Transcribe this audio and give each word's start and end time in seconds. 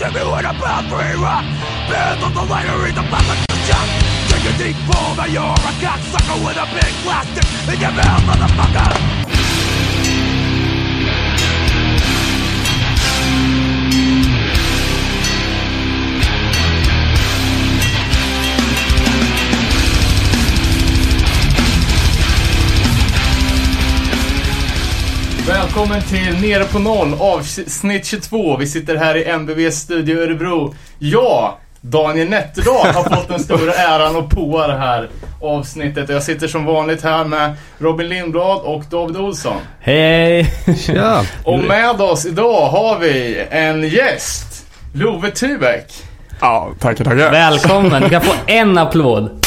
to 0.00 0.10
me 0.12 0.20
a 0.20 0.52
bad 0.56 0.88
free 0.88 1.22
rock 1.22 1.44
Band 1.90 2.24
on 2.24 2.32
the 2.32 2.42
lighter 2.42 2.86
in 2.88 2.94
the 2.94 3.02
back 3.12 3.20
of 3.20 3.50
Take 4.32 4.48
a 4.48 4.56
deep 4.56 4.76
fall 4.88 5.14
that 5.16 5.28
you're 5.28 5.42
a 5.42 5.72
cocksucker 5.76 6.40
with 6.40 6.56
a 6.56 6.66
big 6.72 6.92
plastic 7.04 7.44
in 7.68 7.80
your 7.80 7.92
mouth, 7.92 8.22
motherfucker 8.24 9.49
Välkommen 25.50 26.02
till 26.02 26.40
Nere 26.40 26.64
på 26.64 26.78
noll, 26.78 27.14
avsnitt 27.18 28.06
22. 28.06 28.56
Vi 28.56 28.66
sitter 28.66 28.96
här 28.96 29.16
i 29.16 29.24
MBVs 29.24 29.74
studio 29.74 30.18
i 30.18 30.22
Örebro. 30.22 30.74
Jag, 30.98 31.54
Daniel 31.80 32.28
Nätterdal, 32.28 32.86
har 32.86 33.16
fått 33.16 33.28
den 33.28 33.40
stora 33.40 33.72
äran 33.72 34.16
att 34.16 34.28
påa 34.28 34.66
det 34.66 34.78
här 34.78 35.08
avsnittet. 35.40 36.08
Jag 36.08 36.22
sitter 36.22 36.48
som 36.48 36.64
vanligt 36.64 37.02
här 37.02 37.24
med 37.24 37.56
Robin 37.78 38.08
Lindblad 38.08 38.60
och 38.60 38.84
David 38.90 39.16
Olsson. 39.16 39.56
Hej! 39.80 40.54
Tja! 40.86 41.24
Och 41.44 41.58
med 41.58 42.00
oss 42.00 42.26
idag 42.26 42.68
har 42.68 42.98
vi 42.98 43.44
en 43.50 43.88
gäst, 43.88 44.66
Love 44.94 45.30
Tubeck. 45.30 45.92
Ja, 46.40 46.72
tackar, 46.80 47.04
tackar. 47.04 47.30
Välkommen! 47.30 48.02
Du 48.02 48.08
kan 48.08 48.22
få 48.22 48.32
en 48.46 48.78
applåd. 48.78 49.46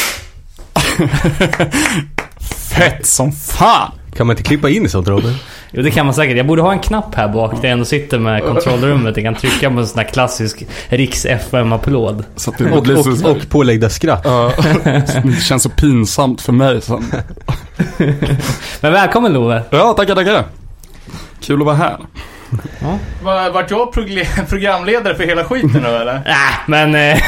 Fett 2.70 3.06
som 3.06 3.32
fan! 3.32 3.92
Kan 4.16 4.26
man 4.26 4.36
inte 4.36 4.48
klippa 4.48 4.70
in 4.70 4.88
sånt 4.88 5.08
Robin? 5.08 5.34
Jo, 5.76 5.82
det 5.82 5.90
kan 5.90 6.06
man 6.06 6.14
säkert. 6.14 6.36
Jag 6.36 6.46
borde 6.46 6.62
ha 6.62 6.72
en 6.72 6.78
knapp 6.78 7.14
här 7.14 7.28
bak 7.28 7.50
där 7.52 7.68
jag 7.68 7.72
ändå 7.72 7.84
sitter 7.84 8.18
med 8.18 8.42
kontrollrummet. 8.42 9.16
Jag 9.16 9.24
kan 9.24 9.34
trycka 9.34 9.70
på 9.70 9.78
en 9.80 9.86
sån 9.86 9.98
här 9.98 10.08
klassisk 10.08 10.64
Riks 10.88 11.24
FM-applåd. 11.26 12.24
Så 12.36 12.50
att 12.50 12.58
det 12.58 12.70
Och, 12.70 12.88
och, 13.24 13.30
och 13.30 13.48
påläggda 13.48 13.88
skratt. 13.88 14.20
Ja, 14.24 14.52
det 15.24 15.40
känns 15.42 15.62
så 15.62 15.68
pinsamt 15.70 16.40
för 16.40 16.52
mig 16.52 16.80
sen. 16.80 17.04
Men 18.80 18.92
välkommen 18.92 19.32
Love! 19.32 19.62
Ja, 19.70 19.92
tackar, 19.92 20.14
tackar. 20.14 20.44
Kul 21.40 21.60
att 21.60 21.66
vara 21.66 21.76
här. 21.76 21.96
Va- 23.22 23.50
Vart 23.50 23.70
jag 23.70 23.92
programledare 24.48 25.14
för 25.14 25.24
hela 25.24 25.44
skiten 25.44 25.82
nu 25.82 25.88
eller? 25.88 26.14
Äh, 26.14 26.34
men 26.66 26.94
eh, 26.94 27.18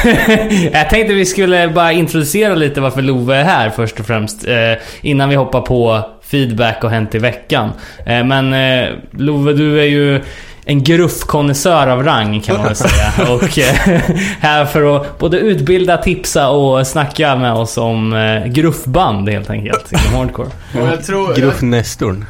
jag 0.73 0.89
tänkte 0.89 1.13
vi 1.13 1.25
skulle 1.25 1.67
bara 1.69 1.91
introducera 1.91 2.55
lite 2.55 2.81
varför 2.81 3.01
Love 3.01 3.35
är 3.35 3.43
här 3.43 3.69
först 3.69 3.99
och 3.99 4.05
främst. 4.05 4.47
Eh, 4.47 4.53
innan 5.01 5.29
vi 5.29 5.35
hoppar 5.35 5.61
på 5.61 6.09
feedback 6.31 6.83
och 6.83 6.89
hänt 6.89 7.15
i 7.15 7.19
veckan. 7.19 7.71
Eh, 8.05 8.23
men 8.23 8.53
eh, 8.53 8.89
Love, 9.11 9.53
du 9.53 9.79
är 9.79 9.85
ju 9.85 10.21
en 10.65 10.83
gruffkonnässör 10.83 11.87
av 11.87 12.03
rang 12.03 12.41
kan 12.41 12.57
man 12.57 12.65
väl 12.65 12.75
säga. 12.75 13.33
Och 13.33 13.59
eh, 13.59 13.75
här 14.39 14.65
för 14.65 14.95
att 14.95 15.19
både 15.19 15.39
utbilda, 15.39 15.97
tipsa 15.97 16.49
och 16.49 16.87
snacka 16.87 17.35
med 17.35 17.53
oss 17.53 17.77
om 17.77 18.13
eh, 18.13 18.45
gruffband 18.45 19.29
helt 19.29 19.49
enkelt. 19.49 19.91
Inom 19.91 20.13
hardcore. 20.19 20.49
Och 20.81 20.87
jag 20.87 21.05
tror... 21.05 21.35
Gruffnestorn. 21.35 22.25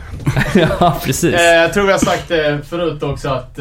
ja, 0.56 0.98
precis. 1.06 1.34
Eh, 1.36 1.42
jag 1.42 1.74
tror 1.74 1.86
vi 1.86 1.92
har 1.92 2.00
sagt 2.00 2.28
det 2.28 2.60
förut 2.70 3.04
också 3.04 3.30
att 3.30 3.60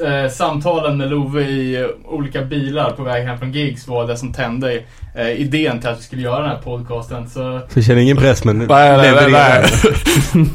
eh, 0.00 0.30
samtalen 0.30 0.96
med 0.96 1.10
Love 1.10 1.42
i 1.42 1.76
eh, 1.76 1.86
olika 2.04 2.42
bilar 2.42 2.90
på 2.90 3.02
väg 3.02 3.26
hem 3.26 3.38
från 3.38 3.52
gigs 3.52 3.88
var 3.88 4.06
det 4.06 4.16
som 4.16 4.32
tände 4.32 4.82
eh, 5.14 5.30
idén 5.30 5.80
till 5.80 5.88
att 5.88 5.98
vi 5.98 6.02
skulle 6.02 6.22
göra 6.22 6.40
den 6.40 6.50
här 6.50 6.62
podcasten. 6.62 7.28
Så 7.30 7.60
Så 7.68 7.82
känner 7.82 8.00
ingen 8.02 8.16
press 8.16 8.44
men 8.44 8.58
Nej, 8.58 8.66
nej, 8.96 9.12
nej, 9.14 9.30
nej. 9.30 9.64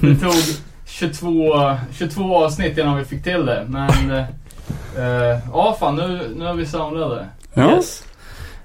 det 0.02 0.16
tog 0.16 0.33
22, 0.86 1.77
22 1.97 2.36
avsnitt 2.36 2.77
innan 2.77 2.97
vi 2.97 3.05
fick 3.05 3.23
till 3.23 3.45
det. 3.45 3.66
Men 3.67 4.11
eh, 4.11 4.25
eh, 4.97 5.39
ja, 5.53 5.77
fan 5.80 5.95
nu, 5.95 6.33
nu 6.38 6.47
är 6.47 6.53
vi 6.53 6.66
samlade. 6.66 7.25
Ja. 7.53 7.75
Yes. 7.75 8.03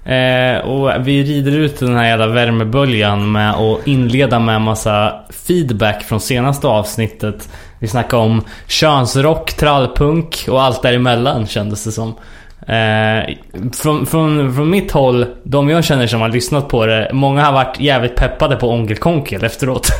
Eh, 0.05 0.57
och 0.57 1.07
vi 1.07 1.23
rider 1.23 1.51
ut 1.51 1.79
den 1.79 1.95
här 1.95 2.05
jävla 2.05 2.27
värmeböljan 2.27 3.31
med 3.31 3.51
att 3.53 3.87
inleda 3.87 4.39
med 4.39 4.55
en 4.55 4.61
massa 4.61 5.13
feedback 5.29 6.03
från 6.03 6.19
senaste 6.19 6.67
avsnittet. 6.67 7.49
Vi 7.81 7.87
snackade 7.87 8.23
om 8.23 8.43
könsrock, 8.67 9.53
trallpunk 9.53 10.45
och 10.49 10.61
allt 10.61 10.81
däremellan 10.81 11.47
kändes 11.47 11.83
det 11.83 11.91
som. 11.91 12.13
Eh, 12.67 13.35
från, 13.73 14.05
från, 14.05 14.55
från 14.55 14.69
mitt 14.69 14.91
håll, 14.91 15.25
de 15.43 15.69
jag 15.69 15.83
känner 15.83 16.07
som 16.07 16.21
har 16.21 16.29
lyssnat 16.29 16.67
på 16.67 16.85
det, 16.85 17.09
många 17.13 17.43
har 17.43 17.53
varit 17.53 17.79
jävligt 17.79 18.15
peppade 18.15 18.55
på 18.55 18.69
Onkel 18.69 19.43
efteråt. 19.43 19.97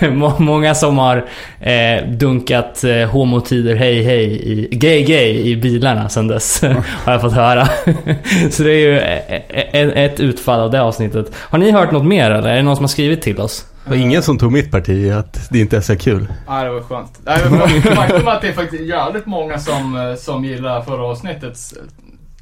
Många 0.38 0.74
som 0.74 0.98
har 0.98 1.24
eh, 1.60 2.08
dunkat 2.08 2.84
eh, 2.84 3.08
homotider 3.08 3.74
hej 3.74 4.02
hej, 4.02 4.24
i, 4.24 4.68
gay 4.76 5.02
gay 5.02 5.40
i 5.40 5.56
bilarna 5.56 6.08
sen 6.08 6.28
dess. 6.28 6.62
har 7.04 7.12
jag 7.12 7.20
fått 7.20 7.32
höra. 7.32 7.68
Så 8.50 8.62
det 8.62 8.72
är 8.72 8.78
ju 8.78 8.98
ett, 8.98 9.96
ett 9.96 10.20
utfall 10.20 10.60
av 10.60 10.70
det 10.70 10.82
avsnittet. 10.82 11.26
Har 11.34 11.58
ni 11.58 11.70
hört 11.70 11.90
något 11.90 12.06
mer 12.06 12.30
eller? 12.30 12.50
Är 12.50 12.56
det 12.56 12.62
någon 12.62 12.76
som 12.76 12.82
har 12.82 12.88
skrivit 12.88 13.22
till 13.22 13.40
oss? 13.40 13.66
Det 13.84 13.90
var 13.90 13.96
ingen 13.96 14.22
som 14.22 14.38
tog 14.38 14.52
mitt 14.52 14.70
parti 14.70 14.88
i 14.88 15.10
att 15.10 15.48
det 15.50 15.58
inte 15.58 15.76
är 15.76 15.80
så 15.80 15.96
kul. 15.96 16.26
Ja, 16.46 16.64
det 16.64 16.70
var 16.70 16.80
skönt. 16.80 17.20
Nej, 17.24 17.38
men 17.50 17.82
Faktum 17.82 18.28
att 18.28 18.40
det 18.42 18.48
är 18.48 18.52
faktiskt 18.52 18.82
jävligt 18.82 19.26
många 19.26 19.58
som, 19.58 19.96
eh, 19.96 20.14
som 20.14 20.44
gillar 20.44 20.82
förra 20.82 21.04
avsnittet. 21.04 21.58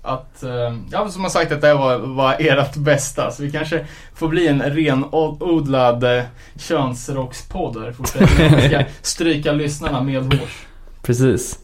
Att, 0.02 0.42
eh, 0.42 0.76
ja 0.90 1.08
som 1.08 1.22
har 1.22 1.30
sagt 1.30 1.52
att 1.52 1.60
det 1.60 1.74
var, 1.74 1.98
var 1.98 2.36
ert 2.38 2.76
bästa. 2.76 3.30
Så 3.30 3.42
vi 3.42 3.50
kanske 3.50 3.86
får 4.14 4.28
bli 4.28 4.48
en 4.48 4.62
renodlad 4.62 6.04
eh, 6.04 6.22
könsrockspodd 6.56 7.82
här 7.82 7.92
fortsättningen. 7.92 8.56
Vi 8.56 8.68
ska 8.68 8.82
stryka 9.02 9.52
lyssnarna 9.52 10.00
med 10.00 10.34
hårs. 10.34 10.66
Precis. 11.02 11.58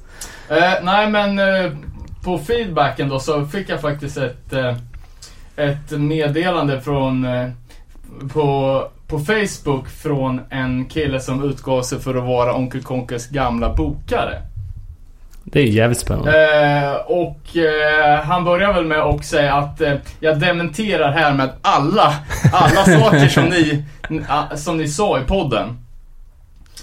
Eh, 0.48 0.74
nej 0.82 1.10
men 1.10 1.38
eh, 1.38 1.72
på 2.24 2.38
feedbacken 2.38 3.08
då 3.08 3.20
så 3.20 3.46
fick 3.46 3.68
jag 3.68 3.80
faktiskt 3.80 4.16
ett, 4.16 4.52
eh, 4.52 4.76
ett 5.56 5.90
meddelande 5.90 6.80
från 6.80 7.26
på, 8.32 8.82
på 9.08 9.18
Facebook 9.18 9.88
från 9.88 10.40
en 10.50 10.86
kille 10.86 11.20
som 11.20 11.44
utgav 11.50 11.82
sig 11.82 12.00
för 12.00 12.14
att 12.14 12.24
vara 12.24 12.54
Onkel 12.54 12.82
Konkes 12.82 13.28
gamla 13.28 13.74
bokare. 13.74 14.42
Det 15.44 15.60
är 15.60 15.64
jävligt 15.64 15.98
spännande. 15.98 16.32
Eh, 16.32 16.94
och 16.94 17.56
eh, 17.56 18.20
han 18.24 18.44
börjar 18.44 18.72
väl 18.72 18.84
med 18.84 18.98
att 18.98 19.24
säga 19.24 19.54
att 19.54 19.80
eh, 19.80 19.94
jag 20.20 20.40
dementerar 20.40 21.12
här 21.12 21.34
med 21.34 21.50
alla, 21.62 22.14
alla 22.52 22.84
saker 23.00 23.28
som 23.28 23.44
ni, 23.44 23.84
som 24.56 24.76
ni 24.76 24.88
sa 24.88 25.20
i 25.20 25.24
podden. 25.24 25.68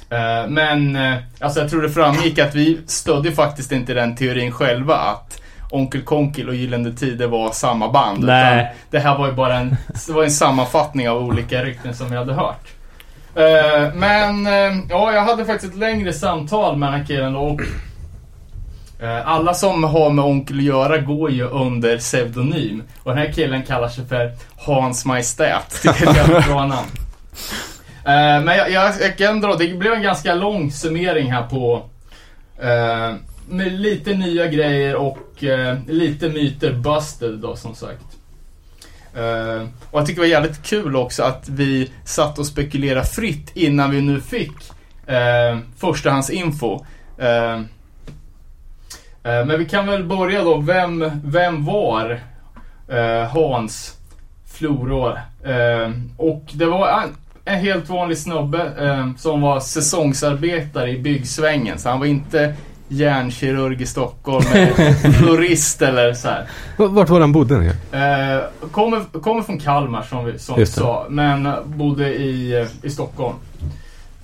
Eh, 0.10 0.50
men 0.50 0.96
eh, 0.96 1.16
alltså 1.40 1.60
jag 1.60 1.70
tror 1.70 1.82
det 1.82 1.90
framgick 1.90 2.40
att 2.40 2.56
vi 2.56 2.80
stödde 2.88 3.32
faktiskt 3.32 3.72
inte 3.72 3.94
den 3.94 4.16
teorin 4.16 4.52
själva 4.52 4.96
att 4.96 5.42
Onkel 5.72 6.02
Konkel 6.02 6.50
och 6.50 6.56
Gyllene 6.56 6.92
Tider 6.92 7.28
var 7.28 7.52
samma 7.52 7.92
band. 7.92 8.24
Nej. 8.24 8.62
Utan 8.64 8.76
det 8.90 9.00
här 9.00 9.18
var 9.18 9.28
ju 9.28 9.34
bara 9.34 9.56
en, 9.56 9.76
det 10.08 10.14
var 10.14 10.24
en 10.24 10.32
sammanfattning 10.32 11.10
av 11.10 11.18
olika 11.18 11.64
rykten 11.64 11.96
som 11.96 12.10
vi 12.10 12.18
hade 12.18 12.34
hört. 12.34 12.68
Eh, 13.36 13.94
men 13.94 14.48
eh, 14.48 14.80
ja, 14.90 15.12
jag 15.14 15.22
hade 15.22 15.46
faktiskt 15.46 15.74
ett 15.74 15.80
längre 15.80 16.14
samtal 16.14 16.78
med 16.78 16.92
den 16.92 17.00
här 17.00 17.08
killen 17.08 17.36
och 17.36 17.62
Eh, 19.00 19.28
Alla 19.28 19.54
som 19.54 19.84
har 19.84 20.10
med 20.10 20.26
onkel 20.26 20.58
att 20.58 20.64
göra 20.64 20.98
går 20.98 21.32
ju 21.32 21.44
under 21.44 21.98
pseudonym. 21.98 22.84
Och 23.04 23.16
den 23.16 23.26
här 23.26 23.34
killen 23.34 23.64
kallar 23.64 23.88
sig 23.88 24.06
för 24.06 24.32
Hans 24.58 25.06
Majestät. 25.06 25.80
Det 25.84 25.90
är 25.90 26.10
ett 26.10 26.16
jävligt 26.16 26.46
bra 26.48 26.66
namn. 26.66 26.88
Men 28.46 28.58
jag, 28.58 28.72
jag, 28.72 28.94
jag 29.02 29.18
kan 29.18 29.42
dra, 29.42 29.56
det 29.56 29.78
blev 29.78 29.94
en 29.94 30.02
ganska 30.02 30.34
lång 30.34 30.72
summering 30.72 31.32
här 31.32 31.44
på 31.44 31.90
med 33.50 33.72
lite 33.80 34.14
nya 34.14 34.48
grejer 34.48 34.96
och 34.96 35.44
eh, 35.44 35.78
lite 35.88 36.30
myter 36.30 36.74
busted 36.74 37.40
då 37.40 37.56
som 37.56 37.76
sagt. 37.76 38.06
Eh, 39.16 39.68
och 39.92 40.00
jag 40.00 40.06
tycker 40.06 40.22
det 40.22 40.28
var 40.28 40.32
jävligt 40.42 40.64
kul 40.64 40.96
också 40.96 41.24
att 41.24 41.50
vi 41.50 41.92
satt 42.06 42.40
och 42.40 42.48
spekulerade 42.48 43.06
fritt 43.06 43.52
innan 43.54 43.92
vi 43.92 44.02
nu 44.02 44.22
fick 44.22 44.72
eh, 45.08 45.60
förstahandsinfo. 45.78 46.86
Eh, 47.18 47.62
Eh, 49.26 49.46
Men 49.46 49.60
vi 49.60 49.66
kan 49.66 49.88
väl 49.88 50.04
börja 50.04 50.44
då. 50.44 50.58
Vem, 50.58 51.12
vem 51.24 51.66
var 51.66 52.20
eh, 52.88 53.28
Hans 53.30 53.98
Florå? 54.54 55.18
Eh, 55.44 55.92
och 56.18 56.44
det 56.54 56.66
var 56.66 56.88
en, 57.04 57.16
en 57.46 57.60
helt 57.60 57.90
vanlig 57.90 58.18
snubbe 58.18 58.72
eh, 58.80 59.16
som 59.18 59.42
var 59.42 59.60
säsongsarbetare 59.60 60.90
i 60.92 61.00
byggsvängen. 61.00 61.80
Så 61.80 61.90
han 61.90 62.00
var 62.00 62.06
inte 62.06 62.56
hjärnkirurg 62.88 63.82
i 63.82 63.86
Stockholm 63.86 64.46
florist 65.20 65.82
eller 65.82 66.14
så 66.14 66.28
här. 66.28 66.48
Vart 66.78 67.10
var 67.10 67.20
han 67.20 67.32
bodde 67.32 67.58
nu? 67.58 67.68
Eh, 68.00 68.70
kommer, 68.72 69.20
kommer 69.22 69.42
från 69.42 69.60
Kalmar 69.60 70.04
som 70.04 70.26
vi, 70.26 70.40
som 70.40 70.56
vi 70.60 70.66
sa, 70.66 71.06
men 71.10 71.50
bodde 71.66 72.14
i, 72.16 72.62
eh, 72.62 72.68
i 72.82 72.90
Stockholm. 72.90 73.36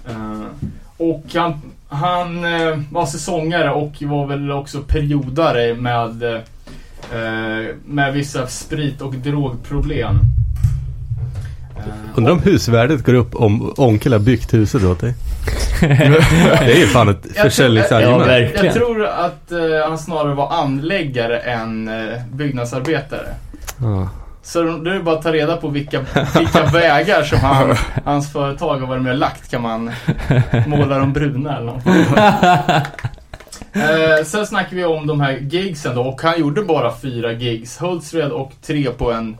Eh, 0.08 0.68
och 0.98 1.24
han, 1.34 1.62
han 1.90 2.46
eh, 2.46 2.80
var 2.92 3.06
säsongare 3.06 3.72
och 3.72 4.02
var 4.02 4.28
väl 4.28 4.52
också 4.52 4.81
periodare 4.81 5.74
med, 5.74 6.24
eh, 6.24 7.75
med 7.86 8.13
vissa 8.13 8.48
sprit 8.48 9.02
och 9.02 9.13
drogproblem. 9.13 10.19
Undrar 12.16 12.31
om 12.33 12.39
husvärdet 12.42 13.04
går 13.06 13.13
upp 13.13 13.36
om 13.36 13.74
onkel 13.78 14.12
har 14.13 14.19
byggt 14.19 14.54
huset 14.54 14.83
åt 14.83 15.00
dig. 15.01 15.13
Det 15.81 16.72
är 16.74 16.80
ju 16.80 16.86
fan 16.86 17.10
ett 17.10 17.25
Jag- 17.36 17.44
försäljningsargument. 17.44 18.22
Ja, 18.22 18.28
verkligen. 18.28 18.66
Jag 18.66 18.74
tror 18.75 19.06
att 19.06 19.51
eh, 19.51 19.60
han 19.89 19.98
snarare 19.98 20.33
var 20.33 20.50
anläggare 20.51 21.39
än 21.39 21.88
eh, 21.88 22.18
byggnadsarbetare. 22.33 23.28
Ja. 23.81 24.10
Så 24.44 24.63
då 24.63 24.89
är 24.89 24.94
det 24.94 25.00
bara 25.04 25.16
att 25.16 25.22
ta 25.24 25.31
reda 25.33 25.57
på 25.57 25.68
vilka, 25.68 26.06
vilka 26.38 26.63
vägar 26.74 27.24
som 27.24 27.39
han, 27.39 27.75
hans 28.06 28.31
företag 28.34 28.77
har 28.80 28.88
varit 28.88 29.01
med 29.01 29.12
och 29.12 29.18
lagt. 29.18 29.51
Kan 29.51 29.62
man 29.62 29.92
måla 30.68 30.98
dem 31.00 31.13
bruna 31.13 31.57
eller 31.57 31.66
något. 31.66 31.84
Eh, 33.74 34.25
sen 34.25 34.45
snackar 34.45 34.75
vi 34.75 34.86
om 34.86 35.07
de 35.07 35.22
här 35.22 35.31
gigsen 35.42 35.95
då 35.95 36.01
och 36.01 36.22
han 36.22 36.39
gjorde 36.39 36.62
bara 36.63 36.94
fyra 37.01 37.31
gigs. 37.31 37.81
Hultsfred 37.81 38.31
och 38.31 38.51
tre 38.66 38.92
på 38.98 39.12
en, 39.12 39.38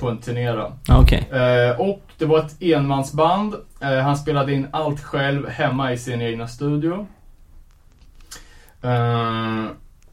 på 0.00 0.08
en 0.10 0.18
turné 0.18 0.52
då. 0.52 0.72
Okej. 0.88 1.28
Eh, 1.32 1.80
och 1.80 2.02
det 2.18 2.24
var 2.24 2.38
ett 2.38 2.62
enmansband. 2.62 3.54
Eh, 3.80 3.98
han 3.98 4.16
spelade 4.16 4.52
in 4.52 4.66
allt 4.70 5.00
själv 5.00 5.48
hemma 5.48 5.92
i 5.92 5.98
sin 5.98 6.22
egna 6.22 6.48
studio. 6.48 7.06
Eh, 8.82 9.64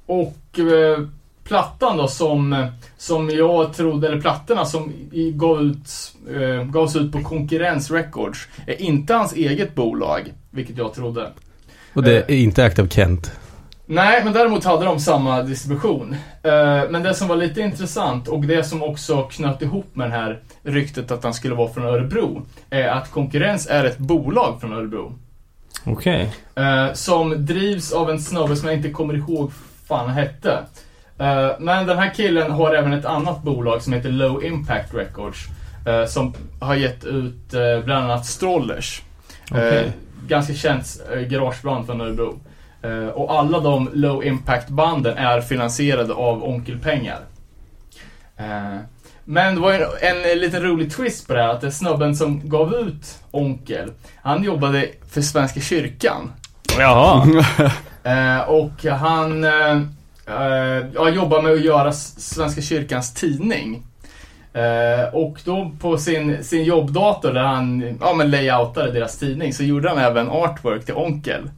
och 0.06 0.60
eh, 0.60 1.00
plattan 1.44 1.98
då 1.98 2.08
som, 2.08 2.68
som 2.98 3.30
jag 3.30 3.74
trodde, 3.74 4.08
eller 4.08 4.22
plattorna 4.22 4.66
som 4.66 4.94
gav 5.34 5.62
ut, 5.62 5.90
eh, 6.36 6.64
gavs 6.64 6.96
ut 6.96 7.12
på 7.12 7.24
Konkurrens 7.24 7.92
Records 7.92 8.48
är 8.68 8.82
inte 8.82 9.14
hans 9.14 9.34
eget 9.34 9.76
bolag, 9.76 10.34
vilket 10.52 10.78
jag 10.78 10.94
trodde. 10.94 11.32
Och 11.94 12.04
det 12.04 12.18
är 12.18 12.36
inte 12.36 12.64
ägt 12.64 12.80
av 12.80 12.88
Kent. 12.88 13.32
Nej, 13.90 14.24
men 14.24 14.34
däremot 14.34 14.64
hade 14.64 14.86
de 14.86 15.00
samma 15.00 15.44
distribution. 15.44 16.16
Eh, 16.44 16.90
men 16.90 17.04
det 17.04 17.14
som 17.14 17.28
var 17.28 17.36
lite 17.36 17.62
intressant 17.62 18.28
och 18.28 18.46
det 18.46 18.64
som 18.64 18.84
också 18.84 19.24
knöt 19.24 19.62
ihop 19.62 19.96
med 19.96 20.10
det 20.10 20.16
här 20.16 20.40
ryktet 20.64 21.12
att 21.12 21.24
han 21.24 21.34
skulle 21.34 21.56
vara 21.56 21.74
från 21.74 21.86
Örebro 21.86 22.42
är 22.70 22.88
att 22.88 23.12
Konkurrens 23.12 23.68
är 23.68 23.84
ett 23.84 23.98
bolag 23.98 24.62
från 24.62 24.74
Örebro. 24.74 25.14
Okej. 25.86 26.32
Eh, 26.56 26.94
som 26.94 27.46
drivs 27.46 27.92
av 27.92 28.10
en 28.10 28.20
snubbe 28.20 28.56
som 28.56 28.68
jag 28.68 28.78
inte 28.78 28.90
kommer 28.90 29.14
ihåg 29.14 29.52
fan 29.88 30.10
hette. 30.10 30.60
Eh, 31.18 31.50
men 31.60 31.88
den 31.88 31.98
här 31.98 32.14
killen 32.14 32.52
har 32.52 32.76
även 32.76 32.94
ett 32.94 33.06
annat 33.06 33.44
bolag 33.44 33.82
som 33.82 33.94
heter 33.94 34.10
Low 34.10 34.46
Impact 34.46 34.94
Records. 34.94 35.46
som 36.08 36.34
har 36.60 36.76
gett 36.76 37.06
ut 37.06 37.52
bland 37.86 38.12
annat 38.12 38.26
Strollers. 38.26 39.02
Okej. 39.52 39.92
ganska 40.28 40.54
känt 40.54 41.02
garageband 41.30 41.86
från 41.86 42.02
Örebro. 42.02 42.40
Eh, 42.82 43.08
och 43.08 43.40
alla 43.40 43.60
de 43.60 43.90
Low 43.94 44.26
Impact 44.26 44.70
banden 44.70 45.18
är 45.18 45.42
finansierade 45.42 46.14
av 46.14 46.44
Onkelpengar. 46.44 47.20
Eh, 48.38 48.78
men 49.24 49.56
det 49.56 49.62
var 49.62 49.74
en, 49.74 50.32
en 50.32 50.40
liten 50.40 50.64
rolig 50.64 50.92
twist 50.94 51.28
på 51.28 51.34
det 51.34 51.42
här, 51.42 51.50
att 51.50 51.62
det 51.62 51.72
snubben 51.72 52.16
som 52.16 52.50
gav 52.50 52.74
ut 52.74 53.20
Onkel, 53.32 53.92
han 54.22 54.44
jobbade 54.44 54.90
för 55.10 55.22
Svenska 55.22 55.60
kyrkan. 55.60 56.32
Jaha. 56.80 57.28
Eh, 58.04 58.50
och 58.50 58.84
han 58.84 59.44
eh, 59.44 61.14
jobbar 61.16 61.42
med 61.42 61.52
att 61.52 61.64
göra 61.64 61.92
Svenska 61.92 62.62
kyrkans 62.62 63.14
tidning. 63.14 63.84
Eh, 64.54 65.14
och 65.14 65.40
då 65.46 65.72
på 65.80 65.98
sin, 65.98 66.44
sin 66.44 66.64
jobbdator 66.64 67.34
där 67.34 67.44
han 67.44 67.98
ja, 68.02 68.14
men 68.14 68.32
layoutade 68.32 68.92
deras 68.92 69.18
tidning 69.18 69.54
så 69.54 69.64
gjorde 69.64 69.90
han 69.90 69.98
även 69.98 70.30
artwork 70.30 70.86
till 70.86 70.96
Onkel. 70.96 71.50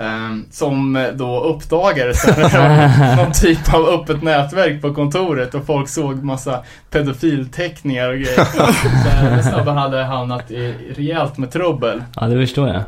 Eh, 0.00 0.36
som 0.50 1.06
då 1.14 1.40
uppdagades 1.40 2.26
någon 3.16 3.32
typ 3.32 3.74
av 3.74 3.88
öppet 3.88 4.22
nätverk 4.22 4.82
på 4.82 4.94
kontoret 4.94 5.54
och 5.54 5.66
folk 5.66 5.88
såg 5.88 6.22
massa 6.22 6.62
pedofilteckningar 6.90 8.08
och 8.08 8.14
grejer. 8.14 8.44
Så 9.42 9.48
snubben 9.50 9.76
hade 9.76 10.04
hamnat 10.04 10.50
i 10.50 10.74
rejält 10.96 11.38
med 11.38 11.50
trubbel. 11.52 12.02
Ja, 12.16 12.26
det 12.26 12.46
förstår 12.46 12.68
jag. 12.68 12.82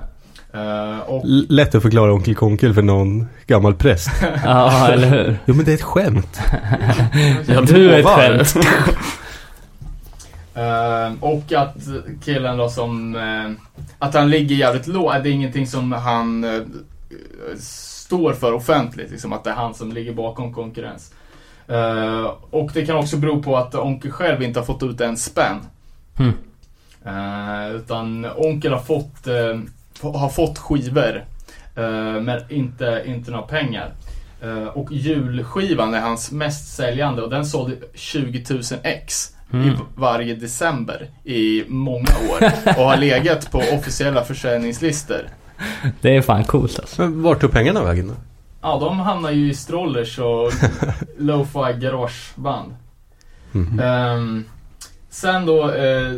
Eh, 0.54 0.98
och 0.98 1.22
Lätt 1.48 1.74
att 1.74 1.82
förklara 1.82 2.12
Onkel 2.12 2.34
Konkel 2.34 2.74
för 2.74 2.82
någon 2.82 3.26
gammal 3.46 3.74
präst. 3.74 4.10
Ja, 4.44 4.88
eller 4.88 5.08
hur? 5.08 5.38
Jo 5.44 5.54
men 5.54 5.64
det 5.64 5.70
är 5.72 5.74
ett 5.74 5.82
skämt. 5.82 6.40
Ja, 7.46 7.60
du 7.60 7.90
är 7.94 7.98
ett 7.98 8.06
skämt. 8.06 8.66
Eh, 10.54 11.12
och 11.20 11.52
att 11.52 11.76
killen 12.24 12.56
då 12.56 12.68
som... 12.68 13.16
eh, 13.16 13.66
att 13.98 14.14
han 14.14 14.30
ligger 14.30 14.56
jävligt 14.56 14.86
lågt. 14.86 15.14
Det 15.22 15.28
är 15.28 15.32
ingenting 15.32 15.66
som 15.66 15.92
han 15.92 16.44
eh, 16.44 16.60
står 17.58 18.32
för 18.32 18.52
offentligt. 18.52 19.10
Liksom, 19.10 19.32
att 19.32 19.44
det 19.44 19.50
är 19.50 19.54
han 19.54 19.74
som 19.74 19.92
ligger 19.92 20.12
bakom 20.14 20.54
konkurrens. 20.54 21.14
Eh, 21.68 22.24
och 22.50 22.70
det 22.74 22.86
kan 22.86 22.96
också 22.96 23.16
bero 23.16 23.42
på 23.42 23.56
att 23.56 23.74
Onkel 23.74 24.10
själv 24.10 24.42
inte 24.42 24.58
har 24.60 24.66
fått 24.66 24.82
ut 24.82 25.00
en 25.00 25.16
spänn. 25.16 25.58
Hmm. 26.16 26.32
Eh, 27.04 27.74
utan 27.76 28.26
Onkel 28.36 28.72
har 28.72 28.80
fått, 28.80 29.26
eh, 29.26 29.60
f- 29.94 30.02
har 30.02 30.28
fått 30.28 30.58
skivor. 30.58 31.24
eh, 31.76 32.20
men 32.20 32.40
inte, 32.48 33.02
inte 33.06 33.30
några 33.30 33.46
pengar. 33.46 33.92
Eh, 34.42 34.64
och 34.66 34.92
julskivan 34.92 35.94
är 35.94 36.00
hans 36.00 36.32
mest 36.32 36.74
säljande 36.76 37.22
och 37.22 37.30
den 37.30 37.46
sålde 37.46 37.76
20 37.94 38.44
000 38.50 38.60
ex 38.82 39.30
i 39.52 39.56
Mm. 39.56 39.76
varje 39.94 40.34
december 40.34 41.10
i 41.24 41.64
många 41.68 42.08
år 42.30 42.44
och 42.78 42.84
har 42.84 42.96
legat 42.96 43.50
på 43.52 43.58
officiella 43.58 44.24
försäljningslistor. 44.24 45.26
Det 46.00 46.16
är 46.16 46.22
fan 46.22 46.44
coolt 46.44 46.78
alltså. 46.78 47.02
Men 47.02 47.22
vart 47.22 47.40
tog 47.40 47.52
pengarna 47.52 47.84
vägen 47.84 48.08
då? 48.08 48.14
Ja, 48.62 48.78
de 48.80 49.00
hamnar 49.00 49.30
ju 49.30 49.50
i 49.50 49.54
strollers 49.54 50.18
och 50.18 50.52
lo-fi 51.18 51.78
garageband. 51.80 52.74
Mhm. 53.52 53.80
Ehm, 53.80 54.44
sen 55.10 55.46
då, 55.46 55.70
eh, 55.70 56.12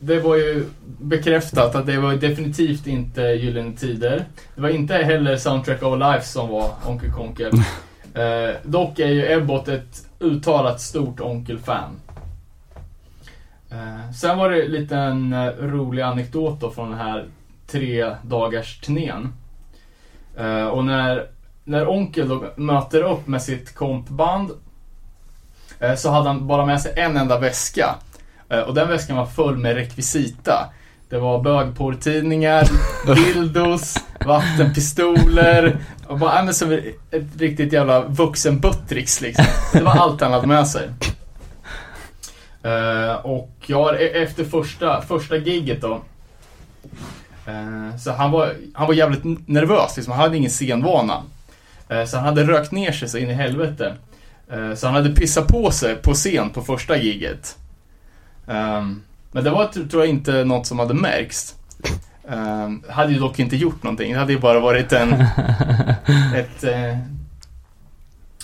det 0.00 0.20
var 0.20 0.36
ju 0.36 0.64
bekräftat 1.00 1.74
att 1.74 1.86
det 1.86 1.98
var 1.98 2.12
definitivt 2.14 2.86
inte 2.86 3.22
Gyllene 3.22 3.76
Tider. 3.76 4.24
Det 4.54 4.60
var 4.60 4.68
inte 4.68 4.94
heller 4.94 5.36
Soundtrack 5.36 5.82
of 5.82 5.98
Life 5.98 6.26
som 6.26 6.48
var 6.48 6.70
Onkel 6.86 7.12
Konkel. 7.12 7.52
Eh, 8.14 8.54
dock 8.62 8.98
är 8.98 9.08
ju 9.08 9.32
Ebbot 9.32 9.68
ett 9.68 10.06
uttalat 10.20 10.80
stort 10.80 11.20
Onkel-fan. 11.20 11.90
Eh, 13.70 14.12
sen 14.12 14.38
var 14.38 14.50
det 14.50 14.62
en 14.62 14.72
liten 14.72 15.32
eh, 15.32 15.50
rolig 15.60 16.02
anekdot 16.02 16.60
då 16.60 16.70
från 16.70 16.90
den 16.90 16.98
här 16.98 17.24
tre 17.70 18.14
dagars 18.22 18.80
turnén. 18.80 19.32
Eh, 20.36 20.66
och 20.66 20.84
när, 20.84 21.26
när 21.64 21.88
Onkel 21.88 22.28
då 22.28 22.44
möter 22.56 23.02
upp 23.02 23.26
med 23.26 23.42
sitt 23.42 23.74
kompband 23.74 24.50
eh, 25.80 25.94
så 25.94 26.10
hade 26.10 26.28
han 26.28 26.46
bara 26.46 26.66
med 26.66 26.80
sig 26.80 26.92
en 26.96 27.16
enda 27.16 27.38
väska. 27.38 27.94
Eh, 28.48 28.60
och 28.60 28.74
den 28.74 28.88
väskan 28.88 29.16
var 29.16 29.26
full 29.26 29.56
med 29.56 29.74
rekvisita. 29.74 30.72
Det 31.08 31.18
var 31.18 31.42
bögporrtidningar, 31.42 32.68
dildos, 33.14 33.96
vattenpistoler 34.26 35.78
och 36.06 36.18
bara, 36.18 36.42
men 36.44 36.54
som 36.54 36.72
ett 37.10 37.36
riktigt 37.38 37.72
jävla 37.72 38.00
vuxen-buttricks 38.00 39.20
liksom. 39.20 39.44
Det 39.72 39.82
var 39.82 39.92
allt 39.92 40.20
han 40.20 40.32
hade 40.32 40.46
med 40.46 40.68
sig. 40.68 40.88
Eh, 42.62 43.14
och 43.14 43.50
ja, 43.66 43.96
e- 43.96 44.22
efter 44.22 44.44
första, 44.44 45.02
första 45.02 45.36
gigget 45.36 45.80
då. 45.80 46.02
Eh, 47.48 47.96
så 47.96 48.12
han 48.12 48.30
var, 48.30 48.54
han 48.74 48.86
var 48.86 48.94
jävligt 48.94 49.48
nervös, 49.48 49.96
liksom. 49.96 50.12
han 50.12 50.22
hade 50.22 50.36
ingen 50.36 50.50
scenvana. 50.50 51.22
Eh, 51.88 52.04
så 52.04 52.16
han 52.16 52.26
hade 52.26 52.44
rökt 52.44 52.72
ner 52.72 52.92
sig 52.92 53.08
så 53.08 53.18
in 53.18 53.30
i 53.30 53.34
helvete. 53.34 53.94
Eh, 54.52 54.74
så 54.74 54.86
han 54.86 54.94
hade 54.94 55.10
pissat 55.10 55.46
på 55.48 55.70
sig 55.70 55.96
på 55.96 56.14
scen 56.14 56.50
på 56.50 56.62
första 56.62 56.96
gigget. 56.96 57.56
Ehm, 58.46 59.02
men 59.32 59.44
det 59.44 59.50
var 59.50 59.64
tr- 59.64 59.88
tror 59.88 60.02
jag 60.02 60.10
inte 60.10 60.44
något 60.44 60.66
som 60.66 60.78
hade 60.78 60.94
märkts. 60.94 61.54
Um, 62.30 62.82
hade 62.88 63.12
ju 63.12 63.18
dock 63.18 63.38
inte 63.38 63.56
gjort 63.56 63.82
någonting. 63.82 64.12
Det 64.12 64.18
hade 64.18 64.32
ju 64.32 64.38
bara 64.38 64.60
varit 64.60 64.92
en... 64.92 65.12
ett... 66.36 66.64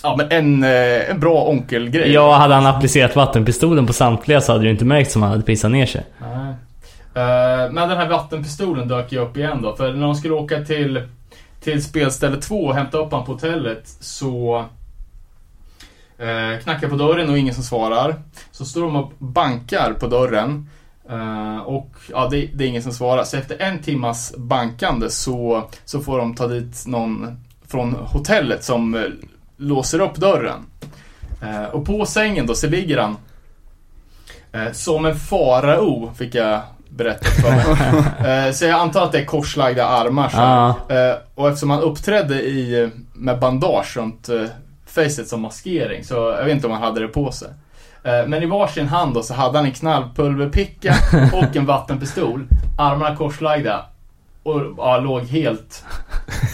Ja 0.03 0.15
men 0.17 0.31
en, 0.31 0.63
en 1.09 1.19
bra 1.19 1.43
onkelgrej. 1.43 2.11
Ja, 2.11 2.35
hade 2.35 2.53
han 2.53 2.65
applicerat 2.65 3.15
vattenpistolen 3.15 3.87
på 3.87 3.93
samtliga 3.93 4.41
så 4.41 4.51
hade 4.51 4.63
det 4.63 4.67
ju 4.67 4.71
inte 4.71 4.85
märkt 4.85 5.11
som 5.11 5.21
han 5.21 5.31
hade 5.31 5.43
pissat 5.43 5.71
ner 5.71 5.85
sig. 5.85 6.05
Nej. 6.21 6.53
Eh, 7.15 7.71
Men 7.71 7.89
den 7.89 7.97
här 7.97 8.09
vattenpistolen 8.09 8.87
dök 8.87 9.11
ju 9.11 9.19
upp 9.19 9.37
igen 9.37 9.61
då. 9.61 9.75
För 9.75 9.93
när 9.93 10.01
de 10.01 10.15
skulle 10.15 10.33
åka 10.33 10.61
till, 10.61 11.07
till 11.59 11.83
spelställe 11.83 12.37
2 12.41 12.65
och 12.65 12.75
hämta 12.75 12.97
upp 12.97 13.11
han 13.11 13.25
på 13.25 13.31
hotellet 13.31 13.87
så 13.99 14.65
Eh, 16.17 16.59
knackar 16.63 16.89
på 16.89 16.95
dörren 16.95 17.29
och 17.29 17.37
ingen 17.37 17.53
som 17.53 17.63
svarar. 17.63 18.15
Så 18.51 18.65
står 18.65 18.81
de 18.81 18.95
och 18.95 19.13
bankar 19.17 19.93
på 19.93 20.07
dörren. 20.07 20.69
Eh, 21.09 21.57
och 21.57 21.91
ja, 22.09 22.27
det, 22.31 22.49
det 22.53 22.63
är 22.63 22.67
ingen 22.67 22.83
som 22.83 22.91
svarar. 22.91 23.23
Så 23.23 23.37
efter 23.37 23.61
en 23.61 23.81
timmas 23.81 24.33
bankande 24.37 25.09
så, 25.09 25.69
så 25.85 25.99
får 25.99 26.17
de 26.17 26.35
ta 26.35 26.47
dit 26.47 26.83
någon 26.87 27.43
från 27.67 27.93
hotellet 27.93 28.63
som 28.63 28.95
eh, 28.95 29.01
låser 29.57 29.99
upp 29.99 30.15
dörren. 30.15 30.65
Eh, 31.41 31.63
och 31.63 31.85
på 31.85 32.05
sängen 32.05 32.47
då 32.47 32.55
så 32.55 32.67
ligger 32.67 32.97
han 32.97 33.17
Eh, 34.55 34.71
som 34.71 35.05
en 35.05 35.15
farao 35.15 36.11
fick 36.17 36.35
jag 36.35 36.61
berättat 36.95 37.27
för 37.27 37.49
mig. 37.51 38.45
eh, 38.47 38.53
så 38.53 38.65
jag 38.65 38.79
antar 38.79 39.03
att 39.03 39.11
det 39.11 39.19
är 39.19 39.25
korslagda 39.25 39.85
armar. 39.85 40.29
Så. 40.29 40.93
Eh, 40.93 41.15
och 41.35 41.47
eftersom 41.47 41.69
han 41.69 41.81
uppträdde 41.81 42.41
i, 42.41 42.89
med 43.13 43.39
bandage 43.39 43.97
runt 43.97 44.29
eh, 44.29 44.43
facet 44.85 45.27
som 45.27 45.41
maskering 45.41 46.03
så 46.03 46.13
jag 46.13 46.45
vet 46.45 46.55
inte 46.55 46.67
om 46.67 46.73
han 46.73 46.81
hade 46.81 47.01
det 47.01 47.07
på 47.07 47.31
sig. 47.31 47.47
Men 48.27 48.43
i 48.43 48.45
varsin 48.45 48.87
hand 48.87 49.13
då 49.13 49.23
så 49.23 49.33
hade 49.33 49.57
han 49.57 49.65
en 49.65 49.71
knallpulverpicka 49.71 50.95
och 51.33 51.55
en 51.55 51.65
vattenpistol. 51.65 52.47
Armarna 52.77 53.15
korslagda. 53.15 53.85
Och 54.43 54.61
ja, 54.77 54.97
låg 54.97 55.21
helt, 55.21 55.83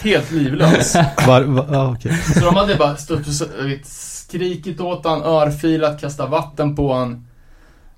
helt 0.02 0.30
livlös. 0.30 0.94
Var, 1.26 1.42
var, 1.42 1.92
okej. 1.92 2.16
Så 2.16 2.44
de 2.44 2.56
hade 2.56 2.76
bara 2.76 2.96
stått 2.96 3.26
skrikit 4.32 4.80
åt 4.80 5.04
han, 5.04 5.22
örfilat, 5.22 6.00
kastat 6.00 6.30
vatten 6.30 6.76
på 6.76 6.94
han. 6.94 7.26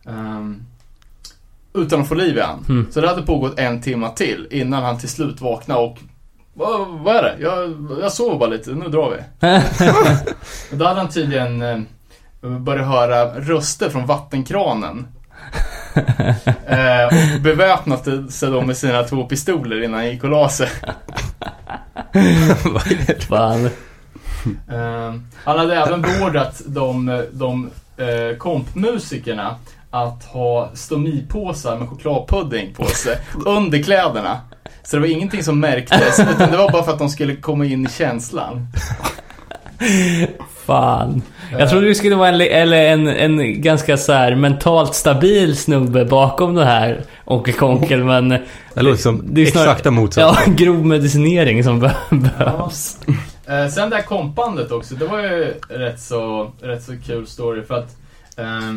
ehm, 0.09 0.67
utan 1.75 2.01
att 2.01 2.09
få 2.09 2.15
liv 2.15 2.37
i 2.37 2.41
han. 2.41 2.65
Mm. 2.69 2.87
Så 2.91 3.01
det 3.01 3.09
hade 3.09 3.23
pågått 3.23 3.59
en 3.59 3.83
timma 3.83 4.09
till 4.11 4.49
innan 4.51 4.83
han 4.83 4.99
till 4.99 5.09
slut 5.09 5.41
vaknade 5.41 5.81
och 5.81 5.99
vad, 6.57 6.89
vad 6.89 7.17
är 7.17 7.23
det? 7.23 7.37
Jag, 7.41 7.75
jag 8.01 8.13
sover 8.13 8.39
bara 8.39 8.51
lite, 8.51 8.71
nu 8.71 8.89
drar 8.89 9.11
vi. 9.11 9.49
och 10.71 10.77
då 10.79 10.85
hade 10.85 11.01
han 11.01 11.09
tydligen 11.09 11.63
eh, 11.63 11.79
börjat 12.59 12.87
höra 12.87 13.41
röster 13.41 13.91
från 13.91 14.07
vattenkranen. 14.07 15.07
eh, 16.67 17.07
och 17.07 17.41
beväpnat 17.43 18.33
sig 18.33 18.51
då 18.51 18.61
med 18.61 18.77
sina 18.77 19.03
två 19.03 19.25
pistoler 19.25 19.83
innan 19.83 19.95
han 19.95 20.11
gick 20.11 20.25
och 20.25 20.31
la 20.31 20.49
sig. 20.49 20.69
Fan. 23.29 23.65
Eh, 24.69 25.15
han 25.45 25.59
hade 25.59 25.77
även 25.77 26.03
beordrat 26.03 26.63
de, 26.67 27.25
de 27.33 27.71
eh, 27.97 28.37
kompmusikerna 28.37 29.57
att 29.95 30.25
ha 30.25 30.71
stomipåsar 30.75 31.79
med 31.79 31.89
chokladpudding 31.89 32.75
på 32.75 32.85
sig 32.85 33.17
under 33.47 33.83
kläderna. 33.83 34.41
Så 34.83 34.97
det 34.97 35.01
var 35.01 35.09
ingenting 35.09 35.43
som 35.45 35.61
märktes, 35.61 36.19
utan 36.35 36.51
det 36.51 36.57
var 36.57 36.71
bara 36.73 36.83
för 36.83 36.93
att 36.93 36.99
de 36.99 37.09
skulle 37.09 37.37
komma 37.37 37.65
in 37.65 37.87
i 37.87 37.91
känslan. 37.91 38.67
Fan. 40.67 41.23
Jag 41.59 41.71
trodde 41.71 41.87
det 41.87 41.95
skulle 41.95 42.15
vara 42.17 42.29
en, 42.29 42.41
eller 42.41 42.85
en, 42.85 43.07
en 43.09 43.63
ganska 43.63 43.97
så 43.97 44.13
här 44.13 44.35
mentalt 44.35 44.95
stabil 44.95 45.57
snubbe 45.57 46.05
bakom 46.05 46.55
det 46.55 46.65
här 46.65 47.03
Onkel 47.25 47.55
Konkel 47.55 48.05
men... 48.05 48.29
Det 48.75 48.83
låter 48.83 49.03
som 49.03 49.23
det 49.35 49.43
är 49.43 49.47
snar- 49.47 49.61
exakta 49.63 49.91
motsatsen. 49.91 50.43
Ja, 50.47 50.53
grov 50.65 50.87
medicinering 50.87 51.65
som 51.65 51.81
be- 51.81 51.97
behövs. 52.11 52.99
Eh, 53.47 53.69
sen 53.69 53.91
det 53.91 53.97
här 53.97 54.03
kompbandet 54.03 54.71
också, 54.73 54.95
det 54.95 55.07
var 55.07 55.19
ju 55.21 55.55
rätt 55.69 56.01
så, 56.01 56.53
rätt 56.63 56.83
så 56.83 56.93
kul 57.07 57.27
story 57.27 57.63
för 57.63 57.75
att 57.75 57.97
eh, 58.37 58.75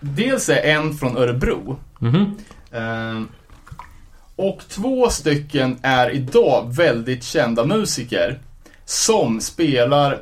Dels 0.00 0.48
är 0.48 0.62
en 0.62 0.94
från 0.94 1.16
Örebro 1.16 1.78
Mhm. 1.98 2.36
Eh, 2.72 3.20
och 4.36 4.60
två 4.68 5.10
stycken 5.10 5.78
är 5.82 6.10
idag 6.10 6.64
väldigt 6.76 7.24
kända 7.24 7.64
musiker 7.64 8.38
som 8.84 9.40
spelar 9.40 10.18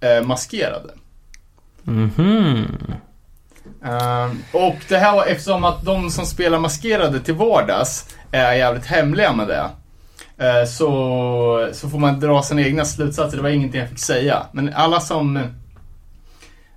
eh, 0.00 0.26
maskerade. 0.26 0.90
Mhm. 1.82 2.66
Eh, 3.84 4.30
och 4.52 4.76
det 4.88 4.98
här 4.98 5.12
var 5.12 5.26
eftersom 5.26 5.64
att 5.64 5.84
de 5.84 6.10
som 6.10 6.26
spelar 6.26 6.58
maskerade 6.58 7.20
till 7.20 7.34
vardags 7.34 8.14
är 8.30 8.52
jävligt 8.52 8.86
hemliga 8.86 9.32
med 9.32 9.48
det. 9.48 9.70
eh, 10.46 10.66
Så, 10.68 11.68
så 11.72 11.88
får 11.90 11.98
man 11.98 12.20
dra 12.20 12.42
sina 12.42 12.62
egna 12.62 12.84
slutsatser. 12.84 13.36
Det 13.36 13.42
var 13.42 13.50
ingenting 13.50 13.80
jag 13.80 13.90
fick 13.90 13.98
säga. 13.98 14.46
Men 14.52 14.74
alla 14.74 15.00
som 15.00 15.38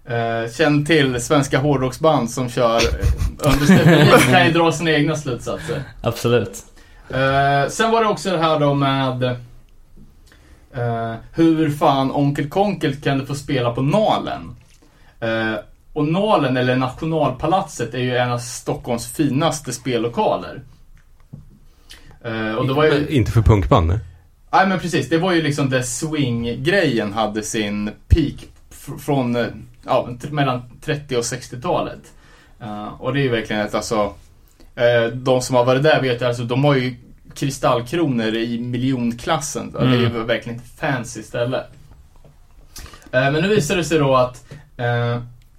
eh, 0.08 0.52
känner 0.52 0.86
till 0.86 1.22
svenska 1.22 1.60
hårdrocksband 1.60 2.30
som 2.32 2.50
kör 2.50 2.76
eh, 2.76 3.52
understöd 3.54 4.22
kan 4.32 4.46
ju 4.46 4.52
dra 4.52 4.72
sina 4.72 4.92
egna 4.92 5.16
slutsatser. 5.16 5.84
Absolut. 6.02 6.64
Eh, 7.10 7.70
sen 7.70 7.92
var 7.92 8.04
det 8.04 8.10
också 8.10 8.32
det 8.32 8.38
här 8.38 8.60
då 8.60 8.74
med 8.74 9.24
eh, 10.74 11.14
hur 11.34 11.70
fan 11.70 12.12
Onkel 12.12 12.50
Konkel 12.50 12.96
kunde 12.96 13.26
få 13.26 13.36
spela 13.36 13.72
på 13.72 13.82
Nalen. 13.82 14.56
Eh, 15.20 15.54
och 15.94 16.08
Nalen, 16.08 16.58
eller 16.58 16.76
Nationalpalatset, 16.76 17.94
är 17.94 18.00
ju 18.00 18.18
en 18.18 18.32
av 18.32 18.40
Stockholms 18.40 19.14
finaste 19.14 19.74
spellokaler. 19.74 20.62
Och 22.58 22.68
det 22.68 22.74
var 22.74 22.86
ju... 22.86 23.08
Inte 23.08 23.32
för 23.32 23.42
punkband, 23.42 23.88
nej. 23.88 24.00
Nej 24.52 24.68
men 24.68 24.80
precis, 24.80 25.10
det 25.10 25.18
var 25.18 25.32
ju 25.32 25.42
liksom 25.42 25.70
där 25.70 25.82
swing-grejen 25.82 27.14
hade 27.14 27.44
sin 27.44 27.92
peak 28.08 28.34
fr- 28.72 28.98
från, 28.98 29.38
ja, 29.86 30.10
mellan 30.30 30.62
30 30.82 31.16
och 31.18 31.22
60-talet. 31.24 32.00
Eh, 32.62 32.88
och 33.02 33.14
det 33.14 33.20
är 33.20 33.24
ju 33.24 33.30
verkligen 33.30 33.62
ett 33.62 33.76
alltså, 33.76 34.14
eh, 34.76 35.04
de 35.14 35.42
som 35.42 35.56
har 35.56 35.66
varit 35.66 35.84
där 35.84 36.02
vet 36.02 36.22
alltså, 36.22 36.44
de 36.44 36.64
har 36.64 36.76
ju 36.76 36.96
kristallkronor 37.34 38.36
i 38.36 38.60
miljonklassen. 38.60 39.72
Det 39.72 39.80
är 39.80 39.86
ju 39.96 40.06
Mm. 40.06 40.28
verkligen 40.28 40.60
ett 40.60 40.80
fancy 40.80 41.24
ställe. 41.24 41.58
Eh, 43.12 43.32
men 43.32 43.34
nu 43.34 43.48
visar 43.48 43.76
det 43.76 43.84
sig 43.84 44.00
då 44.00 44.16
att 44.16 44.44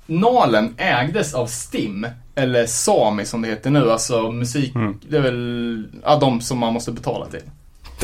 Nalen 0.06 0.74
ägdes 0.78 1.34
av 1.34 1.46
STIM, 1.46 2.06
eller 2.34 2.66
Sami 2.66 3.24
som 3.24 3.42
det 3.42 3.48
heter 3.48 3.70
nu, 3.70 3.90
alltså 3.90 4.32
musik, 4.32 4.74
Mm. 4.74 5.00
det 5.08 5.16
är 5.16 5.20
väl, 5.20 5.88
ja 6.04 6.16
de 6.16 6.40
som 6.40 6.58
man 6.58 6.72
måste 6.72 6.92
betala 6.92 7.26
till. 7.26 7.42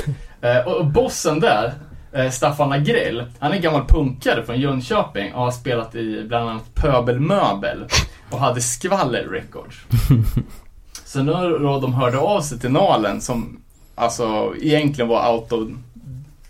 Och 0.66 0.86
bossen 0.86 1.40
där, 1.40 1.72
Staffan 2.32 2.72
Agrell, 2.72 3.24
han 3.38 3.52
är 3.52 3.58
gammal 3.58 3.86
punkare 3.86 4.44
från 4.44 4.60
Jönköping 4.60 5.34
och 5.34 5.42
har 5.42 5.50
spelat 5.50 5.94
i 5.94 6.24
bland 6.28 6.50
annat 6.50 6.74
Pöbel 6.74 7.20
Möbel 7.20 7.84
och 8.30 8.38
hade 8.38 8.60
Skvaller 8.60 9.24
Records. 9.24 9.76
Så 11.04 11.22
nu 11.22 11.32
då 11.32 11.80
de 11.80 11.94
hörde 11.94 12.18
av 12.18 12.40
sig 12.40 12.58
till 12.58 12.70
Nalen 12.70 13.20
som 13.20 13.60
alltså 13.94 14.54
egentligen 14.60 15.08
var 15.08 15.34
out 15.34 15.52
of 15.52 15.68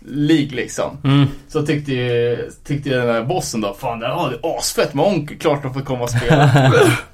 League 0.05 0.55
liksom. 0.55 0.97
Mm. 1.03 1.27
Så 1.47 1.65
tyckte 1.65 1.91
ju, 1.91 2.37
tyckte 2.63 2.89
ju 2.89 2.95
den 2.95 3.07
där 3.07 3.23
bossen 3.23 3.61
då, 3.61 3.73
fan 3.73 3.99
det 3.99 4.05
är 4.05 4.57
asfett 4.57 4.93
med 4.93 5.05
Onkel, 5.05 5.37
klart 5.37 5.63
de 5.63 5.73
får 5.73 5.81
komma 5.81 6.03
och 6.03 6.09
spela. 6.09 6.71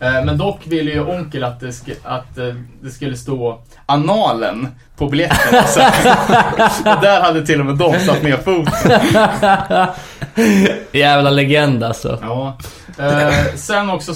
Eh, 0.00 0.24
Men 0.24 0.38
dock 0.38 0.66
ville 0.66 0.90
ju 0.90 1.00
Onkel 1.04 1.44
att 1.44 1.60
det, 1.60 1.66
sk- 1.70 1.96
att 2.04 2.38
eh, 2.38 2.54
det 2.82 2.90
skulle 2.90 3.16
stå 3.16 3.60
analen 3.86 4.68
på 4.96 5.06
biljetten. 5.08 5.62
Så, 5.66 5.80
och 6.90 7.00
där 7.02 7.20
hade 7.20 7.46
till 7.46 7.60
och 7.60 7.66
med 7.66 7.76
de 7.76 7.98
satt 8.00 8.22
ner 8.22 8.36
foten. 8.36 9.00
Jävla 10.92 11.30
legend 11.30 11.84
alltså. 11.84 12.18
Ja. 12.22 12.58
Eh, 12.98 13.54
sen 13.54 13.90
också 13.90 14.12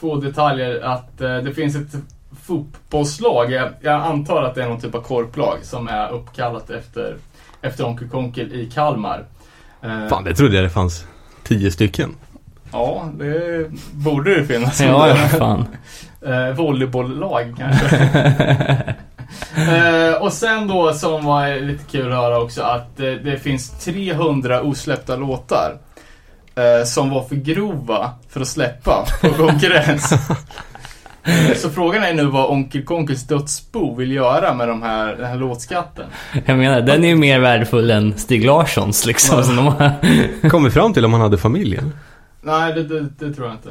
två 0.00 0.16
detaljer 0.16 0.80
att 0.80 1.20
eh, 1.20 1.36
det 1.36 1.54
finns 1.54 1.76
ett 1.76 2.00
fotbollslag, 2.46 3.52
jag, 3.52 3.68
jag 3.80 3.94
antar 4.02 4.42
att 4.42 4.54
det 4.54 4.62
är 4.62 4.68
någon 4.68 4.80
typ 4.80 4.94
av 4.94 5.00
korplag 5.02 5.58
som 5.62 5.88
är 5.88 6.10
uppkallat 6.12 6.70
efter, 6.70 7.16
efter 7.62 7.86
Onkel 7.86 8.08
Konkel 8.08 8.52
i 8.52 8.70
Kalmar. 8.74 9.24
Eh, 9.82 10.08
Fan, 10.08 10.24
det 10.24 10.34
trodde 10.34 10.54
jag 10.56 10.64
det 10.64 10.70
fanns 10.70 11.04
tio 11.44 11.70
stycken. 11.70 12.14
Ja, 12.76 13.10
det 13.18 13.66
borde 13.92 14.34
det 14.40 14.44
finnas. 14.46 14.80
Ja, 14.80 15.08
ja, 15.08 15.16
fan. 15.16 15.66
Eh, 16.26 16.54
volleybolllag 16.56 17.54
kanske. 17.58 17.96
eh, 19.56 20.22
och 20.22 20.32
sen 20.32 20.68
då 20.68 20.92
som 20.92 21.24
var 21.24 21.60
lite 21.60 21.84
kul 21.90 22.12
att 22.12 22.18
höra 22.18 22.38
också 22.40 22.62
att 22.62 23.00
eh, 23.00 23.06
det 23.06 23.38
finns 23.42 23.70
300 23.84 24.62
osläppta 24.62 25.16
låtar. 25.16 25.72
Eh, 26.56 26.84
som 26.84 27.10
var 27.10 27.22
för 27.22 27.36
grova 27.36 28.10
för 28.28 28.40
att 28.40 28.48
släppa 28.48 29.04
på 29.20 29.28
konkurrens. 29.46 30.12
Eh, 31.24 31.54
Så 31.56 31.70
frågan 31.70 32.02
är 32.04 32.12
nu 32.14 32.24
vad 32.24 32.50
Onkel 32.50 32.84
Konkels 32.84 33.22
dödsbo 33.26 33.94
vill 33.94 34.12
göra 34.12 34.54
med 34.54 34.68
de 34.68 34.82
här, 34.82 35.16
den 35.16 35.26
här 35.26 35.36
låtskatten. 35.36 36.06
Jag 36.44 36.58
menar, 36.58 36.80
den 36.80 37.04
är 37.04 37.08
ju 37.08 37.16
mer 37.16 37.38
värdefull 37.40 37.90
än 37.90 38.18
Stig 38.18 38.44
Larssons 38.44 39.06
liksom. 39.06 39.42
Så 39.44 39.52
de 39.52 39.66
har... 39.66 39.90
Kom 40.48 40.64
vi 40.64 40.70
fram 40.70 40.92
till 40.92 41.04
om 41.04 41.12
han 41.12 41.22
hade 41.22 41.38
familjen? 41.38 41.92
Nej, 42.46 42.72
det, 42.72 42.82
det, 42.82 43.08
det 43.18 43.34
tror 43.34 43.46
jag 43.46 43.56
inte. 43.56 43.70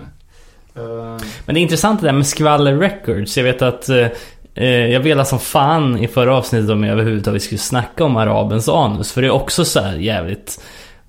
Eh, 0.75 1.27
Men 1.45 1.55
det 1.55 1.59
är 1.59 1.61
intressant 1.61 2.01
det 2.01 2.07
där 2.07 2.13
med 2.13 2.27
Skvaller 2.27 2.77
Records. 2.77 3.37
Jag 3.37 3.43
vet 3.43 3.61
att 3.61 3.89
eh, 3.89 4.07
eh, 4.55 4.85
jag 4.85 4.99
velade 4.99 5.29
som 5.29 5.39
fan 5.39 5.97
i 5.97 6.07
förra 6.07 6.35
avsnittet 6.35 6.69
om 6.69 6.83
jag 6.83 6.91
överhuvudtaget 6.91 7.43
skulle 7.43 7.59
snacka 7.59 8.03
om 8.03 8.17
Arabens 8.17 8.69
anus. 8.69 9.11
För 9.11 9.21
det 9.21 9.27
är 9.27 9.31
också 9.31 9.65
så 9.65 9.79
här 9.81 9.95
jävligt 9.95 10.61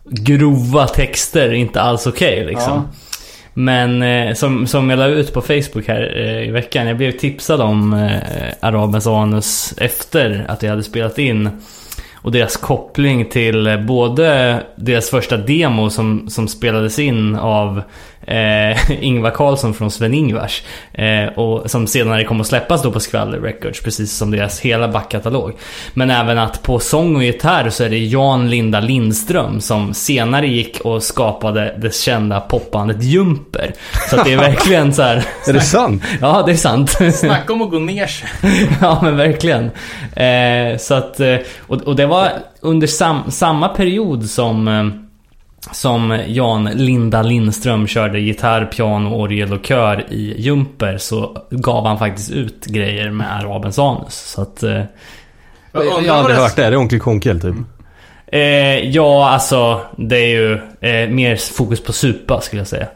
grova 0.04 0.86
texter, 0.86 1.52
inte 1.52 1.80
alls 1.80 2.06
okej 2.06 2.44
liksom. 2.44 2.72
Ja. 2.72 2.84
Men 3.54 4.02
eh, 4.02 4.34
som, 4.34 4.66
som 4.66 4.90
jag 4.90 4.98
la 4.98 5.06
ut 5.06 5.32
på 5.32 5.40
Facebook 5.40 5.88
här 5.88 6.16
eh, 6.16 6.48
i 6.48 6.50
veckan. 6.50 6.86
Jag 6.86 6.96
blev 6.96 7.12
tipsad 7.12 7.60
om 7.60 7.92
eh, 7.92 8.18
Arabens 8.60 9.06
anus 9.06 9.74
efter 9.78 10.44
att 10.48 10.62
jag 10.62 10.70
hade 10.70 10.82
spelat 10.82 11.18
in. 11.18 11.50
Och 12.26 12.32
deras 12.32 12.56
koppling 12.56 13.28
till 13.28 13.66
eh, 13.66 13.80
både 13.80 14.62
deras 14.76 15.10
första 15.10 15.36
demo 15.36 15.90
som, 15.90 16.30
som 16.30 16.48
spelades 16.48 16.98
in 16.98 17.36
av 17.36 17.82
eh, 18.26 18.90
Ingvar 19.04 19.30
Carlsson 19.30 19.74
från 19.74 19.90
Sven-Ingvars. 19.90 20.62
Eh, 20.92 21.26
och 21.26 21.70
som 21.70 21.86
senare 21.86 22.24
kom 22.24 22.40
att 22.40 22.46
släppas 22.46 22.82
då 22.82 22.92
på 22.92 23.00
Skvaller 23.00 23.38
Records, 23.38 23.82
precis 23.82 24.12
som 24.12 24.30
deras 24.30 24.60
hela 24.60 24.88
backkatalog. 24.88 25.52
Men 25.94 26.10
även 26.10 26.38
att 26.38 26.62
på 26.62 26.78
sång 26.78 27.16
och 27.16 27.24
gitarr 27.24 27.70
så 27.70 27.84
är 27.84 27.90
det 27.90 27.98
Jan 27.98 28.50
Linda 28.50 28.80
Lindström 28.80 29.60
som 29.60 29.94
senare 29.94 30.46
gick 30.46 30.80
och 30.80 31.02
skapade 31.02 31.74
det 31.78 31.94
kända 31.94 32.40
popbandet 32.40 33.02
Jumper. 33.02 33.72
Så 34.10 34.16
att 34.16 34.24
det 34.24 34.32
är 34.32 34.36
verkligen 34.36 34.92
så 34.94 35.02
här. 35.02 35.16
Är 35.48 35.52
det 35.52 35.60
sant? 35.60 36.02
Ja, 36.20 36.42
det 36.46 36.52
är 36.52 36.56
sant. 36.56 36.90
Snacka 37.14 37.52
om 37.52 37.62
att 37.62 37.70
gå 37.70 37.78
ner 37.78 38.06
sig. 38.06 38.28
ja 38.80 38.98
men 39.02 39.16
verkligen. 39.16 39.70
Eh, 40.16 40.78
så 40.78 40.94
att, 40.94 41.20
eh, 41.20 41.36
och, 41.58 41.82
och 41.82 41.96
det 41.96 42.06
var 42.06 42.15
under 42.60 42.86
sam, 42.86 43.30
samma 43.30 43.68
period 43.68 44.24
som, 44.30 44.68
eh, 44.68 44.86
som 45.72 46.20
Jan 46.26 46.64
Linda 46.64 47.22
Lindström 47.22 47.86
körde 47.86 48.20
gitarr, 48.20 48.64
piano, 48.64 49.14
orgel 49.14 49.52
och 49.52 49.66
kör 49.66 50.04
i 50.12 50.34
Jumper 50.40 50.98
så 50.98 51.36
gav 51.50 51.86
han 51.86 51.98
faktiskt 51.98 52.30
ut 52.30 52.66
grejer 52.66 53.10
med 53.10 53.36
arabens 53.36 53.78
anus. 53.78 54.14
Så 54.14 54.42
att... 54.42 54.62
Eh, 54.62 54.82
Jag 55.72 55.84
har 55.84 56.08
aldrig 56.18 56.36
hört 56.36 56.56
det. 56.56 56.64
Är 56.64 56.70
det 56.70 56.76
Onkel 56.76 57.00
Konkel 57.00 57.40
typ? 57.40 57.54
eh, 58.26 58.40
ja, 58.90 59.28
alltså 59.28 59.80
det 59.96 60.16
är 60.16 60.28
ju 60.28 60.52
eh, 60.80 61.10
mer 61.10 61.36
fokus 61.36 61.82
på 61.82 61.92
supa 61.92 62.40
skulle 62.40 62.60
jag 62.60 62.68
säga. 62.68 62.86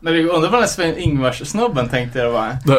Men 0.00 0.14
jag 0.14 0.26
undrar 0.26 0.50
vad 0.50 0.60
den 0.60 0.68
Sven-Ingvars-snubben 0.68 1.88
tänkte 1.88 2.18
jag 2.18 2.30
var. 2.30 2.56
Så 2.64 2.72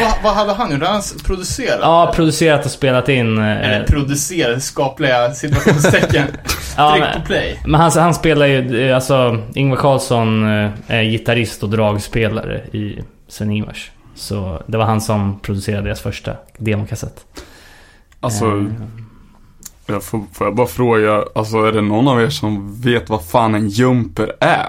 vad, 0.00 0.12
vad 0.22 0.34
hade 0.34 0.52
han 0.52 0.70
gjort? 0.70 0.80
Hade 0.82 0.92
han 0.92 1.02
producerat? 1.24 1.78
Ja, 1.82 2.12
producerat 2.14 2.64
och 2.64 2.70
spelat 2.70 3.08
in... 3.08 3.38
Eh, 3.38 3.44
Eller 3.44 3.86
producerat, 3.86 4.62
skapliga 4.62 5.32
situationstecken. 5.34 6.24
ja, 6.76 6.90
Tryck 6.92 7.04
men, 7.04 7.20
på 7.20 7.26
play. 7.26 7.60
men 7.66 7.80
han, 7.80 7.90
han 7.90 8.14
spelar 8.14 8.46
ju, 8.46 8.88
eh, 8.88 8.94
alltså 8.94 9.38
Ingvar 9.54 9.76
Carlsson 9.76 10.44
eh, 10.64 10.70
är 10.86 11.02
gitarrist 11.02 11.62
och 11.62 11.70
dragspelare 11.70 12.58
i 12.58 12.98
Sven-Ingvars. 13.28 13.90
Så 14.14 14.62
det 14.66 14.78
var 14.78 14.84
han 14.84 15.00
som 15.00 15.40
producerade 15.40 15.82
deras 15.82 16.00
första 16.00 16.32
demokassett. 16.58 17.24
Alltså, 18.20 18.44
Eh, 18.44 18.64
jag 19.86 20.02
får, 20.04 20.22
får 20.32 20.46
jag 20.46 20.54
bara 20.56 20.66
fråga, 20.66 21.24
alltså 21.34 21.56
är 21.64 21.72
det 21.72 21.80
någon 21.82 22.08
av 22.08 22.22
er 22.22 22.28
som 22.28 22.80
vet 22.80 23.08
vad 23.08 23.24
fan 23.24 23.54
en 23.54 23.68
jumper 23.68 24.32
är? 24.40 24.66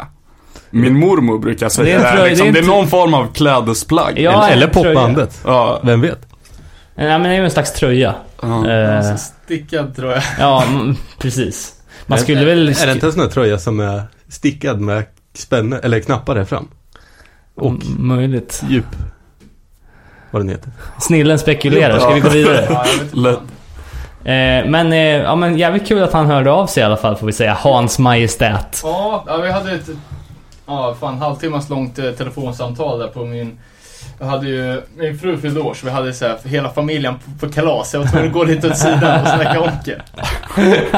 Min 0.70 1.00
mormor 1.00 1.40
brukar 1.40 1.70
säga 1.70 1.86
Det 1.86 1.92
det, 1.92 1.96
är 1.96 2.00
en 2.00 2.06
här, 2.06 2.16
tröja- 2.18 2.30
liksom. 2.30 2.46
det 2.46 2.60
är 2.60 2.62
det 2.64 2.68
är 2.68 2.76
någon 2.76 2.88
form 2.88 3.14
av 3.14 3.34
klädesplagg. 3.34 4.20
Ja, 4.20 4.44
eller, 4.46 4.54
eller 4.56 4.68
tröja. 4.68 4.94
popbandet. 4.96 5.42
Ja, 5.46 5.80
Vem 5.84 6.02
vet? 6.02 6.20
Nej 6.96 7.08
men 7.08 7.24
det 7.24 7.30
är 7.30 7.34
ju 7.34 7.44
en 7.46 7.52
slags 7.52 7.74
tröja. 7.74 8.16
ja. 8.42 8.70
Eh, 8.70 8.98
Alltså, 8.98 9.26
stickad 9.46 9.96
tror 9.96 10.12
jag. 10.12 10.24
ja, 10.40 10.64
mm, 10.68 10.96
precis. 11.18 11.74
Man 12.06 12.20
skulle 12.20 12.46
väl... 12.46 12.70
Är 12.70 12.86
det 12.86 12.92
inte 12.92 13.06
en 13.06 13.12
sån 13.12 13.22
här 13.22 13.30
tröja 13.30 13.58
som 13.60 13.80
är 13.80 14.02
stickad 14.30 14.80
med 14.82 15.04
spänne, 15.34 15.80
eller 15.84 16.00
knappar 16.00 16.36
där 16.36 16.46
fram? 16.46 16.68
Och 17.56 17.68
M- 17.72 17.80
Möjligt. 17.98 18.64
djup. 18.70 18.86
Vad 20.32 20.42
den 20.42 20.50
heter. 20.50 20.72
Snillen 21.00 21.40
spekulerar, 21.40 22.00
ska 22.00 22.10
vi 22.14 22.20
gå 22.20 22.30
vidare? 22.30 22.68
Ja. 23.14 23.32
Eh, 24.32 24.66
men, 24.70 24.94
eh, 24.94 25.00
ja 25.00 25.36
men 25.36 25.58
jävligt 25.58 25.88
kul 25.88 26.04
att 26.04 26.14
han 26.14 26.26
hörde 26.26 26.52
av 26.52 26.68
sig 26.68 26.82
i 26.82 26.86
alla 26.86 26.98
fall 26.98 27.16
får 27.16 27.28
vi 27.28 27.34
säga. 27.34 27.54
Hans 27.54 28.00
Majestät. 28.00 28.82
Ja, 28.84 29.24
ja, 29.28 29.38
vi 29.38 29.52
hade 29.52 29.72
ett 29.72 29.90
ja, 30.68 30.96
fan, 31.00 31.18
halvtimmas 31.18 31.70
långt 31.70 32.00
eh, 32.00 32.12
telefonsamtal 32.12 33.00
där 33.00 33.08
på 33.08 33.26
min... 33.26 33.60
Jag 34.20 34.26
hade 34.28 34.48
ju, 34.48 34.82
min 34.98 35.20
fru 35.20 35.38
fyllde 35.38 35.60
år 35.60 35.74
så 35.74 35.86
vi 35.86 35.92
hade 35.92 36.14
så 36.14 36.26
här, 36.26 36.38
hela 36.44 36.70
familjen 36.70 37.14
på, 37.40 37.48
på 37.48 37.54
kalas. 37.54 37.94
Jag 37.94 38.00
var 38.02 38.08
tvungen 38.08 38.28
att 38.28 38.34
gå 38.34 38.44
lite 38.44 38.68
åt 38.68 38.78
sidan 38.78 39.22
och 39.22 39.28
snacka 39.28 39.60
onkel. 39.62 40.02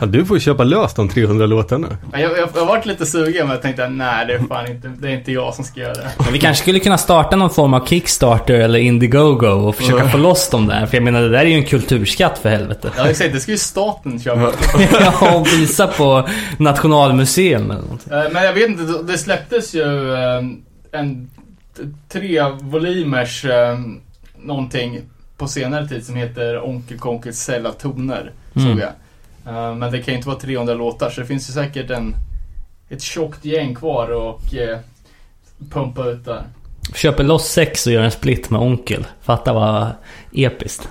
Ja, 0.00 0.06
du 0.06 0.24
får 0.24 0.38
köpa 0.38 0.64
lös 0.64 0.94
de 0.94 1.08
300 1.08 1.46
låtarna. 1.46 1.88
Jag, 2.12 2.20
jag, 2.22 2.30
jag 2.54 2.60
har 2.60 2.66
varit 2.66 2.86
lite 2.86 3.06
sugen 3.06 3.46
men 3.46 3.50
jag 3.54 3.62
tänkte 3.62 3.88
nej 3.88 4.26
det 4.26 4.34
är 4.34 4.38
fan 4.38 4.70
inte, 4.70 4.88
det 4.98 5.08
är 5.08 5.12
inte 5.12 5.32
jag 5.32 5.54
som 5.54 5.64
ska 5.64 5.80
göra 5.80 5.92
det. 5.94 6.10
Men 6.18 6.32
vi 6.32 6.38
kanske 6.38 6.62
skulle 6.62 6.78
kunna 6.80 6.98
starta 6.98 7.36
någon 7.36 7.50
form 7.50 7.74
av 7.74 7.86
Kickstarter 7.86 8.54
eller 8.54 8.78
Indiegogo 8.78 9.46
och 9.46 9.74
försöka 9.76 10.08
få 10.08 10.18
loss 10.18 10.50
dem 10.50 10.66
där. 10.66 10.86
För 10.86 10.96
jag 10.96 11.04
menar 11.04 11.20
det 11.22 11.28
där 11.28 11.38
är 11.38 11.44
ju 11.44 11.54
en 11.54 11.64
kulturskatt 11.64 12.38
för 12.38 12.48
helvete. 12.48 12.90
Ja 12.96 13.08
exakt, 13.08 13.32
det 13.32 13.40
ska 13.40 13.50
ju 13.52 13.58
staten 13.58 14.20
köpa. 14.20 14.52
ja, 15.00 15.36
och 15.36 15.46
visa 15.46 15.86
på 15.86 16.28
Nationalmuseum 16.58 17.70
eller 17.70 17.82
något. 17.82 18.10
Eh, 18.10 18.32
Men 18.32 18.44
jag 18.44 18.52
vet 18.52 18.68
inte, 18.68 18.82
det- 19.12 19.18
släpptes 19.18 19.74
ju 19.74 20.12
eh, 20.14 20.42
en 21.00 21.30
tre 22.08 22.42
volymers 22.60 23.44
eh, 23.44 23.78
någonting 24.38 25.00
på 25.36 25.48
senare 25.48 25.88
tid 25.88 26.06
som 26.06 26.16
heter 26.16 26.64
Onkel 26.66 26.98
Konkels 26.98 27.38
sälla 27.38 27.72
toner. 27.72 28.32
Mm. 28.56 28.68
Såg 28.68 28.80
jag. 28.80 28.92
Eh, 29.54 29.74
Men 29.74 29.92
det 29.92 30.02
kan 30.02 30.12
ju 30.14 30.16
inte 30.16 30.28
vara 30.28 30.38
300 30.40 30.74
låtar 30.74 31.10
så 31.10 31.20
det 31.20 31.26
finns 31.26 31.48
ju 31.48 31.52
säkert 31.52 31.90
en, 31.90 32.14
ett 32.88 33.02
tjockt 33.02 33.44
gäng 33.44 33.74
kvar 33.74 34.08
och 34.08 34.54
eh, 34.54 34.78
pumpa 35.70 36.04
ut 36.04 36.24
där. 36.24 36.42
Köper 36.94 37.24
loss 37.24 37.48
sex 37.48 37.86
och 37.86 37.92
gör 37.92 38.02
en 38.02 38.10
split 38.10 38.50
med 38.50 38.60
Onkel. 38.60 39.06
Fatta 39.22 39.52
vad 39.52 39.90
episkt. 40.32 40.88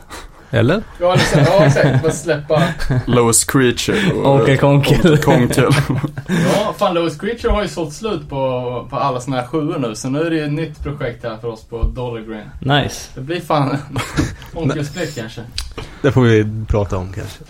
Eller? 0.55 0.81
Ja, 1.01 1.17
så, 1.17 1.39
exakt, 1.63 2.01
bara 2.03 2.11
släppa. 2.11 2.63
Lowest 3.07 3.51
Creature 3.51 4.11
och 4.13 4.35
Onkel 4.35 4.57
Konkel. 4.57 4.95
Onkel 4.95 5.17
Konkel. 5.17 5.69
Ja, 6.27 6.73
fan 6.77 6.93
Lewis 6.93 7.19
Creature 7.19 7.51
har 7.51 7.61
ju 7.61 7.67
sålt 7.67 7.93
slut 7.93 8.29
på, 8.29 8.87
på 8.89 8.95
alla 8.95 9.19
såna 9.19 9.37
här 9.37 9.47
sjuor 9.47 9.77
nu 9.79 9.95
så 9.95 10.09
nu 10.09 10.21
är 10.25 10.29
det 10.29 10.35
ju 10.35 10.45
ett 10.45 10.51
nytt 10.51 10.83
projekt 10.83 11.23
här 11.23 11.37
för 11.37 11.47
oss 11.47 11.63
på 11.63 11.83
Dollar 11.83 12.21
Green. 12.21 12.81
Nice. 12.83 13.09
Det 13.15 13.21
blir 13.21 13.41
fan 13.41 13.77
Onkel 14.53 14.85
Split 14.85 15.15
kanske. 15.15 15.41
Det 16.01 16.11
får 16.11 16.21
vi 16.21 16.45
prata 16.67 16.97
om 16.97 17.13
kanske. 17.13 17.43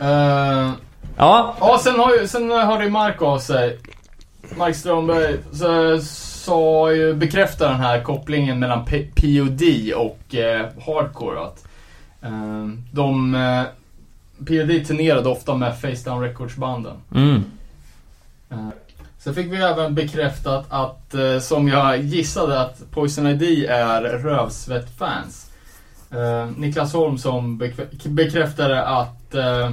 Eh, 0.00 0.70
Ja, 1.18 1.56
Ja, 1.60 1.80
sen 1.84 1.98
har, 2.00 2.16
ju, 2.16 2.28
sen 2.28 2.50
har 2.50 2.82
det 2.82 2.90
Mark 2.90 3.22
av 3.22 3.38
sig. 3.38 3.78
Mark 4.56 4.76
Strömberg 4.76 5.36
så, 5.52 5.98
sa 6.02 6.92
ju, 6.92 7.14
bekräftar 7.14 7.68
den 7.70 7.80
här 7.80 8.00
kopplingen 8.02 8.58
mellan 8.58 8.84
P- 8.84 9.06
POD 9.14 9.62
och 9.96 10.34
eh, 10.34 10.66
Hardcore. 10.86 11.40
Att, 11.40 11.64
de, 12.92 13.34
eh, 13.34 13.62
POD 14.46 14.86
turnerade 14.86 15.28
ofta 15.28 15.54
med 15.54 15.80
Face 15.80 16.10
Down 16.10 16.22
Records-banden. 16.22 16.96
mm. 17.14 17.44
Eh, 18.50 18.68
Sen 19.18 19.34
fick 19.34 19.52
vi 19.52 19.56
även 19.56 19.94
bekräftat 19.94 20.66
att, 20.68 21.14
eh, 21.14 21.38
som 21.40 21.68
jag 21.68 21.98
gissade, 22.02 22.60
att 22.60 22.82
Poison 22.90 23.26
ID 23.26 23.66
är 23.68 24.02
Rövsvett-fans. 24.02 25.50
Eh, 26.10 26.50
Niklas 26.56 26.92
Holm 26.92 27.18
som 27.18 27.58
bekräftade 28.04 28.82
att 28.84 29.34
eh, 29.34 29.70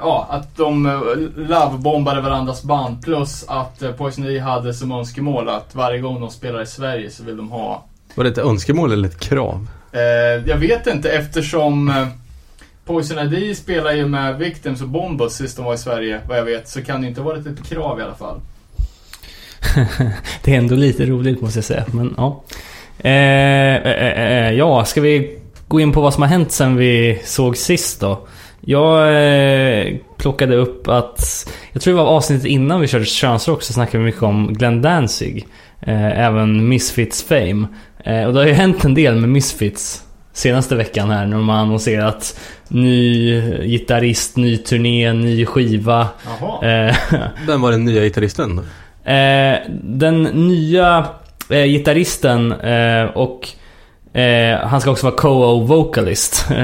ja, 0.00 0.26
att 0.30 0.56
de 0.56 1.00
lovebombade 1.36 2.20
varandras 2.20 2.62
band 2.62 3.02
plus 3.02 3.44
att 3.48 3.82
Poison 3.98 4.24
ID 4.24 4.40
hade 4.42 4.74
som 4.74 4.92
önskemål 4.92 5.48
att 5.48 5.74
varje 5.74 6.00
gång 6.00 6.20
de 6.20 6.30
spelar 6.30 6.62
i 6.62 6.66
Sverige 6.66 7.10
så 7.10 7.24
vill 7.24 7.36
de 7.36 7.50
ha 7.50 7.84
Var 8.14 8.24
det 8.24 8.30
ett 8.30 8.38
önskemål 8.38 8.92
eller 8.92 9.08
ett 9.08 9.20
krav? 9.20 9.68
Eh, 9.92 10.48
jag 10.48 10.56
vet 10.56 10.86
inte 10.86 11.10
eftersom 11.10 11.88
eh, 11.88 12.06
Poison 12.84 13.18
ID 13.18 13.56
spelar 13.56 13.92
ju 13.92 14.08
med 14.08 14.38
Victims 14.38 14.82
och 14.82 14.88
Bombus 14.88 15.32
sist 15.32 15.56
de 15.56 15.64
var 15.64 15.74
i 15.74 15.78
Sverige, 15.78 16.20
vad 16.28 16.38
jag 16.38 16.44
vet, 16.44 16.68
så 16.68 16.82
kan 16.82 17.02
det 17.02 17.08
inte 17.08 17.20
ha 17.20 17.28
varit 17.28 17.46
ett 17.46 17.68
krav 17.68 18.00
i 18.00 18.02
alla 18.02 18.14
fall. 18.14 18.40
Det 20.44 20.54
är 20.54 20.58
ändå 20.58 20.74
lite 20.74 21.06
roligt 21.06 21.40
måste 21.40 21.58
jag 21.58 21.64
säga. 21.64 21.84
Men 21.92 22.14
ja. 22.16 22.44
Eh 22.98 23.12
eh, 23.12 23.76
eh, 23.76 24.08
eh, 24.08 24.46
eh, 24.46 24.52
ja, 24.52 24.84
ska 24.84 25.00
vi 25.00 25.38
gå 25.68 25.80
in 25.80 25.92
på 25.92 26.00
vad 26.00 26.14
som 26.14 26.22
har 26.22 26.28
hänt 26.28 26.52
sen 26.52 26.76
vi 26.76 27.20
såg 27.24 27.56
sist 27.56 28.00
då? 28.00 28.26
Jag 28.60 29.08
eh, 29.08 29.96
plockade 30.16 30.56
upp 30.56 30.88
att, 30.88 31.50
jag 31.72 31.82
tror 31.82 31.94
det 31.94 32.02
var 32.02 32.10
avsnittet 32.10 32.46
innan 32.46 32.80
vi 32.80 32.86
körde 32.86 33.04
könsrock 33.04 33.62
så 33.62 33.72
snackade 33.72 33.98
vi 33.98 34.04
mycket 34.04 34.22
om 34.22 34.54
Glenn 34.54 34.82
Danzig. 34.82 35.46
Eh, 35.80 36.20
även 36.20 36.68
Misfits 36.68 37.22
Fame. 37.22 37.66
Eh, 38.04 38.24
och 38.24 38.32
det 38.32 38.38
har 38.38 38.46
ju 38.46 38.52
hänt 38.52 38.84
en 38.84 38.94
del 38.94 39.16
med 39.16 39.28
Misfits 39.28 40.02
senaste 40.32 40.76
veckan 40.76 41.10
här 41.10 41.26
när 41.26 41.36
de 41.36 41.48
har 41.48 41.56
annonserat 41.56 42.40
ny 42.68 43.40
gitarrist, 43.66 44.36
ny 44.36 44.56
turné, 44.56 45.12
ny 45.12 45.46
skiva. 45.46 46.08
Jaha. 46.40 46.88
Eh, 46.88 46.96
Vem 47.46 47.60
var 47.60 47.70
den 47.70 47.84
nya 47.84 48.02
gitarristen? 48.02 48.58
Eh, 49.04 49.54
den 49.82 50.22
nya 50.22 51.06
eh, 51.50 51.64
gitarristen 51.64 52.52
eh, 52.52 53.04
och 53.04 53.48
eh, 54.12 54.58
han 54.68 54.80
ska 54.80 54.90
också 54.90 55.06
vara 55.06 55.16
co-vocalist. 55.16 56.46
eh, 56.50 56.56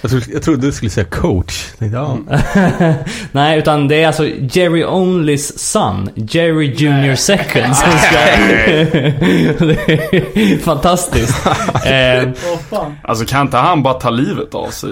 Jag 0.00 0.10
trodde, 0.10 0.26
jag 0.32 0.42
trodde 0.42 0.66
du 0.66 0.72
skulle 0.72 0.90
säga 0.90 1.06
coach. 1.06 1.66
Ja. 1.78 2.18
nej, 3.32 3.58
utan 3.58 3.88
det 3.88 4.02
är 4.02 4.06
alltså 4.06 4.26
Jerry 4.26 4.84
Onlys 4.84 5.58
son, 5.58 6.10
Jerry 6.14 6.74
Junior 6.76 7.14
Second 7.14 7.76
som 7.76 7.92
ska... 7.92 8.18
fantastiskt. 10.64 11.46
Eh. 11.86 12.28
Alltså 13.02 13.24
kan 13.24 13.40
inte 13.40 13.56
han 13.56 13.82
bara 13.82 13.94
ta 13.94 14.10
livet 14.10 14.54
av 14.54 14.70
sig? 14.70 14.90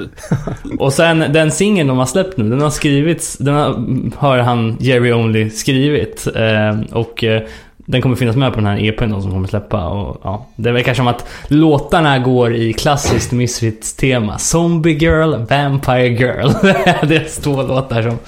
och 0.78 0.92
sen 0.92 1.24
den 1.32 1.50
singeln 1.50 1.88
de 1.88 1.98
har 1.98 2.06
släppt 2.06 2.36
nu, 2.36 2.50
den 2.50 2.60
har 2.60 2.70
skrivits, 2.70 3.36
den 3.38 3.54
har, 3.54 3.76
har 4.16 4.38
han 4.38 4.76
Jerry 4.80 5.12
Only 5.12 5.50
skrivit. 5.50 6.26
Eh, 6.36 6.80
och 6.92 7.24
eh, 7.24 7.42
den 7.86 8.02
kommer 8.02 8.16
finnas 8.16 8.36
med 8.36 8.52
på 8.52 8.56
den 8.56 8.66
här 8.66 8.84
EPn 8.84 9.10
då 9.10 9.20
som 9.20 9.30
kommer 9.30 9.48
släppa. 9.48 9.86
Och, 9.88 10.20
ja, 10.24 10.46
det 10.56 10.72
verkar 10.72 10.94
som 10.94 11.06
att 11.08 11.26
låtarna 11.48 12.18
går 12.18 12.54
i 12.54 12.72
klassiskt 12.72 13.32
Misfits-tema. 13.32 14.38
Zombie 14.38 14.92
Girl, 14.92 15.34
Vampire 15.34 16.08
Girl. 16.08 16.48
det 17.08 17.16
är 17.16 17.42
två 17.42 17.62
låtar 17.62 18.02
som... 18.02 18.18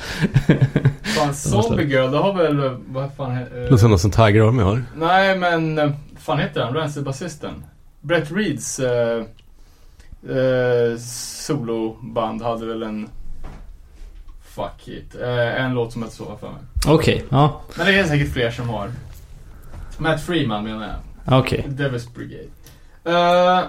fan 1.03 1.35
Zombie 1.65 1.85
Girl, 1.85 2.11
det 2.11 2.19
har 2.19 2.33
väl, 2.33 2.77
vad 2.89 3.11
fan 3.17 3.31
he- 3.31 3.57
eh, 3.57 3.63
Låter 3.63 3.77
som 3.77 3.91
något 3.91 4.01
som 4.01 4.11
Tiger 4.11 4.49
Army 4.49 4.63
har. 4.63 4.83
Nej 4.97 5.39
men, 5.39 5.79
eh, 5.79 5.91
fan 6.19 6.39
heter 6.39 6.61
han? 6.61 6.75
Rancid-basisten? 6.75 7.65
Brett 8.01 8.33
Reeds 8.33 8.79
eh, 8.79 9.19
eh, 10.31 10.99
soloband 10.99 12.43
hade 12.43 12.67
väl 12.67 12.83
en 12.83 13.09
Fuck 14.57 14.89
it. 14.89 15.15
Eh, 15.23 15.65
en 15.65 15.75
låt 15.75 15.93
som 15.93 16.03
hette 16.03 16.15
så 16.15 16.25
för 16.41 16.47
mig. 16.47 16.57
Okej, 16.87 17.25
ja. 17.29 17.61
Men 17.77 17.87
det 17.87 17.99
är 17.99 18.05
säkert 18.05 18.33
fler 18.33 18.51
som 18.51 18.69
har. 18.69 18.91
Matt 19.99 20.25
Freeman 20.25 20.65
menar 20.65 20.87
jag. 20.87 21.39
Okej. 21.39 21.65
Devil's 21.69 22.15
Brigade. 22.15 22.49
Eh, 23.05 23.65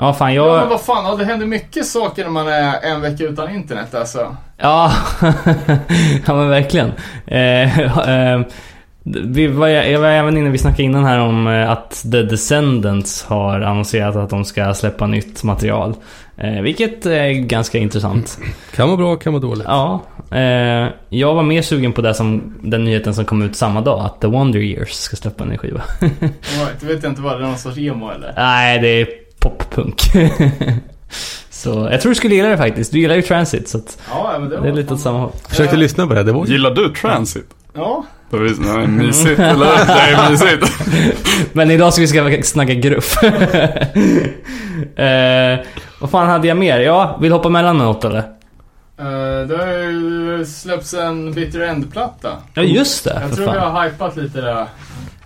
Ja, 0.00 0.12
fan 0.12 0.34
Ja, 0.34 0.44
men 0.44 0.54
jag... 0.54 0.66
vad 0.66 0.80
fan, 0.80 1.04
ja, 1.04 1.16
det 1.16 1.24
händer 1.24 1.46
mycket 1.46 1.86
saker 1.86 2.24
när 2.24 2.30
man 2.30 2.48
är 2.48 2.82
en 2.82 3.00
vecka 3.00 3.24
utan 3.24 3.50
internet 3.50 3.94
alltså. 3.94 4.36
Ja, 4.56 4.92
ja 6.26 6.34
men 6.34 6.48
verkligen. 6.48 6.92
Eh, 7.26 7.78
eh, 8.08 8.40
vi 9.02 9.46
var, 9.46 9.68
jag 9.68 10.00
var 10.00 10.08
även 10.08 10.36
inne, 10.36 10.50
vi 10.50 10.58
snackade 10.58 10.82
innan 10.82 11.04
här 11.04 11.18
om 11.18 11.46
att 11.46 12.02
The 12.12 12.22
Descendants 12.22 13.24
har 13.24 13.60
annonserat 13.60 14.16
att 14.16 14.30
de 14.30 14.44
ska 14.44 14.74
släppa 14.74 15.06
nytt 15.06 15.42
material. 15.42 15.94
Eh, 16.40 16.62
vilket 16.62 17.06
är 17.06 17.30
ganska 17.32 17.78
intressant. 17.78 18.38
Kan 18.74 18.88
vara 18.88 18.96
bra, 18.96 19.16
kan 19.16 19.32
vara 19.32 19.42
dåligt. 19.42 19.64
Ja, 19.66 20.02
eh, 20.30 20.88
jag 21.08 21.34
var 21.34 21.42
mer 21.42 21.62
sugen 21.62 21.92
på 21.92 22.02
det 22.02 22.14
som, 22.14 22.54
den 22.62 22.84
nyheten 22.84 23.14
som 23.14 23.24
kom 23.24 23.42
ut 23.42 23.56
samma 23.56 23.80
dag, 23.80 24.04
att 24.04 24.20
The 24.20 24.26
Wonder 24.26 24.60
Years 24.60 24.92
ska 24.92 25.16
släppa 25.16 25.44
en 25.44 25.50
ny 25.50 25.58
skiva. 25.58 25.82
Right, 26.00 26.82
vet 26.82 27.02
jag 27.02 27.12
inte 27.12 27.22
vad 27.22 27.32
det 27.32 27.44
är, 27.44 27.48
någon 27.48 27.58
sorts 27.58 27.78
emo 27.78 28.10
eller? 28.10 28.32
Nej, 28.36 28.78
det 28.78 28.88
är 28.88 29.08
poppunk. 29.38 30.02
Så 31.50 31.88
jag 31.90 32.00
tror 32.00 32.10
du 32.10 32.14
skulle 32.14 32.34
gilla 32.34 32.48
det 32.48 32.56
faktiskt. 32.56 32.92
Du 32.92 32.98
gillar 33.00 33.14
ju 33.14 33.22
Transit, 33.22 33.68
så 33.68 33.78
att 33.78 33.98
Ja, 34.10 34.36
men 34.40 34.48
det 34.48 34.56
var 34.56 34.62
det 34.62 34.68
är 34.68 34.74
lite 34.74 34.94
åt 34.94 35.00
samma 35.00 35.18
håll. 35.18 35.32
Försökte 35.48 35.76
lyssna 35.76 36.06
på 36.06 36.14
det, 36.14 36.22
det 36.22 36.32
var 36.32 36.46
Gillar 36.46 36.70
du 36.70 36.88
Transit? 36.88 37.46
Ja, 37.74 38.04
Det 38.30 38.58
nej, 38.60 38.86
mysigt, 38.86 39.40
eller? 39.40 39.66
Det 39.86 39.92
är 39.92 40.30
mysigt. 40.30 40.72
Men 41.52 41.70
idag 41.70 41.92
ska 41.92 42.00
vi 42.00 42.08
ska 42.08 42.42
snacka 42.42 42.74
gruff. 42.74 43.22
eh, 44.96 45.58
vad 45.98 46.10
fan 46.10 46.28
hade 46.28 46.48
jag 46.48 46.56
mer? 46.56 46.80
Ja, 46.80 47.18
vill 47.20 47.32
hoppa 47.32 47.48
mellan 47.48 47.78
något 47.78 48.04
eller? 48.04 48.18
eh, 48.18 49.46
det 49.48 49.56
har 49.56 49.66
ju 49.72 50.44
släppts 50.46 50.94
en 50.94 51.32
Bitter 51.32 51.60
End-platta. 51.60 52.36
Ja, 52.54 52.62
just 52.62 53.04
det. 53.04 53.18
Jag 53.22 53.36
tror 53.36 53.46
vi 53.46 53.58
fan. 53.58 53.72
har 53.72 53.84
hypat 53.84 54.16
lite 54.16 54.40
där. 54.40 54.60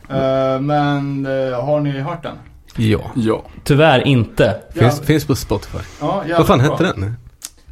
Eh, 0.09 0.61
men 0.61 1.27
eh, 1.27 1.65
har 1.65 1.81
ni 1.81 2.01
hört 2.01 2.23
den? 2.23 2.37
Ja. 2.77 3.01
Ja. 3.15 3.45
Tyvärr 3.65 4.07
inte. 4.07 4.57
Finns, 4.75 4.99
Ja, 5.01 5.05
finns 5.07 5.25
på 5.25 5.35
Spotify. 5.37 5.79
ja, 6.01 6.25
Vad 6.39 6.47
fan 6.47 6.59
bra. 6.59 6.71
hette 6.71 6.85
den? 6.85 7.17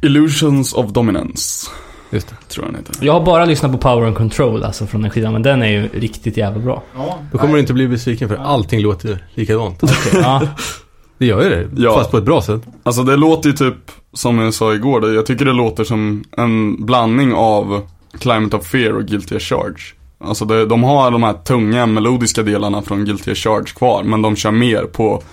Illusions 0.01 0.73
of 0.73 0.91
Dominance, 0.91 1.69
Just 2.13 2.27
det. 2.29 2.35
tror 2.47 2.65
jag 2.71 2.77
heter. 2.77 3.05
Jag 3.05 3.13
har 3.13 3.25
bara 3.25 3.45
lyssnat 3.45 3.71
på 3.71 3.77
Power 3.77 4.07
and 4.07 4.15
Control 4.17 4.63
alltså 4.63 4.85
från 4.85 5.01
den 5.01 5.11
skivan, 5.11 5.33
men 5.33 5.41
den 5.43 5.61
är 5.63 5.67
ju 5.67 5.87
riktigt 5.93 6.37
jävla 6.37 6.59
bra. 6.59 6.83
Ja, 6.95 7.17
Då 7.31 7.37
kommer 7.37 7.47
nej. 7.47 7.53
du 7.53 7.59
inte 7.59 7.73
bli 7.73 7.87
besviken 7.87 8.29
för 8.29 8.35
allting 8.35 8.79
låter 8.81 9.09
ju 9.09 9.17
likadant. 9.33 9.81
Ja, 10.13 10.41
Det 11.17 11.25
gör 11.25 11.43
ju 11.43 11.49
det, 11.49 11.81
Ja. 11.81 11.93
fast 11.97 12.11
på 12.11 12.17
ett 12.17 12.23
bra 12.23 12.41
sätt. 12.41 12.61
Alltså 12.83 13.03
det 13.03 13.15
låter 13.15 13.49
ju 13.49 13.55
typ, 13.55 13.75
som 14.13 14.39
jag 14.39 14.53
sa 14.53 14.73
igår, 14.73 15.13
jag 15.13 15.25
tycker 15.25 15.45
det 15.45 15.53
låter 15.53 15.83
som 15.83 16.23
en 16.37 16.85
blandning 16.85 17.33
av 17.33 17.81
Climate 18.19 18.57
of 18.57 18.67
Fear 18.67 18.91
och 18.93 19.05
Guilty 19.05 19.35
as 19.35 19.41
Charge. 19.43 19.81
Alltså 20.25 20.45
det, 20.45 20.65
de 20.65 20.83
har 20.83 21.11
de 21.11 21.23
här 21.23 21.33
tunga 21.33 21.85
melodiska 21.85 22.43
delarna 22.43 22.81
från 22.81 23.05
Guilty 23.05 23.31
as 23.31 23.37
Charge 23.37 23.65
kvar, 23.75 24.03
men 24.03 24.21
de 24.21 24.35
kör 24.35 24.51
mer 24.51 24.83
på 24.83 25.23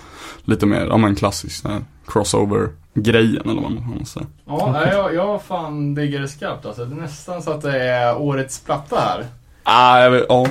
lite 0.45 0.65
mer, 0.65 0.85
ja 0.89 0.97
men 0.97 1.15
klassisk 1.15 1.55
sån 1.61 1.85
crossover-grejen 2.93 3.49
eller 3.49 3.61
vad 3.61 3.71
man 3.71 3.97
måste 3.99 4.13
säga. 4.13 4.25
Ja, 4.45 4.87
jag, 4.91 5.15
jag 5.15 5.41
fan 5.41 5.95
digger 5.95 6.19
det 6.19 6.27
skarpt 6.27 6.65
alltså. 6.65 6.85
Det 6.85 6.95
är 6.95 7.01
nästan 7.01 7.41
så 7.41 7.51
att 7.51 7.61
det 7.61 7.83
är 7.83 8.17
årets 8.17 8.59
platta 8.59 8.95
här. 8.95 9.25
Ah, 9.63 9.99
jag 9.99 10.11
vet, 10.11 10.25
ja. 10.29 10.47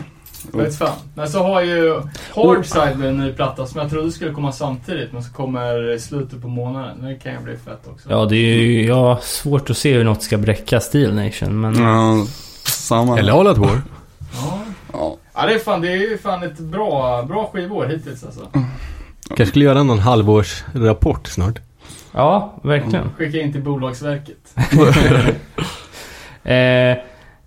Jag 0.52 0.58
vet 0.58 0.78
fan. 0.78 0.96
Men 1.14 1.28
så 1.28 1.42
har 1.42 1.62
ju 1.62 2.02
Hardside 2.34 3.04
en 3.04 3.16
ny 3.18 3.32
platta 3.32 3.66
som 3.66 3.80
jag 3.80 3.90
trodde 3.90 4.12
skulle 4.12 4.32
komma 4.32 4.52
samtidigt 4.52 5.12
men 5.12 5.22
så 5.22 5.32
kommer 5.32 5.92
i 5.92 6.00
slutet 6.00 6.42
på 6.42 6.48
månaden. 6.48 7.02
Det 7.02 7.14
kan 7.14 7.32
ju 7.32 7.38
bli 7.38 7.56
fett 7.56 7.88
också. 7.92 8.10
ja 8.10 8.24
det 8.24 8.36
är 8.36 8.56
ju 8.56 8.92
har 8.92 9.16
svårt 9.22 9.70
att 9.70 9.76
se 9.76 9.94
hur 9.94 10.04
något 10.04 10.22
ska 10.22 10.38
bräcka 10.38 10.80
Steel 10.80 11.14
Nation, 11.14 11.60
men... 11.60 11.82
Ja, 11.82 12.26
samma. 12.64 13.18
Eller 13.18 13.40
All 13.40 13.46
Out 13.46 13.58
War. 13.58 13.82
Ja. 14.32 14.58
Ja. 14.92 15.16
ja, 15.34 15.46
det 15.46 15.54
är 15.54 15.58
fan, 15.58 15.80
det 15.80 15.92
är 15.92 15.96
ju 15.96 16.18
fan 16.18 16.42
ett 16.42 16.58
bra, 16.58 17.22
bra 17.22 17.50
skivår 17.52 17.86
hittills 17.86 18.24
alltså. 18.24 18.48
Kanske 19.28 19.46
skulle 19.46 19.64
göra 19.64 19.82
någon 19.82 19.98
halvårsrapport 19.98 21.26
snart. 21.26 21.60
Ja, 22.12 22.54
verkligen. 22.62 23.10
Skicka 23.16 23.40
in 23.40 23.52
till 23.52 23.62
Bolagsverket. 23.62 24.54
Eh, 26.44 26.96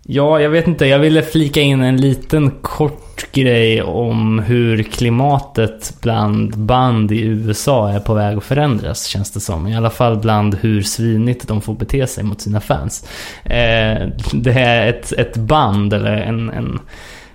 ja, 0.04 0.39
jag 0.39 0.49
vet 0.49 0.67
inte. 0.67 0.86
Jag 0.86 0.99
ville 0.99 1.21
flika 1.21 1.62
in 1.62 1.82
en 1.82 1.97
liten 1.97 2.52
kort 2.52 3.32
grej 3.32 3.82
om 3.82 4.39
hur 4.39 4.84
klimatet 4.84 5.93
bland 6.02 6.58
band 6.58 7.12
i 7.12 7.21
USA 7.21 7.89
är 7.89 7.99
på 7.99 8.13
väg 8.13 8.38
att 8.38 8.43
förändras, 8.43 9.06
känns 9.06 9.32
det 9.32 9.39
som. 9.39 9.67
I 9.67 9.76
alla 9.76 9.89
fall 9.89 10.17
bland 10.17 10.56
hur 10.56 10.82
svinigt 10.82 11.47
de 11.47 11.62
får 11.62 11.73
bete 11.73 12.08
sig 12.08 12.23
mot 12.23 12.41
sina 12.41 12.62
fans. 12.62 13.08
Eh, 13.43 14.08
det 14.34 14.54
är 14.54 14.88
ett, 14.88 15.12
ett 15.12 15.36
band, 15.36 15.93
eller 15.93 16.17
en, 16.17 16.49
en, 16.49 16.80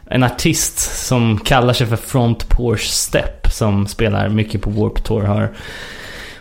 en 0.07 0.23
artist 0.23 1.07
som 1.07 1.39
kallar 1.39 1.73
sig 1.73 1.87
för 1.87 1.97
Front 1.97 2.49
Porch 2.49 2.87
Step, 2.87 3.47
som 3.53 3.87
spelar 3.87 4.29
mycket 4.29 4.63
på 4.63 4.71
Warp 4.71 5.05
Tour, 5.05 5.23
har 5.23 5.53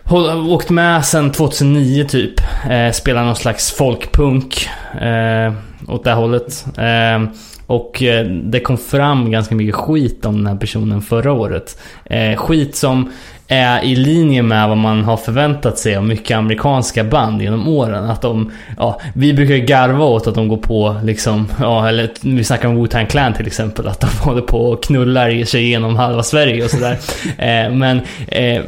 Åkt 0.09 0.69
med 0.69 1.05
sen 1.05 1.31
2009 1.31 2.03
typ. 2.03 2.33
Eh, 2.69 2.91
spelar 2.91 3.25
någon 3.25 3.35
slags 3.35 3.71
folkpunk 3.71 4.69
eh, 5.01 5.53
åt 5.87 6.03
det 6.03 6.11
hållet. 6.11 6.65
Eh, 6.77 7.29
och 7.67 8.03
eh, 8.03 8.25
det 8.25 8.59
kom 8.59 8.77
fram 8.77 9.31
ganska 9.31 9.55
mycket 9.55 9.75
skit 9.75 10.25
om 10.25 10.37
den 10.37 10.47
här 10.47 10.55
personen 10.55 11.01
förra 11.01 11.31
året. 11.31 11.79
Eh, 12.05 12.37
skit 12.37 12.75
som 12.75 13.11
är 13.47 13.83
i 13.83 13.95
linje 13.95 14.41
med 14.41 14.69
vad 14.69 14.77
man 14.77 15.03
har 15.03 15.17
förväntat 15.17 15.79
sig 15.79 15.95
av 15.95 16.05
mycket 16.05 16.37
amerikanska 16.37 17.03
band 17.03 17.41
genom 17.41 17.67
åren. 17.67 18.09
Att 18.09 18.21
de, 18.21 18.51
ja, 18.77 19.01
vi 19.13 19.33
brukar 19.33 19.55
garva 19.55 20.05
åt 20.05 20.27
att 20.27 20.35
de 20.35 20.47
går 20.47 20.57
på 20.57 20.95
liksom, 21.03 21.47
ja, 21.59 21.89
eller 21.89 22.09
vi 22.21 22.43
snackar 22.43 22.67
om 22.67 22.77
Wu-Tang 22.85 23.05
Clan 23.05 23.33
till 23.33 23.47
exempel, 23.47 23.87
att 23.87 23.99
de 23.99 24.07
håller 24.21 24.41
på 24.41 24.61
och 24.61 24.83
knullar 24.83 25.45
sig 25.45 25.63
igenom 25.63 25.95
halva 25.95 26.23
Sverige 26.23 26.63
och 26.63 26.69
sådär. 26.69 26.97
eh, 27.37 27.71
men 27.71 28.01
eh, 28.27 28.61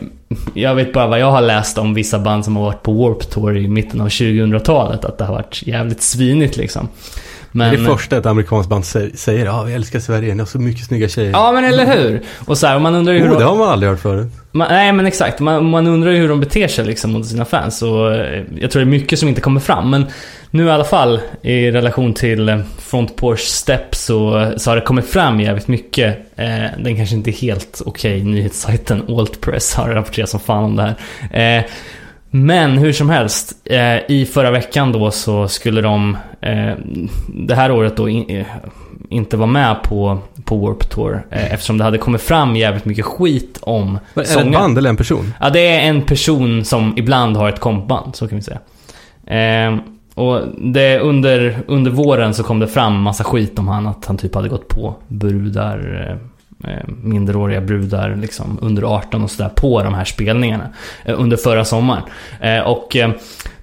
jag 0.53 0.75
vet 0.75 0.93
bara 0.93 1.07
vad 1.07 1.19
jag 1.19 1.31
har 1.31 1.41
läst 1.41 1.77
om 1.77 1.93
vissa 1.93 2.19
band 2.19 2.45
som 2.45 2.55
har 2.55 2.63
varit 2.63 2.83
på 2.83 2.93
Warp 2.93 3.29
Tour 3.29 3.57
i 3.57 3.67
mitten 3.67 4.01
av 4.01 4.07
2000-talet, 4.07 5.05
att 5.05 5.17
det 5.17 5.23
har 5.25 5.33
varit 5.33 5.63
jävligt 5.67 6.01
svinigt 6.01 6.57
liksom. 6.57 6.87
Men, 7.51 7.73
Det 7.73 7.81
är 7.81 7.85
första 7.85 8.17
ett 8.17 8.25
amerikanskt 8.25 8.69
band 8.69 8.83
sä- 8.83 9.15
säger 9.15 9.45
ja, 9.45 9.63
vi 9.63 9.73
älskar 9.73 9.99
Sverige, 9.99 10.33
ni 10.33 10.39
har 10.39 10.45
så 10.45 10.59
mycket 10.59 10.85
snygga 10.85 11.07
tjejer. 11.09 11.31
Ja 11.31 11.51
men 11.51 11.63
eller 11.65 11.97
hur? 11.97 12.21
Och 12.45 12.57
så 12.57 12.67
här, 12.67 12.79
man 12.79 12.95
undrar 12.95 13.13
ju 13.13 13.19
hur 13.19 13.27
oh, 13.27 13.31
de- 13.31 13.39
det 13.39 13.45
har 13.45 13.55
man 13.55 13.69
aldrig 13.69 13.89
hört 13.91 13.99
förut. 13.99 14.27
Man, 14.51 14.67
nej 14.69 14.93
men 14.93 15.05
exakt, 15.05 15.39
man, 15.39 15.65
man 15.69 15.87
undrar 15.87 16.11
ju 16.11 16.17
hur 16.17 16.29
de 16.29 16.39
beter 16.39 16.67
sig 16.67 16.85
liksom 16.85 17.11
mot 17.11 17.25
sina 17.25 17.45
fans 17.45 17.81
och 17.81 18.15
eh, 18.15 18.43
jag 18.59 18.71
tror 18.71 18.79
det 18.79 18.83
är 18.83 18.89
mycket 18.91 19.19
som 19.19 19.29
inte 19.29 19.41
kommer 19.41 19.59
fram. 19.59 19.89
Men 19.89 20.05
nu 20.51 20.65
i 20.65 20.69
alla 20.69 20.83
fall 20.83 21.19
i 21.41 21.71
relation 21.71 22.13
till 22.13 22.49
eh, 22.49 22.59
Front 22.77 23.15
Porch 23.15 23.39
Step 23.39 23.95
så, 23.95 24.51
så 24.57 24.71
har 24.71 24.75
det 24.75 24.81
kommit 24.81 25.05
fram 25.05 25.39
jävligt 25.39 25.67
mycket. 25.67 26.17
Eh, 26.35 26.65
den 26.77 26.95
kanske 26.95 27.15
inte 27.15 27.29
är 27.29 27.33
helt 27.33 27.81
okej, 27.85 28.23
nyhetssajten 28.23 29.03
Altpress 29.09 29.75
har 29.75 29.89
rapporterat 29.89 30.29
som 30.29 30.39
fan 30.39 30.63
om 30.63 30.75
det 30.75 30.95
här. 31.31 31.57
Eh, 31.57 31.65
men 32.31 32.77
hur 32.77 32.93
som 32.93 33.09
helst, 33.09 33.53
eh, 33.65 34.11
i 34.11 34.29
förra 34.33 34.51
veckan 34.51 34.91
då 34.91 35.11
så 35.11 35.47
skulle 35.47 35.81
de 35.81 36.17
eh, 36.41 36.73
det 37.27 37.55
här 37.55 37.71
året 37.71 37.97
då 37.97 38.09
in, 38.09 38.29
eh, 38.29 38.45
inte 39.09 39.37
vara 39.37 39.47
med 39.47 39.83
på, 39.83 40.19
på 40.45 40.57
Warp 40.57 40.89
Tour 40.89 41.25
eftersom 41.29 41.77
det 41.77 41.83
hade 41.83 41.97
kommit 41.97 42.21
fram 42.21 42.55
jävligt 42.55 42.85
mycket 42.85 43.05
skit 43.05 43.59
om 43.61 43.99
Är 44.13 44.23
det 44.23 44.41
ett 44.41 44.51
band 44.51 44.77
eller 44.77 44.89
en 44.89 44.97
person? 44.97 45.33
Ja, 45.39 45.49
det 45.49 45.67
är 45.67 45.79
en 45.79 46.01
person 46.01 46.65
som 46.65 46.93
ibland 46.97 47.37
har 47.37 47.49
ett 47.49 47.59
kompband, 47.59 48.15
så 48.15 48.27
kan 48.27 48.37
vi 48.37 48.43
säga. 48.43 48.59
Och 50.19 50.41
det, 50.57 50.99
under, 50.99 51.59
under 51.67 51.91
våren 51.91 52.33
så 52.33 52.43
kom 52.43 52.59
det 52.59 52.67
fram 52.67 53.01
massa 53.01 53.23
skit 53.23 53.59
om 53.59 53.67
han, 53.67 53.87
att 53.87 54.05
han 54.05 54.17
typ 54.17 54.35
hade 54.35 54.49
gått 54.49 54.67
på 54.67 54.95
brudar, 55.07 56.07
eh, 56.63 56.71
eh 56.71 56.83
minderåriga 57.03 57.61
brudar 57.61 58.15
liksom 58.15 58.59
under 58.61 58.83
18 58.83 59.23
och 59.23 59.31
sådär 59.31 59.49
på 59.49 59.83
de 59.83 59.93
här 59.93 60.05
spelningarna 60.05 60.69
eh, 61.05 61.21
under 61.21 61.37
förra 61.37 61.65
sommaren. 61.65 62.03
Eh, 62.39 62.59
och 62.59 62.95
eh, 62.95 63.11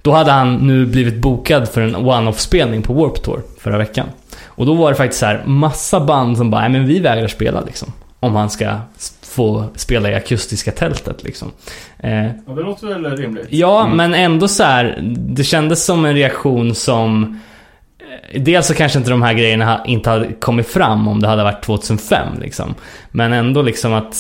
då 0.02 0.12
hade 0.12 0.32
han 0.32 0.54
nu 0.54 0.86
blivit 0.86 1.16
bokad 1.16 1.68
för 1.68 1.80
en 1.80 1.96
one-off-spelning 1.96 2.82
på 2.82 2.92
Warp 2.92 3.22
Tour 3.22 3.42
förra 3.60 3.78
veckan. 3.78 4.06
Och 4.44 4.66
då 4.66 4.74
var 4.74 4.90
det 4.90 4.96
faktiskt 4.96 5.20
så 5.20 5.26
här 5.26 5.42
massa 5.46 6.00
band 6.00 6.36
som 6.36 6.50
bara, 6.50 6.60
nej 6.60 6.70
men 6.70 6.86
vi 6.86 6.98
vägrar 6.98 7.28
spela 7.28 7.60
liksom. 7.60 7.92
Om 8.20 8.34
han 8.34 8.50
ska 8.50 8.70
få 9.36 9.64
spela 9.76 10.10
i 10.10 10.14
akustiska 10.14 10.70
tältet 10.72 11.24
liksom. 11.24 11.52
Eh, 11.98 12.26
Ja, 12.26 12.52
det 12.56 12.62
låter 12.62 12.86
väl 12.86 13.16
rimligt. 13.16 13.46
Ja, 13.50 13.84
Mm. 13.84 13.96
men 13.96 14.14
ändå 14.14 14.48
så 14.48 14.62
här. 14.64 14.98
Det 15.16 15.44
kändes 15.44 15.84
som 15.84 16.04
en 16.04 16.14
reaktion 16.14 16.74
som... 16.74 17.40
eh, 18.32 18.42
Dels 18.42 18.66
så 18.66 18.74
kanske 18.74 18.98
inte 18.98 19.10
de 19.10 19.22
här 19.22 19.32
grejerna 19.34 19.82
inte 19.86 20.10
hade 20.10 20.32
kommit 20.32 20.66
fram 20.68 21.08
om 21.08 21.20
det 21.20 21.28
hade 21.28 21.42
varit 21.42 21.62
2005 21.64 22.28
liksom. 22.40 22.74
Men 23.10 23.32
ändå 23.32 23.62
liksom 23.62 23.92
att 23.92 24.16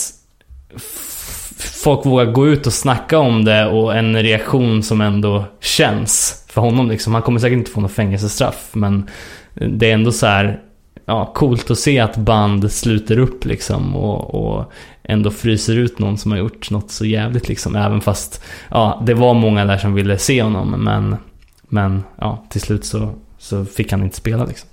folk 1.82 2.06
vågar 2.06 2.24
gå 2.24 2.48
ut 2.48 2.66
och 2.66 2.72
snacka 2.72 3.18
om 3.18 3.44
det 3.44 3.66
och 3.66 3.96
en 3.96 4.22
reaktion 4.22 4.82
som 4.82 5.00
ändå 5.00 5.44
känns 5.60 6.44
för 6.48 6.60
honom 6.60 6.88
liksom. 6.90 7.14
Han 7.14 7.22
kommer 7.22 7.40
säkert 7.40 7.56
inte 7.58 7.70
få 7.70 7.80
något 7.80 7.92
fängelsestraff 7.92 8.68
men 8.72 9.10
det 9.54 9.90
är 9.90 9.94
ändå 9.94 10.12
så 10.12 10.26
här 10.26 10.60
ja, 11.06 11.32
coolt 11.34 11.70
att 11.70 11.78
se 11.78 11.98
att 12.00 12.16
band 12.16 12.72
sluter 12.72 13.18
upp 13.18 13.44
liksom 13.44 13.96
och, 13.96 14.34
och 14.34 14.72
ändå 15.08 15.30
fryser 15.30 15.76
ut 15.76 15.98
någon 15.98 16.18
som 16.18 16.30
har 16.30 16.38
gjort 16.38 16.70
något 16.70 16.90
så 16.90 17.04
jävligt 17.06 17.48
liksom. 17.48 17.76
Även 17.76 18.00
fast, 18.00 18.42
ja, 18.70 19.02
det 19.06 19.14
var 19.14 19.34
många 19.34 19.64
där 19.64 19.78
som 19.78 19.94
ville 19.94 20.18
se 20.18 20.42
honom 20.42 20.70
men, 20.70 21.16
men 21.62 22.02
ja, 22.18 22.44
till 22.50 22.60
slut 22.60 22.84
så, 22.84 23.10
så 23.38 23.64
fick 23.64 23.92
han 23.92 24.02
inte 24.02 24.16
spela 24.16 24.44
liksom. 24.44 24.68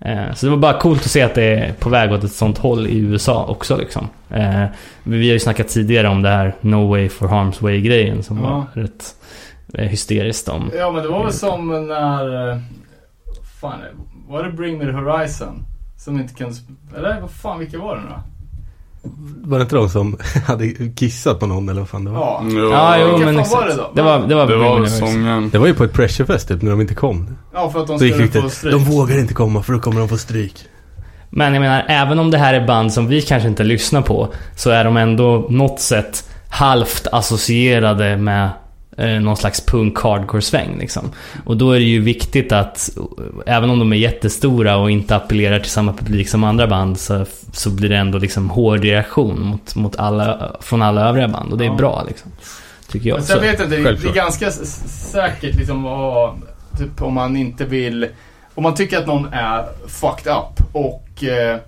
Eh, 0.00 0.34
så 0.34 0.46
det 0.46 0.50
var 0.50 0.58
bara 0.58 0.78
coolt 0.80 1.00
att 1.04 1.10
se 1.10 1.22
att 1.22 1.34
det 1.34 1.44
är 1.44 1.72
på 1.72 1.88
väg 1.88 2.12
åt 2.12 2.24
ett 2.24 2.32
sånt 2.32 2.58
håll 2.58 2.86
i 2.86 2.98
USA 2.98 3.44
också 3.46 3.76
liksom. 3.76 4.08
Eh, 4.30 4.64
vi 5.02 5.28
har 5.28 5.32
ju 5.32 5.40
snackat 5.40 5.68
tidigare 5.68 6.08
om 6.08 6.22
det 6.22 6.28
här 6.28 6.54
No 6.60 6.88
Way 6.88 7.08
for 7.08 7.28
Harm's 7.28 7.62
Way 7.62 7.80
grejen 7.80 8.22
som 8.22 8.36
Ja. 8.38 8.42
var 8.74 8.82
rätt 8.82 9.14
eh, 9.74 9.88
hysteriskt 9.88 10.48
om. 10.48 10.70
Ja 10.78 10.90
men 10.90 11.02
det 11.02 11.08
var 11.08 11.24
väl 11.24 11.32
som 11.32 11.86
när... 11.88 12.50
eh, 12.50 12.58
Fan, 13.60 13.78
var 14.28 14.42
det 14.44 14.52
Bring 14.52 14.78
Me 14.78 14.84
The 14.84 14.90
Horizon? 14.92 15.62
Som 15.98 16.20
inte 16.20 16.34
kunde... 16.34 16.54
Eller 16.96 17.20
vad 17.20 17.30
fan, 17.30 17.58
vilka 17.58 17.78
var 17.78 17.96
det 17.96 18.02
nu 18.02 18.08
då? 18.08 18.22
Var 19.46 19.58
det 19.58 19.62
inte 19.62 19.76
de 19.76 19.88
som 19.88 20.16
hade 20.46 20.68
kissat 20.96 21.40
på 21.40 21.46
någon 21.46 21.68
eller 21.68 21.80
vad 21.80 21.88
fan 21.88 22.04
det 22.04 22.10
var? 22.10 22.20
Ja. 22.20 22.42
Jo, 22.44 22.70
Ja, 22.70 22.98
jo 22.98 23.18
men 23.18 23.38
exakt. 23.38 23.54
var 23.62 23.68
det 23.68 23.74
då? 23.74 23.90
Det 23.94 24.02
var, 24.02 24.18
det 24.18 24.34
var, 24.34 24.46
det 24.46 24.56
var 24.56 24.86
sången. 24.86 25.50
Det 25.50 25.58
var 25.58 25.66
ju 25.66 25.74
på 25.74 25.84
ett 25.84 25.92
pressurefest 25.92 26.48
typ 26.48 26.62
när 26.62 26.70
de 26.70 26.80
inte 26.80 26.94
kom. 26.94 27.36
Ja, 27.54 27.70
för 27.70 27.80
att 27.80 27.86
de 27.86 27.98
skulle 27.98 28.28
få 28.28 28.48
stryk. 28.50 28.72
de 28.72 28.84
vågar 28.84 29.18
inte 29.18 29.34
komma 29.34 29.62
för 29.62 29.72
då 29.72 29.78
kommer 29.80 29.98
de 30.00 30.08
få 30.08 30.16
stryk. 30.18 30.54
Men 31.30 31.54
jag 31.54 31.60
menar, 31.60 31.84
även 31.88 32.18
om 32.18 32.30
det 32.30 32.38
här 32.38 32.54
är 32.54 32.66
band 32.66 32.92
som 32.92 33.06
vi 33.08 33.22
kanske 33.22 33.48
inte 33.48 33.64
lyssnar 33.64 34.02
på 34.02 34.28
så 34.56 34.70
är 34.70 34.84
de 34.84 34.96
ändå 34.96 35.46
något 35.50 35.80
sätt 35.80 36.30
halvt 36.48 37.06
associerade 37.12 38.16
med 38.16 38.48
någon 38.96 39.36
slags 39.36 39.66
punk 39.66 39.98
hardcore 39.98 40.42
sväng 40.42 40.78
liksom. 40.78 41.10
Och 41.44 41.56
då 41.56 41.72
är 41.72 41.78
det 41.78 41.84
ju 41.84 42.00
viktigt 42.00 42.52
att, 42.52 42.90
eh, 43.46 43.54
även 43.56 43.70
om 43.70 43.78
de 43.78 43.92
är 43.92 43.96
jättestora 43.96 44.76
och 44.76 44.90
inte 44.90 45.16
appellerar 45.16 45.58
till 45.60 45.70
samma 45.70 45.92
publik 45.92 46.28
som 46.28 46.44
andra 46.44 46.66
band 46.66 46.98
så, 46.98 47.26
så 47.52 47.70
blir 47.70 47.88
det 47.88 47.96
ändå 47.96 48.18
liksom 48.18 48.50
hård 48.50 48.80
reaktion 48.84 49.40
mot, 49.42 49.74
mot 49.74 49.96
alla, 49.96 50.56
från 50.60 50.82
alla 50.82 51.08
övriga 51.08 51.28
band. 51.28 51.52
Och 51.52 51.58
det 51.58 51.64
är 51.64 51.68
Ja. 51.68 51.74
bra 51.74 52.04
liksom. 52.08 52.30
Tycker 52.88 53.08
jag. 53.08 53.16
Men 53.16 53.24
sen 53.24 53.36
Så, 53.36 53.42
vet 53.42 53.58
jag 53.58 53.66
inte, 53.66 53.92
det 53.92 54.08
är 54.08 54.14
ganska 54.14 54.50
säkert 54.50 55.54
liksom 55.56 55.82
vad, 55.82 56.34
typ 56.78 57.02
om 57.02 57.14
man 57.14 57.36
inte 57.36 57.64
vill, 57.64 58.06
om 58.54 58.62
man 58.62 58.74
tycker 58.74 58.98
att 58.98 59.06
någon 59.06 59.26
är 59.32 59.64
fucked 59.88 60.32
up 60.32 60.66
och 60.72 61.24
eh, 61.24 61.58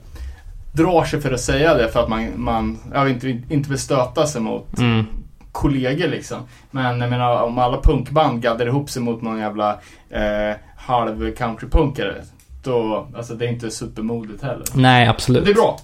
drar 0.73 1.05
sig 1.05 1.21
för 1.21 1.33
att 1.33 1.41
säga 1.41 1.75
det 1.75 1.89
för 1.89 2.03
att 2.03 2.09
man, 2.09 2.31
man 2.37 2.79
ja, 2.95 3.09
inte, 3.09 3.29
inte 3.49 3.71
vill 3.71 3.79
stöta 3.79 4.27
sig 4.27 4.41
mot 4.41 4.79
mm. 4.79 5.05
Kollegor 5.57 6.09
liksom. 6.09 6.39
Men 6.71 7.01
jag 7.01 7.11
menar 7.11 7.43
om 7.43 7.59
alla 7.59 7.81
punkband 7.81 8.43
gaddar 8.43 8.67
ihop 8.67 8.91
sig 8.91 9.03
mot 9.03 9.23
någon 9.23 9.39
jävla 9.39 9.71
eh, 10.11 10.57
halv 10.77 11.35
countrypunkare. 11.35 12.15
Då, 12.63 13.07
alltså 13.17 13.35
det 13.35 13.45
är 13.45 13.49
inte 13.49 13.71
supermodigt 13.71 14.43
heller. 14.43 14.65
Nej, 14.75 15.09
absolut. 15.09 15.45
Det 15.45 15.51
är 15.51 15.55
bra. 15.55 15.79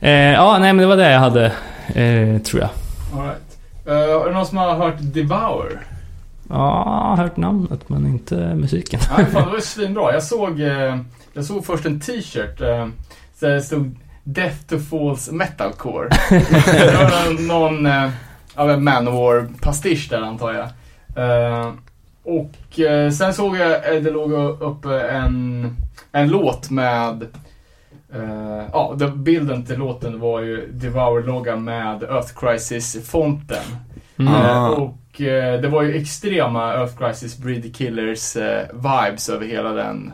Eh, 0.00 0.10
ja, 0.12 0.58
nej 0.58 0.72
men 0.72 0.82
det 0.82 0.86
var 0.86 0.96
det 0.96 1.12
jag 1.12 1.20
hade, 1.20 1.44
eh, 1.94 2.42
tror 2.42 2.60
jag. 2.60 2.70
All 3.14 3.26
right. 3.26 3.58
Eh, 3.86 4.22
är 4.22 4.28
det 4.28 4.34
någon 4.34 4.46
som 4.46 4.58
har 4.58 4.74
hört 4.74 4.96
Devour? 4.98 5.80
Ja, 6.48 7.14
har 7.16 7.24
hört 7.24 7.36
namnet 7.36 7.88
men 7.88 8.06
inte 8.06 8.34
musiken. 8.36 9.00
Nej, 9.16 9.26
fan, 9.26 9.42
det 9.42 9.48
var 9.48 9.56
ju 9.56 9.60
svinbra. 9.64 10.12
Jag 10.12 10.22
såg, 10.22 10.60
eh, 10.60 10.98
jag 11.32 11.44
såg 11.44 11.66
först 11.66 11.86
en 11.86 12.00
t-shirt. 12.00 12.60
Eh, 12.60 12.88
så 13.40 13.46
det 13.46 13.62
stod 13.62 13.96
Death 14.24 14.56
to 14.68 14.78
Falls 14.78 15.30
Metalcore. 15.30 16.08
det 16.30 16.96
var 16.96 17.46
någon, 17.48 17.86
eh, 17.86 18.10
en 18.56 18.84
Manowar-pastisch 18.84 20.06
där 20.10 20.20
antar 20.22 20.52
jag. 20.52 20.68
Eh, 21.16 21.72
och 22.22 22.80
eh, 22.80 23.10
sen 23.10 23.34
såg 23.34 23.56
jag, 23.56 23.94
eh, 23.96 24.02
det 24.02 24.10
låg 24.10 24.32
uppe 24.62 25.00
en, 25.00 25.76
en 26.12 26.28
låt 26.28 26.70
med 26.70 27.26
Ja, 28.72 28.94
det- 28.98 29.08
bilden 29.16 29.64
till 29.64 29.78
låten 29.78 30.20
var 30.20 30.40
ju 30.40 30.66
Devour-loggan 30.72 31.64
med 31.64 32.02
Earth 32.02 32.32
Crisis-fonten. 32.40 33.62
Mm. 34.18 34.32
Ah. 34.34 34.68
och 34.68 34.98
det 35.16 35.68
var 35.68 35.82
ju 35.82 35.96
extrema 35.96 36.72
Earth 36.74 36.96
Crisis 36.98 37.38
Breed 37.38 37.76
Killers 37.76 38.36
vibes 38.72 39.28
över 39.28 39.46
hela 39.46 39.72
den, 39.72 40.12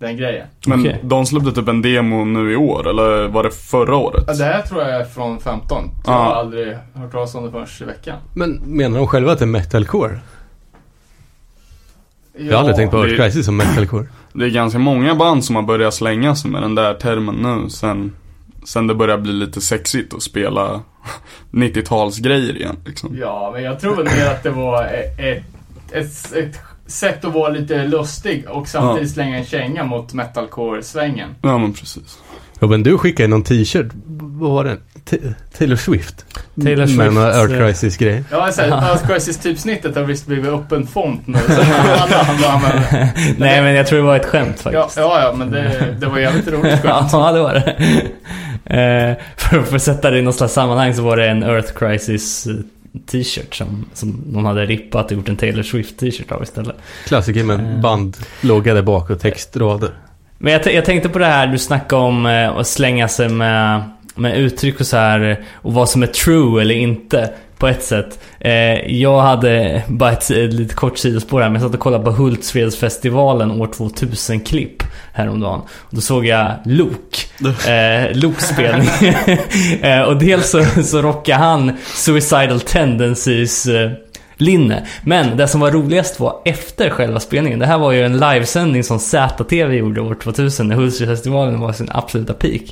den 0.00 0.16
grejen. 0.16 0.46
Men 0.66 0.80
Okej. 0.80 1.00
de 1.02 1.26
släppte 1.26 1.52
typ 1.52 1.68
en 1.68 1.82
demo 1.82 2.24
nu 2.24 2.52
i 2.52 2.56
år, 2.56 2.88
eller 2.88 3.28
var 3.28 3.42
det 3.42 3.50
förra 3.50 3.96
året? 3.96 4.24
Ja, 4.26 4.34
det 4.34 4.44
här 4.44 4.62
tror 4.62 4.82
jag 4.82 4.90
är 4.90 5.04
från 5.04 5.40
15. 5.40 5.90
Jag 6.06 6.12
har 6.12 6.34
aldrig 6.34 6.76
hört 6.94 7.12
talas 7.12 7.34
om 7.34 7.44
det 7.44 7.50
förrän 7.50 7.66
i 7.80 7.84
veckan. 7.84 8.18
Men 8.34 8.52
menar 8.52 8.98
de 8.98 9.06
själva 9.06 9.32
att 9.32 9.38
det 9.38 9.44
är 9.44 9.46
metalcore? 9.46 10.18
Jag 12.38 12.52
har 12.52 12.58
aldrig 12.58 12.76
tänkt 12.76 12.90
på 12.90 13.04
Earth 13.04 13.16
Crisis 13.16 13.46
som 13.46 13.56
metalcore. 13.56 14.06
Det 14.32 14.44
är 14.44 14.48
ganska 14.50 14.78
många 14.78 15.14
band 15.14 15.44
som 15.44 15.56
har 15.56 15.62
börjat 15.62 15.94
slänga 15.94 16.36
sig 16.36 16.50
med 16.50 16.62
den 16.62 16.74
där 16.74 16.94
termen 16.94 17.34
nu 17.34 17.70
sen, 17.70 18.12
sen 18.64 18.86
det 18.86 18.94
börjar 18.94 19.18
bli 19.18 19.32
lite 19.32 19.60
sexigt 19.60 20.14
att 20.14 20.22
spela 20.22 20.80
90-talsgrejer 21.50 22.56
igen 22.56 22.76
liksom. 22.86 23.16
Ja, 23.20 23.50
men 23.54 23.62
jag 23.62 23.80
tror 23.80 23.96
väl 23.96 24.04
mer 24.04 24.26
att 24.30 24.42
det 24.42 24.50
var 24.50 24.84
ett, 24.84 25.18
ett, 25.18 25.44
ett, 25.92 26.32
ett 26.32 26.58
sätt 26.90 27.24
att 27.24 27.32
vara 27.34 27.48
lite 27.48 27.84
lustig 27.84 28.44
och 28.48 28.68
samtidigt 28.68 29.10
slänga 29.10 29.38
en 29.38 29.44
känga 29.44 29.84
mot 29.84 30.12
metalcore-svängen. 30.14 31.28
Ja 31.42 31.58
men 31.58 31.72
precis. 31.72 32.18
Robin, 32.60 32.82
du 32.82 32.98
skickade 32.98 33.28
någon 33.28 33.42
t-shirt. 33.42 33.86
Vad 34.20 34.50
var 34.50 34.64
det? 34.64 34.76
T- 35.04 35.18
Taylor 35.58 35.76
Swift? 35.76 36.24
Taylor 36.64 36.86
Swift, 36.86 36.98
Med 36.98 37.16
Earth 37.16 37.52
eh, 37.54 37.58
Crisis-grejer. 37.58 38.24
Ja, 38.30 38.52
så 38.52 38.60
här, 38.62 38.68
Earth 38.68 39.06
Crisis-typsnittet 39.06 39.96
har 39.96 40.02
visst 40.02 40.26
blivit 40.26 40.46
öppen 40.46 40.86
font 40.86 41.26
nu. 41.26 41.38
Nej 43.38 43.62
men 43.62 43.74
jag 43.74 43.86
tror 43.86 43.98
det 43.98 44.04
var 44.04 44.16
ett 44.16 44.24
skämt 44.26 44.56
Ja, 44.64 44.70
faktiskt. 44.72 44.96
ja, 44.96 45.22
ja, 45.22 45.32
men 45.36 45.50
det, 45.50 45.96
det 46.00 46.06
var 46.06 46.18
jävligt 46.18 46.48
roligt 46.48 46.80
skämt. 46.82 47.08
Ja, 47.12 47.32
det 47.32 47.40
var 47.40 47.54
det. 47.54 47.76
Eh, 48.64 49.14
för 49.36 49.58
att 49.58 49.68
få 49.68 49.78
sätta 49.78 50.10
det 50.10 50.18
i 50.18 50.22
något 50.22 50.34
slags 50.34 50.52
sammanhang 50.52 50.94
så 50.94 51.02
var 51.02 51.16
det 51.16 51.28
en 51.28 51.42
Earth 51.42 51.72
Crisis 51.72 52.46
eh, 52.46 52.54
t-shirt 53.06 53.54
som, 53.54 53.84
som 53.94 54.22
någon 54.26 54.44
hade 54.44 54.66
rippat 54.66 55.06
och 55.06 55.12
gjort 55.12 55.28
en 55.28 55.36
Taylor 55.36 55.62
Swift 55.62 55.98
t-shirt 55.98 56.32
av 56.32 56.42
istället. 56.42 56.76
Klassiker 57.06 57.44
med 57.44 57.60
en 57.60 57.80
bandlogga 57.80 58.74
där 58.74 58.82
bak 58.82 59.10
och 59.10 59.20
textrader. 59.20 59.90
Men 60.38 60.52
jag, 60.52 60.74
jag 60.74 60.84
tänkte 60.84 61.08
på 61.08 61.18
det 61.18 61.26
här 61.26 61.46
du 61.46 61.58
snackade 61.58 62.02
om 62.02 62.26
eh, 62.26 62.56
att 62.56 62.66
slänga 62.66 63.08
sig 63.08 63.28
med, 63.28 63.82
med 64.14 64.38
uttryck 64.38 64.80
och 64.80 64.86
så 64.86 64.96
här 64.96 65.44
och 65.52 65.74
vad 65.74 65.88
som 65.88 66.02
är 66.02 66.06
true 66.06 66.62
eller 66.62 66.74
inte 66.74 67.32
på 67.60 67.68
ett 67.68 67.84
sätt. 67.84 68.18
Eh, 68.40 68.52
jag 69.00 69.20
hade 69.20 69.82
bara 69.88 70.12
ett, 70.12 70.30
ett 70.30 70.52
lite 70.52 70.74
kort 70.74 70.98
sidospår 70.98 71.40
här, 71.40 71.48
men 71.48 71.60
jag 71.60 71.70
satt 71.70 71.74
och 71.74 71.80
kollade 71.80 72.04
på 72.04 72.10
Hultsfredsfestivalen 72.10 73.50
år 73.50 73.66
2000-klipp 73.66 74.82
häromdagen. 75.12 75.60
Och 75.60 75.94
då 75.94 76.00
såg 76.00 76.26
jag 76.26 76.52
Luke, 76.64 77.18
eh, 77.70 78.16
Lukes 78.16 78.48
spelning. 78.48 78.88
eh, 79.82 80.02
och 80.02 80.16
dels 80.16 80.50
så, 80.50 80.64
så 80.84 81.02
rockade 81.02 81.38
han 81.38 81.76
Suicidal 81.94 82.60
Tendencies 82.60 83.66
eh, 83.66 83.90
linne. 84.40 84.86
Men 85.02 85.36
det 85.36 85.48
som 85.48 85.60
var 85.60 85.70
roligast 85.70 86.20
var 86.20 86.36
efter 86.44 86.90
själva 86.90 87.20
spelningen. 87.20 87.58
Det 87.58 87.66
här 87.66 87.78
var 87.78 87.92
ju 87.92 88.04
en 88.04 88.18
livesändning 88.18 88.84
som 88.84 88.98
ZTV 88.98 89.74
gjorde 89.74 90.00
år 90.00 90.14
2000 90.14 90.68
när 90.68 90.76
Hultsfredsfestivalen 90.76 91.60
var 91.60 91.72
sin 91.72 91.88
absoluta 91.90 92.32
peak. 92.32 92.62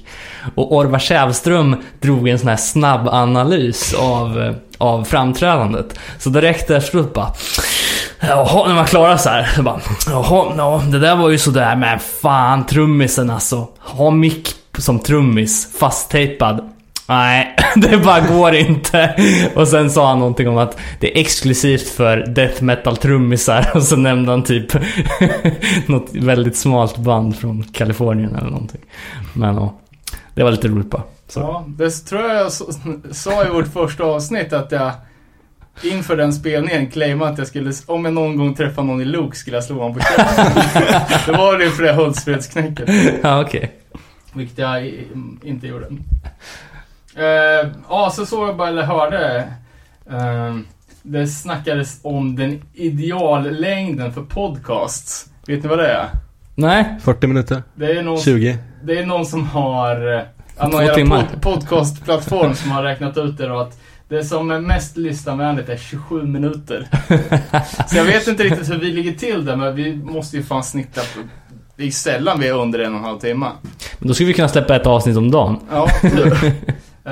Och 0.54 0.72
Orvar 0.76 0.98
Sävström 0.98 1.76
drog 2.00 2.28
en 2.28 2.38
sån 2.38 2.48
här 2.48 2.57
snabb 2.57 3.09
analys 3.09 3.94
av, 3.94 4.54
av 4.78 5.04
framträdandet. 5.04 5.98
Så 6.18 6.31
direkt 6.31 6.70
efteråt 6.70 7.14
bara 7.14 7.33
Jaha, 8.20 8.68
när 8.68 8.74
man 8.74 8.87
klarar 8.87 9.16
så 9.16 9.28
här. 9.28 9.50
så 9.57 9.62
Bara, 9.62 9.81
Jaha, 10.07 10.54
ja, 10.57 10.83
det 10.92 10.98
där 10.98 11.16
var 11.16 11.31
ju 11.31 11.38
sådär 11.38 11.76
men 11.76 11.98
fan 11.98 12.66
trummisen 12.66 13.31
alltså. 13.31 13.68
Ha 13.78 14.11
mick 14.11 14.54
som 14.78 14.98
trummis, 14.98 15.78
fasttejpad. 15.78 16.72
Nej, 17.09 17.57
det 17.77 17.99
bara 17.99 18.21
går 18.21 18.55
inte. 18.55 19.14
Och 19.55 19.68
sen 19.68 19.90
sa 19.90 20.09
han 20.09 20.18
någonting 20.18 20.49
om 20.49 20.59
att 20.59 20.79
det 21.01 21.16
är 21.16 21.21
exklusivt 21.21 21.88
för 21.88 22.16
death 22.16 22.62
metal 22.62 22.97
trummisar. 22.97 23.71
Och 23.75 23.83
så 23.83 23.97
nämnde 23.97 24.31
han 24.31 24.42
typ 24.44 24.73
något 25.87 26.09
väldigt 26.12 26.57
smalt 26.57 26.97
band 26.99 27.37
från 27.37 27.62
Kalifornien 27.62 28.37
eller 28.37 28.51
någonting. 28.51 28.81
Men 29.33 29.55
ja, 29.55 29.79
det 30.35 30.42
var 30.42 30.51
lite 30.51 30.68
roligt 30.68 30.90
bara. 30.90 31.03
Så. 31.29 31.40
Ja, 31.40 31.64
det 31.68 31.90
tror 31.90 32.23
jag 32.23 32.37
jag 32.37 32.53
sa 33.14 33.47
i 33.47 33.51
vårt 33.51 33.73
första 33.73 34.05
avsnitt 34.05 34.53
att 34.53 34.73
jag 34.73 34.92
inför 35.83 36.16
den 36.16 36.33
spelningen 36.33 36.87
claimade 36.87 37.33
att 37.33 37.38
jag 37.38 37.47
skulle, 37.47 37.73
om 37.87 38.05
jag 38.05 38.14
någon 38.14 38.37
gång 38.37 38.55
träffar 38.55 38.83
någon 38.83 39.01
i 39.01 39.05
Luke 39.05 39.37
skulle 39.37 39.57
jag 39.57 39.64
slå 39.64 39.77
honom 39.77 39.94
på 39.94 40.01
käften. 40.01 40.62
det 41.27 41.33
var 41.33 41.59
det 41.59 41.71
för 41.71 41.83
det 41.83 41.92
Hultsfredsknäcket. 41.92 42.88
Ja, 43.23 43.40
okej. 43.40 43.73
Vilket 44.33 44.59
jag 44.59 44.92
inte 45.42 45.66
gjorde. 45.66 45.87
Eh, 47.18 47.68
ja, 47.88 48.11
så 48.14 48.26
såg 48.26 48.48
jag 48.48 48.57
bara, 48.57 48.68
eller 48.68 48.83
hörde. 48.83 49.48
eh, 50.11 50.57
det 51.02 51.26
snackades 51.26 52.00
om 52.02 52.37
den 52.37 52.62
ideallängden 52.74 54.12
för 54.12 54.22
podcasts. 54.22 55.26
Vet 55.46 55.62
ni 55.62 55.68
vad 55.68 55.78
det 55.78 55.88
är? 55.88 56.07
Nej, 56.54 56.96
40 57.02 57.26
minuter? 57.26 57.62
Det 57.74 57.92
är 57.98 58.02
någon, 58.02 58.18
20? 58.20 58.59
det 58.83 58.98
är 58.98 59.07
någon 59.07 59.26
som 59.26 59.46
har... 59.46 60.14
eh, 60.16 60.70
Två 60.70 60.94
timmar. 60.94 61.22
pod, 61.42 61.42
podcastplattform 61.42 62.54
som 62.54 62.70
har 62.70 62.83
räknat 62.83 63.16
ut 63.18 63.38
det 63.38 63.46
då 63.46 63.59
att 63.59 63.78
det 64.09 64.24
som 64.24 64.50
är 64.50 64.61
mest 64.61 64.96
lyssnarvänligt 64.96 65.68
är 65.68 65.76
27 65.76 66.22
minuter. 66.22 66.88
Så 67.88 67.96
jag 67.96 68.04
vet 68.04 68.26
inte 68.28 68.42
riktigt 68.42 68.70
hur 68.70 68.78
vi 68.78 68.90
ligger 68.90 69.12
till 69.12 69.44
där, 69.44 69.57
men 69.57 69.74
vi 69.74 69.96
måste 69.96 70.37
ju 70.37 70.42
fan 70.42 70.64
snitta 70.64 71.00
på... 71.00 71.20
Det 71.76 71.87
är 71.87 71.90
sällan 71.90 72.40
vi 72.40 72.48
är 72.48 72.52
under 72.54 72.78
en 72.78 72.92
och 72.92 72.98
en 72.98 73.04
halv 73.04 73.18
timme. 73.18 73.46
men 73.98 74.09
då 74.09 74.14
skulle 74.14 74.26
vi 74.26 74.35
kunna 74.35 74.48
släppa 74.48 74.76
ett 74.76 74.87
avsnitt 74.87 75.16
om 75.16 75.31
dagen. 75.31 75.57
Ja, 75.70 75.88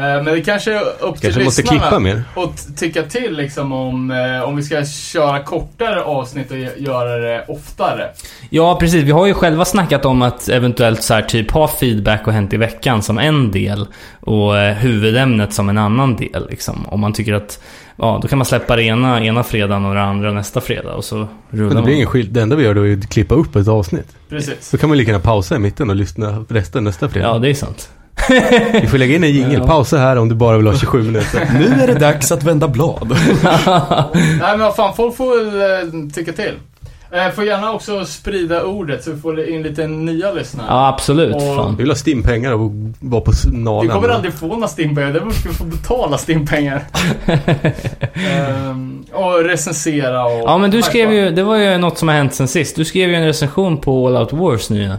Men 0.01 0.25
det 0.25 0.41
kanske 0.41 0.73
är 0.75 0.81
upp 1.01 1.15
till 1.17 1.23
Kanske 1.23 1.45
måste 1.45 1.63
lyssnarna 1.63 1.81
klippa 1.83 1.99
mer. 1.99 2.23
att 2.37 2.77
tycka 2.79 3.03
till 3.03 3.37
liksom 3.37 3.73
om, 3.73 4.11
eh, 4.11 4.43
om 4.43 4.57
vi 4.57 4.63
ska 4.63 4.85
köra 4.85 5.43
kortare 5.43 6.03
avsnitt 6.03 6.51
och 6.51 6.57
gö- 6.57 6.79
göra 6.79 7.17
det 7.17 7.45
oftare. 7.49 8.09
Ja, 8.51 8.77
precis. 8.81 9.03
Vi 9.05 9.11
har 9.11 9.27
ju 9.27 9.35
själva 9.35 9.65
snackat 9.65 10.05
om 10.05 10.23
att 10.23 10.49
eventuellt 10.49 11.03
så 11.03 11.15
här 11.15 11.23
typ 11.23 11.51
ha 11.51 11.69
feedback 11.69 12.27
och 12.27 12.33
hänt 12.33 12.53
i 12.53 12.57
veckan 12.57 13.03
som 13.03 13.19
en 13.19 13.51
del 13.51 13.87
och 14.21 14.59
eh, 14.59 14.75
huvudämnet 14.75 15.53
som 15.53 15.69
en 15.69 15.79
annan 15.79 16.17
del. 16.17 16.47
Liksom. 16.51 16.87
Om 16.89 17.01
man 17.01 17.13
tycker 17.13 17.35
att, 17.35 17.61
ja, 17.97 18.19
då 18.23 18.29
kan 18.29 18.39
man 18.39 18.45
släppa 18.47 18.77
det 18.77 18.83
ena, 18.83 19.25
ena 19.25 19.43
fredagen 19.43 19.85
och 19.85 19.95
det 19.95 20.03
andra 20.03 20.33
nästa 20.33 20.61
fredag 20.61 20.95
och 20.95 21.05
så 21.05 21.17
rullar 21.17 21.29
Men 21.51 21.69
det 21.69 21.75
man. 21.75 21.85
blir 21.85 21.95
ingen 21.95 22.07
skill- 22.07 22.33
Det 22.33 22.43
enda 22.43 22.57
vi 22.57 22.65
gör 22.65 22.75
då 22.75 22.87
är 22.87 22.97
att 22.99 23.09
klippa 23.09 23.35
upp 23.35 23.57
ett 23.57 23.69
avsnitt. 23.69 24.17
Precis. 24.29 24.69
Så 24.69 24.79
kan 24.79 24.89
man 24.89 24.99
lika 24.99 25.11
gärna 25.11 25.25
pausa 25.25 25.57
i 25.57 25.59
mitten 25.59 25.91
och 25.91 25.97
lyssna 25.97 26.45
resten 26.49 26.85
nästa 26.85 27.09
fredag. 27.09 27.29
Ja, 27.29 27.39
det 27.39 27.49
är 27.51 27.55
sant. 27.55 27.91
Vi 28.81 28.87
får 28.87 28.99
lägga 28.99 29.17
in 29.17 29.25
en 29.25 29.31
jingel. 29.31 29.61
Pausa 29.61 29.99
här 29.99 30.17
om 30.17 30.29
du 30.29 30.35
bara 30.35 30.57
vill 30.57 30.67
ha 30.67 30.75
27 30.75 31.03
minuter. 31.03 31.49
Nu 31.59 31.83
är 31.83 31.87
det 31.87 31.95
dags 31.95 32.33
att 32.33 32.43
vända 32.43 32.69
blad. 32.69 33.09
Nej 34.15 34.39
men 34.41 34.61
vad 34.61 34.77
fan, 34.77 34.95
folk 34.97 35.17
får 35.17 35.45
väl 35.51 35.87
eh, 36.07 36.11
tycka 36.15 36.33
till. 36.33 36.53
Eh, 37.11 37.31
får 37.31 37.45
gärna 37.45 37.73
också 37.73 38.05
sprida 38.05 38.63
ordet 38.65 39.05
så 39.05 39.13
vi 39.13 39.21
får 39.21 39.49
in 39.49 39.63
lite 39.63 39.87
nya 39.87 40.33
lyssnare. 40.33 40.67
Ja, 40.71 40.89
absolut. 40.89 41.35
Och- 41.35 41.57
Fan. 41.57 41.77
Vi 41.77 41.83
vill 41.83 41.91
ha 41.91 41.97
stimpengar 41.97 42.53
och 42.53 42.71
vara 43.01 43.21
på 43.21 43.33
nalen. 43.53 43.89
Vi 43.89 43.95
kommer 43.95 44.09
aldrig 44.09 44.35
få 44.35 44.47
några 44.47 44.69
stimpengar, 44.69 45.13
det 45.13 45.25
måste 45.25 45.49
vi 45.49 45.55
få 45.55 45.65
betala 45.65 46.19
stimpengar. 46.19 46.83
Ehm, 48.15 49.05
och 49.13 49.45
recensera 49.45 50.25
och... 50.25 50.41
Ja, 50.45 50.59
men 50.59 50.71
du 50.71 50.83
skrev 50.83 51.13
ju, 51.13 51.31
det 51.31 51.43
var 51.43 51.57
ju 51.57 51.79
något 51.79 51.99
som 51.99 52.09
har 52.09 52.15
hänt 52.15 52.35
sen 52.35 52.49
sist. 52.49 52.77
Du 52.77 52.85
skrev 52.85 53.09
ju 53.09 53.15
en 53.15 53.25
recension 53.27 53.81
på 53.81 54.07
All 54.07 54.17
Out 54.17 54.33
Wars 54.33 54.71
nya. 54.71 54.99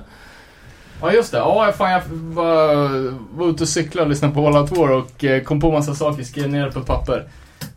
Ja 1.01 1.13
just 1.13 1.31
det, 1.31 1.37
ja 1.37 1.73
fan 1.77 1.91
jag 1.91 2.01
var, 2.09 2.87
var 3.37 3.49
ute 3.49 3.63
och 3.63 3.69
cyklade 3.69 4.03
och 4.03 4.09
lyssnade 4.09 4.33
på 4.33 4.47
All 4.47 4.57
Out 4.57 4.77
War 4.77 4.91
och 4.91 5.23
eh, 5.23 5.43
kom 5.43 5.61
på 5.61 5.71
massa 5.71 5.95
saker, 5.95 6.23
skrev 6.23 6.49
ner 6.49 6.65
det 6.65 6.71
på 6.71 6.81
papper. 6.81 7.27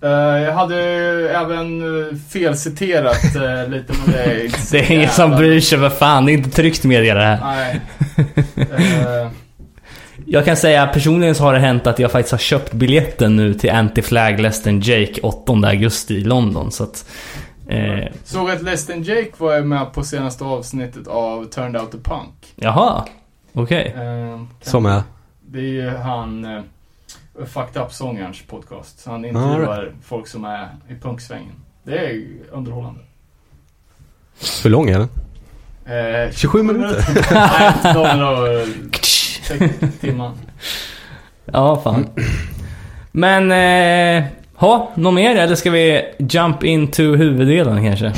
Eh, 0.02 0.10
jag 0.42 0.52
hade 0.52 0.76
även 1.30 1.80
eh, 1.80 2.16
felciterat 2.32 3.24
lite 3.68 3.76
inte 3.76 3.94
så 4.58 4.70
Det 4.72 4.78
är 4.78 4.92
ingen 4.92 5.10
som 5.10 5.30
bryr 5.30 5.60
sig, 5.60 5.78
vad 5.78 5.92
fan. 5.92 6.26
Det 6.26 6.32
är 6.32 6.34
inte 6.34 6.50
tryckt 6.50 6.84
media 6.84 7.14
det 7.14 7.22
här. 7.22 7.40
Nej. 7.42 7.80
Jag 10.26 10.44
kan 10.44 10.56
säga 10.56 10.86
personligen 10.86 11.34
så 11.34 11.44
har 11.44 11.52
det 11.52 11.58
hänt 11.58 11.86
att 11.86 11.98
jag 11.98 12.12
faktiskt 12.12 12.32
har 12.32 12.38
köpt 12.38 12.72
biljetten 12.72 13.36
nu 13.36 13.54
till 13.54 13.70
Anti-Flag 13.70 14.40
Less 14.40 14.62
than 14.62 14.80
Jake 14.80 15.20
8 15.22 15.52
augusti 15.52 16.14
i 16.14 16.24
London. 16.24 16.72
Så 16.72 16.82
att... 16.82 17.04
Eh, 17.70 18.12
såg 18.24 18.50
att 18.50 18.62
Less 18.62 18.86
than 18.86 19.02
Jake 19.02 19.30
var 19.36 19.60
med 19.60 19.92
på 19.92 20.02
senaste 20.04 20.44
avsnittet 20.44 21.06
av 21.08 21.44
Turned 21.44 21.76
Out 21.80 21.92
the 21.92 21.98
Punk. 21.98 22.52
jaha. 22.56 23.04
Okej. 23.52 23.86
Eh, 23.96 24.00
kan- 24.00 24.48
Som 24.62 24.86
är. 24.86 25.02
Det 25.46 25.58
är 25.58 25.62
ju 25.62 25.90
han 25.90 26.44
uh, 26.44 26.62
Fucked 27.46 27.82
Up-sångarens 27.82 28.42
podcast. 28.46 28.98
Så 29.00 29.10
han 29.10 29.24
intervjuar 29.24 29.92
folk 30.02 30.26
som 30.28 30.44
är 30.44 30.68
i 30.88 30.94
punksvängen. 30.94 31.52
Det 31.82 31.98
är 31.98 32.10
ju 32.10 32.40
underhållande. 32.52 33.00
Hur 34.62 34.70
lång 34.70 34.88
är 34.90 34.98
den? 34.98 35.08
Eh, 36.26 36.32
27 36.32 36.62
minuter. 36.62 37.04
Nej, 37.94 37.94
de 37.94 39.90
timmar. 40.00 40.32
Ja, 41.44 41.80
fan. 41.84 42.06
Men... 43.12 43.50
Eh, 43.52 44.24
ha, 44.60 44.90
något 44.94 45.14
mer? 45.14 45.36
Eller 45.36 45.54
ska 45.54 45.70
vi 45.70 46.02
jump 46.18 46.64
into 46.64 47.02
huvuddelen 47.02 47.84
kanske? 47.84 48.12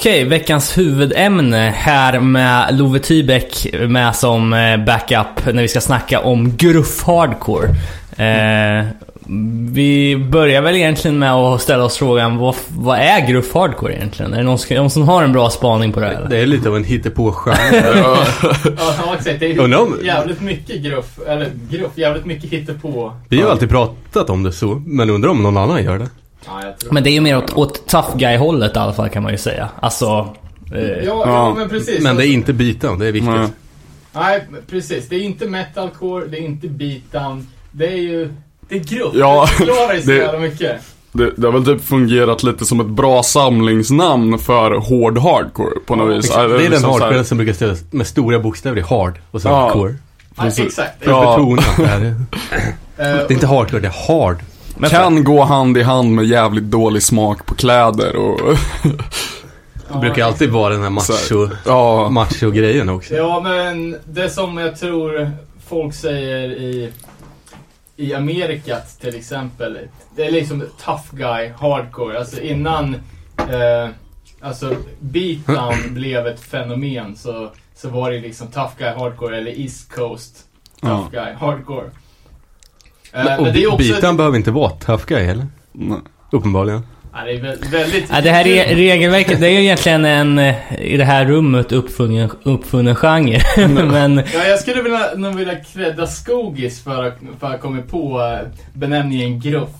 Okej, 0.00 0.24
veckans 0.24 0.78
huvudämne 0.78 1.74
här 1.76 2.20
med 2.20 2.78
Love 2.78 2.98
Tybeck 2.98 3.66
med 3.88 4.16
som 4.16 4.52
eh, 4.52 4.76
backup 4.84 5.46
när 5.54 5.62
vi 5.62 5.68
ska 5.68 5.80
snacka 5.80 6.20
om 6.20 6.56
gruff 6.56 7.02
hardcore. 7.02 7.68
Eh, 8.16 8.86
vi 9.72 10.16
börjar 10.16 10.62
väl 10.62 10.76
egentligen 10.76 11.18
med 11.18 11.32
att 11.32 11.62
ställa 11.62 11.84
oss 11.84 11.96
frågan, 11.96 12.36
vad, 12.36 12.54
vad 12.68 12.98
är 12.98 13.28
gruff 13.28 13.54
hardcore 13.54 13.94
egentligen? 13.94 14.32
Är 14.32 14.36
det 14.38 14.42
någon, 14.44 14.58
som- 14.58 14.76
någon 14.76 14.90
som 14.90 15.02
har 15.08 15.22
en 15.22 15.32
bra 15.32 15.50
spaning 15.50 15.92
på 15.92 16.00
det 16.00 16.06
här? 16.06 16.14
eller? 16.14 16.28
Det 16.28 16.38
är 16.38 16.46
lite 16.46 16.68
av 16.68 16.76
en 16.76 16.84
hittepå-genre. 16.84 17.56
Ja, 18.02 18.16
ja, 18.74 19.14
exakt. 19.18 19.40
Det 19.40 19.46
är 19.46 20.04
jävligt 20.04 20.40
mycket 20.40 20.82
gruff, 20.82 21.18
eller 21.28 21.48
gruff, 21.70 21.90
jävligt 21.94 22.24
mycket 22.26 22.50
hittepå. 22.50 23.12
Vi 23.28 23.42
har 23.42 23.50
alltid 23.50 23.68
pratat 23.70 24.30
om 24.30 24.42
det 24.42 24.52
så, 24.52 24.82
men 24.86 25.10
undrar 25.10 25.30
om 25.30 25.42
någon 25.42 25.56
annan 25.56 25.84
gör 25.84 25.98
det. 25.98 26.08
Ja, 26.50 26.74
Men 26.90 27.02
det 27.02 27.10
är 27.10 27.12
ju 27.12 27.20
mer 27.20 27.36
åt, 27.38 27.52
åt 27.56 27.86
tough 27.86 28.16
guy-hållet 28.16 28.76
i 28.76 28.78
alla 28.78 28.92
fall 28.92 29.08
kan 29.08 29.22
man 29.22 29.32
ju 29.32 29.38
säga. 29.38 29.68
Alltså... 29.80 30.06
Eh, 30.74 30.80
Ja, 30.80 31.02
ja, 31.04 31.22
Ja, 31.26 31.54
men 31.58 31.68
precis. 31.68 32.02
Men 32.02 32.16
det 32.16 32.26
är 32.26 32.32
inte 32.32 32.52
beatdown, 32.52 32.98
det 32.98 33.06
är 33.06 33.12
viktigt. 33.12 33.30
Nej. 33.34 33.48
Nej, 34.12 34.44
precis. 34.70 35.08
Det 35.08 35.16
är 35.16 35.20
inte 35.20 35.46
metalcore, 35.48 36.26
det 36.26 36.36
är 36.38 36.42
inte 36.42 36.68
beatdown. 36.68 37.46
Det 37.70 37.86
är 37.86 37.96
ju... 37.96 38.32
Det 38.68 38.74
är 38.74 38.78
gruff. 38.80 39.12
Ja, 39.14 39.46
det 39.50 39.54
förklarar 39.56 39.94
ju 39.94 40.02
så 40.02 40.12
jävla 40.12 40.38
mycket. 40.38 40.80
Det, 41.12 41.30
det 41.36 41.46
har 41.46 41.52
väl 41.52 41.64
typ 41.64 41.84
fungerat 41.84 42.42
lite 42.42 42.64
som 42.64 42.80
ett 42.80 42.86
bra 42.86 43.22
samlingsnamn 43.22 44.38
för 44.38 44.70
hård 44.70 45.18
hardcore 45.18 45.80
på 45.86 45.96
något 45.96 46.16
vis. 46.16 46.24
Exakt. 46.24 46.38
Det 46.48 46.54
är 46.54 46.58
den 46.58 46.70
liksom 46.70 46.90
här- 46.90 46.98
hardcore 47.00 47.24
som 47.24 47.38
brukar 47.38 47.52
ställas 47.52 47.84
med 47.90 48.06
stora 48.06 48.38
bokstäver 48.38 48.78
i 48.78 48.80
hard 48.80 49.18
och 49.30 49.42
så 49.42 49.48
Ja. 49.48 49.70
core. 49.72 49.94
Ja, 50.36 50.46
exakt. 50.46 50.76
För 50.76 50.86
att 50.86 51.00
Ja. 51.04 51.36
betona 51.36 51.62
Eh, 52.96 53.06
det 53.06 53.12
är 53.12 53.32
inte 53.32 53.46
hardcore, 53.46 53.80
det 53.80 53.88
är 53.88 54.08
hard. 54.18 54.36
Men 54.80 54.90
Kan 54.90 55.24
gå 55.24 55.44
hand 55.44 55.76
i 55.78 55.82
hand 55.82 56.14
med 56.14 56.24
jävligt 56.24 56.64
dålig 56.64 57.02
smak 57.02 57.46
på 57.46 57.54
kläder 57.54 58.16
och... 58.16 58.40
Det 59.92 59.98
brukar 59.98 60.24
alltid 60.24 60.50
vara 60.50 60.72
den 60.74 60.82
här 60.82 60.90
macho, 60.90 61.48
Ja, 61.66 62.08
macho-grejen 62.10 62.88
också. 62.88 63.14
Ja, 63.14 63.40
men 63.40 63.96
det 64.04 64.30
som 64.30 64.58
jag 64.58 64.78
tror 64.78 65.30
folk 65.68 65.94
säger 65.94 66.48
i, 66.50 66.92
i 67.96 68.14
Amerikat 68.14 69.00
till 69.00 69.14
exempel. 69.14 69.78
Det 70.16 70.24
är 70.26 70.30
liksom 70.30 70.64
tough 70.84 71.04
guy, 71.12 71.52
hardcore. 71.58 72.18
Alltså 72.18 72.40
innan 72.40 72.94
eh, 73.36 73.88
alltså 74.40 74.76
beatdown 75.00 75.74
blev 75.94 76.26
ett 76.26 76.40
fenomen 76.40 77.16
så, 77.16 77.50
så 77.76 77.88
var 77.88 78.10
det 78.10 78.20
liksom 78.20 78.46
tough 78.46 78.72
guy, 78.78 78.88
hardcore 78.88 79.38
eller 79.38 79.60
East 79.60 79.94
Coast 79.94 80.44
tough 80.80 81.08
Ja. 81.12 81.24
guy, 81.24 81.32
hardcore. 81.34 81.90
Men, 83.12 83.38
och 83.38 83.44
men 83.44 83.52
det 83.54 83.62
är 83.62 83.72
också... 83.72 83.88
beatdown 83.92 84.16
behöver 84.16 84.36
inte 84.36 84.50
vara 84.50 84.70
tough 84.70 85.04
guy 85.06 85.24
heller. 85.24 85.46
nej. 85.72 85.98
Uppenbarligen. 86.32 86.82
Ja, 87.12 87.24
det 87.24 87.30
är 87.32 87.36
vä- 87.38 87.70
väldigt... 87.70 88.04
Ja, 88.12 88.20
det 88.20 88.30
här 88.30 88.44
re 88.44 88.74
regelverket, 88.74 89.40
det 89.40 89.46
är 89.46 89.50
ju 89.50 89.60
egentligen 89.60 90.04
en, 90.04 90.38
eh, 90.38 90.54
i 90.78 90.96
det 90.96 91.04
här 91.04 91.24
rummet 91.24 91.72
uppfunnen, 91.72 92.30
uppfunnen 92.42 92.94
genre. 92.96 93.40
Men 93.68 94.16
Ja, 94.34 94.44
jag 94.48 94.58
skulle 94.58 94.82
vilja, 94.82 95.00
nog 95.16 95.34
vilja 95.34 95.54
credda 95.56 96.06
Skogis 96.06 96.84
för 96.84 97.04
att, 97.04 97.18
för 97.40 97.46
att 97.46 97.52
ha 97.52 97.58
kommit 97.58 97.88
på 97.88 98.20
eh, 98.20 98.48
benämningen 98.72 99.40
gruff. 99.40 99.70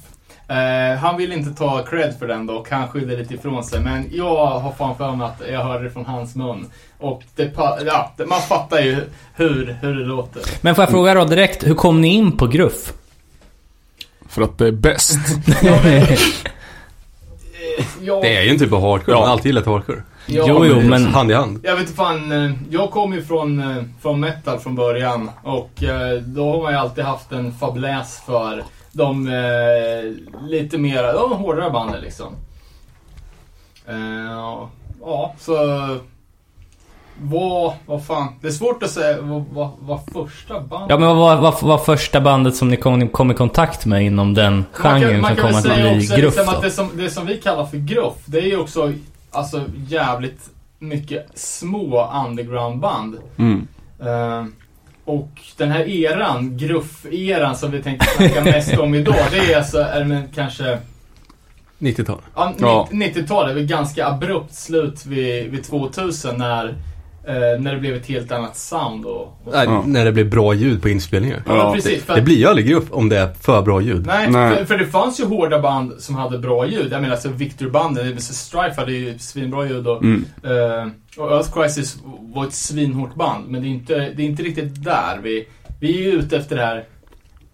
Eh, 0.48 0.98
han 0.98 1.16
vill 1.16 1.32
inte 1.32 1.50
ta 1.50 1.82
cred 1.82 2.14
för 2.18 2.28
den 2.28 2.46
dock, 2.46 2.70
han 2.70 2.88
skyller 2.88 3.16
lite 3.16 3.34
ifrån 3.34 3.64
sig. 3.64 3.80
Men 3.80 4.04
jag 4.12 4.46
har 4.46 4.72
fan 4.72 4.96
för 4.96 5.12
mig 5.16 5.26
att 5.26 5.42
jag 5.52 5.64
hörde 5.64 5.84
det 5.84 5.90
från 5.90 6.06
hans 6.06 6.36
mun. 6.36 6.66
Och 6.98 7.22
det, 7.36 7.50
ja, 7.86 8.12
man 8.26 8.40
fattar 8.40 8.80
ju 8.80 8.96
hur, 9.34 9.76
hur 9.80 9.94
det 9.94 10.04
låter. 10.04 10.42
Men 10.60 10.74
får 10.74 10.82
jag 10.82 10.90
fråga 10.90 11.14
då 11.14 11.24
direkt, 11.24 11.66
hur 11.66 11.74
kom 11.74 12.00
ni 12.00 12.08
in 12.08 12.36
på 12.36 12.46
gruff? 12.46 12.92
För 14.30 14.42
att 14.42 14.58
det 14.58 14.66
är 14.66 14.72
bäst. 14.72 15.18
Eh, 17.78 18.20
Det 18.22 18.36
är 18.36 18.42
ju 18.42 18.50
en 18.50 18.58
typ 18.58 18.72
av 18.72 18.80
hardcore, 18.80 19.16
man 19.16 19.24
har 19.24 19.32
alltid 19.32 19.46
gillat 19.46 19.66
hardcore. 19.66 20.02
Ja, 20.26 20.44
Jo, 20.48 20.64
jo, 20.66 20.80
men- 20.80 21.06
Hand 21.06 21.30
i 21.30 21.34
hand. 21.34 21.60
Jag 21.62 21.72
vet 21.72 21.80
inte 21.80 21.92
fan, 21.92 22.32
eh, 22.32 22.52
jag 22.70 22.90
kom 22.90 23.12
ju 23.14 23.22
från, 23.22 23.60
eh, 23.76 23.82
från 24.02 24.20
metal 24.20 24.58
från 24.58 24.74
början 24.74 25.30
och 25.42 25.70
då 26.20 26.52
har 26.52 26.62
man 26.62 26.72
ju 26.72 26.78
alltid 26.78 27.04
haft 27.04 27.32
en 27.32 27.52
fabläs 27.52 28.22
för 28.26 28.64
de 28.92 29.24
lite 30.48 30.78
mer, 30.78 31.02
de 31.12 31.32
hårdare 31.32 31.70
banden 31.70 32.00
liksom. 32.00 32.34
Ja, 35.00 35.34
så... 35.40 35.54
Vad, 37.22 37.72
vad 37.86 38.06
fan, 38.06 38.28
det 38.40 38.48
är 38.48 38.52
svårt 38.52 38.82
att 38.82 38.90
säga 38.90 39.20
vad, 39.20 39.44
vad, 39.50 39.70
vad 39.78 40.00
första 40.12 40.60
bandet... 40.60 40.90
Ja 40.90 40.98
men 40.98 41.16
vad 41.16 41.40
var, 41.40 41.56
vad 41.62 41.84
första 41.84 42.20
bandet 42.20 42.56
som 42.56 42.68
ni 42.68 42.76
kom, 42.76 43.08
kom 43.08 43.30
i 43.30 43.34
kontakt 43.34 43.86
med 43.86 44.04
inom 44.04 44.34
den 44.34 44.64
genren 44.72 45.24
som 45.24 45.36
kom 45.36 45.54
att 45.54 45.62
bli 45.62 46.00
också 46.00 46.16
gruff 46.16 46.36
liksom 46.36 46.46
då? 46.46 46.52
att 46.52 46.62
det 46.62 46.70
som, 46.70 46.90
det 46.94 47.10
som 47.10 47.26
vi 47.26 47.36
kallar 47.36 47.66
för 47.66 47.76
gruff, 47.76 48.16
det 48.24 48.38
är 48.38 48.46
ju 48.46 48.56
också 48.56 48.92
alltså 49.30 49.64
jävligt 49.88 50.50
mycket 50.78 51.26
små 51.34 52.12
undergroundband. 52.26 53.18
Mm. 53.36 53.68
Eh, 54.00 54.44
och 55.04 55.30
den 55.56 55.70
här 55.70 55.88
eran, 55.88 56.56
gruff-eran 56.58 57.54
som 57.54 57.70
vi 57.70 57.82
tänkte 57.82 58.06
snacka 58.06 58.44
mest 58.44 58.78
om 58.78 58.94
idag, 58.94 59.16
det 59.30 59.52
är 59.52 59.56
alltså, 59.56 59.78
är 59.78 60.04
men 60.04 60.28
kanske 60.34 60.78
90-tal. 61.78 62.18
ja, 62.36 62.54
Ja. 62.58 62.88
90-talet, 62.90 63.54
det 63.54 63.60
var 63.60 63.68
ganska 63.68 64.06
abrupt 64.06 64.54
slut 64.54 65.06
vid, 65.06 65.50
vid 65.50 65.64
2000 65.64 66.36
när, 66.36 66.74
eh, 67.30 67.60
när 67.60 67.74
det 67.74 67.80
blev 67.80 67.94
ett 67.94 68.06
helt 68.06 68.32
annat 68.32 68.56
sound 68.56 69.04
och, 69.06 69.20
och 69.22 69.52
Nej, 69.52 69.64
Ja. 69.64 69.82
När 69.86 70.04
det 70.04 70.12
blir 70.12 70.24
bra 70.24 70.54
ljud 70.54 70.82
på 70.82 70.88
inspelningar. 70.88 71.42
Ja, 71.46 71.56
Ja, 71.56 71.72
precis. 71.74 72.02
För 72.04 72.12
Det 72.14 72.18
att, 72.18 72.24
blir 72.24 72.36
ju 72.36 72.46
aldrig 72.46 72.66
grupp 72.68 72.86
om 72.90 73.08
det 73.08 73.18
är 73.18 73.28
för 73.40 73.62
bra 73.62 73.80
ljud. 73.80 74.06
nej, 74.06 74.30
Nej. 74.30 74.56
För, 74.56 74.64
för 74.64 74.78
det 74.78 74.86
fanns 74.86 75.20
ju 75.20 75.24
hårda 75.24 75.58
band 75.60 75.92
som 75.98 76.14
hade 76.14 76.38
bra 76.38 76.66
ljud. 76.66 76.92
Jag 76.92 77.00
menar 77.00 77.14
alltså 77.14 77.28
Victor-banden. 77.28 78.20
Strife 78.20 78.80
hade 78.80 78.92
ju 78.92 79.18
svinbra 79.18 79.68
ljud 79.68 79.86
och, 79.86 80.02
Mm. 80.02 80.24
eh, 80.44 81.20
och 81.22 81.32
Earth 81.32 81.52
Crisis 81.52 81.96
var 82.34 82.46
ett 82.46 82.54
svinhårt 82.54 83.14
band. 83.14 83.48
Men 83.48 83.62
det 83.62 83.68
är 83.68 83.70
inte, 83.70 83.94
det 84.16 84.22
är 84.22 84.26
inte 84.26 84.42
riktigt 84.42 84.84
där. 84.84 85.18
Vi, 85.22 85.46
vi 85.80 85.98
är 85.98 86.02
ju 86.02 86.12
ute 86.12 86.36
efter 86.36 86.56
det 86.56 86.62
här 86.62 86.84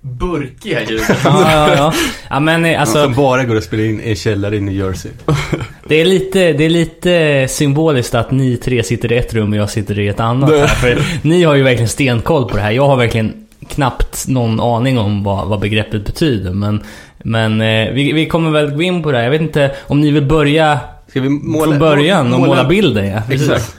burkiga 0.06 0.80
ljudet. 0.82 1.08
Ja, 1.24 1.52
ja, 1.52 1.74
ja. 1.76 1.92
ja 2.30 2.40
men 2.40 2.64
eh, 2.64 2.80
alltså, 2.80 3.02
Som 3.04 3.14
bara 3.14 3.44
går 3.44 3.56
att 3.56 3.64
spela 3.64 3.82
in 3.82 4.00
i 4.00 4.08
en 4.10 4.16
källare 4.16 4.56
i 4.56 4.60
New 4.60 4.74
Jersey. 4.74 5.10
det 5.88 6.00
är, 6.00 6.04
lite, 6.04 6.52
det 6.52 6.64
är 6.64 6.70
lite 6.70 7.46
symboliskt 7.48 8.14
att 8.14 8.30
ni 8.30 8.56
tre 8.56 8.82
sitter 8.82 9.12
i 9.12 9.16
ett 9.16 9.34
rum 9.34 9.52
och 9.52 9.58
jag 9.58 9.70
sitter 9.70 9.98
i 9.98 10.08
ett 10.08 10.20
annat 10.20 10.50
här. 10.50 10.66
För 10.66 10.98
ni 11.22 11.42
har 11.42 11.54
ju 11.54 11.62
verkligen 11.62 11.88
stenkoll 11.88 12.48
på 12.48 12.56
det 12.56 12.62
här. 12.62 12.70
Jag 12.70 12.86
har 12.86 12.96
verkligen 12.96 13.46
knappt 13.68 14.28
någon 14.28 14.60
aning 14.60 14.98
om 14.98 15.24
vad, 15.24 15.48
vad 15.48 15.60
begreppet 15.60 16.04
betyder. 16.06 16.50
Men, 16.50 16.82
men 17.18 17.60
eh, 17.60 17.92
vi, 17.92 18.12
vi 18.12 18.26
kommer 18.26 18.50
väl 18.50 18.70
gå 18.70 18.82
in 18.82 19.02
på 19.02 19.12
det 19.12 19.16
här. 19.18 19.24
Jag 19.24 19.30
vet 19.30 19.40
inte 19.40 19.74
om 19.86 20.00
ni 20.00 20.10
vill 20.10 20.24
börja 20.26 20.78
Ska 21.08 21.20
vi 21.20 21.28
måla... 21.28 21.64
från 21.66 21.78
början 21.78 22.32
och 22.32 22.40
måla- 22.40 22.46
måla 22.48 22.64
bilden 22.64 23.06
ja. 23.06 23.22
Precis. 23.28 23.50
Exakt. 23.50 23.76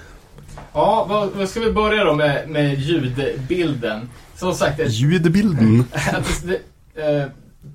Ja, 0.73 1.05
vad, 1.09 1.29
vad 1.35 1.49
ska 1.49 1.59
vi 1.59 1.71
börja 1.71 2.03
då 2.03 2.13
med, 2.13 2.49
med 2.49 2.79
ljudbilden? 2.79 4.09
Som 4.39 4.53
sagt, 4.53 4.79
Ljudbilden. 4.87 5.83
det, 6.43 6.53
eh, 7.01 7.25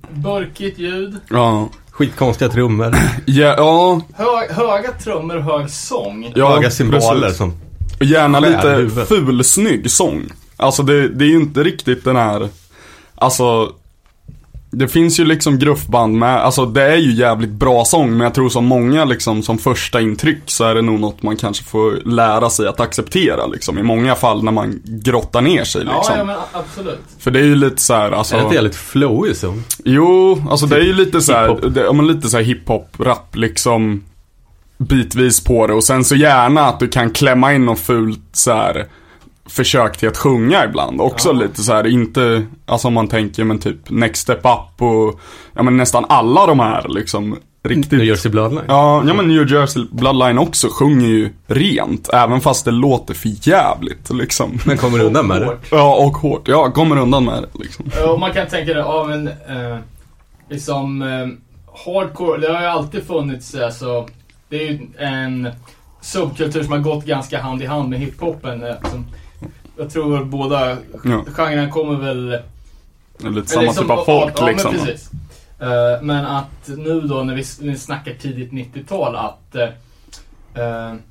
burkigt 0.09 0.79
ljud, 0.79 1.17
Ja. 1.29 1.69
Skitkonstiga 1.91 2.49
trummor. 2.51 2.95
Ja, 3.25 3.53
ja, 3.57 4.01
hö, 4.15 4.53
höga 4.53 4.91
trummor 4.91 5.37
och 5.37 5.43
hög 5.43 5.69
sång. 5.69 6.31
ja 6.35 6.55
Höga 6.55 6.71
cymbaler 6.71 7.29
som... 7.29 7.53
Och 7.99 8.05
gärna 8.05 8.39
lite 8.39 8.69
huvudet. 8.69 9.07
fulsnygg 9.07 9.91
sång. 9.91 10.23
Alltså 10.57 10.83
det, 10.83 11.07
det 11.07 11.25
är 11.25 11.29
ju 11.29 11.35
inte 11.35 11.63
riktigt 11.63 12.03
den 12.05 12.15
här, 12.15 12.49
alltså 13.15 13.71
det 14.75 14.87
finns 14.87 15.19
ju 15.19 15.25
liksom 15.25 15.59
gruffband 15.59 16.17
med, 16.17 16.35
alltså 16.43 16.65
det 16.65 16.83
är 16.83 16.97
ju 16.97 17.13
jävligt 17.13 17.49
bra 17.49 17.85
sång 17.85 18.11
men 18.11 18.19
jag 18.19 18.33
tror 18.33 18.49
som 18.49 18.65
många 18.65 19.05
liksom 19.05 19.43
som 19.43 19.57
första 19.57 20.01
intryck 20.01 20.37
så 20.45 20.63
är 20.63 20.75
det 20.75 20.81
nog 20.81 20.99
något 20.99 21.23
man 21.23 21.37
kanske 21.37 21.63
får 21.63 21.91
lära 22.05 22.49
sig 22.49 22.67
att 22.67 22.79
acceptera 22.79 23.45
liksom 23.45 23.77
i 23.77 23.83
många 23.83 24.15
fall 24.15 24.43
när 24.43 24.51
man 24.51 24.81
grottar 24.83 25.41
ner 25.41 25.63
sig 25.63 25.83
Ja, 25.85 25.95
liksom. 25.97 26.17
ja 26.17 26.23
men 26.23 26.35
absolut. 26.51 26.99
För 27.19 27.31
det 27.31 27.39
är 27.39 27.43
ju 27.43 27.55
lite 27.55 27.81
så 27.81 27.93
här, 27.93 28.11
alltså 28.11 28.35
Är 28.35 28.39
det 28.39 28.43
inte 28.43 28.55
jävligt 28.55 28.75
flowig 28.75 29.35
sång? 29.35 29.63
Jo, 29.85 30.43
alltså 30.49 30.65
det 30.65 30.75
är 30.75 30.81
ju 30.83 30.93
lite 30.93 31.21
så 31.21 31.33
här, 31.33 31.49
Hiphop. 31.49 31.73
det, 31.73 31.81
ja, 31.81 31.93
men 31.93 32.07
lite 32.07 32.29
så 32.29 32.37
här 32.37 32.43
hiphop, 32.43 32.87
rap 32.99 33.35
liksom 33.35 34.03
bitvis 34.77 35.43
på 35.43 35.67
det 35.67 35.73
och 35.73 35.83
sen 35.83 36.03
så 36.03 36.15
gärna 36.15 36.65
att 36.65 36.79
du 36.79 36.87
kan 36.87 37.09
klämma 37.09 37.53
in 37.53 37.65
något 37.65 37.79
fult 37.79 38.19
så 38.31 38.51
här 38.53 38.85
försök 39.49 39.97
till 39.97 40.09
att 40.09 40.17
sjunga 40.17 40.65
ibland. 40.65 41.01
Också 41.01 41.29
Ja. 41.29 41.33
lite 41.33 41.63
så 41.63 41.73
här, 41.73 41.87
inte, 41.87 42.45
alltså 42.65 42.87
om 42.87 42.93
man 42.93 43.07
tänker 43.07 43.43
men 43.43 43.59
typ 43.59 43.89
Next 43.89 44.21
Step 44.21 44.39
Up 44.45 44.81
och, 44.81 45.19
ja 45.53 45.63
men 45.63 45.77
nästan 45.77 46.05
alla 46.09 46.45
de 46.45 46.59
här 46.59 46.85
liksom 46.89 47.37
riktigt. 47.63 47.91
New 47.91 48.03
Jersey 48.03 48.31
Bloodline? 48.31 48.63
Ja, 48.67 49.03
ja 49.07 49.13
men 49.13 49.27
New 49.27 49.51
Jersey 49.51 49.83
Bloodline 49.91 50.37
också 50.37 50.67
sjunger 50.71 51.07
ju 51.07 51.33
rent, 51.47 52.09
även 52.13 52.41
fast 52.41 52.65
det 52.65 52.71
låter 52.71 53.13
för 53.13 53.29
jävligt 53.49 54.09
liksom. 54.13 54.59
Men 54.65 54.77
kommer 54.77 54.99
undan 55.03 55.27
med 55.27 55.41
det? 55.41 55.45
Hårt. 55.47 55.67
Ja, 55.71 55.95
och 55.95 56.13
hårt. 56.17 56.47
Ja, 56.47 56.71
kommer 56.71 56.97
undan 56.97 57.25
med 57.25 57.43
det 57.43 57.63
liksom. 57.63 57.85
Och 58.09 58.19
man 58.19 58.31
kan 58.33 58.47
tänka 58.47 58.73
det, 58.73 58.79
ja 58.79 59.05
men 59.09 59.27
eh, 59.27 59.77
liksom 60.49 61.01
eh, 61.01 61.27
hardcore, 61.85 62.37
det 62.41 62.53
har 62.53 62.61
ju 62.61 62.67
alltid 62.67 63.03
funnits 63.07 63.55
alltså, 63.55 64.07
det 64.49 64.55
är 64.67 64.71
ju 64.71 64.79
en 64.99 65.49
subkultur 66.01 66.63
som 66.63 66.71
har 66.71 66.79
gått 66.79 67.05
ganska 67.05 67.41
hand 67.41 67.61
i 67.61 67.65
hand 67.65 67.89
med 67.89 67.99
hiphopen. 67.99 68.63
Eh, 68.63 68.89
som, 68.91 69.05
jag 69.77 69.89
tror 69.89 70.25
båda 70.25 70.77
Ja. 71.03 71.23
genrerna 71.27 71.69
kommer 71.69 71.95
väl 71.95 72.29
lite 72.29 73.27
Eller 73.27 73.43
samma 73.45 73.61
liksom- 73.61 73.83
typ 73.83 73.91
av 73.91 74.05
folk 74.05 74.33
ja, 74.37 74.47
liksom. 74.47 74.75
Men, 74.75 74.85
precis. 74.85 75.09
Eh, 75.59 76.01
men 76.01 76.25
att 76.25 76.67
nu 76.67 77.01
då 77.01 77.23
när 77.23 77.35
vi, 77.35 77.43
när 77.59 77.71
vi 77.71 77.77
snackar 77.77 78.13
tidigt 78.13 78.51
90-tal 78.51 79.15
att 79.15 79.55
eh, 79.55 79.69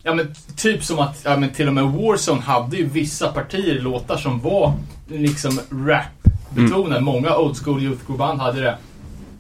Ja 0.02 0.14
men 0.14 0.34
typ 0.56 0.84
som 0.84 0.98
att, 0.98 1.20
ja 1.24 1.36
men 1.36 1.50
till 1.50 1.68
och 1.68 1.74
med 1.74 1.84
Warzone 1.84 2.40
hade 2.40 2.76
ju 2.76 2.86
vissa 2.88 3.32
partier 3.32 3.80
låtar 3.80 4.16
som 4.16 4.40
var 4.40 4.72
liksom 5.08 5.60
rap-betonade. 5.70 7.00
Många 7.00 7.36
old 7.36 7.56
school 7.56 7.82
youth 7.82 8.12
band 8.12 8.40
hade 8.40 8.60
det. 8.60 8.76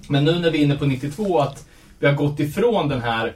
Men 0.08 0.24
nu 0.24 0.38
när 0.38 0.50
vi 0.50 0.58
är 0.58 0.62
inne 0.64 0.74
på 0.76 0.84
92 0.86 1.38
att 1.40 1.66
vi 1.98 2.06
har 2.06 2.14
gått 2.14 2.40
ifrån 2.40 2.88
den 2.88 3.02
här 3.02 3.32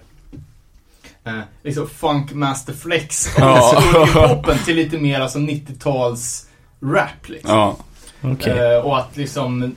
eh, 1.26 1.40
liksom 1.62 1.88
funk 1.88 2.32
master 2.32 2.72
flex 2.72 3.28
Ja. 3.38 4.42
till 4.64 4.76
lite 4.76 4.98
mer 4.98 5.20
alltså 5.20 5.38
90-tals 5.38 6.48
rap 6.82 7.28
liksom. 7.28 7.50
Ja. 7.56 7.76
Okej. 8.22 8.58
Eh, 8.74 8.80
och 8.80 8.98
att 8.98 9.16
liksom 9.16 9.74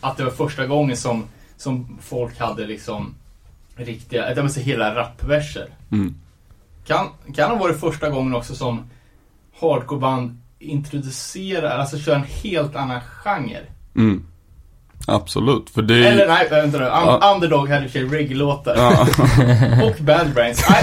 Att 0.00 0.16
det 0.16 0.24
var 0.24 0.30
första 0.30 0.66
gången 0.66 0.96
som 0.96 1.24
Som 1.56 1.98
folk 2.02 2.38
hade 2.38 2.66
liksom 2.66 3.14
Riktiga, 3.76 4.34
jag 4.34 4.42
vill 4.42 4.52
säga 4.52 4.66
hela 4.66 4.94
rapverser. 4.94 5.68
Mm. 5.92 6.14
Kan, 6.86 7.06
kan 7.34 7.50
ha 7.50 7.56
varit 7.56 7.80
första 7.80 8.10
gången 8.10 8.34
också 8.34 8.54
som 8.54 8.90
Hardcoreband 9.60 10.38
introducerar, 10.58 11.78
alltså 11.78 11.98
kör 11.98 12.14
en 12.14 12.24
helt 12.42 12.76
annan 12.76 13.00
genre. 13.00 13.60
Mm. 13.96 14.26
Absolut, 15.06 15.70
för 15.74 15.82
det 15.82 15.94
är 15.94 16.12
Eller 16.12 16.28
nej, 16.28 16.48
vänta 16.50 16.78
nu. 16.78 16.84
Un- 16.84 16.90
Ja. 16.90 17.32
Underdog 17.34 17.68
hade 17.68 17.84
i 17.84 17.86
och 17.88 17.90
för 17.90 17.98
sig 17.98 18.08
reggae-låtar. 18.08 18.74
Ja. 18.76 19.06
Och 19.86 19.96
Bad 20.04 20.30
Brains. 20.34 20.64
Nej, 20.70 20.82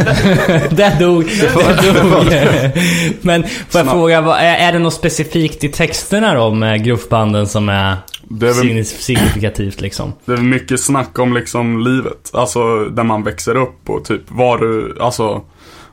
det, 0.70 0.76
Där 0.76 1.00
dog. 1.00 1.26
Där 1.26 1.94
dog. 1.94 2.26
Men 3.22 3.44
får 3.44 3.52
jag 3.52 3.70
Snabbt. 3.72 3.90
fråga, 3.90 4.18
är, 4.18 4.74
det 4.74 4.80
något 4.80 4.94
specifikt 4.94 5.64
i 5.64 5.70
texterna 5.70 6.34
då 6.34 6.50
med 6.54 6.84
gruffbanden 6.84 7.48
som 7.48 7.70
är, 7.70 7.98
Det 8.24 8.48
är, 8.50 8.54
väl, 8.54 8.64
signi- 8.64 8.84
signifikativt 8.84 9.82
liksom? 9.82 10.14
det 10.26 10.34
är 10.34 10.38
mycket 10.38 10.80
snack 10.80 11.20
om 11.20 11.34
liksom 11.34 11.80
livet. 11.84 12.30
Alltså 12.34 12.86
där 12.86 13.04
man 13.04 13.24
växer 13.24 13.56
upp 13.58 13.90
och 13.90 14.06
typ 14.06 14.22
vad 14.28 14.60
du, 14.60 14.98
alltså 15.02 15.42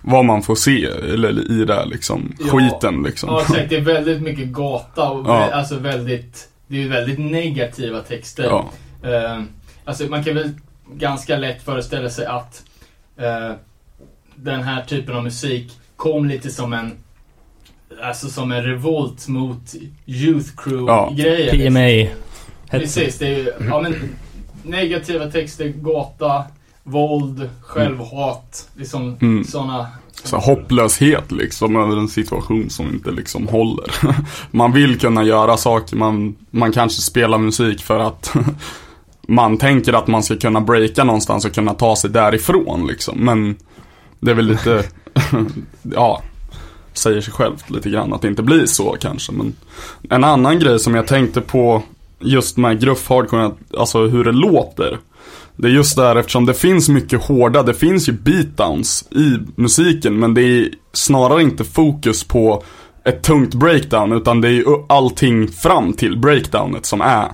vad 0.02 0.24
man 0.24 0.42
får 0.42 0.54
se 0.54 0.84
eller 1.14 1.52
i 1.60 1.64
det 1.64 1.84
liksom 1.86 2.32
Ja. 2.38 2.46
skiten 2.58 3.02
liksom. 3.02 3.28
ja, 3.32 3.40
exakt. 3.40 3.68
Det 3.70 3.76
är 3.76 3.80
väldigt 3.80 4.22
mycket 4.22 4.46
gata 4.46 5.08
och 5.10 5.26
Ja. 5.30 5.50
alltså 5.52 5.76
väldigt, 5.78 6.44
det 6.66 6.82
är 6.84 6.88
väldigt 6.88 7.18
negativa 7.18 8.00
texter. 8.00 8.44
Ja. 8.44 8.70
Eh, 9.10 9.42
alltså 9.84 10.04
man 10.04 10.24
kan 10.24 10.34
väl 10.34 10.50
ganska 10.92 11.36
lätt 11.36 11.62
föreställa 11.62 12.10
sig 12.10 12.26
att 12.26 12.62
eh, 13.16 13.52
den 14.34 14.62
här 14.62 14.82
typen 14.84 15.16
av 15.16 15.22
musik 15.24 15.78
kom 15.96 16.28
lite 16.28 16.50
som 16.50 16.72
en 16.72 16.92
Alltså 18.02 18.28
som 18.28 18.52
en 18.52 18.62
revolt 18.62 19.28
mot 19.28 19.74
Youth 20.06 20.50
Ja. 20.86 21.08
Crew-grejer. 21.14 21.70
PMA. 21.70 22.16
Precis, 22.70 23.18
det 23.18 23.26
är 23.26 23.38
ju, 23.38 23.52
ja 23.70 23.80
men 23.80 23.94
negativa 24.62 25.30
texter, 25.30 25.68
gata, 25.68 26.44
våld, 26.82 27.50
självhat, 27.62 28.68
liksom 28.76 29.16
Mm. 29.20 29.44
sådana. 29.44 29.88
Så 30.24 30.36
hopplöshet 30.36 31.32
liksom 31.32 31.76
över 31.76 31.96
en 31.96 32.08
situation 32.08 32.70
som 32.70 32.86
inte 32.86 33.10
liksom 33.10 33.48
håller. 33.48 33.94
Man 34.50 34.72
vill 34.72 34.98
kunna 34.98 35.24
göra 35.24 35.56
saker, 35.56 35.96
man, 35.96 36.36
man 36.50 36.72
kanske 36.72 37.02
spelar 37.02 37.38
musik 37.38 37.82
för 37.82 37.98
att 37.98 38.34
man 39.28 39.58
tänker 39.58 39.92
att 39.92 40.06
man 40.06 40.22
ska 40.22 40.36
kunna 40.36 40.60
breaka 40.60 41.04
någonstans 41.04 41.44
och 41.44 41.54
kunna 41.54 41.74
ta 41.74 41.96
sig 41.96 42.10
därifrån 42.10 42.86
liksom. 42.86 43.18
Men 43.18 43.56
det 44.20 44.30
är 44.30 44.34
väl 44.34 44.46
lite, 44.46 44.84
ja, 45.82 46.22
säger 46.92 47.20
sig 47.20 47.32
självt 47.32 47.70
lite 47.70 47.90
grann 47.90 48.12
att 48.12 48.22
det 48.22 48.28
inte 48.28 48.42
blir 48.42 48.66
så 48.66 48.96
kanske. 49.00 49.32
Men 49.32 49.54
en 50.10 50.24
annan 50.24 50.58
grej 50.58 50.78
som 50.78 50.94
jag 50.94 51.06
tänkte 51.06 51.40
på 51.40 51.82
just 52.18 52.56
med 52.56 52.80
gruff 52.80 53.08
hardcore, 53.08 53.50
alltså 53.78 54.06
hur 54.06 54.24
det 54.24 54.32
låter. 54.32 54.98
Det 55.56 55.68
är 55.68 55.72
just 55.72 55.96
där 55.96 56.16
eftersom 56.16 56.46
det 56.46 56.54
finns 56.54 56.88
mycket 56.88 57.24
hårda, 57.24 57.62
det 57.62 57.74
finns 57.74 58.08
ju 58.08 58.12
beatdowns 58.12 59.08
i 59.10 59.38
musiken 59.56 60.18
men 60.18 60.34
det 60.34 60.42
är 60.42 60.68
snarare 60.92 61.42
inte 61.42 61.64
fokus 61.64 62.24
på 62.24 62.62
ett 63.04 63.22
tungt 63.22 63.54
breakdown 63.54 64.12
utan 64.12 64.40
det 64.40 64.48
är 64.48 64.52
ju 64.52 64.64
allting 64.88 65.48
fram 65.48 65.92
till 65.92 66.18
breakdownet 66.18 66.86
som 66.86 67.00
är 67.00 67.28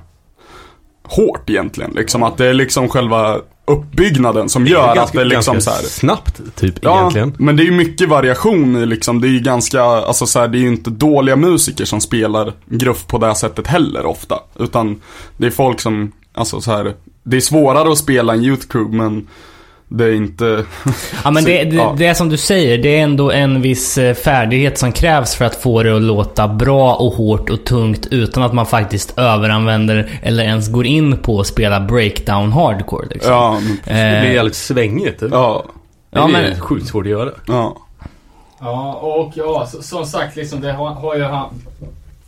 hårt 1.05 1.51
egentligen. 1.51 1.93
Liksom 1.93 2.23
att 2.23 2.37
det 2.37 2.47
är 2.47 2.55
liksom 2.55 2.89
själva 2.89 3.39
uppbyggnaden 3.65 4.49
som 4.49 4.67
gör 4.67 4.97
att 4.97 5.13
det 5.13 5.21
är 5.21 5.25
liksom 5.25 5.61
så 5.61 5.71
här. 5.71 5.79
snabbt 5.79 6.41
typ 6.57 6.75
Ja, 6.81 6.99
egentligen. 6.99 7.35
men 7.39 7.57
det 7.57 7.63
är 7.63 7.65
ju 7.65 7.71
mycket 7.71 8.09
variation 8.09 8.77
i 8.77 8.87
liksom, 8.87 9.21
det 9.21 9.29
är 9.29 9.31
ju 9.33 9.41
ganska, 9.41 9.83
alltså 9.83 10.27
så 10.27 10.39
här, 10.41 10.49
det 10.49 10.59
är 10.59 10.61
ju 10.61 10.69
inte 10.69 10.91
dåliga 10.91 11.37
musiker 11.37 11.85
som 11.85 12.01
spelar 12.01 12.53
gruff 12.67 13.07
på 13.07 13.19
det 13.19 13.27
här 13.27 13.35
sättet 13.35 13.67
heller 13.67 14.07
ofta. 14.07 14.39
Utan 14.59 15.01
det 15.37 15.47
är 15.47 15.51
folk 15.51 15.81
som, 15.81 16.13
alltså 16.35 16.61
så 16.61 16.71
här, 16.71 16.95
det 17.23 17.37
är 17.37 17.41
svårare 17.41 17.93
att 17.93 17.99
spela 17.99 18.33
en 18.33 18.45
youth 18.45 18.67
crew 18.69 18.97
men 18.97 19.29
det 19.89 20.05
är 20.05 20.13
inte, 20.13 20.65
Ja 21.25 21.31
men 21.31 21.45
det, 21.45 21.65
det, 21.71 21.77
Ja. 21.77 21.95
det 21.99 22.07
är 22.07 22.15
som 22.15 22.29
du 22.29 22.37
säger, 22.37 22.79
det 22.79 22.99
är 22.99 23.03
ändå 23.03 23.31
en 23.31 23.63
viss 23.63 23.99
eh, 23.99 24.15
färdighet 24.15 24.79
som 24.79 24.93
krävs 24.93 25.35
för 25.35 25.45
att 25.45 25.55
få 25.57 25.83
det 25.83 25.97
att 25.97 26.03
låta 26.03 26.49
bra 26.49 26.95
och 26.95 27.13
hårt 27.13 27.51
och 27.51 27.65
tungt 27.65 28.07
utan 28.11 28.43
att 28.43 28.53
man 28.53 28.67
faktiskt 28.67 29.19
överanvänder 29.19 30.11
eller 30.23 30.45
ens 30.45 30.69
går 30.69 30.87
in 30.87 31.17
på 31.19 31.41
att 31.41 31.47
spela 31.47 31.81
breakdown 31.81 32.53
hardcore 32.53 33.07
liksom. 33.11 33.33
ja, 33.33 33.61
men- 33.61 33.77
Det 33.85 34.21
blir 34.21 34.29
Eh, 34.31 34.35
jävligt 34.35 34.55
svängigt. 34.55 35.21
Det 35.21 35.29
ja, 35.33 35.65
Ja, 36.11 36.29
är 36.29 36.33
men- 36.33 36.61
sjukt 36.61 36.87
svårt 36.87 37.05
att 37.05 37.11
göra. 37.11 37.31
ja. 37.47 37.77
Ja, 38.61 38.93
och 38.95 39.33
ja, 39.37 39.67
så, 39.73 39.83
som 39.83 40.07
sagt 40.07 40.37
liksom 40.37 40.61
det 40.61 40.73
har, 40.73 40.89
har 40.91 41.17
ju 41.17 41.23
han... 41.23 41.49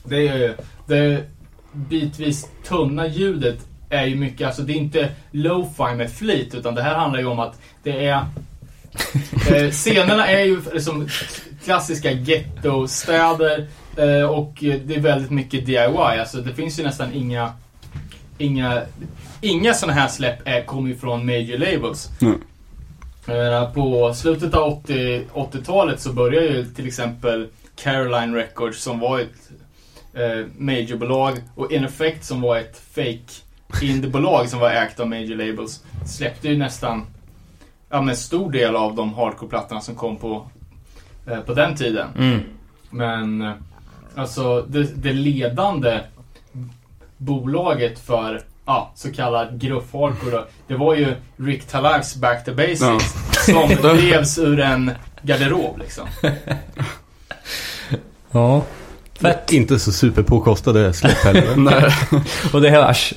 Det 0.05 0.29
är 0.29 0.37
ju... 0.39 0.55
Det 0.87 1.21
bitvis 1.73 2.47
tunna 2.69 3.07
ljudet 3.07 3.59
är 3.95 4.07
ju 4.07 4.17
mycket, 4.17 4.47
alltså 4.47 4.63
det 4.63 4.73
är 4.73 4.77
inte 4.77 5.09
lo-fi 5.31 5.95
med 5.97 6.13
flit 6.13 6.55
utan 6.55 6.75
det 6.75 6.83
här 6.83 6.95
handlar 6.95 7.21
ju 7.21 7.27
om 7.27 7.39
att 7.39 7.61
det 7.83 8.07
är... 8.07 8.25
eh, 9.51 9.71
scenerna 9.71 10.27
är 10.27 10.45
ju 10.45 10.61
liksom 10.73 11.09
klassiska 11.65 12.13
gettostäder 12.13 13.67
eh, 13.97 14.31
och 14.31 14.55
det 14.61 14.95
är 14.95 15.01
väldigt 15.01 15.31
mycket 15.31 15.67
DIY. 15.67 15.97
Alltså 15.97 16.39
det 16.41 16.55
finns 16.55 16.79
ju 16.79 16.83
nästan 16.83 17.13
inga... 17.13 17.53
Inga, 18.39 18.83
inga 19.41 19.75
sådana 19.75 20.01
här 20.01 20.09
släpp 20.09 20.49
är, 20.49 20.65
kommer 20.65 20.89
ju 20.89 20.97
från 20.97 21.27
major 21.27 21.59
labels. 21.59 22.11
Mm. 22.21 22.41
Menar, 23.27 23.71
på 23.71 24.15
slutet 24.15 24.55
av 24.55 24.73
80 24.73 25.25
80-talet 25.35 26.01
så 26.01 26.13
började 26.13 26.47
ju 26.47 26.65
till 26.65 26.87
exempel 26.87 27.49
Caroline 27.77 28.35
Records 28.35 28.83
som 28.83 29.01
var 29.01 29.21
ett 29.21 29.51
eh, 30.15 30.47
majorbolag 30.59 31.39
och 31.55 31.73
In 31.73 31.85
Effect 31.85 32.25
som 32.25 32.41
var 32.41 32.57
ett 32.57 32.83
fake 32.95 33.44
indiebolag 33.83 34.49
som 34.49 34.61
var 34.61 34.71
ägt 34.71 35.01
av 35.01 35.09
major 35.09 35.37
labels 35.37 35.83
släppte 36.07 36.49
ju 36.49 36.57
nästan 36.59 37.07
ja, 37.91 38.01
men 38.03 38.17
stor 38.17 38.51
del 38.53 38.77
av 38.77 38.95
de 38.95 39.15
hardcore-plattorna 39.15 39.81
som 39.81 39.95
kom 39.95 40.17
på, 40.17 40.47
eh, 41.27 41.41
på 41.41 41.55
den 41.55 41.77
tiden. 41.77 42.09
mm. 42.19 42.41
Men 42.91 43.43
eh, 43.43 43.53
alltså 44.15 44.63
det, 44.63 45.03
det 45.03 45.13
ledande 45.13 46.01
bolaget 47.17 47.99
för 47.99 48.43
ja, 48.67 48.93
så 48.95 49.13
kallad 49.13 49.61
gruff 49.61 49.93
hardcore 49.93 50.31
då, 50.31 50.47
det 50.67 50.75
var 50.75 50.95
ju 50.95 51.15
Rick 51.37 51.65
Talars 51.67 52.15
Back 52.15 52.45
to 52.45 52.55
Basics 52.55 52.81
Ja. 52.81 52.99
som 53.47 53.69
drevs 53.83 54.39
ur 54.39 54.61
en 54.61 54.91
garderob 55.23 55.79
liksom. 55.79 56.09
Ja. 58.31 58.63
Fett. 59.25 59.53
Inte 59.53 59.79
så 59.79 59.93
superpåkostade 59.93 60.93
släpp 60.93 61.13
heller. 61.25 61.45
Nej, 61.57 61.85
Och 62.53 62.61
det 62.61 62.71
hörs. 62.71 63.15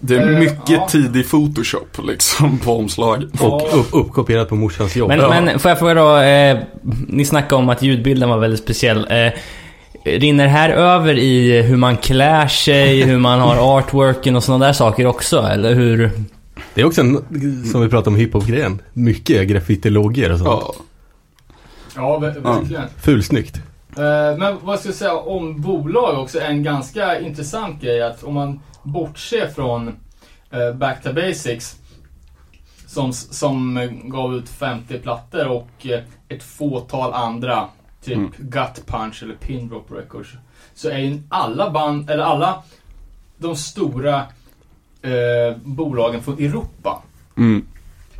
det 0.00 0.14
är 0.16 0.32
Eh, 0.32 0.38
mycket 0.38 0.60
ja. 0.68 0.88
tidig 0.90 1.30
photoshop 1.30 1.98
liksom 2.04 2.58
på 2.58 2.78
omslaget. 2.78 3.40
Och 3.40 3.78
upp, 3.80 3.86
uppkopierat 3.92 4.48
på 4.48 4.54
morsans 4.54 4.96
jobb. 4.96 5.08
Men, 5.08 5.20
Ja. 5.20 5.28
men 5.40 5.58
får 5.58 5.68
jag 5.68 5.78
fråga 5.78 5.94
då, 5.94 6.16
eh, 6.16 6.58
ni 7.08 7.24
snackade 7.24 7.54
om 7.62 7.68
att 7.68 7.82
ljudbilden 7.82 8.28
var 8.28 8.38
väldigt 8.38 8.60
speciell. 8.60 9.06
Eh, 9.10 9.32
rinner 10.04 10.46
här 10.46 10.70
över 10.70 11.14
i 11.18 11.62
hur 11.62 11.76
man 11.76 11.96
klär 11.96 12.48
sig, 12.48 13.02
hur 13.02 13.18
man 13.18 13.40
har 13.40 13.56
artworken 13.78 14.36
och 14.36 14.44
sådana 14.44 14.66
där 14.66 14.72
saker 14.72 15.06
också? 15.06 15.38
Eller 15.42 15.74
hur? 15.74 16.10
Det 16.74 16.80
är 16.80 16.84
också 16.84 17.00
en, 17.00 17.24
som 17.72 17.80
vi 17.80 17.88
pratade 17.88 18.10
om 18.10 18.16
hiphop-grejen. 18.16 18.82
Mycket 18.92 19.48
graffitilogier 19.48 20.32
och 20.32 20.38
sånt. 20.38 20.48
Ja, 20.50 20.74
Ja, 21.96 22.18
ver- 22.18 22.40
verkligen. 22.42 22.82
Fulsnyggt. 23.00 23.60
Eh, 23.98 24.38
Men 24.38 24.58
vad 24.62 24.78
ska 24.80 24.88
jag 24.88 24.96
säga 24.96 25.16
om 25.16 25.60
bolag 25.60 26.18
också? 26.22 26.40
En 26.40 26.62
ganska 26.62 27.20
intressant 27.20 27.82
grej 27.82 28.02
att 28.02 28.22
om 28.22 28.34
man 28.34 28.60
bortser 28.82 29.48
från 29.48 29.88
eh, 30.50 30.72
Back 30.74 31.02
to 31.02 31.12
Basics 31.12 31.76
som, 32.86 33.12
som 33.12 33.88
gav 34.04 34.34
ut 34.34 34.48
50 34.48 34.98
plattor 34.98 35.48
och 35.48 35.86
eh, 35.86 36.00
ett 36.28 36.42
fåtal 36.42 37.12
andra 37.12 37.68
typ 38.04 38.16
Mm. 38.16 38.32
Gut 38.38 38.86
Punch 38.86 39.22
eller 39.22 39.34
Pin 39.34 39.68
Drop 39.68 39.90
Records 39.90 40.28
så 40.74 40.88
är 40.88 40.98
ju 40.98 41.22
alla 41.28 41.70
band, 41.70 42.10
eller 42.10 42.24
alla 42.24 42.62
de 43.38 43.56
stora 43.56 44.16
eh, 45.02 45.56
bolagen 45.64 46.22
från 46.22 46.38
Europa 46.38 47.02
mm, 47.36 47.66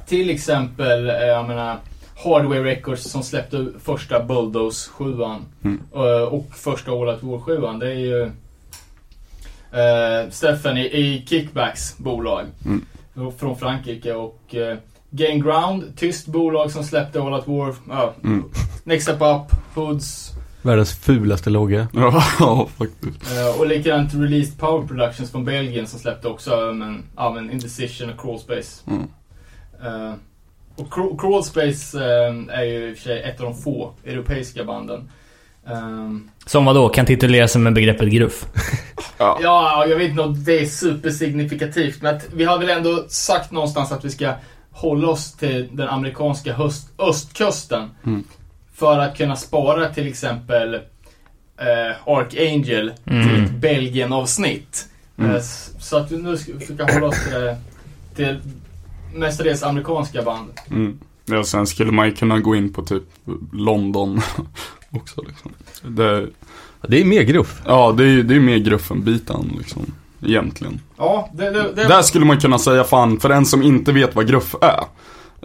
till 0.06 0.30
exempel, 0.30 1.06
jag 1.06 1.48
menar, 1.48 1.76
Hardware 2.24 2.64
Records 2.64 3.02
som 3.10 3.22
släppte 3.22 3.66
första 3.84 4.24
Bulldoze 4.24 4.90
7 4.90 5.14
Mm. 5.64 5.80
eh, 5.94 6.00
och 6.22 6.46
första 6.54 6.90
All 6.92 7.08
Out 7.08 7.22
War 7.22 7.40
7 7.40 7.56
Det 7.80 7.86
är 7.92 7.94
ju 7.94 8.22
eh, 9.72 10.30
Steffen 10.30 10.76
i, 10.78 10.80
i 10.86 11.24
Kickbacks 11.28 11.98
bolag 11.98 12.44
Mm. 12.64 12.84
från 13.38 13.56
Frankrike 13.58 14.12
och 14.14 14.54
eh, 14.54 14.76
Gain 15.10 15.40
Ground, 15.42 15.92
tyst 15.96 16.26
bolag 16.26 16.70
som 16.70 16.84
släppte 16.84 17.20
All 17.20 17.32
Out 17.34 17.48
War. 17.48 17.74
Ja, 17.88 18.14
mm. 18.24 18.44
Next 18.84 19.02
Step 19.08 19.20
Up, 19.22 19.58
Hoods 19.74 20.32
Världens 20.62 20.92
fulaste 20.98 21.50
logga. 21.50 21.88
Ja, 22.40 22.68
faktiskt. 22.78 23.36
eh, 23.38 23.60
och 23.60 23.66
likadant 23.66 24.14
Released 24.14 24.58
Power 24.58 24.86
Productions 24.86 25.30
från 25.30 25.44
Belgien 25.44 25.86
som 25.86 25.98
släppte 25.98 26.28
också 26.28 26.72
men, 26.74 27.02
ja, 27.16 27.30
men 27.32 27.50
Indecision 27.50 28.10
och 28.10 28.20
Crawl 28.20 28.38
Space. 28.38 28.82
Mm. 28.90 29.02
Eh, 29.84 30.14
och 30.76 30.92
Crawl, 30.94 31.18
Crawl 31.18 31.44
Space 31.44 31.98
eh, 31.98 32.58
är 32.58 32.62
ju 32.64 32.88
i 32.90 32.92
och 32.92 32.96
för 32.96 33.02
sig 33.04 33.22
ett 33.22 33.40
av 33.40 33.46
de 33.46 33.54
få 33.62 33.92
europeiska 34.06 34.64
banden. 34.64 35.10
Ehm, 35.68 36.30
Som 36.46 36.64
vad 36.64 36.74
då 36.74 36.88
kan 36.88 37.06
titulera 37.06 37.48
sig 37.48 37.60
med 37.60 37.72
begreppet 37.74 38.08
gruff? 38.08 38.46
Ja. 39.18 39.38
ja, 39.42 39.86
jag 39.88 39.96
vet 39.96 40.10
inte 40.10 40.22
om 40.22 40.44
det 40.44 40.60
är 40.60 40.66
supersignifikativt 40.66 42.02
men 42.02 42.20
vi 42.34 42.44
har 42.44 42.58
väl 42.58 42.68
ändå 42.70 43.04
sagt 43.08 43.50
någonstans 43.52 43.92
att 43.92 44.04
vi 44.04 44.10
ska 44.10 44.32
hålla 44.70 45.08
oss 45.08 45.32
till 45.32 45.68
den 45.72 45.88
amerikanska 45.88 46.52
höst, 46.52 46.88
östkusten. 46.98 47.90
Mm. 48.06 48.24
För 48.74 48.98
att 48.98 49.16
kunna 49.16 49.36
spara 49.36 49.88
till 49.88 50.06
exempel 50.08 50.74
eh, 50.74 50.80
Archangel 52.06 52.92
till 53.04 53.12
Mm. 53.12 53.44
ett 53.44 53.50
Belgien-avsnitt. 53.50 54.88
Mm. 55.18 55.30
Eh, 55.36 55.42
Så 55.78 55.96
att 55.96 56.12
vi 56.12 56.16
nu 56.18 56.36
ska 56.36 56.52
försöka 56.60 56.92
hålla 56.94 57.06
oss 57.06 57.24
till, 57.24 57.32
det- 57.40 57.56
till 58.16 58.38
mestadels 59.16 59.62
amerikanska 59.62 60.22
band. 60.22 60.50
Mm. 60.70 60.98
Ja, 61.24 61.44
sen 61.44 61.66
skulle 61.66 61.92
man 61.92 62.06
ju 62.06 62.14
kunna 62.14 62.38
gå 62.38 62.56
in 62.56 62.72
på 62.72 62.82
typ 62.82 63.02
London 63.52 64.20
också 64.90 65.22
liksom. 65.22 65.52
Det, 65.82 66.26
Det 66.88 67.00
är 67.00 67.04
mer 67.04 67.22
gruff. 67.22 67.62
ja, 67.66 67.92
det 67.92 68.02
är 68.04 68.08
ju 68.08 68.22
det 68.22 68.34
är 68.36 68.40
mer 68.40 68.58
gruff 68.58 68.90
än 68.90 69.04
bitan 69.04 69.54
liksom. 69.58 69.92
Egentligen. 70.22 70.80
Ja, 70.98 71.30
det, 71.34 71.50
det, 71.50 71.72
det 71.72 71.84
Där 71.84 72.02
skulle 72.02 72.24
man 72.26 72.40
kunna 72.40 72.58
säga 72.58 72.84
fan, 72.84 73.20
för 73.20 73.30
en 73.30 73.46
som 73.46 73.62
inte 73.62 73.92
vet 73.92 74.14
vad 74.14 74.28
gruff 74.28 74.54
är. 74.60 74.80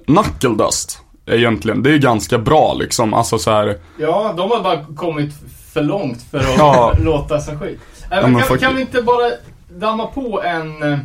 Knuckle 0.06 0.50
Dust 0.66 1.00
är 1.26 1.36
egentligen, 1.36 1.84
det 1.84 1.92
är 1.94 1.98
ganska 1.98 2.38
bra 2.38 2.74
liksom. 2.74 3.14
Alltså 3.14 3.40
så 3.40 3.52
här, 3.52 3.78
Ja, 3.98 4.34
de 4.38 4.52
har 4.52 4.64
bara 4.64 4.86
kommit 4.96 5.34
för 5.74 5.82
långt 5.84 6.22
för 6.32 6.38
att 6.40 6.58
Ja. 6.58 6.94
låta 7.00 7.40
som 7.40 7.60
skit. 7.60 7.80
Äh, 8.12 8.18
Ja, 8.18 8.40
kan, 8.48 8.58
kan 8.58 8.76
vi 8.76 8.82
inte 8.82 9.02
bara 9.02 9.32
damma 9.80 10.08
på 10.08 10.42
en, 10.44 10.84
eh, 10.94 11.00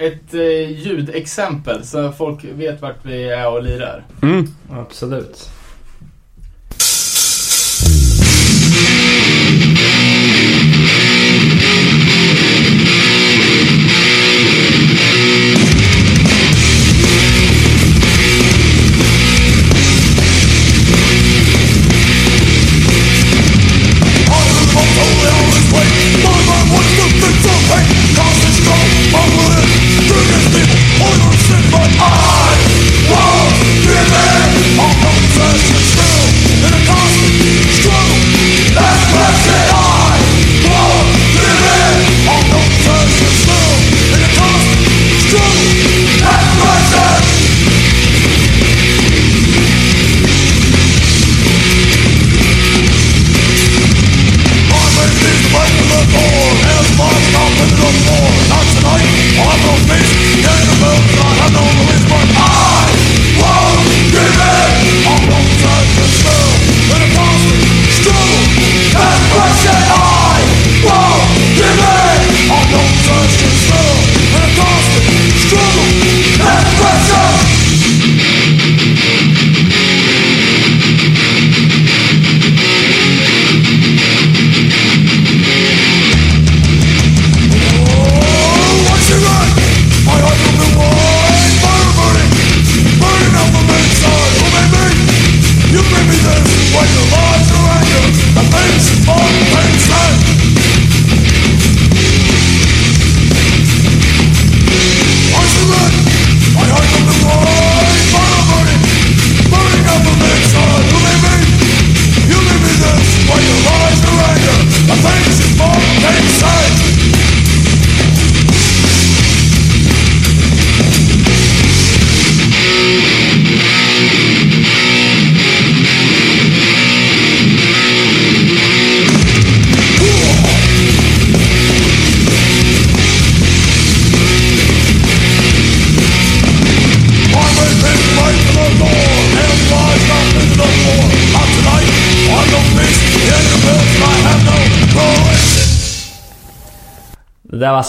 ett 0.00 0.34
eh, 0.34 0.70
ljudexempel 0.70 1.84
så 1.84 2.12
folk 2.12 2.44
vet 2.44 2.82
vart 2.82 3.04
vi 3.04 3.30
är 3.30 3.48
och 3.48 3.62
lirar? 3.62 4.04
mm. 4.22 4.46
Absolut. 4.70 5.48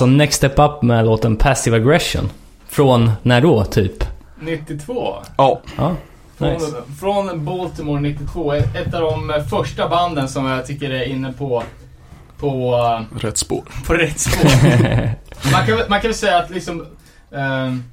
Alltså 0.01 0.15
Next 0.17 0.37
Step 0.37 0.59
Up 0.59 0.81
med 0.81 1.05
låten 1.05 1.35
Passive 1.35 1.77
Aggression. 1.77 2.29
Från 2.67 3.11
när 3.23 3.41
då, 3.41 3.65
typ? 3.65 4.03
92. 4.39 5.15
Ja, 5.37 5.61
Ja, 5.77 5.95
Från, 6.37 6.53
nice. 6.53 6.73
från 6.99 7.45
Baltimore 7.45 8.01
92. 8.01 8.53
Ett 8.53 8.93
av 8.93 9.01
de 9.01 9.29
eh, 9.29 9.43
första 9.43 9.89
banden 9.89 10.29
som 10.29 10.45
jag 10.45 10.65
tycker 10.65 10.89
är 10.91 11.03
inne 11.03 11.33
på, 11.33 11.63
på, 12.37 12.75
eh, 12.75 13.17
rätt 13.17 13.37
spår. 13.37 13.63
på 13.87 13.93
rätt 13.93 14.19
spår. 14.19 14.49
man, 15.51 15.67
kan, 15.67 15.77
man 15.89 16.01
kan 16.01 16.09
väl 16.09 16.13
säga 16.13 16.37
att 16.37 16.49
liksom 16.49 16.85
um, 17.29 17.83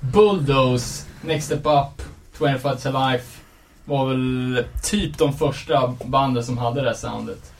Bulldoze, 0.00 1.04
Next 1.20 1.46
Step 1.46 1.66
Up, 1.66 2.02
25 2.38 2.76
to 2.76 2.88
Life 2.88 3.40
var 3.84 4.06
väl 4.06 4.64
typ 4.82 5.18
de 5.18 5.32
första 5.32 5.94
banden 6.04 6.44
som 6.44 6.58
hade 6.58 6.80
det 6.80 6.86
här 6.88 6.96
soundet. 6.96 7.52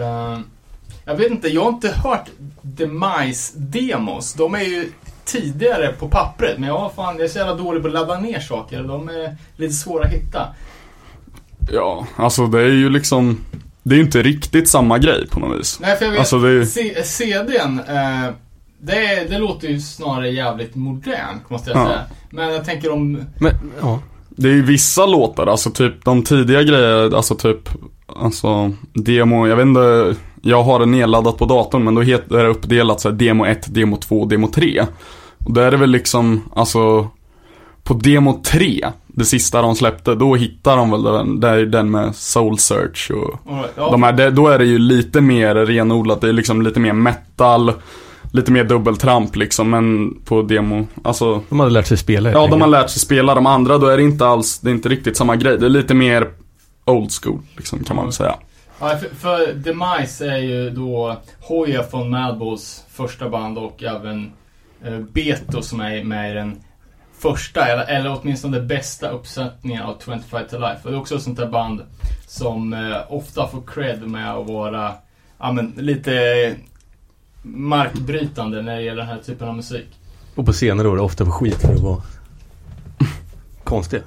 Ehm, 0.00 0.44
jag 1.04 1.16
vet 1.16 1.30
inte, 1.30 1.48
jag 1.48 1.62
har 1.62 1.68
inte 1.68 1.88
hört 1.88 2.28
Demise-demos. 2.62 4.34
De 4.38 4.54
är 4.54 4.62
ju 4.62 4.88
tidigare 5.24 5.88
på 5.98 6.08
pappret, 6.08 6.58
men 6.58 6.68
jag, 6.68 6.92
fan, 6.96 7.14
jag 7.16 7.24
är 7.24 7.28
så 7.28 7.38
jävla 7.38 7.54
dålig 7.54 7.82
på 7.82 7.88
att 7.88 7.94
ladda 7.94 8.20
ner 8.20 8.40
saker. 8.40 8.82
De 8.82 9.08
är 9.08 9.36
lite 9.56 9.74
svåra 9.74 10.04
att 10.04 10.10
hitta. 10.12 10.48
Ja, 11.72 12.06
alltså 12.16 12.46
det 12.46 12.60
är 12.60 12.68
ju 12.68 12.90
liksom, 12.90 13.38
det 13.82 13.94
är 13.94 13.96
ju 13.96 14.04
inte 14.04 14.22
riktigt 14.22 14.68
samma 14.68 14.98
grej 14.98 15.28
på 15.28 15.40
något 15.40 15.60
vis. 15.60 15.78
Nej, 15.80 15.96
för 15.96 16.04
jag 16.04 16.12
vet, 16.12 16.20
Alltså 16.20 16.38
det 16.38 16.50
är 16.50 16.64
C- 16.64 17.02
CDn, 17.04 17.80
eh, 17.88 18.30
det, 18.80 19.28
det 19.30 19.38
låter 19.38 19.68
ju 19.68 19.80
snarare 19.80 20.30
jävligt 20.30 20.74
modernt, 20.74 21.50
måste 21.50 21.70
jag 21.70 21.78
Ja. 21.80 21.86
säga. 21.86 22.00
Men 22.30 22.52
jag 22.52 22.64
tänker 22.64 22.92
om... 22.92 23.12
Men, 23.40 23.52
ja. 23.80 24.00
det 24.28 24.48
är 24.48 24.52
ju 24.52 24.62
vissa 24.62 25.06
låtar, 25.06 25.46
alltså 25.46 25.70
typ 25.70 26.04
de 26.04 26.22
tidiga 26.22 26.62
grejer, 26.62 27.16
alltså 27.16 27.34
typ, 27.34 27.68
alltså 28.16 28.72
demo, 28.94 29.46
jag 29.48 29.56
vet 29.56 29.66
inte, 29.66 30.14
jag 30.42 30.62
har 30.62 30.78
det 30.78 30.86
nedladdat 30.86 31.38
på 31.38 31.44
datorn 31.44 31.84
men 31.84 31.94
då 31.94 32.00
heter 32.00 32.42
det 32.42 32.48
uppdelat 32.48 33.00
så 33.00 33.08
här 33.08 33.16
demo 33.16 33.44
1, 33.44 33.74
demo 33.74 33.96
2, 33.96 34.24
demo 34.24 34.48
3. 34.48 34.86
Och 35.44 35.52
där 35.52 35.62
är 35.62 35.70
det 35.70 35.76
väl 35.76 35.90
liksom, 35.90 36.42
alltså, 36.54 37.08
på 37.82 37.94
demo 37.94 38.40
3, 38.44 38.86
det 39.06 39.24
sista 39.24 39.62
de 39.62 39.74
släppte, 39.76 40.14
då 40.14 40.34
hittar 40.34 40.76
de 40.76 40.90
väl 40.90 41.02
den, 41.02 41.40
det 41.40 41.48
är 41.48 41.66
den 41.66 41.90
med 41.90 42.14
Soul 42.14 42.58
Search 42.58 43.10
och 43.10 43.38
Ja, 43.76 43.90
De 43.90 44.02
här, 44.02 44.30
då 44.30 44.48
är 44.48 44.58
det 44.58 44.64
ju 44.64 44.78
lite 44.78 45.20
mer 45.20 45.54
renodlat, 45.54 46.20
det 46.20 46.28
är 46.28 46.32
liksom 46.32 46.62
lite 46.62 46.80
mer 46.80 46.92
metal, 46.92 47.72
lite 48.32 48.52
mer 48.52 48.64
dubbeltramp 48.64 49.36
liksom, 49.36 49.70
men 49.70 50.14
på 50.24 50.42
demo, 50.42 50.86
alltså 51.04 51.42
De 51.48 51.60
hade 51.60 51.72
lärt 51.72 51.86
sig 51.86 51.96
spela 51.96 52.32
Ja, 52.32 52.46
de 52.46 52.60
har 52.60 52.68
lärt 52.68 52.90
sig 52.90 53.00
spela, 53.00 53.34
de 53.34 53.46
andra 53.46 53.78
då 53.78 53.86
är 53.86 53.96
det 53.96 54.02
inte 54.02 54.26
alls, 54.26 54.58
det 54.58 54.70
är 54.70 54.74
inte 54.74 54.88
riktigt 54.88 55.16
samma 55.16 55.36
grej, 55.36 55.58
det 55.58 55.66
är 55.66 55.70
lite 55.70 55.94
mer 55.94 56.28
old 56.84 57.10
school 57.22 57.38
liksom 57.56 57.84
kan 57.84 57.96
man 57.96 58.04
väl 58.04 58.12
säga. 58.12 58.34
Ja, 58.82 58.96
för, 58.98 59.08
för 59.08 59.52
Demise 59.52 60.30
är 60.30 60.38
ju 60.38 60.70
då 60.70 61.16
Hoya 61.40 61.82
från 61.82 62.10
Madballs 62.10 62.84
första 62.88 63.28
band 63.28 63.58
och 63.58 63.82
även 63.82 64.32
eh, 64.84 64.98
Beto 64.98 65.62
som 65.62 65.80
är 65.80 66.04
med 66.04 66.30
i 66.30 66.34
den 66.34 66.60
första, 67.18 67.66
eller, 67.66 67.84
eller 67.84 68.18
åtminstone 68.20 68.58
den 68.58 68.68
bästa 68.68 69.08
uppsättningen 69.08 69.82
av 69.82 69.96
25 70.04 70.20
to 70.50 70.58
Life. 70.58 70.80
Och 70.84 70.90
det 70.90 70.96
är 70.96 71.00
också 71.00 71.16
ett 71.16 71.22
sånt 71.22 71.38
där 71.38 71.48
band 71.48 71.80
som 72.26 72.72
eh, 72.72 72.96
ofta 73.08 73.48
får 73.48 73.62
cred 73.66 74.08
med 74.08 74.32
att 74.32 74.46
vara 74.46 74.92
ja, 75.38 75.52
men, 75.52 75.72
lite 75.76 76.56
markbrytande 77.42 78.62
när 78.62 78.76
det 78.76 78.82
gäller 78.82 79.02
den 79.02 79.10
här 79.10 79.18
typen 79.18 79.48
av 79.48 79.56
musik. 79.56 79.88
Och 80.34 80.46
på 80.46 80.52
senare 80.52 80.88
år 80.88 80.98
ofta 80.98 81.24
för 81.24 81.32
skit 81.32 81.60
för 81.60 81.74
att 81.74 81.80
vara 81.80 82.02
konstiga. 83.64 84.02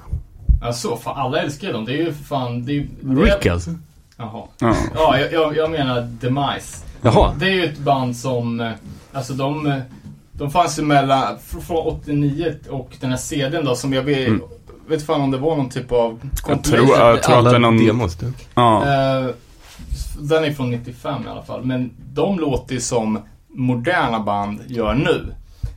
Alltså, 0.62 0.96
fan, 0.96 1.16
alla 1.16 1.42
älskar 1.42 1.66
ju 1.66 1.72
dem. 1.72 1.84
Det 1.84 1.92
är 1.92 2.02
ju 2.02 2.12
för 2.12 2.24
fan... 2.24 2.64
Det 2.64 2.72
är, 2.72 2.86
det 3.00 3.12
är, 3.12 3.24
Rick 3.24 3.46
alltså? 3.46 3.70
Jaha. 4.16 4.42
Ja. 4.58 4.74
Ja, 4.94 5.18
jag, 5.32 5.56
jag, 5.56 5.70
menar 5.70 6.00
Demise. 6.00 6.84
Jaha. 7.02 7.34
Det 7.38 7.46
är 7.46 7.50
ju 7.50 7.64
ett 7.64 7.78
band 7.78 8.16
som, 8.16 8.60
eh, 8.60 8.72
alltså 9.12 9.32
de, 9.32 9.80
de 10.32 10.50
fanns 10.50 10.78
ju 10.78 10.82
mellan, 10.82 11.36
fr- 11.38 11.60
från 11.60 11.86
89 11.86 12.54
och 12.70 12.96
den 13.00 13.10
här 13.10 13.16
CDn 13.16 13.64
då 13.64 13.74
som 13.76 13.92
jag 13.92 14.02
vet, 14.02 14.28
Mm. 14.28 14.40
vet 14.88 15.06
fan 15.06 15.20
om 15.20 15.30
det 15.30 15.38
var 15.38 15.56
någon 15.56 15.68
typ 15.68 15.92
av 15.92 16.20
Jag 16.48 16.64
tror, 16.64 16.78
jag 16.88 16.96
tror 16.96 17.10
att 17.12 17.28
Alla 17.28 17.50
det 17.50 17.56
är 17.56 17.60
någon, 17.60 17.86
demos 17.86 18.16
du. 18.16 18.32
ja. 18.54 18.82
Eh, 18.82 19.26
den 20.20 20.44
är 20.44 20.52
från 20.52 20.70
95 20.70 21.22
i 21.26 21.30
alla 21.30 21.42
fall. 21.42 21.64
Men 21.64 21.90
de 22.12 22.38
låter 22.38 22.74
ju 22.74 22.80
som 22.80 23.18
moderna 23.48 24.20
band 24.20 24.60
gör 24.66 24.94
nu. 24.94 25.26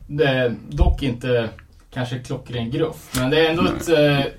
Det 0.07 0.23
är 0.27 0.55
dock 0.69 1.03
inte 1.03 1.49
kanske 1.93 2.19
klockren 2.19 2.71
gruff. 2.71 3.09
Men 3.19 3.29
det 3.29 3.45
är 3.45 3.49
ändå 3.49 3.63
ett 3.63 3.89
eh, 3.89 4.31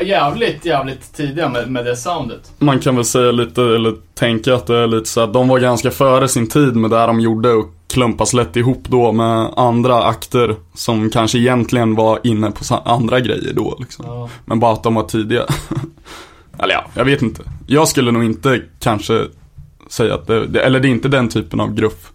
jävligt, 0.00 0.64
jävligt 0.64 1.14
tidiga 1.14 1.48
med, 1.48 1.70
med 1.70 1.84
det 1.84 1.96
soundet. 1.96 2.52
Man 2.58 2.78
kan 2.78 2.96
väl 2.96 3.04
säga 3.04 3.32
lite, 3.32 3.62
eller 3.62 3.94
tänka 4.14 4.54
att 4.54 4.66
det 4.66 4.76
är 4.76 4.86
lite 4.86 5.08
så 5.08 5.20
att 5.20 5.32
de 5.32 5.48
var 5.48 5.58
ganska 5.58 5.90
före 5.90 6.28
sin 6.28 6.48
tid 6.48 6.76
med 6.76 6.90
det 6.90 7.06
de 7.06 7.20
gjorde 7.20 7.52
och 7.52 7.66
klumpas 7.92 8.32
lätt 8.32 8.56
ihop 8.56 8.84
då 8.88 9.12
med 9.12 9.50
andra 9.56 10.04
akter 10.04 10.56
som 10.74 11.10
kanske 11.10 11.38
egentligen 11.38 11.94
var 11.94 12.18
inne 12.22 12.50
på 12.50 12.74
andra 12.74 13.20
grejer 13.20 13.52
då 13.54 13.76
liksom. 13.80 14.04
Ja. 14.08 14.28
Men 14.44 14.60
bara 14.60 14.72
att 14.72 14.82
de 14.82 14.94
var 14.94 15.02
tidiga. 15.02 15.42
eller 16.58 16.74
ja, 16.74 16.84
jag 16.94 17.04
vet 17.04 17.22
inte. 17.22 17.42
Jag 17.66 17.88
skulle 17.88 18.10
nog 18.10 18.24
inte 18.24 18.60
kanske 18.80 19.26
säga 19.88 20.14
att 20.14 20.26
det, 20.26 20.60
eller 20.60 20.80
det 20.80 20.88
är 20.88 20.90
inte 20.90 21.08
den 21.08 21.28
typen 21.28 21.60
av 21.60 21.74
gruff. 21.74 22.12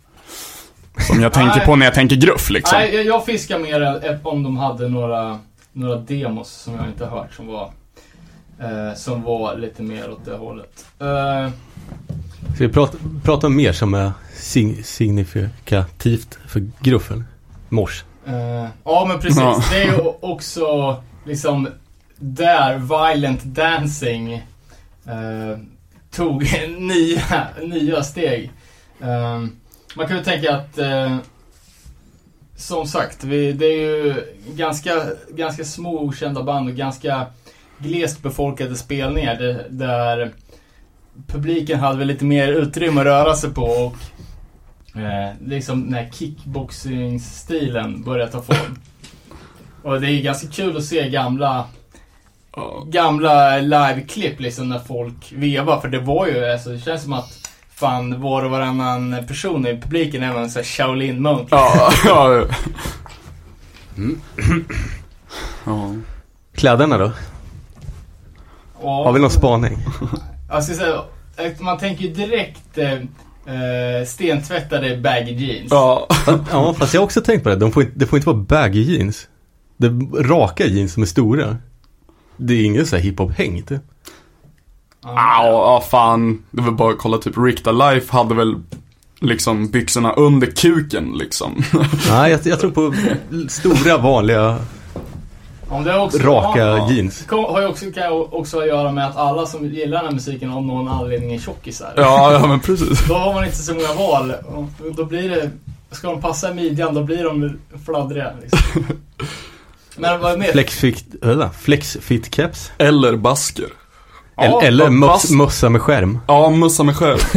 Som 0.99 1.21
jag 1.21 1.33
tänker 1.33 1.65
på 1.65 1.75
när 1.75 1.85
jag 1.85 1.95
tänker 1.95 2.15
gruff 2.15 2.49
liksom. 2.49 2.79
Nej, 2.79 2.95
jag, 2.95 3.05
jag 3.05 3.25
fiskar 3.25 3.59
mer 3.59 4.19
om 4.23 4.43
de 4.43 4.57
hade 4.57 4.89
några, 4.89 5.39
några 5.77 5.95
demos 5.99 6.49
som 6.51 6.75
jag 6.75 6.87
inte 6.87 7.05
hört 7.05 7.33
som 7.33 7.47
var, 7.47 7.71
eh, 8.59 8.95
som 8.95 9.21
var 9.21 9.55
lite 9.57 9.83
mer 9.83 10.09
åt 10.11 10.25
det 10.25 10.35
hållet. 10.37 10.85
Eh, 10.99 11.49
Ska 12.55 12.67
vi 12.67 12.73
prata, 12.73 12.97
prata 13.23 13.49
mer 13.49 13.71
som 13.73 13.93
är 13.93 14.11
sig, 14.33 14.83
signifikativt 14.83 16.39
för 16.47 16.69
gruffen? 16.79 17.23
Mors. 17.69 18.03
eh, 18.25 18.65
ja, 18.83 19.05
men 19.07 19.19
precis. 19.19 19.39
Ja. 19.39 19.63
Det 19.71 19.81
är 19.83 19.85
ju 19.85 19.97
också 20.21 20.95
liksom 21.25 21.67
där 22.15 22.77
Violent 22.77 23.43
Dancing 23.43 24.33
eh, 25.05 25.57
tog 26.11 26.43
nya, 26.79 27.47
nya 27.63 28.03
steg. 28.03 28.51
Eh, 29.01 29.43
man 29.95 30.07
kan 30.07 30.17
ju 30.17 30.23
tänka 30.23 30.55
att 30.55 30.77
eh, 30.77 31.17
som 32.57 32.87
sagt, 32.87 33.23
vi, 33.23 33.51
det 33.51 33.65
är 33.65 33.79
ju 33.79 34.15
ganska, 34.55 35.03
ganska 35.29 35.63
små 35.63 35.99
okända 35.99 36.43
band 36.43 36.69
och 36.69 36.75
ganska 36.75 37.25
glest 37.77 38.21
befolkade 38.21 38.75
spelningar 38.75 39.35
där, 39.35 39.65
där 39.69 40.33
publiken 41.27 41.79
hade 41.79 41.97
väl 41.97 42.07
lite 42.07 42.25
mer 42.25 42.47
utrymme 42.47 43.01
att 43.01 43.05
röra 43.05 43.35
sig 43.35 43.53
på 43.53 43.63
och 43.63 43.95
eh, 44.99 45.33
liksom 45.45 45.81
när 45.81 46.09
kickboxing-stilen 46.11 48.03
började 48.03 48.31
ta 48.31 48.41
form. 48.41 48.79
Och 49.83 50.01
det 50.01 50.11
är 50.11 50.21
ganska 50.21 50.47
kul 50.47 50.77
att 50.77 50.85
se 50.85 51.09
gamla 51.09 51.65
gamla 52.85 53.57
live-klipp 53.57 54.39
liksom 54.39 54.69
när 54.69 54.79
folk 54.79 55.31
vevar 55.31 55.81
för 55.81 55.87
det 55.87 55.99
var 55.99 56.27
ju, 56.27 56.51
alltså 56.51 56.69
det 56.69 56.79
känns 56.79 57.03
som 57.03 57.13
att 57.13 57.46
fan 57.79 58.21
var 58.21 58.43
och 58.43 58.51
varannan 58.51 59.15
person 59.27 59.67
i 59.67 59.81
publiken 59.81 60.23
är 60.23 60.35
en 60.35 60.49
sån 60.49 60.59
här 60.59 60.63
Shaolin 60.63 61.21
Monk. 61.21 61.47
Ja, 61.51 61.91
ja. 62.05 62.45
ja. 65.65 65.95
Kläderna 66.55 66.97
då? 66.97 67.11
Och, 68.73 68.89
Har 68.91 69.13
vi 69.13 69.19
någon 69.19 69.29
spaning? 69.31 69.77
Alltså, 70.49 70.73
så 70.73 71.03
man 71.63 71.77
tänker 71.77 72.03
ju 72.03 72.13
direkt 72.13 72.77
eh, 72.77 72.91
eh, 72.93 74.05
stentvättade 74.05 74.97
baggy 74.97 75.31
jeans. 75.33 75.67
Ja. 75.71 76.07
Ja, 76.51 76.73
fast 76.73 76.93
jag 76.93 77.01
har 77.01 77.05
också 77.05 77.21
tänkt 77.21 77.43
på 77.43 77.49
det. 77.49 77.55
De 77.55 77.71
får, 77.71 77.83
inte- 77.83 77.99
det 77.99 78.05
får 78.05 78.17
inte 78.17 78.29
vara 78.29 78.37
baggy 78.37 78.81
jeans. 78.81 79.27
Det 79.77 79.87
är 79.87 80.23
raka 80.23 80.65
jeans 80.65 80.93
som 80.93 81.03
är 81.03 81.07
stora. 81.07 81.57
Det 82.37 82.53
är 82.53 82.63
ingen 82.65 82.85
så 82.85 82.95
här 82.95 83.03
hiphop-häng 83.03 83.61
typ. 83.61 83.81
Ja. 85.07 85.13
Ja, 85.15 85.43
ja 85.43 85.83
fan. 85.89 86.43
Det 86.51 86.61
var 86.61 86.71
bara 86.71 86.91
att 86.91 86.97
kolla 86.97 87.17
typ 87.17 87.37
Rick 87.37 87.63
the 87.63 87.71
Life 87.71 88.13
hade 88.13 88.35
väl 88.35 88.55
liksom 89.19 89.67
byxorna 89.67 90.13
under 90.13 90.47
kuken 90.47 91.13
liksom. 91.17 91.63
Nej, 92.09 92.31
jag, 92.31 92.39
jag 92.43 92.59
tror 92.59 92.71
på 92.71 92.93
stora 93.49 93.97
vanliga 93.97 94.57
Om 95.69 95.83
det 95.83 95.99
också, 95.99 96.17
raka 96.17 96.59
ja, 96.59 96.91
jeans. 96.91 97.23
Kom, 97.27 97.43
har 97.43 97.61
ju 97.61 97.67
också, 97.67 97.85
kan 97.91 98.03
ju 98.03 98.09
också 98.09 98.59
att 98.59 98.67
göra 98.67 98.91
med 98.91 99.07
att 99.07 99.17
alla 99.17 99.45
som 99.45 99.65
gillar 99.65 99.97
den 99.97 100.05
här 100.05 100.13
musiken 100.13 100.51
av 100.51 100.63
någon 100.63 100.87
anledning 100.87 101.33
är 101.33 101.39
tjockisar. 101.39 101.93
ja, 101.95 102.33
ja 102.33 102.47
men 102.47 102.59
precis. 102.59 103.07
Då 103.07 103.13
har 103.13 103.33
man 103.33 103.45
inte 103.45 103.57
så 103.57 103.73
många 103.73 103.93
val. 103.93 104.33
Och 104.45 104.93
Då 104.95 105.05
blir 105.05 105.29
det, 105.29 105.51
ska 105.91 106.11
de 106.11 106.21
passa 106.21 106.51
i 106.51 106.53
midjan, 106.53 106.93
då 106.93 107.03
blir 107.03 107.23
de 107.23 107.59
fladdriga. 107.85 108.31
Liksom. 108.41 108.85
Men 109.99 110.21
vad 110.21 110.33
är 110.33 110.37
mer? 110.37 110.51
Flexfit, 110.51 111.23
eller, 111.23 111.49
flexfit 111.49 112.31
caps. 112.31 112.71
Eller 112.77 113.15
basker. 113.15 113.69
Ja, 114.37 114.61
eller 114.61 114.89
möss, 114.89 115.31
mössa 115.31 115.69
med 115.69 115.81
skärm. 115.81 116.19
Ja, 116.27 116.49
mössa 116.49 116.83
mig 116.83 116.95
själv. 116.95 117.17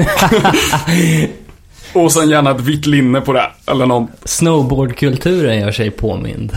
Och 1.92 2.12
sen 2.12 2.30
gärna 2.30 2.50
ett 2.50 2.60
vitt 2.60 2.86
linne 2.86 3.20
på 3.20 3.32
det. 3.32 3.50
Eller 3.66 3.86
någon. 3.86 4.08
Snowboardkulturen 4.24 5.60
gör 5.60 5.72
sig 5.72 5.90
påmind. 5.90 6.56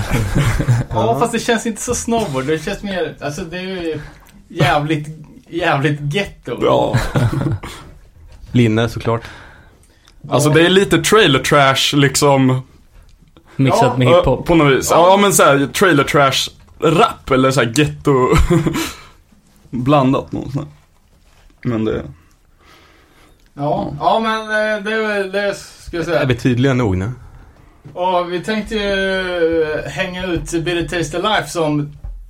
Ja, 0.90 1.20
fast 1.20 1.32
det 1.32 1.40
känns 1.40 1.66
inte 1.66 1.82
så 1.82 1.96
snowboard. 1.96 2.46
Det 2.46 2.66
känns 2.66 2.84
mer, 2.84 3.16
alltså 3.22 3.42
det 3.42 3.58
är 3.58 3.62
ju 3.62 4.00
jävligt, 4.48 5.08
jävligt 5.50 6.14
getto. 6.14 6.58
Ja. 6.62 6.96
Linne 8.52 8.90
såklart. 8.90 9.22
Alltså 10.30 10.50
det 10.50 10.66
är 10.66 10.70
lite 10.70 10.98
trailer 10.98 11.40
trash 11.40 11.98
liksom. 11.98 12.62
Mixat 13.56 13.82
Ja, 13.82 13.98
med 13.98 14.08
hiphop. 14.08 14.46
På 14.46 14.56
något 14.56 14.78
vis. 14.78 14.88
Ja, 14.92 15.18
men 15.22 15.34
såhär 15.34 15.68
trailer 15.68 16.04
trash 16.04 16.50
rap 16.84 17.32
eller 17.32 17.52
såhär 17.52 17.74
ghetto 17.76 18.28
blandat 19.74 20.32
någonstans. 20.32 20.68
Men 21.64 21.86
det, 21.86 22.04
Ja, 23.54 23.94
ja 24.00 24.20
men 24.20 24.42
eh, 24.42 24.84
det, 24.84 24.94
är 24.94 25.08
väl- 25.08 25.32
det 25.32 25.56
ska 25.58 25.98
jag 25.98 26.06
säga. 26.06 26.20
Är 26.22 26.26
vi 26.26 26.36
tydliga 26.36 26.74
nog 26.74 26.98
nu? 26.98 27.12
Och 27.94 28.34
vi 28.34 28.40
tänkte 28.44 28.76
ju 28.76 29.62
eh, 29.74 29.92
hänga 29.92 30.26
ut 30.26 30.52
Bitter 30.52 30.88
Taste 30.98 31.18
Life 31.18 31.48
som 31.50 31.80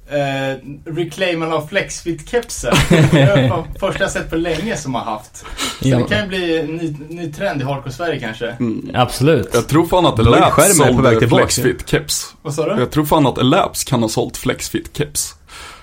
eh, 0.10 0.58
reclaimen 0.86 1.54
av 1.54 1.68
Flexfit-kepsen. 1.70 2.74
det 3.12 3.22
är 3.22 3.64
första 3.80 4.10
sett 4.10 4.30
på 4.30 4.36
länge 4.36 4.78
som 4.78 4.96
har 4.96 5.02
haft. 5.02 5.36
Så 5.38 5.46
Ja. 5.88 5.98
det 5.98 6.04
kan 6.04 6.22
ju 6.22 6.28
bli 6.28 6.60
en 6.60 6.66
ny, 6.76 6.96
ny 7.10 7.32
trend 7.34 7.62
i 7.62 7.64
Hardcore-Sverige 7.66 8.20
kanske. 8.20 8.48
mm. 8.50 8.92
Absolut. 8.94 9.50
Jag 9.54 9.68
tror 9.68 9.86
fan 9.86 10.06
att 10.06 10.20
Elapse 10.20 10.74
sålde 10.74 11.20
tillbaka. 11.20 11.42
Flexfit 11.44 11.90
keps. 11.90 12.36
Vad 12.42 12.54
sa 12.54 12.74
du? 12.76 12.80
Jag 12.82 12.92
tror 12.92 13.06
fan 13.06 13.28
att 13.28 13.38
Elapse 13.38 13.90
kan 13.90 14.02
ha 14.02 14.10
sålt 14.10 14.38
Flexfit 14.38 14.98
keps. 14.98 15.36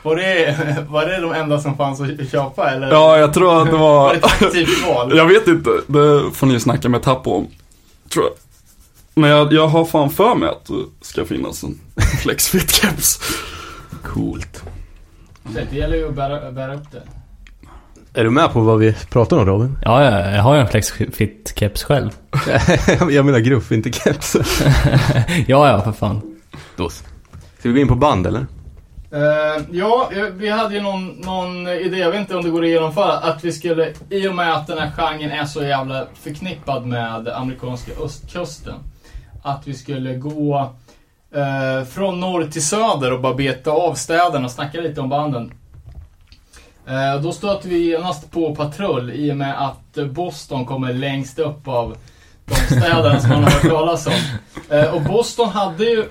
Var 0.02 0.16
det, 0.16 0.86
var 0.88 1.06
det 1.06 1.20
de 1.20 1.32
enda 1.32 1.58
som 1.58 1.76
fanns 1.76 2.00
att 2.00 2.30
köpa 2.30 2.70
eller? 2.70 2.90
Ja, 2.90 3.18
jag 3.18 3.34
tror 3.34 3.60
att 3.62 3.66
det 3.66 3.72
Var 3.72 3.78
var... 3.78 4.12
det 4.12 4.18
ett 4.18 4.24
aktivt 4.24 4.86
val? 4.86 5.16
jag 5.16 5.26
vet 5.26 5.48
inte, 5.48 5.70
det 5.86 6.30
får 6.32 6.46
ni 6.46 6.60
snacka 6.60 6.88
med 6.88 7.02
Tappo 7.02 7.30
om. 7.30 7.46
Tror 8.12 8.24
jag. 8.24 8.32
Men 9.14 9.30
jag, 9.30 9.52
jag 9.52 9.68
har 9.68 9.84
fan 9.84 10.10
för 10.10 10.34
mig 10.34 10.48
att 10.48 10.64
det 10.66 11.06
ska 11.06 11.24
finnas 11.24 11.62
en 11.62 11.80
Flexfit 12.22 12.70
keps. 12.70 13.20
Coolt. 14.02 14.62
Det 15.42 15.76
gäller 15.76 15.96
ju 15.96 16.08
att 16.08 16.14
bära, 16.14 16.52
bära 16.52 16.74
upp 16.74 16.90
det. 16.92 17.02
Är 18.14 18.24
du 18.24 18.30
med 18.30 18.52
på 18.52 18.60
vad 18.60 18.78
vi 18.78 18.96
pratar 19.10 19.36
om 19.36 19.46
Robin? 19.46 19.78
Ja, 19.84 20.04
ja, 20.04 20.30
jag 20.30 20.42
har 20.42 20.54
ju 20.54 20.60
en 20.60 20.66
Flexfit-keps 20.66 21.84
själv. 21.84 22.10
jag 23.10 23.24
menar 23.26 23.38
gruff, 23.38 23.72
inte 23.72 23.92
keps. 23.92 24.36
ja, 25.46 25.68
ja, 25.68 25.80
för 25.84 25.92
fan. 25.92 26.20
Då. 26.76 26.90
Ska 26.90 27.68
vi 27.68 27.72
gå 27.72 27.78
in 27.78 27.88
på 27.88 27.94
band 27.94 28.26
eller? 28.26 28.46
Uh, 29.14 29.64
ja, 29.72 30.10
eh, 30.12 30.22
vi 30.22 30.48
hade 30.48 30.74
ju 30.74 30.80
någon, 30.80 31.08
någon 31.08 31.68
idé, 31.68 31.98
jag 31.98 32.10
vet 32.10 32.20
inte 32.20 32.36
om 32.36 32.44
det 32.44 32.50
går 32.50 32.62
att 32.62 32.68
genomföra, 32.68 33.12
att 33.12 33.44
vi 33.44 33.52
skulle, 33.52 33.92
i 34.10 34.28
och 34.28 34.34
med 34.34 34.54
att 34.54 34.66
den 34.66 34.78
här 34.78 34.90
genren 34.90 35.30
är 35.30 35.44
så 35.44 35.62
jävla 35.62 36.06
förknippad 36.14 36.86
med 36.86 37.28
amerikanska 37.28 37.92
östkusten, 38.04 38.74
att 39.42 39.66
vi 39.66 39.74
skulle 39.74 40.14
gå 40.14 40.74
uh, 41.36 41.84
från 41.84 42.20
norr 42.20 42.44
till 42.44 42.66
söder 42.66 43.12
och 43.12 43.20
bara 43.20 43.34
beta 43.34 43.70
av 43.70 43.94
städerna 43.94 44.44
och 44.44 44.50
snacka 44.50 44.80
lite 44.80 45.00
om 45.00 45.08
banden. 45.08 45.52
Uh, 46.88 47.22
då 47.22 47.32
stöter 47.32 47.68
vi 47.68 47.90
genast 47.90 48.30
på 48.30 48.54
patrull 48.54 49.10
i 49.10 49.32
och 49.32 49.36
med 49.36 49.66
att 49.66 50.10
Boston 50.10 50.66
kommer 50.66 50.92
längst 50.92 51.38
upp 51.38 51.68
av 51.68 51.96
de 52.44 52.54
städerna 52.54 53.20
som 53.20 53.30
man 53.30 53.44
har 53.44 53.50
hört 53.50 53.62
talas 53.62 54.06
om. 54.06 54.12
Och 54.94 55.02
Boston 55.02 55.48
hade 55.48 55.84
ju 55.84 56.04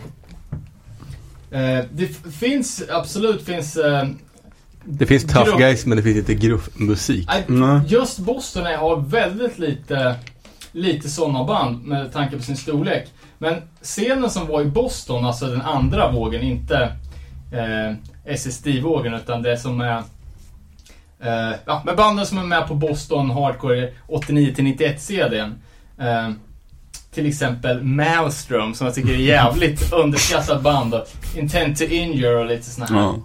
det 1.92 2.04
f- 2.04 2.34
finns, 2.34 2.84
absolut 2.90 3.46
finns... 3.46 3.78
Eh, 3.78 4.08
Det 4.86 5.06
finns 5.06 5.24
tough 5.24 5.46
Gruff. 5.46 5.58
guys 5.60 5.86
men 5.86 5.98
det 5.98 6.04
finns 6.04 6.18
inte 6.18 6.34
gruffmusik. 6.36 7.30
Nej. 7.48 7.82
just 7.88 8.20
Boston 8.20 8.66
är- 8.66 8.78
har 8.78 8.96
väldigt 9.02 9.60
lite, 9.60 10.16
lite 10.72 11.10
sådana 11.10 11.44
band 11.44 11.84
med 11.84 12.14
tanke 12.14 12.38
på 12.38 12.44
sin 12.44 12.58
storlek. 12.58 13.08
Men 13.38 13.56
scenen 13.82 14.30
som 14.30 14.48
var 14.48 14.62
i 14.62 14.66
Boston, 14.66 15.26
alltså 15.26 15.46
den 15.46 15.62
andra 15.62 16.12
vågen, 16.12 16.42
inte 16.42 16.92
eh, 17.54 17.96
SSD-vågen 18.36 19.14
utan 19.14 19.42
det 19.42 19.58
som 19.58 19.82
är 19.82 19.98
eh, 21.20 21.56
ja, 21.66 21.82
med 21.86 21.96
banden 21.96 22.26
som 22.26 22.38
är 22.38 22.44
med 22.44 22.68
på 22.68 22.76
Boston 22.76 23.32
Hardcore 23.32 23.94
89-91 24.08 24.98
CDn. 24.98 25.54
Eh, 25.98 26.30
till 27.20 27.28
exempel 27.30 27.84
Maelstrom 27.84 28.74
som 28.74 28.86
jag 28.88 28.96
tycker 28.96 29.10
är 29.14 29.18
jävligt 29.18 29.94
underskattat 29.94 30.62
band. 30.62 30.94
och 30.94 31.08
Intent 31.38 31.78
to 31.78 31.84
Injure 31.84 32.36
och 32.40 32.46
lite 32.46 32.64
såna 32.70 32.86
här. 32.86 32.96
Ja. 32.96 33.16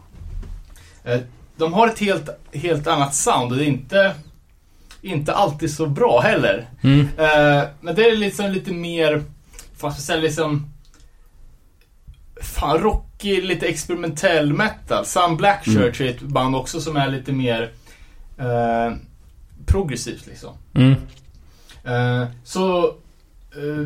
Eh, 1.12 1.20
De 1.57 1.72
har 1.72 1.88
ett 1.88 1.99
helt, 1.99 2.28
helt 2.53 2.86
annat 2.86 3.14
sound 3.14 3.53
och 3.53 3.59
det 3.59 3.64
är 3.64 3.66
inte, 3.68 4.14
inte 5.03 5.34
alltid 5.34 5.70
så 5.74 5.86
bra 5.86 6.20
heller. 6.20 6.68
Mm. 6.82 7.01
Eh, 7.18 7.64
Men 7.80 7.95
det 7.95 8.05
är 8.05 8.16
liksom 8.16 8.51
lite 8.51 8.72
mer, 8.72 9.22
jag 9.80 9.92
säga, 10.03 10.20
liksom... 10.20 10.70
Fan, 12.42 12.78
rockig, 12.78 13.45
lite 13.45 13.66
experimentell 13.66 14.53
metal. 14.53 15.05
Sam 15.07 15.36
Blackchurch 15.36 16.01
är 16.01 16.11
ett 16.11 16.20
band 16.20 16.57
också 16.57 16.80
som 16.80 16.97
är 16.97 17.09
lite 17.09 17.32
mer 17.32 17.70
eh, 18.38 18.97
progressivt 19.66 20.26
liksom. 20.26 20.55
Mm. 20.74 20.95
Eh, 21.84 22.28
så 22.45 22.95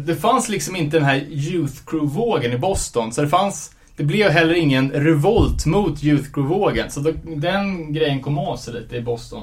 det 0.07 0.17
fanns 0.17 0.49
liksom 0.49 0.77
inte 0.77 0.97
den 0.97 1.07
här 1.07 1.17
Youth 1.31 1.75
Crew-vågen 1.87 2.53
i 2.53 2.59
Boston. 2.59 3.13
Så 3.13 3.23
det 3.23 3.29
fanns, 3.29 3.71
det 3.97 4.03
blev 4.05 4.31
heller 4.31 4.55
ingen 4.55 4.91
revolt 4.91 5.67
mot 5.67 6.05
Youth 6.05 6.31
Crew-vågen. 6.33 6.91
Så 6.91 7.01
då, 7.01 7.13
den 7.25 7.93
grejen 7.93 8.21
kom 8.23 8.39
av 8.39 8.57
sig 8.57 8.75
lite 8.75 8.97
i 8.97 9.01
Boston. 9.01 9.43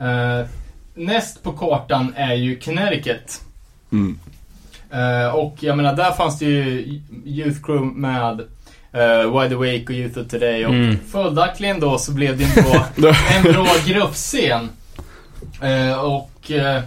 Eh, 0.00 0.46
näst 0.94 1.42
på 1.42 1.52
kartan 1.52 2.12
är 2.16 2.34
ju 2.34 2.60
Connecticut. 2.60 3.40
Mm. 3.92 4.18
Eh, 4.90 5.34
och 5.34 5.56
jag 5.60 5.76
menar, 5.76 5.96
där 5.96 6.10
fanns 6.12 6.38
det 6.38 6.44
ju 6.44 7.00
Youth 7.24 7.62
Crew 7.62 8.00
med 8.00 8.40
eh, 8.92 9.40
Wide 9.40 9.54
Awake 9.54 9.84
och 9.84 9.90
Youth 9.90 10.18
of 10.18 10.28
Today. 10.28 10.66
Och 10.66 10.74
Mm. 10.74 10.96
följaktligen 11.12 11.80
då 11.80 11.98
så 11.98 12.12
blev 12.12 12.38
det 12.38 12.44
en 12.56 12.62
bra, 13.02 13.14
en 13.36 13.42
bra 13.52 13.66
gruppscen. 13.86 14.68
Eh, 15.62 15.98
och 15.98 16.50
eh, 16.50 16.82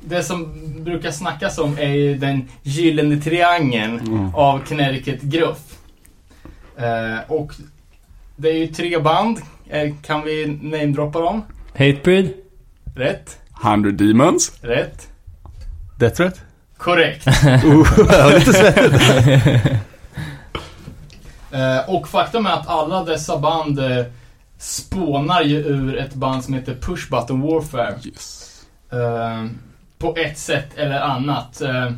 det 0.00 0.22
som 0.22 0.54
brukar 0.84 1.10
snackas 1.10 1.58
om 1.58 1.78
är 1.78 1.88
ju 1.92 2.14
den 2.18 2.48
gyllene 2.62 3.16
triangeln 3.20 4.00
Mm. 4.00 4.34
av 4.34 4.58
Connecticut 4.58 5.22
gruff. 5.22 5.58
Eh, 6.76 7.30
och 7.32 7.52
det 8.36 8.48
är 8.48 8.54
ju 8.54 8.66
tre 8.66 8.98
band. 8.98 9.38
Eh, 9.68 9.94
kan 10.02 10.24
vi 10.24 10.46
namedroppa 10.62 11.20
dem? 11.20 11.42
Hatebreed? 11.72 12.28
Rätt? 12.96 13.38
100 13.62 13.90
Demons. 13.90 14.52
Rätt? 14.60 15.08
Death 15.98 16.16
Threat? 16.16 16.40
Korrekt. 16.76 17.26
Oh, 17.64 18.34
lite 18.38 18.52
svettig. 18.52 19.76
Eh, 21.50 21.90
och 21.90 22.08
faktum 22.08 22.46
är 22.46 22.50
att 22.50 22.68
alla 22.68 23.04
dessa 23.04 23.38
band 23.38 23.78
eh, 23.78 24.04
spånar 24.58 25.42
ju 25.42 25.56
ur 25.56 25.96
ett 25.96 26.14
band 26.14 26.44
som 26.44 26.54
heter 26.54 26.74
Push 26.74 27.10
Button 27.10 27.40
Warfare. 27.40 27.94
Yes. 28.04 28.44
På 29.98 30.16
ett 30.16 30.38
sätt 30.38 30.78
eller 30.78 31.00
annat. 31.00 31.60
Eh, 31.60 31.92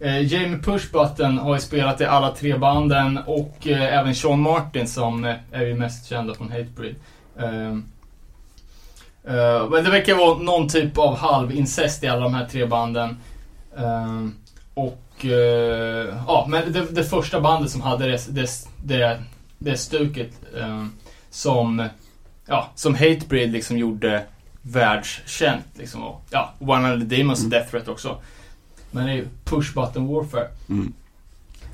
eh, 0.00 0.32
Jamie 0.32 0.58
Pushbutton 0.58 1.38
har 1.38 1.54
ju 1.54 1.60
spelat 1.60 2.00
i 2.00 2.04
alla 2.04 2.30
tre 2.30 2.58
banden 2.58 3.18
och 3.26 3.66
eh, 3.66 3.98
även 3.98 4.14
Sean 4.14 4.40
Martin 4.40 4.88
som 4.88 5.24
eh, 5.24 5.34
är 5.52 5.66
ju 5.66 5.74
mest 5.74 6.08
kända 6.08 6.34
från 6.34 6.50
Hatebreed. 6.50 6.94
Eh, 7.38 7.72
eh, 9.34 9.70
men 9.70 9.84
det 9.84 9.90
verkar 9.90 10.14
vara 10.14 10.38
någon 10.38 10.68
typ 10.68 10.98
av 10.98 11.16
halvincest 11.16 12.04
i 12.04 12.08
alla 12.08 12.22
de 12.22 12.34
här 12.34 12.46
tre 12.46 12.66
banden. 12.66 13.16
Eh, 13.76 14.26
och 14.74 15.24
eh, 15.24 16.14
ja, 16.26 16.46
men 16.48 16.72
det, 16.72 16.86
det 16.90 17.04
första 17.04 17.40
bandet 17.40 17.70
som 17.70 17.80
hade 17.80 18.06
det, 18.06 18.26
det, 18.28 18.48
det, 18.84 19.22
det 19.58 19.76
stuket 19.76 20.30
eh, 20.56 20.86
som, 21.30 21.88
ja, 22.46 22.70
som 22.74 22.94
Hatebreed 22.94 23.52
liksom 23.52 23.78
gjorde 23.78 24.22
världskänt 24.62 25.64
liksom. 25.74 26.02
Och, 26.02 26.24
ja, 26.30 26.52
100 26.60 26.96
Demons 26.96 27.44
och 27.44 27.50
Death 27.50 27.70
Threat 27.70 27.88
också. 27.88 28.16
Men 28.90 29.06
det 29.06 29.12
är 29.12 29.16
ju 29.16 29.26
Push 29.44 29.74
Button 29.74 30.08
Warfare. 30.14 30.48
Mm. 30.68 30.92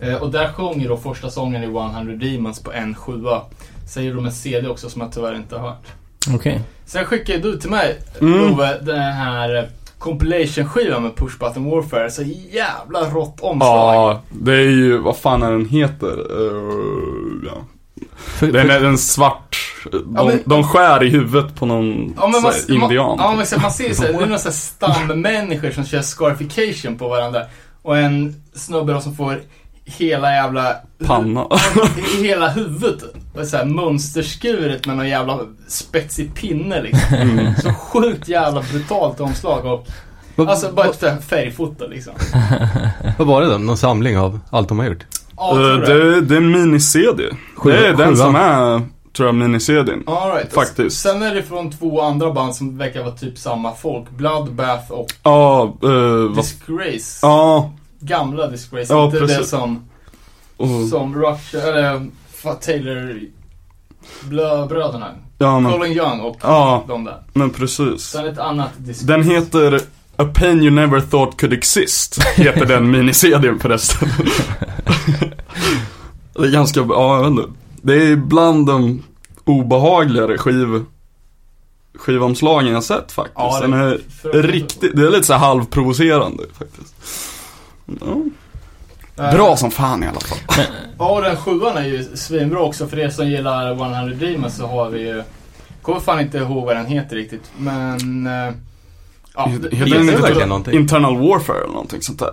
Eh, 0.00 0.14
och 0.14 0.30
där 0.30 0.52
sjunger 0.52 0.88
då 0.88 0.96
första 0.96 1.30
sången 1.30 1.62
i 1.62 1.66
100 1.66 2.02
Demons 2.02 2.62
på 2.62 2.72
en 2.72 2.94
sjua. 2.94 3.42
Säger 3.88 4.14
de 4.14 4.26
en 4.26 4.32
CD 4.32 4.68
också 4.68 4.90
som 4.90 5.02
jag 5.02 5.12
tyvärr 5.12 5.34
inte 5.34 5.56
har 5.56 5.68
hört. 5.68 5.86
Okej. 6.34 6.60
Sen 6.86 7.04
skickade 7.04 7.38
du 7.38 7.58
till 7.58 7.70
mig, 7.70 8.00
Mm. 8.20 8.38
Love, 8.38 8.78
den 8.82 9.12
här 9.12 9.56
eh, 9.56 9.64
compilation-skivan 9.98 11.02
med 11.02 11.16
Push 11.16 11.38
Button 11.38 11.70
Warfare. 11.70 12.10
Så 12.10 12.22
jävla 12.50 13.10
rått 13.10 13.40
omslag. 13.40 13.94
Ja, 13.94 14.22
det 14.30 14.52
är 14.52 14.70
ju, 14.70 14.98
vad 14.98 15.16
fan 15.16 15.42
är 15.42 15.50
den 15.50 15.68
heter? 15.68 16.32
Uh, 16.32 17.44
ja. 17.46 17.64
För, 18.18 18.46
Den 18.46 18.70
är 18.70 18.84
en 18.84 18.98
svart, 18.98 19.56
de, 19.92 20.12
Ja, 20.16 20.24
men- 20.24 20.42
de 20.46 20.64
skär 20.64 21.02
i 21.04 21.08
huvudet 21.10 21.54
på 21.54 21.66
någon 21.66 22.14
Ja 22.16 22.28
men 22.28 22.42
man, 22.42 22.52
så 22.52 22.72
här, 22.72 22.82
indian. 22.82 23.16
Man, 23.16 23.18
ja, 23.30 23.34
men 23.36 23.46
så- 23.46 23.60
man 23.60 23.72
ser 23.72 23.94
så 23.94 24.02
här, 24.02 24.12
det 24.12 24.18
är 24.18 24.26
några 24.26 24.38
stammänniskor 24.38 25.70
som 25.70 25.84
kör 25.84 26.02
scarification 26.02 26.98
på 26.98 27.08
varandra. 27.08 27.42
Och 27.82 27.98
en 27.98 28.42
snubbe 28.54 28.92
då 28.92 29.00
som 29.00 29.16
får 29.16 29.40
hela 29.84 30.32
jävla... 30.32 30.76
Panna. 31.06 31.46
Hela 32.22 32.48
huvudet. 32.48 33.02
Och 33.34 33.46
så 33.46 33.56
här 33.56 33.64
mönsterskuret 33.64 34.86
med 34.86 34.96
någon 34.96 35.08
jävla 35.08 35.38
spetsig 35.68 36.34
pinne 36.34 36.82
liksom. 36.82 37.16
Mm. 37.18 37.54
Så 37.56 37.72
sjukt 37.72 38.28
jävla 38.28 38.62
brutalt 38.72 39.20
omslag 39.20 39.66
och... 39.66 39.86
vad, 40.36 40.48
Alltså 40.48 40.72
bara 40.72 40.86
ett 40.86 41.02
här 41.02 41.16
färgfoto 41.16 41.86
liksom. 41.88 42.12
vad 43.18 43.26
var 43.26 43.42
det 43.42 43.48
då? 43.52 43.58
Någon 43.58 43.76
samling 43.76 44.18
av 44.18 44.40
allt 44.50 44.68
de 44.68 44.78
har 44.78 44.86
gjort? 44.86 45.04
Ja, 45.38 45.52
Eh, 45.72 45.78
det. 45.78 45.86
det, 45.86 46.20
det 46.20 46.34
är 46.34 46.38
en 46.38 46.50
mini-CD. 46.50 47.22
Sju- 47.56 47.70
det 47.70 47.86
är 47.88 47.96
den 47.96 48.16
som 48.16 48.34
är 48.36 48.82
tror 49.12 49.28
jag. 49.28 50.02
All 50.06 50.32
right. 50.34 50.52
Faktiskt. 50.54 51.00
Sen 51.00 51.22
är 51.22 51.34
det 51.34 51.42
från 51.42 51.70
två 51.70 52.00
andra 52.00 52.32
band 52.32 52.54
som 52.56 52.78
verkar 52.78 53.02
vara 53.02 53.14
typ 53.14 53.38
samma 53.38 53.72
folk. 53.74 54.10
Bloodbath 54.10 54.90
och 54.92 55.06
Ja, 55.22 55.74
vad... 55.80 56.36
Disgrace. 56.36 57.18
Ja, 57.22 57.72
Gamla 58.00 58.46
Disgrace. 58.46 58.92
Ja, 58.94 59.04
inte 59.04 59.20
det 59.20 59.26
precis. 59.26 59.48
som, 59.50 59.84
och, 60.56 60.88
som 60.90 61.14
Rush, 61.22 61.54
eller 61.56 62.06
fa- 62.42 62.54
Taylor 62.60 63.20
Blö, 64.28 64.66
bröderna. 64.66 65.06
ja, 65.38 65.60
men, 65.60 65.72
Colin 65.72 65.92
Young 65.92 66.20
och 66.20 66.36
ja, 66.42 66.84
de 66.88 67.04
där. 67.04 67.22
men 67.32 67.50
precis. 67.50 68.00
Sen 68.02 68.26
ett 68.26 68.38
annat 68.38 68.70
Disgrace. 68.76 69.12
Den 69.12 69.22
heter 69.22 69.80
A 70.20 70.24
Pain 70.34 70.62
You 70.62 70.70
Never 70.70 71.00
Thought 71.00 71.40
Could 71.40 71.52
Exist, 71.52 72.22
heter 72.36 72.66
den 72.66 72.90
miniserien 72.90 73.58
förresten. 73.58 74.08
det 76.34 76.46
är 76.46 76.50
ganska, 76.52 76.80
ja 76.80 77.16
jag 77.16 77.22
vet 77.22 77.30
inte. 77.30 77.52
Det 77.82 77.94
är 78.06 78.16
bland 78.16 78.66
de 78.66 79.02
obehagligare 79.44 80.38
skiv, 80.38 80.84
skivomslagen 81.98 82.72
jag 82.72 82.84
sett 82.84 83.12
faktiskt. 83.12 83.34
Ja, 83.36 83.60
det- 83.60 83.66
den 83.66 83.72
är 83.72 84.42
riktigt, 84.42 84.96
det 84.96 85.02
är 85.06 85.10
lite 85.10 85.26
så 85.26 85.32
här 85.32 85.40
halvprovocerande 85.40 86.42
faktiskt. 86.58 86.94
Ja. 88.00 88.22
Eh, 89.24 89.34
Bra 89.34 89.56
som 89.56 89.70
fan 89.70 90.02
i 90.04 90.06
alla 90.06 90.20
fall. 90.20 90.38
Ja, 90.98 91.10
och 91.16 91.22
den 91.22 91.36
sjuan 91.36 91.76
är 91.76 91.84
ju 91.84 92.04
svinbra 92.16 92.60
också. 92.60 92.86
För 92.88 92.98
er 92.98 93.10
som 93.10 93.28
gillar 93.28 93.70
100 93.72 94.04
Demons 94.04 94.56
så 94.56 94.66
har 94.66 94.90
vi 94.90 95.00
ju... 95.00 95.22
Kommer 95.82 96.00
fan 96.00 96.20
inte 96.20 96.38
ihåg 96.38 96.66
vad 96.66 96.76
den 96.76 96.86
heter 96.86 97.16
riktigt, 97.16 97.50
men... 97.58 98.28
eh, 99.46 99.52
Ja, 99.52 99.58
det- 99.70 99.76
Heter 99.76 99.90
det 99.90 99.98
den 99.98 100.08
inte 100.08 100.12
verkligen 100.22 100.38
typ 100.40 100.48
någonting. 100.48 100.74
Internal 100.74 101.16
Warfare 101.28 101.58
eller 101.58 101.72
någonting 101.72 102.02
sånt 102.02 102.18
där? 102.18 102.30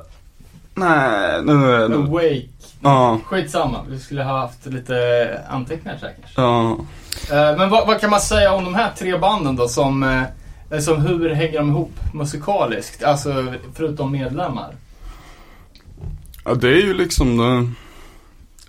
Nej, 0.76 1.42
nu 1.44 1.54
är 1.74 1.90
det... 1.90 1.96
Awake. 1.96 2.42
Ja, 2.82 3.20
Skitsamma, 3.26 3.78
vi 3.90 4.00
skulle 4.00 4.24
ha 4.24 4.40
haft 4.40 4.66
lite 4.66 4.96
anteckningar 5.50 5.98
så 6.00 6.06
här 6.06 6.14
kanske. 6.22 6.42
ja. 6.42 6.78
Eh, 7.52 7.58
Men 7.58 7.70
vad, 7.70 7.88
vad 7.88 8.02
kan 8.02 8.10
man 8.10 8.20
säga 8.20 8.54
om 8.54 8.64
de 8.66 8.76
här 8.76 8.92
tre 8.98 9.18
banden 9.18 9.56
då 9.56 9.68
som... 9.68 10.04
eh, 10.72 10.80
Som 10.80 11.02
hur 11.02 11.30
hänger 11.30 11.58
de 11.60 11.70
ihop 11.70 11.92
musikaliskt? 12.14 13.04
Alltså 13.04 13.46
förutom 13.74 14.12
medlemmar. 14.12 14.76
Ja, 16.46 16.54
det 16.54 16.68
är 16.68 16.82
ju 16.82 16.94
liksom 16.94 17.38
det. 17.38 17.70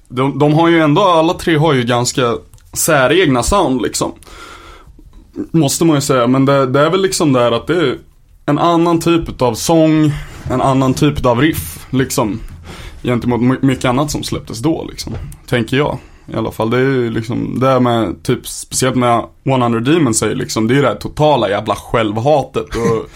De, 0.08 0.38
de 0.38 0.54
har 0.54 0.68
ju 0.68 0.80
ändå, 0.80 1.02
alla 1.02 1.34
tre 1.34 1.56
har 1.56 1.72
ju 1.72 1.82
ganska 1.84 2.34
säregna 2.72 3.42
sound 3.42 3.82
liksom. 3.82 4.12
Måste 5.50 5.84
man 5.84 5.94
ju 5.96 6.00
säga, 6.00 6.26
men 6.26 6.44
det, 6.44 6.66
det 6.66 6.80
är 6.80 6.90
väl 6.90 7.02
liksom 7.02 7.32
där 7.32 7.52
att 7.52 7.66
det 7.66 7.76
är 7.76 7.98
en 8.46 8.58
annan 8.58 9.00
typ 9.00 9.42
av 9.42 9.54
sång, 9.54 10.12
en 10.50 10.60
annan 10.60 10.94
typ 10.94 11.26
av 11.26 11.40
riff 11.40 11.86
liksom. 11.90 12.40
Gentemot 13.02 13.40
my- 13.40 13.58
mycket 13.62 13.84
annat 13.84 14.10
som 14.10 14.22
släpptes 14.22 14.58
då 14.58 14.86
liksom. 14.90 15.12
Tänker 15.46 15.76
jag. 15.76 15.98
I 16.32 16.36
alla 16.36 16.50
fall, 16.50 16.70
det 16.70 16.76
är 16.76 16.80
ju 16.80 17.10
liksom, 17.10 17.60
det 17.60 17.66
här 17.66 17.80
med 17.80 18.22
typ, 18.22 18.48
speciellt 18.48 18.96
med 18.96 19.22
100 19.44 19.80
Demons 19.80 20.22
är 20.22 20.34
liksom, 20.34 20.68
det 20.68 20.74
är 20.74 20.76
ju 20.76 20.82
det 20.82 20.88
här 20.88 20.94
totala 20.94 21.48
jävla 21.50 21.74
självhatet 21.76 22.66
och 22.76 23.10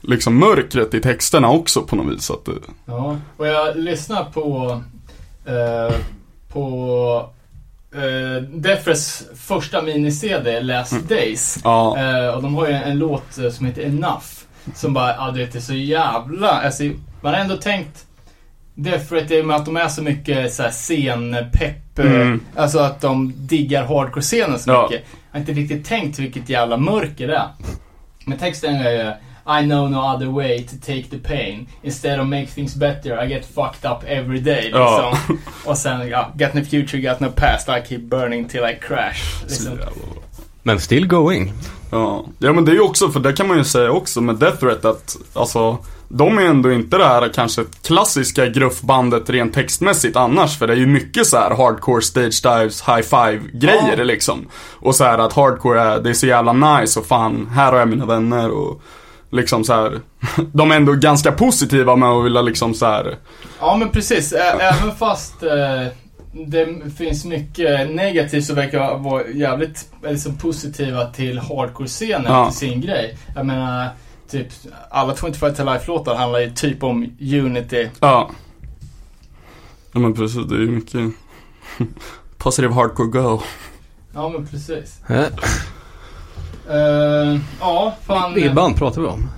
liksom 0.00 0.38
mörkret 0.38 0.94
i 0.94 1.00
texterna 1.00 1.50
också 1.50 1.82
på 1.82 1.96
något 1.96 2.12
vis. 2.16 2.30
Att 2.30 2.44
det, 2.44 2.52
Ja, 2.86 3.16
och 3.36 3.46
jag 3.46 3.76
lyssnar 3.76 4.24
på... 4.24 4.80
Eh, 5.46 5.94
på... 6.52 7.26
Eh, 7.94 8.42
Defres 8.42 9.22
första 9.36 9.82
mini-CD, 9.82 10.60
Last 10.60 11.08
Days. 11.08 11.58
ja. 11.64 11.98
Eh, 11.98 12.34
och 12.34 12.42
de 12.42 12.54
har 12.54 12.66
ju 12.66 12.72
en, 12.72 12.98
låt 12.98 13.38
som 13.52 13.66
heter 13.66 13.82
Enough. 13.82 14.24
Som 14.74 14.94
bara, 14.94 15.14
ja 15.16 15.30
du 15.30 15.38
vet 15.40 15.52
det 15.52 15.58
är 15.58 15.60
så 15.60 15.74
jävla, 15.74 16.48
alltså 16.50 16.82
man 17.20 17.34
har 17.34 17.40
ändå 17.40 17.56
tänkt 17.56 18.06
att 18.76 19.28
det 19.28 19.38
är 19.38 19.42
med 19.42 19.56
att 19.56 19.64
de 19.64 19.76
är 19.76 19.88
så 19.88 20.02
mycket 20.02 20.52
så 20.52 20.62
här 20.62 20.70
scenpepp, 20.70 21.98
Mm. 21.98 22.40
alltså 22.56 22.78
att 22.78 23.00
de 23.00 23.32
diggar 23.36 23.84
hardcore-scenen 23.86 24.58
så 24.58 24.70
Ja. 24.70 24.82
mycket. 24.90 25.06
Jag 25.32 25.38
har 25.38 25.40
inte 25.40 25.52
riktigt 25.52 25.84
tänkt 25.86 26.18
vilket 26.18 26.48
jävla 26.48 26.76
mörker 26.76 27.28
det 27.28 27.34
är. 27.36 27.48
Men 28.24 28.38
texten 28.38 28.74
är 28.74 28.90
ju 28.90 29.12
I 29.60 29.64
know 29.64 29.90
no 29.90 29.96
other 30.14 30.26
way 30.26 30.62
to 30.62 30.76
take 30.86 31.02
the 31.02 31.18
pain. 31.18 31.66
Instead 31.82 32.20
of 32.20 32.26
make 32.26 32.46
things 32.46 32.76
better 32.76 33.24
I 33.24 33.28
get 33.28 33.44
fucked 33.46 33.90
up 33.90 33.98
every 34.06 34.40
day. 34.40 34.62
Liksom. 34.62 34.78
Ja. 34.80 35.18
Och 35.64 35.78
sen, 35.78 36.08
ja, 36.08 36.30
got 36.34 36.54
no 36.54 36.64
future, 36.64 37.02
got 37.10 37.20
no 37.20 37.28
past, 37.36 37.68
I 37.68 37.88
keep 37.88 37.98
burning 37.98 38.48
till 38.48 38.60
I 38.60 38.78
crash. 38.80 39.42
Liksom. 39.42 39.78
Men 40.62 40.80
still 40.80 41.06
going. 41.08 41.52
Ja. 41.90 42.24
ja 42.38 42.52
men 42.52 42.64
det 42.64 42.70
är 42.72 42.74
ju 42.74 42.80
också, 42.80 43.08
för 43.10 43.20
det 43.20 43.32
kan 43.32 43.48
man 43.48 43.56
ju 43.58 43.64
säga 43.64 43.90
också 43.92 44.20
med 44.20 44.36
Death 44.36 44.56
Threat 44.60 44.84
att, 44.84 45.16
alltså, 45.34 45.78
de 46.08 46.38
är 46.38 46.42
ändå 46.42 46.72
inte 46.72 46.98
det 46.98 47.04
här 47.06 47.28
kanske 47.34 47.64
klassiska 47.82 48.46
gruffbandet 48.46 49.30
rent 49.30 49.54
textmässigt 49.54 50.16
annars, 50.16 50.58
för 50.58 50.66
det 50.66 50.72
är 50.72 50.76
ju 50.76 50.86
mycket 50.86 51.26
så 51.26 51.36
här 51.36 51.50
hardcore 51.50 52.02
stage 52.02 52.42
dives, 52.42 52.82
high 52.88 53.02
five 53.02 53.40
grejer 53.52 53.94
Ja. 53.98 54.04
liksom. 54.04 54.46
Och 54.80 54.94
så 54.94 55.04
här 55.04 55.18
att 55.18 55.32
hardcore 55.32 55.80
är, 55.82 56.00
det 56.00 56.10
är 56.10 56.14
så 56.14 56.26
jävla 56.26 56.52
nice 56.52 57.00
och 57.00 57.06
fan, 57.06 57.46
här 57.54 57.72
har 57.72 57.78
jag 57.78 57.88
mina 57.88 58.06
vänner 58.06 58.50
och 58.50 58.82
liksom 59.30 59.64
så 59.64 59.72
här. 59.72 60.00
De 60.52 60.70
är 60.70 60.76
ändå 60.76 60.92
ganska 60.92 61.32
positiva 61.32 61.96
med 61.96 62.08
att 62.08 62.24
vilja 62.24 62.42
liksom 62.42 62.74
så 62.74 62.86
här. 62.86 63.16
Ja 63.60 63.76
men 63.76 63.88
precis, 63.88 64.32
Ä- 64.32 64.58
även 64.60 64.96
fast 64.96 65.42
eh, 65.42 65.92
det 66.32 66.68
finns 66.96 67.24
mycket 67.24 67.90
negativt 67.90 68.44
så 68.44 68.54
verkar 68.54 68.78
jag 68.78 68.98
vara 68.98 69.28
jävligt 69.28 69.88
liksom, 70.04 70.36
positiva 70.38 71.06
till 71.06 71.38
hardcore-scenen 71.38 72.24
Ja. 72.32 72.50
till 72.50 72.58
sin 72.58 72.80
grej. 72.80 73.18
Jag 73.34 73.46
menar, 73.46 73.88
typ 74.30 74.46
alla 74.90 75.16
25 75.16 75.54
to 75.54 75.64
Life-låtar 75.64 76.14
handlar 76.14 76.38
ju 76.40 76.50
typ 76.50 76.82
om 76.82 77.16
Unity. 77.20 77.88
Ja. 78.00 78.30
Ja 79.92 80.00
men 80.00 80.14
precis, 80.14 80.46
det 80.46 80.54
är 80.54 80.60
ju 80.60 80.70
mycket 80.70 81.00
positive 82.38 82.74
hardcore 82.74 83.08
go. 83.08 83.40
Ja 84.14 84.28
men 84.28 84.46
precis. 84.46 85.00
Eh, 85.08 85.24
Eh, 86.70 87.38
ja, 87.60 87.96
fan. 88.06 88.34
Vilket 88.34 88.54
band 88.54 88.76
pratar 88.76 89.00
vi 89.00 89.06
om? 89.06 89.28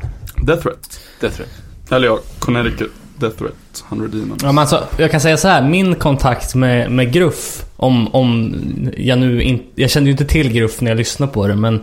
Death 0.42 0.62
Threat. 0.62 1.00
Death 1.20 1.36
Threat. 1.36 1.50
Eller 1.90 2.06
ja, 2.06 2.18
Connecticut 2.38 2.92
Death 3.16 3.36
Threat, 3.38 3.84
100 3.88 4.08
Demons. 4.08 4.42
Ja, 4.42 4.52
men 4.52 4.58
alltså, 4.58 4.84
jag 4.96 5.10
kan 5.10 5.20
säga 5.20 5.36
så 5.36 5.48
här, 5.48 5.62
min 5.62 5.94
kontakt 5.94 6.54
med, 6.54 6.90
med 6.90 7.12
Gruff, 7.12 7.64
om, 7.76 8.14
om 8.14 8.54
jag 8.96 9.18
nu 9.18 9.42
inte... 9.42 9.64
Jag 9.74 9.90
kände 9.90 10.06
ju 10.08 10.12
inte 10.12 10.24
till 10.24 10.52
Gruff 10.52 10.80
när 10.80 10.90
jag 10.90 10.98
lyssnade 10.98 11.32
på 11.32 11.46
det, 11.46 11.54
men... 11.56 11.82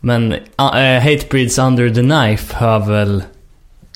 Men 0.00 0.32
uh, 0.32 0.38
Hatebreeds 1.02 1.58
Under 1.58 1.88
the 1.90 2.00
Knife 2.00 2.56
hör 2.56 2.78
väl 2.78 3.22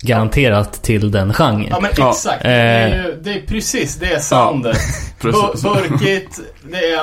garanterat 0.03 0.83
till 0.83 1.11
den 1.11 1.33
genren. 1.33 1.67
Ja 1.71 1.81
men 1.81 1.91
Ja. 1.97 2.11
exakt. 2.11 2.43
Det, 2.43 2.49
är 2.51 3.05
ju, 3.05 3.21
det 3.23 3.31
är 3.31 3.41
precis 3.47 3.97
det 3.97 4.23
soundet. 4.23 4.77
Bu- 5.21 5.63
Burkigt, 5.63 6.41
det 6.71 6.77
är 6.77 7.01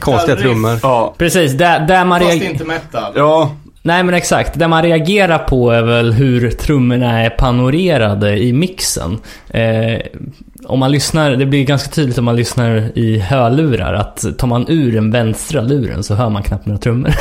Konstiga 0.00 0.34
metal-riff, 0.36 0.40
trummor. 0.40 0.78
Ja. 0.82 1.14
Precis, 1.18 1.52
där, 1.52 1.80
där 1.86 2.04
man 2.04 2.20
Fast 2.20 2.42
inte 2.42 2.64
metal. 2.64 3.12
Ja, 3.16 3.56
Nej 3.82 4.02
men 4.04 4.14
exakt, 4.14 4.58
det 4.58 4.68
man 4.68 4.82
reagerar 4.82 5.38
på 5.38 5.70
är 5.70 5.82
väl 5.82 6.12
hur 6.12 6.50
trummorna 6.50 7.20
är 7.24 7.30
panorerade 7.30 8.38
i 8.38 8.52
mixen. 8.52 9.18
Eh, 9.50 10.00
om 10.64 10.78
man 10.78 10.90
lyssnar, 10.92 11.30
det 11.30 11.46
blir 11.46 11.64
ganska 11.64 11.90
tydligt 11.90 12.18
om 12.18 12.24
man 12.24 12.36
lyssnar 12.36 12.98
i 12.98 13.18
hörlurar 13.18 13.94
att 13.94 14.38
tar 14.38 14.46
man 14.46 14.66
ur 14.68 14.92
den 14.92 15.10
vänstra 15.10 15.60
luren 15.60 16.04
så 16.04 16.14
hör 16.14 16.30
man 16.30 16.42
knappt 16.42 16.66
några 16.66 16.78
trummor. 16.78 17.14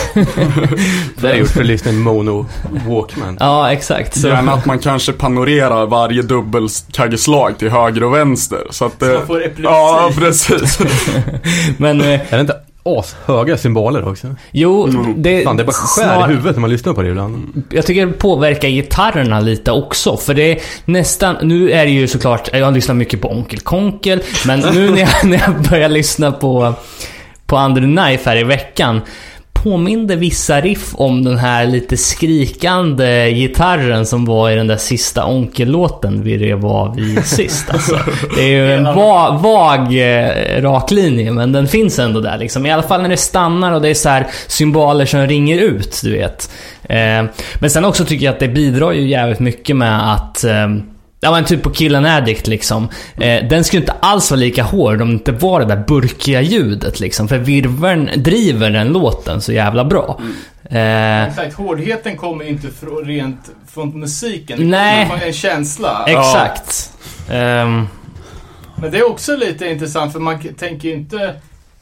Det 1.21 1.31
är 1.31 1.35
gjort 1.35 1.49
för 1.49 1.61
att 1.61 1.67
lyssna 1.67 1.91
i 1.91 1.93
mono 1.93 2.45
Walkman. 2.87 3.37
ja, 3.39 3.71
exakt. 3.71 4.19
Så, 4.19 4.27
gärna 4.27 4.53
att 4.53 4.65
man 4.65 4.79
kanske 4.79 5.11
panorerar 5.13 5.85
varje 5.85 6.21
dubbelkaggeslag 6.21 7.57
till 7.57 7.69
höger 7.69 8.03
och 8.03 8.13
vänster. 8.13 8.59
Så 8.71 8.85
att 8.85 8.99
Så 8.99 9.05
det... 9.05 9.13
man 9.13 9.27
får 9.27 9.45
epilepsi. 9.45 9.63
Ja, 9.63 10.11
precis. 10.15 10.79
men 11.77 12.01
eh, 12.01 12.07
Är 12.07 12.35
det 12.35 12.41
inte 12.41 12.55
ashöga 12.87 13.57
symboler 13.57 14.07
också? 14.07 14.35
jo, 14.51 14.87
det, 15.17 15.43
Fan, 15.43 15.57
det 15.57 15.63
bara 15.63 15.71
skär 15.71 16.03
snar- 16.03 16.29
i 16.29 16.33
huvudet 16.33 16.55
när 16.55 16.61
man 16.61 16.69
lyssnar 16.69 16.93
på 16.93 17.01
det 17.01 17.09
ibland. 17.09 17.63
Jag 17.69 17.85
tycker 17.85 18.05
det 18.05 18.13
påverkar 18.13 18.67
gitarrerna 18.67 19.39
lite 19.39 19.71
också. 19.71 20.17
För 20.17 20.33
det 20.33 20.51
är 20.51 20.59
nästan... 20.85 21.35
Nu 21.41 21.71
är 21.71 21.85
det 21.85 21.91
ju 21.91 22.07
såklart... 22.07 22.49
Jag 22.53 22.73
lyssnar 22.73 22.95
mycket 22.95 23.21
på 23.21 23.31
Onkel 23.31 23.59
Konkel. 23.59 24.21
Men 24.47 24.59
nu 24.59 24.89
när 24.91 24.99
jag, 24.99 25.09
när 25.23 25.37
jag 25.37 25.69
börjar 25.69 25.89
lyssna 25.89 26.31
på, 26.31 26.73
på 27.45 27.57
Under 27.57 27.81
the 27.81 27.87
Knife 27.87 28.29
här 28.29 28.37
i 28.37 28.43
veckan. 28.43 29.01
Påminde 29.67 30.15
vissa 30.15 30.61
riff 30.61 30.91
om 30.93 31.23
den 31.23 31.37
här 31.37 31.65
lite 31.65 31.97
skrikande 31.97 33.31
gitarren 33.31 34.05
som 34.05 34.25
var 34.25 34.51
i 34.51 34.55
den 34.55 34.67
där 34.67 34.77
sista 34.77 35.25
Onkel-låten 35.25 36.23
vi 36.23 36.37
rev 36.37 36.65
av 36.65 36.99
i 36.99 37.15
sist. 37.23 37.69
Alltså. 37.69 37.99
Det 38.35 38.41
är 38.41 38.47
ju 38.47 38.73
en 38.73 38.83
va, 38.83 39.39
vag 39.43 39.79
eh, 39.79 40.61
rak 40.61 40.91
linje, 40.91 41.31
men 41.31 41.51
den 41.51 41.67
finns 41.67 41.99
ändå 41.99 42.19
där 42.19 42.37
liksom. 42.37 42.65
I 42.65 42.71
alla 42.71 42.83
fall 42.83 43.01
när 43.01 43.09
det 43.09 43.17
stannar 43.17 43.71
och 43.71 43.81
det 43.81 43.89
är 43.89 43.93
så 43.93 44.09
här 44.09 44.27
symboler 44.47 45.05
som 45.05 45.27
ringer 45.27 45.57
ut, 45.57 46.01
du 46.03 46.11
vet. 46.11 46.51
Eh, 46.83 47.23
men 47.59 47.69
sen 47.69 47.85
också 47.85 48.05
tycker 48.05 48.25
jag 48.25 48.33
att 48.33 48.39
det 48.39 48.47
bidrar 48.47 48.91
ju 48.91 49.07
jävligt 49.07 49.39
mycket 49.39 49.75
med 49.75 50.13
att 50.13 50.43
eh, 50.43 50.67
Ja 51.27 51.31
men 51.31 51.45
typ 51.45 51.63
på 51.63 51.69
Killen 51.69 52.05
Addict 52.05 52.47
liksom. 52.47 52.89
Eh, 53.17 53.47
den 53.47 53.63
skulle 53.63 53.79
inte 53.81 53.95
alls 53.99 54.31
vara 54.31 54.39
lika 54.39 54.63
hård 54.63 55.01
om 55.01 55.07
det 55.07 55.13
inte 55.13 55.31
var 55.31 55.59
det 55.59 55.65
där 55.65 55.83
burkiga 55.87 56.41
ljudet 56.41 56.99
liksom. 56.99 57.27
För 57.27 57.37
virveln 57.37 58.09
driver 58.15 58.69
den 58.69 58.87
låten 58.87 59.41
så 59.41 59.53
jävla 59.53 59.85
bra. 59.85 60.21
Eh, 60.69 61.23
Exakt, 61.23 61.53
hårdheten 61.55 62.17
kommer 62.17 62.45
inte 62.45 62.67
från, 62.67 63.05
rent 63.05 63.51
från 63.67 63.99
musiken. 63.99 64.59
Det 64.59 64.65
Nej. 64.65 65.05
kommer 65.05 65.19
från 65.19 65.27
en 65.27 65.33
känsla. 65.33 66.05
exakt. 66.07 66.91
Ehm, 67.29 67.87
Men 68.75 68.91
det 68.91 68.97
är 68.97 69.09
också 69.11 69.35
lite 69.35 69.67
intressant 69.67 70.13
för 70.13 70.19
man 70.19 70.39
tänker 70.59 70.87
ju 70.87 70.93
inte, 70.93 71.35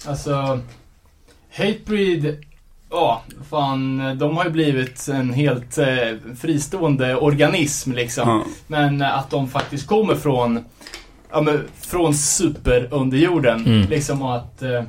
alltså 0.08 0.60
Hatebreed, 1.58 2.36
ja, 2.89 3.23
fan, 3.49 3.97
de 4.17 4.38
har 4.38 4.45
ju 4.45 4.51
blivit 4.51 5.07
en 5.07 5.33
helt 5.33 5.77
eh, 5.77 6.36
fristående 6.38 7.15
organism 7.15 7.91
liksom. 7.91 8.29
Ja. 8.29 8.45
Men 8.67 9.01
att 9.01 9.29
de 9.29 9.47
faktiskt 9.47 9.88
kommer 9.88 10.15
från, 10.15 10.65
ja 11.31 11.41
men 11.41 11.67
från 11.81 12.13
superunderjorden. 12.13 13.65
Mm. 13.65 13.89
Liksom 13.89 14.21
och 14.21 14.36
att 14.36 14.61
eh, 14.61 14.83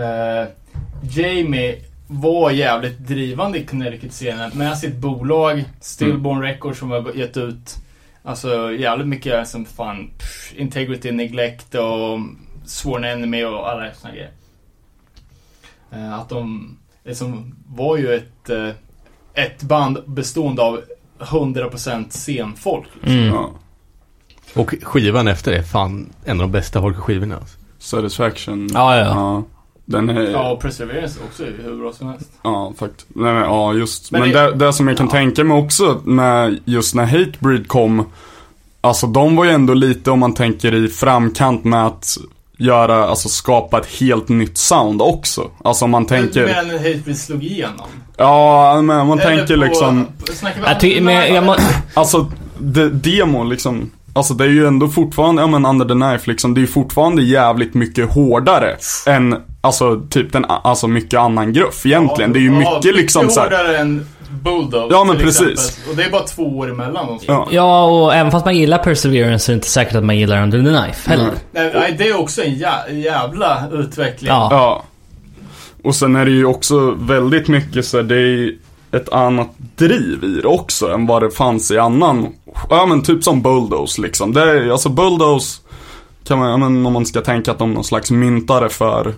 eh, 0.00 0.48
Jamie 1.02 1.82
var 2.06 2.50
jävligt 2.50 2.98
drivande 2.98 3.58
i 3.58 3.66
Connecticut-scenen 3.66 4.50
med 4.54 4.78
sitt 4.78 4.96
bolag 4.96 5.64
Stillborn 5.80 6.42
Records 6.42 6.78
som 6.78 6.90
har 6.90 7.12
gett 7.14 7.36
ut 7.36 7.76
Alltså 8.26 8.72
jävligt 8.72 9.06
mycket 9.06 9.48
som 9.48 9.64
fan 9.64 10.10
pff, 10.18 10.54
Integrity 10.56 11.12
Neglect 11.12 11.74
och 11.74 12.20
Sworn 12.64 13.04
Enemy 13.04 13.44
och 13.44 13.70
alla 13.70 13.94
såna 13.94 14.14
grejer. 14.14 14.30
Eh, 15.92 16.18
att 16.18 16.28
de 16.28 16.76
liksom 17.06 17.54
var 17.74 17.96
ju 17.96 18.14
ett 18.14 18.50
eh, 18.50 18.68
ett 19.44 19.62
band 19.62 19.98
bestående 20.06 20.62
av 20.62 20.80
100% 21.18 22.04
scenfolk. 22.10 22.86
Mm. 23.02 23.24
Ja. 23.26 23.50
Och 24.54 24.74
skivan 24.82 25.28
efter 25.28 25.52
är 25.52 25.62
fan 25.62 26.06
en 26.24 26.40
av 26.40 26.46
de 26.46 26.52
bästa 26.52 26.80
folkskivorna. 26.80 27.36
Alltså. 27.36 27.58
Satisfaction. 27.78 28.70
Ja, 28.74 28.96
ja. 28.98 29.42
Den 29.84 30.08
är, 30.08 30.22
Ja, 30.22 30.30
ja, 30.30 30.50
och 30.52 30.60
Perseverance 30.60 31.20
också 31.28 31.42
är 31.44 31.52
hur 31.64 31.76
bra 31.76 31.92
som 31.92 32.08
helst. 32.08 32.30
faktiskt. 32.78 33.06
Nej, 33.08 33.32
men, 33.34 33.42
ja, 33.42 33.74
just. 33.74 34.10
Men 34.10 34.20
Men, 34.20 34.30
det- 34.30 34.50
det, 34.50 34.54
det 34.66 34.72
som 34.72 34.88
jag 34.88 34.96
kan 34.96 35.06
Ja. 35.06 35.12
tänka 35.12 35.44
mig 35.44 35.56
också 35.58 36.00
med 36.04 36.60
just 36.64 36.94
när 36.94 37.04
Hatebreed 37.06 37.68
kom. 37.68 38.04
Alltså 38.80 39.06
de 39.06 39.36
var 39.36 39.44
ju 39.44 39.50
ändå 39.50 39.74
lite 39.74 40.10
om 40.10 40.18
man 40.18 40.34
tänker 40.34 40.74
i 40.74 40.88
framkant 40.88 41.64
med 41.64 41.86
att 41.86 42.18
göra, 42.56 43.04
alltså 43.06 43.28
skapa 43.28 43.78
ett 43.80 43.86
helt 44.00 44.28
nytt 44.28 44.58
sound 44.58 45.02
också. 45.02 45.50
Alltså 45.64 45.84
om 45.84 45.90
man 45.90 46.06
tänker, 46.06 46.46
när 46.46 46.72
Hatebreed 46.78 47.18
slog 47.18 47.44
igenom? 47.44 47.86
ja 48.16 48.82
men 48.82 49.06
man 49.06 49.20
Eller 49.20 49.36
tänker 49.36 49.54
på- 49.56 49.62
liksom, 49.64 50.06
Jag 50.66 50.80
ty- 50.80 51.00
men 51.00 51.34
jag, 51.34 51.44
må, 51.44 51.56
alltså 51.94 52.32
de, 52.58 52.88
demo 52.88 53.44
liksom. 53.44 53.90
Alltså 54.12 54.34
det 54.34 54.44
är 54.44 54.48
ju 54.48 54.66
ändå 54.66 54.88
fortfarande, 54.88 55.42
ja 55.42 55.46
men 55.46 55.66
under 55.66 55.86
the 55.86 55.92
knife 55.92 56.30
liksom, 56.30 56.54
det 56.54 56.58
är 56.58 56.62
ju 56.62 56.66
fortfarande 56.66 57.22
jävligt 57.22 57.74
mycket 57.74 58.10
hårdare 58.12 58.76
än, 59.06 59.36
alltså 59.60 60.00
typ 60.10 60.32
den, 60.32 60.44
alltså 60.44 60.88
mycket 60.88 61.20
annan 61.20 61.52
gruff 61.52 61.86
egentligen. 61.86 62.32
det 62.32 62.38
är 62.38 62.40
ju 62.40 62.62
Ja, 62.62 62.74
mycket 62.76 62.96
liksom 62.96 63.30
så 63.30 63.40
här, 63.40 63.46
hårdare 63.50 63.78
än 63.78 64.06
Bulldog 64.30 64.92
Ja, 64.92 65.04
men 65.04 65.16
till 65.16 65.26
precis. 65.26 65.50
exempel. 65.52 65.90
Och 65.90 65.96
det 65.96 66.04
är 66.04 66.10
bara 66.10 66.22
två 66.22 66.42
år 66.58 66.70
emellan 66.70 67.06
dem. 67.06 67.18
ja. 67.26 67.48
ja, 67.50 67.84
och 67.84 68.14
även 68.14 68.32
fast 68.32 68.44
man 68.44 68.56
gillar 68.56 68.78
Perseverance 68.78 69.44
så 69.44 69.50
är 69.50 69.54
det 69.54 69.56
inte 69.56 69.68
säkert 69.68 69.94
att 69.94 70.04
man 70.04 70.18
gillar 70.18 70.42
Under 70.42 70.58
the 70.62 70.82
Knife 70.84 71.10
heller. 71.10 71.30
Nej. 71.52 71.70
Nej, 71.74 71.94
det 71.98 72.08
är 72.08 72.20
också 72.20 72.42
en 72.42 72.54
jä 72.54 72.90
jävla 72.92 73.68
utveckling. 73.72 74.28
Ja. 74.28 74.48
Ja. 74.50 74.82
Och 75.84 75.94
sen 75.94 76.16
är 76.16 76.24
det 76.24 76.30
ju 76.30 76.44
också 76.46 76.90
väldigt 76.90 77.48
mycket 77.48 77.86
så 77.86 77.96
här, 77.96 78.04
det 78.04 78.16
är 78.20 78.52
ett 78.92 79.12
annat 79.12 79.48
driv 79.76 80.24
i 80.24 80.40
det 80.42 80.48
också 80.48 80.92
än 80.92 81.06
vad 81.06 81.22
det 81.22 81.30
fanns 81.30 81.70
i 81.70 81.78
annan, 81.78 82.26
ja 82.70 82.86
men 82.86 83.02
typ 83.02 83.24
som 83.24 83.42
Bulldoze 83.42 84.02
liksom. 84.02 84.32
Det 84.32 84.40
är, 84.42 84.70
alltså 84.70 84.88
Bulldoze 84.88 85.60
kan 86.26 86.38
man, 86.38 86.50
ja 86.50 86.56
men 86.56 86.86
om 86.86 86.92
man 86.92 87.06
ska 87.06 87.20
tänka 87.20 87.50
att 87.50 87.58
de 87.58 87.70
är 87.70 87.74
någon 87.74 87.84
slags 87.84 88.10
myntare 88.10 88.68
för 88.68 89.14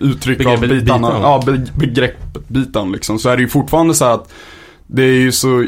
uttryck 0.00 0.46
av 0.46 0.60
Begreppet 0.60 0.70
bitarna, 0.84 1.08
beatdown. 1.10 1.22
ja 1.22 1.42
be, 1.46 1.66
begreppet 1.86 2.48
beatdown 2.48 2.92
liksom. 2.92 3.18
Så 3.18 3.28
är 3.28 3.36
det 3.36 3.42
ju 3.42 3.48
fortfarande 3.48 3.94
så 3.94 4.04
att 4.04 4.32
det 4.86 5.02
är 5.02 5.20
ju 5.20 5.32
så 5.32 5.66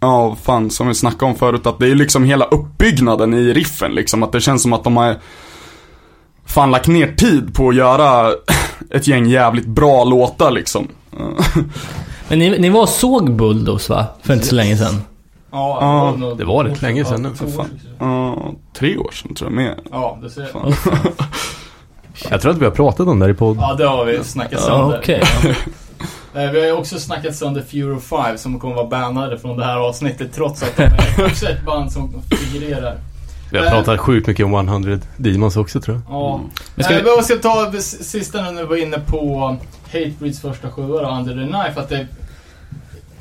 Ja, 0.00 0.36
fan 0.42 0.70
som 0.70 0.88
vi 0.88 0.94
snackade 0.94 1.32
om 1.32 1.38
förut 1.38 1.66
att 1.66 1.78
det 1.78 1.88
är 1.88 1.94
liksom 1.94 2.24
hela 2.24 2.44
uppbyggnaden 2.44 3.34
i 3.34 3.52
riffen 3.52 3.92
liksom. 3.94 4.22
Att 4.22 4.32
det 4.32 4.40
känns 4.40 4.62
som 4.62 4.72
att 4.72 4.84
de 4.84 4.96
har 4.96 5.16
fan 6.46 6.70
lagt 6.70 6.86
ner 6.88 7.12
tid 7.12 7.54
på 7.54 7.68
att 7.68 7.74
göra 7.74 8.32
ett 8.90 9.06
gäng 9.06 9.26
jävligt 9.26 9.66
bra 9.66 10.04
låtar 10.04 10.50
liksom. 10.50 10.88
Men 12.28 12.38
ni, 12.38 12.58
ni 12.58 12.68
var 12.68 12.82
och 12.82 12.88
såg 12.88 13.32
Bulldoze 13.36 13.92
va? 13.92 14.06
För 14.22 14.34
inte 14.34 14.46
så 14.46 14.54
länge 14.54 14.76
sedan. 14.76 15.02
Ja, 15.50 16.14
nog- 16.18 16.38
det 16.38 16.44
var 16.44 16.64
rätt 16.64 16.82
länge 16.82 17.04
sedan 17.04 17.22
nu, 17.22 17.28
Ja, 17.28 17.34
för 17.34 17.46
fan. 17.52 17.80
Ja, 17.98 18.52
tre 18.78 18.96
år 18.96 19.10
sedan 19.12 19.34
tror 19.34 19.50
jag 19.50 19.56
mer. 19.56 19.78
Ja, 19.90 20.18
det 20.22 20.30
ser 20.30 20.46
Fan. 20.46 20.72
Jag 22.30 22.40
tror 22.40 22.52
att 22.52 22.58
vi 22.58 22.64
har 22.64 22.72
pratat 22.72 23.08
om 23.08 23.18
det 23.18 23.24
här 23.26 23.30
i 23.32 23.34
podd. 23.34 23.56
Ja, 23.60 23.74
det 23.74 23.84
har 23.86 24.04
vi 24.04 24.24
snackat 24.24 24.60
sönder. 24.60 24.98
okej. 24.98 25.22
Eh, 26.34 26.50
Vi 26.50 26.58
har 26.60 26.66
ju 26.66 26.72
också 26.72 26.98
snackat 26.98 27.36
sönder 27.36 27.62
Furo 27.62 28.00
5 28.00 28.38
som 28.38 28.60
kommer 28.60 28.74
vara 28.74 28.86
bannade 28.86 29.38
från 29.38 29.56
det 29.56 29.64
här 29.64 29.76
avsnittet 29.76 30.32
trots 30.34 30.62
att 30.62 30.76
de 30.76 30.82
är 30.82 31.26
också 31.26 31.46
ett 31.46 31.64
band 31.66 31.92
som 31.92 32.22
figurerar. 32.30 32.96
Vi 33.50 33.58
har 33.58 33.66
pratat 33.66 34.00
sjukt 34.00 34.26
mycket 34.26 34.46
om 34.46 34.54
100 34.54 34.98
Demons 35.16 35.56
också 35.56 35.80
tror 35.80 35.96
jag. 35.96 36.14
Ja. 36.16 36.40
Men 36.74 36.84
ska 36.84 36.94
Eh, 36.94 37.02
vi- 37.04 37.10
vi 37.18 37.22
ska 37.22 37.36
ta 37.36 37.72
sista 37.80 38.42
nu 38.42 38.50
när 38.50 38.62
vi 38.62 38.68
var 38.68 38.76
inne 38.76 38.98
på 39.06 39.56
Hatebreeds 39.92 40.40
första 40.40 40.70
sjua 40.70 41.02
då, 41.02 41.08
Under 41.08 41.32
the 41.34 41.52
Knife. 41.52 41.80
Att 41.80 41.88
det, 41.88 42.06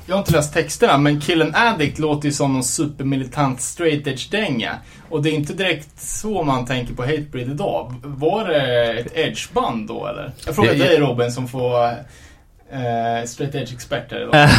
jag 0.06 0.16
har 0.16 0.20
inte 0.20 0.32
läst 0.32 0.53
texterna, 0.53 0.97
men 0.97 1.22
Killen 1.22 1.56
Addict 1.56 1.99
låter 1.99 2.26
ju 2.26 2.32
som 2.32 2.53
någon 2.53 2.64
supermilitant 2.64 3.62
straight 3.62 4.08
edge-dänga. 4.08 4.72
Och 5.10 5.24
det 5.24 5.30
är 5.30 5.34
inte 5.34 5.53
direkt 5.53 5.89
så 5.99 6.43
man 6.43 6.66
tänker 6.66 6.93
på 6.93 7.01
Hatebreed 7.01 7.49
idag. 7.49 7.95
Var 8.03 8.47
det 8.47 8.93
ett 8.99 9.18
edge-band 9.18 9.88
då 9.88 10.08
eller? 10.08 10.32
Jag 10.45 10.56
frågar 10.56 10.74
dig 10.74 10.99
Robin 10.99 11.32
som 11.32 11.47
får 11.47 11.86
eh, 12.72 13.26
straight 13.26 13.56
edge-expert 13.56 14.12
här 14.12 14.22
idag. 14.22 14.49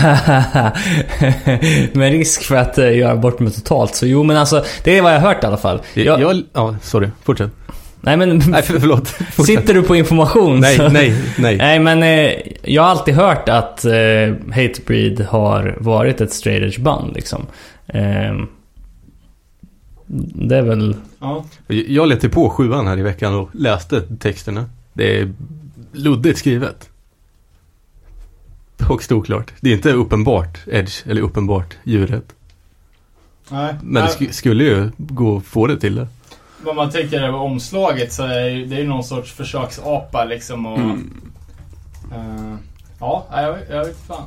Med 1.97 2.12
risk 2.12 2.42
för 2.42 2.57
att 2.57 2.78
uh, 2.78 2.97
göra 2.97 3.16
bort 3.16 3.40
mig 3.40 3.53
totalt. 3.53 3.94
Så 3.94 4.07
jo, 4.07 4.22
men 4.22 4.36
alltså, 4.36 4.64
det 4.84 4.99
är 4.99 5.03
vad 5.03 5.14
jag 5.14 5.20
har 5.20 5.28
hört 5.28 5.44
i 5.44 5.47
alla 5.47 5.57
fall. 5.57 5.80
Jag, 5.94 6.20
jag, 6.20 6.42
ja, 6.53 6.76
sorry. 6.82 7.09
Fortsätt. 7.24 7.51
Nej 8.07 8.16
men, 8.16 8.42
Nej, 8.48 8.62
för, 8.62 8.78
förlåt. 8.80 9.09
Fortsätt. 9.09 9.44
sitter 9.46 9.74
du 9.74 9.82
på 9.82 9.96
information? 9.96 10.61
Nej, 10.61 10.76
så- 10.76 10.88
nej, 10.88 11.22
nej. 11.38 11.57
Nej 11.57 11.80
men 11.80 12.02
eh, 12.02 12.32
jag 12.62 12.82
har 12.82 12.90
alltid 12.90 13.14
hört 13.14 13.48
att 13.48 13.84
eh, 13.84 13.92
Hatebreed 14.54 15.20
har 15.20 15.76
varit 15.80 16.20
ett 16.20 16.32
straight 16.32 16.62
edge 16.62 16.78
band 16.80 17.14
liksom. 17.14 17.46
Ehm, 17.86 18.46
det 20.34 20.57
är 20.57 20.62
väl... 20.62 20.96
Ja. 21.20 21.44
Jag 21.66 22.09
letade 22.09 22.28
på 22.28 22.50
sjuan 22.50 22.86
här 22.86 22.98
i 22.98 23.02
veckan 23.02 23.34
och 23.34 23.48
läste 23.52 24.00
texterna. 24.18 24.64
Det 24.92 25.20
är 25.20 25.32
luddigt 25.92 26.38
skrivet. 26.38 26.90
Högst 28.80 29.12
oklart. 29.12 29.52
Det 29.61 29.70
är 29.70 29.74
inte 29.74 29.92
uppenbart 29.92 30.59
Edge 30.66 31.07
eller 31.07 31.22
uppenbart 31.22 31.76
djuret. 31.84 32.24
Nej. 33.50 33.74
Men 33.82 33.94
det 33.94 34.00
Nej, 34.20 34.28
sk- 34.28 34.32
skulle 34.32 34.64
ju 34.64 34.90
gå 34.98 35.36
att 35.36 35.44
få 35.44 35.66
det 35.66 35.80
till 35.80 35.94
det. 35.94 36.09
Vad 36.62 36.76
man 36.76 36.90
tänker 36.90 37.20
över 37.22 37.38
omslaget 37.38 38.12
så 38.12 38.22
är 38.22 38.50
det 38.66 38.76
är 38.76 38.80
ju 38.80 38.86
någon 38.88 39.04
sorts 39.04 39.32
försöksapa 39.32 40.24
liksom 40.24 40.66
och... 40.66 40.78
Mm. 40.78 41.20
eh, 42.12 42.54
ja, 43.00 43.26
jag, 43.32 43.52
vet- 43.52 43.70
jag 43.70 43.84
vet 43.84 43.96
fan. 44.07 44.22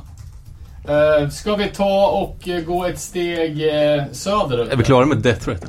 Uh, 0.88 1.28
ska 1.30 1.56
vi 1.56 1.68
ta 1.68 2.06
och 2.08 2.48
eh, 2.48 2.60
gå 2.64 2.84
ett 2.86 2.98
steg 3.00 3.50
uh, 3.62 4.02
söderut? 4.12 4.72
Är 4.72 4.76
vi 4.76 4.84
klara 4.84 5.06
med 5.06 5.18
Death 5.18 5.40
Threat? 5.44 5.64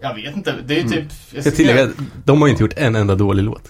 Jag 0.00 0.14
vet 0.14 0.36
inte. 0.36 0.54
Det 0.66 0.74
är 0.74 0.82
ju 0.82 0.88
typ... 0.88 1.04
Jag 1.30 1.42
ska 1.44 1.50
tillägga, 1.50 1.88
de 2.24 2.40
har 2.40 2.48
ju 2.48 2.50
inte 2.50 2.62
gjort 2.62 2.72
en 2.76 2.96
enda 2.96 3.14
dålig 3.14 3.42
låt. 3.42 3.68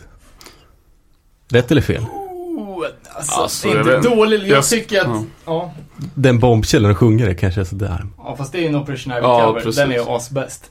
Rätt 1.49 1.71
eller 1.71 1.81
fel? 1.81 2.03
Oh, 2.03 2.85
alltså, 3.15 3.41
Alltså, 3.41 3.69
jag 3.69 3.77
inte 3.81 3.91
vet- 3.91 4.03
dålig. 4.03 4.41
Jag 4.41 4.49
jag- 4.49 4.65
tycker 4.69 5.01
att... 5.01 5.07
ja. 5.07 5.25
Ja. 5.47 5.73
Den 6.15 6.39
bombkällan 6.39 6.95
sjunger 6.95 7.27
är 7.29 7.35
kanske 7.35 7.61
är 7.61 7.65
sådär. 7.65 8.07
ja, 8.19 8.37
fast 8.37 8.53
det 8.53 8.59
är 8.59 8.63
ju 8.63 8.69
en 8.69 8.77
Operation 8.77 9.13
Ivy 9.13 9.23
Ja, 9.23 9.47
cover. 9.47 9.61
precis. 9.61 9.77
Den 9.77 9.91
är 9.93 9.97
ju 9.97 10.03
asbäst. 10.09 10.71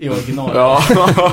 I 0.00 0.08
original. 0.08 0.50
Ja. 0.54 0.82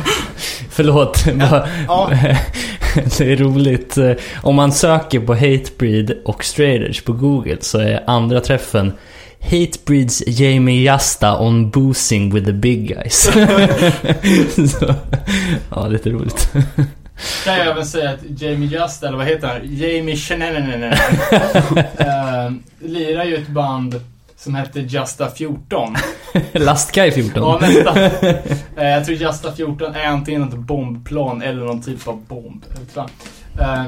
Förlåt. 0.70 1.26
bara- 1.26 1.68
Ja. 1.88 2.12
det 3.18 3.32
är 3.32 3.36
roligt. 3.36 3.98
Eh, 3.98 4.12
Om 4.42 4.56
man 4.56 4.72
söker 4.72 5.20
på 5.20 5.34
Hatebreed 5.34 6.18
och 6.26 6.44
straight 6.44 6.82
edge 6.90 7.04
på 7.06 7.14
Google 7.14 7.58
så 7.62 7.80
är 7.80 8.04
andra 8.08 8.42
träffen 8.42 8.94
Hatebreeds 9.42 10.24
Jamie 10.28 10.84
Jasta 10.84 11.40
on 11.40 11.70
boozing 11.70 12.34
with 12.34 12.46
the 12.46 12.54
big 12.54 12.88
guys. 12.88 13.22
så, 14.80 14.94
ja, 15.70 15.88
lite 15.88 16.10
roligt. 16.10 16.52
Kan 17.46 17.58
jag 17.58 17.68
även 17.68 17.86
säga 17.86 18.10
att 18.10 18.42
Jamie 18.42 18.68
Just, 18.70 19.04
eller 19.04 19.18
vad 19.18 19.26
heter 19.28 19.48
han? 19.48 19.58
Jamie 19.64 20.16
Shenanenenen. 20.16 20.94
uh, 20.94 22.54
lirar 22.80 23.24
ju 23.24 23.36
ett 23.36 23.48
band 23.48 24.02
som 24.38 24.56
hette 24.56 24.80
Justa 24.80 25.32
14. 25.32 25.96
Lastguy 26.54 27.12
14. 27.12 27.44
Ja, 27.44 27.60
nästan. 27.62 27.98
Eh, 28.78 28.88
jag 28.88 29.06
tror 29.06 29.18
Justa 29.18 29.54
14 29.54 29.96
är 29.96 30.06
antingen 30.06 30.44
ett 30.44 30.56
bombplan 30.56 31.42
eller 31.42 31.66
någon 31.66 31.82
typ 31.82 32.08
av 32.08 32.26
bomb. 32.26 32.66
Eh, 33.60 33.86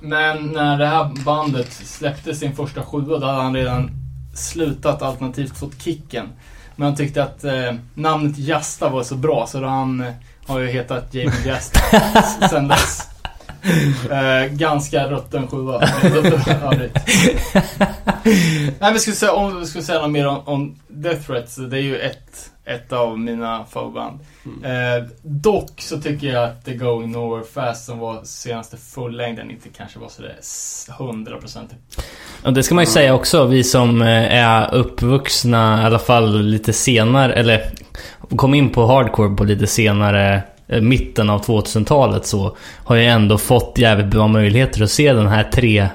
men 0.00 0.46
när 0.46 0.78
det 0.78 0.86
här 0.86 1.24
bandet 1.24 1.72
släppte 1.72 2.34
sin 2.34 2.56
första 2.56 2.82
sjua, 2.82 3.18
då 3.18 3.26
hade 3.26 3.42
han 3.42 3.56
redan 3.56 3.90
slutat 4.34 5.02
alternativt 5.02 5.58
fått 5.58 5.82
kicken. 5.82 6.28
Men 6.76 6.86
han 6.86 6.96
tyckte 6.96 7.22
att 7.22 7.44
eh, 7.44 7.74
namnet 7.94 8.38
Jasta 8.38 8.88
var 8.88 9.02
så 9.02 9.16
bra 9.16 9.46
så 9.46 9.60
då 9.60 9.66
han 9.66 10.04
har 10.46 10.60
ju 10.60 10.66
hetat 10.66 11.14
Jamie 11.14 11.46
Jasta 11.46 11.80
sen 12.50 12.68
dess. 12.68 13.11
Eh, 14.10 14.46
ganska 14.52 15.06
rutten 15.08 15.48
sjua. 15.48 15.78
Nej, 18.80 18.92
vi 18.92 18.98
skulle 18.98 19.16
säga, 19.16 19.32
om 19.32 19.60
vi 19.60 19.66
skulle 19.66 19.84
säga 19.84 20.00
något 20.00 20.10
mer 20.10 20.26
om, 20.26 20.40
om 20.44 20.74
Death 20.88 21.26
Threats. 21.26 21.56
Det 21.56 21.76
är 21.76 21.82
ju 21.82 21.98
ett 21.98 22.48
ett 22.64 22.92
av 22.92 23.18
mina 23.18 23.64
favoritband. 23.64 24.20
Eh, 24.64 25.04
dock 25.22 25.70
så 25.80 26.00
tycker 26.00 26.26
jag 26.26 26.44
att 26.44 26.64
The 26.64 26.74
Going 26.74 27.12
Nowhere 27.12 27.44
Fast 27.54 27.84
som 27.86 27.98
var 27.98 28.20
senaste 28.24 28.76
fullängden 28.76 29.50
inte 29.50 29.68
kanske 29.76 29.98
var 29.98 30.08
sådär 30.08 30.36
s- 30.38 30.88
100% 30.98 31.58
Och 32.44 32.52
det 32.52 32.62
ska 32.62 32.74
man 32.74 32.84
ju 32.84 32.90
säga 32.90 33.14
också, 33.14 33.44
vi 33.44 33.64
som 33.64 34.02
eh, 34.02 34.34
är 34.44 34.74
uppvuxna 34.74 35.82
i 35.82 35.84
alla 35.84 35.98
fall 35.98 36.42
lite 36.42 36.72
senare, 36.72 37.32
eller 37.32 37.70
kom 38.36 38.54
in 38.54 38.70
på 38.70 38.86
hardcore 38.86 39.36
på 39.36 39.44
lite 39.44 39.66
senare, 39.66 40.42
mitten 40.80 41.30
av 41.30 41.44
2000-talet 41.44 42.26
så 42.26 42.56
har 42.84 42.96
ju 42.96 43.04
ändå 43.04 43.38
fått 43.38 43.78
jävligt 43.78 44.06
bra 44.06 44.28
möjligheter 44.28 44.82
att 44.82 44.90
se 44.90 45.12
den 45.12 45.28
här 45.28 45.44
tre 45.44 45.88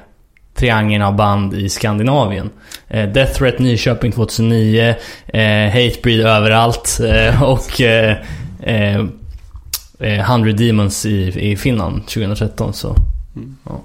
triangeln 0.57 1.03
av 1.03 1.15
band 1.15 1.53
i 1.53 1.69
Skandinavien. 1.69 2.49
Eh, 2.87 3.09
Death 3.09 3.33
Threat 3.33 3.59
Nyköping 3.59 4.11
2009, 4.11 4.95
eh, 5.27 5.65
Hatebreed 5.65 6.19
överallt 6.19 6.99
eh, 7.03 7.43
och 7.43 7.81
eh, 7.81 8.17
eh, 8.63 8.99
eh, 9.99 10.31
100 10.31 10.51
Demons 10.51 11.05
i, 11.05 11.51
i 11.51 11.57
Finland 11.57 12.07
2013 12.07 12.73
så. 12.73 12.95
Ja, 13.65 13.81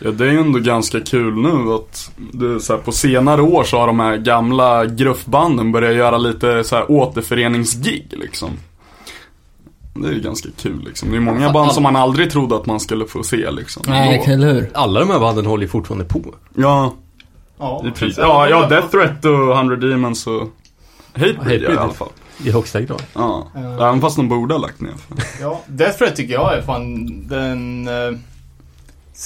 det 0.00 0.24
är 0.26 0.30
ju 0.32 0.40
ändå 0.40 0.58
ganska 0.58 1.00
kul 1.00 1.34
nu 1.34 1.72
att 1.72 2.10
det 2.32 2.60
så 2.60 2.72
här, 2.76 2.80
på 2.80 2.92
senare 2.92 3.42
år 3.42 3.64
så 3.64 3.78
har 3.78 3.86
de 3.86 4.00
här 4.00 4.16
gamla 4.16 4.86
gruffbanden 4.86 5.72
börjat 5.72 5.94
göra 5.94 6.18
lite 6.18 6.64
så 6.64 6.76
här 6.76 6.90
återföreningsgig 6.90 8.06
liksom. 8.10 8.50
Det 9.94 10.08
är 10.08 10.12
ju 10.12 10.20
ganska 10.20 10.48
kul 10.62 10.84
liksom. 10.86 11.10
Det 11.10 11.16
är 11.16 11.20
många 11.20 11.52
band 11.52 11.72
som 11.72 11.82
man 11.82 11.96
aldrig 11.96 12.30
trodde 12.30 12.56
att 12.56 12.66
man 12.66 12.80
skulle 12.80 13.06
få 13.06 13.22
se 13.22 13.50
liksom. 13.50 13.82
Nej, 13.88 14.22
eller 14.26 14.54
hur? 14.54 14.70
Alla 14.74 15.00
de 15.00 15.10
här 15.10 15.20
banden 15.20 15.46
håller 15.46 15.62
ju 15.62 15.68
fortfarande 15.68 16.04
på. 16.04 16.34
Ja, 16.56 16.94
Ja. 17.58 17.84
Ja, 18.16 18.48
ja, 18.48 18.68
Death 18.68 18.88
Threat 18.90 19.24
och 19.24 19.56
100 19.56 19.76
Demons 19.76 20.26
och 20.26 20.48
Hatebreed 21.12 21.62
ja, 21.62 21.70
i 21.72 21.76
alla 21.76 21.92
fall. 21.92 22.08
I 22.44 22.50
högsta 22.50 22.80
grad. 22.80 23.02
Ja, 23.14 23.46
Ja. 23.54 23.88
även 23.88 24.00
fast 24.00 24.16
de 24.16 24.28
borde 24.28 24.54
ha 24.54 24.60
lagt 24.60 24.80
ner. 24.80 24.92
Ja, 25.40 25.60
Death 25.66 25.98
Threat 25.98 26.16
tycker 26.16 26.34
jag 26.34 26.54
är 26.58 26.62
fan 26.62 27.06
den... 27.28 27.88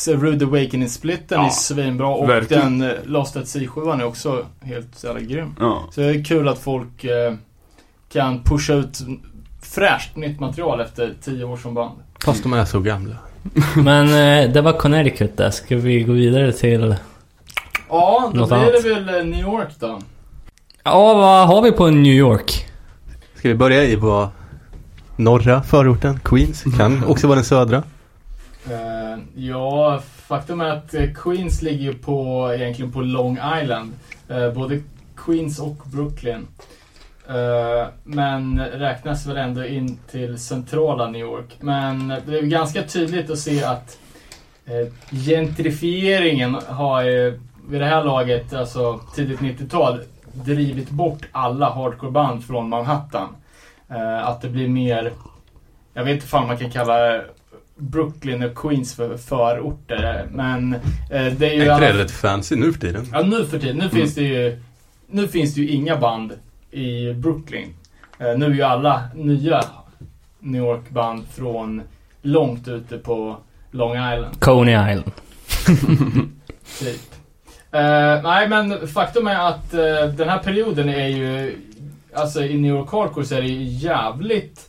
Rude 0.08 0.44
Awakening-splitten 0.44 1.38
Ja, 1.40 1.46
är 1.46 1.50
svinbra 1.50 2.08
och 2.08 2.28
verkligen. 2.28 2.78
den 2.78 2.90
uh, 2.90 2.96
Lost 3.04 3.36
at 3.36 3.48
Sea 3.48 3.68
7 3.68 3.80
är 3.80 4.04
också 4.04 4.46
helt 4.60 5.04
jävla 5.04 5.20
grym. 5.20 5.56
Ja. 5.60 5.82
Så 5.90 6.00
det 6.00 6.06
är 6.06 6.24
kul 6.24 6.48
att 6.48 6.58
folk 6.58 7.04
eh, 7.04 7.34
kan 8.12 8.42
pusha 8.42 8.72
ut 8.74 8.98
fräscht 9.62 10.16
nytt 10.16 10.40
material 10.40 10.80
efter 10.80 11.14
tio 11.22 11.44
år 11.44 11.56
som 11.56 11.74
band. 11.74 11.98
Fast 12.24 12.42
de 12.42 12.52
är 12.52 12.64
så 12.64 12.80
gamla. 12.80 13.14
Men 13.76 14.04
eh, 14.06 14.52
det 14.52 14.60
var 14.60 14.72
Connecticut 14.72 15.36
där. 15.36 15.50
Ska 15.50 15.76
vi 15.76 16.02
gå 16.02 16.12
vidare 16.12 16.52
till... 16.52 16.96
Ja, 17.88 18.30
då 18.32 18.38
Något 18.40 18.48
blir 18.48 18.58
annat? 18.58 18.82
det 18.82 18.94
väl 18.94 19.08
eh, 19.08 19.24
New 19.24 19.40
York 19.40 19.68
då. 19.78 19.98
Ja, 20.82 21.14
vad 21.14 21.48
har 21.48 21.62
vi 21.62 21.72
på 21.72 21.90
New 21.90 22.12
York? 22.12 22.66
Ska 23.34 23.48
vi 23.48 23.54
börja 23.54 23.84
i 23.84 23.96
på 23.96 24.28
norra 25.16 25.62
förorten, 25.62 26.20
Queens. 26.24 26.64
Kan 26.78 27.04
också 27.04 27.26
vara 27.26 27.34
den 27.36 27.44
södra. 27.44 27.82
Ja, 29.36 30.02
faktum 30.16 30.60
är 30.60 30.70
att 30.70 30.94
eh, 30.94 31.12
Queens 31.14 31.62
ligger 31.62 31.84
ju 31.84 31.94
på, 31.94 32.50
egentligen 32.54 32.92
på 32.92 33.00
Long 33.00 33.38
Island. 33.62 33.92
Eh, 34.28 34.52
både 34.52 34.80
Queens 35.16 35.58
och 35.58 35.76
Brooklyn. 35.84 36.46
Eh, 37.28 37.88
men 38.04 38.60
räknas 38.60 39.26
väl 39.26 39.36
ändå 39.36 39.64
in 39.64 39.98
till 40.10 40.38
centrala 40.38 41.08
New 41.08 41.20
York. 41.20 41.56
Men 41.60 42.08
det 42.08 42.38
är 42.38 42.42
ju 42.42 42.48
ganska 42.48 42.82
tydligt 42.82 43.30
att 43.30 43.38
se 43.38 43.64
att 43.64 43.98
eh, 44.64 45.16
gentrifieringen 45.26 46.56
har 46.66 47.02
ju 47.02 47.40
vid 47.68 47.80
det 47.80 47.86
här 47.86 48.04
laget, 48.04 48.52
alltså 48.52 49.00
tidigt 49.14 49.40
90-tal, 49.40 50.00
drivit 50.32 50.90
bort 50.90 51.28
alla 51.32 51.70
hardcoreband 51.70 52.44
från 52.44 52.68
Manhattan. 52.68 53.28
Att 54.22 54.42
det 54.42 54.48
blir 54.48 54.68
mer, 54.68 55.12
jag 55.94 56.04
vet 56.04 56.14
inte 56.14 56.26
fan 56.26 56.46
man 56.46 56.58
kan 56.58 56.70
kalla 56.70 57.22
Brooklyn 57.76 58.42
och 58.42 58.54
Queens 58.54 58.94
för 58.94 59.16
förorter. 59.16 60.26
Men 60.32 60.74
eh, 60.74 60.80
det 61.10 61.16
är 61.18 61.38
ju... 61.40 61.46
Är 61.46 61.60
inte 61.60 61.74
alla- 61.74 61.86
det 61.92 61.98
rätt 62.02 62.10
fancy 62.10 62.56
nu 62.56 62.72
för 62.72 62.80
tiden? 62.80 63.06
Ja, 63.12 63.22
nu 63.22 63.44
för 63.46 63.58
tiden. 63.58 63.76
Nu 63.76 63.88
finns 63.88 64.14
det 64.14 64.22
ju... 64.22 64.62
Nu 65.06 65.28
finns 65.28 65.54
det 65.54 65.60
ju 65.60 65.68
inga 65.68 65.96
band 65.96 66.32
i 66.70 67.12
Brooklyn. 67.12 67.74
Eh, 68.18 68.38
nu 68.38 68.46
är 68.46 68.50
ju 68.50 68.62
alla 68.62 69.02
nya 69.14 69.64
New 70.40 70.62
York-band 70.62 71.24
från 71.34 71.82
långt 72.22 72.68
ute 72.68 72.98
på 72.98 73.36
Long 73.70 73.90
Island. 73.92 74.40
Coney 74.40 74.74
Island. 74.92 75.10
Typ. 76.80 77.00
Eh, 77.72 78.22
nej, 78.22 78.48
men 78.48 78.88
faktum 78.88 79.26
är 79.26 79.48
att 79.48 79.74
eh, 79.74 80.14
den 80.16 80.28
här 80.28 80.38
perioden 80.38 80.88
är 80.88 81.06
ju... 81.08 81.56
Alltså 82.14 82.42
i 82.44 82.58
New 82.58 82.74
York 82.76 82.90
Hardcore 82.90 83.26
så 83.26 83.34
är 83.34 83.42
det 83.42 83.48
ju 83.48 83.62
jävligt... 83.62 84.68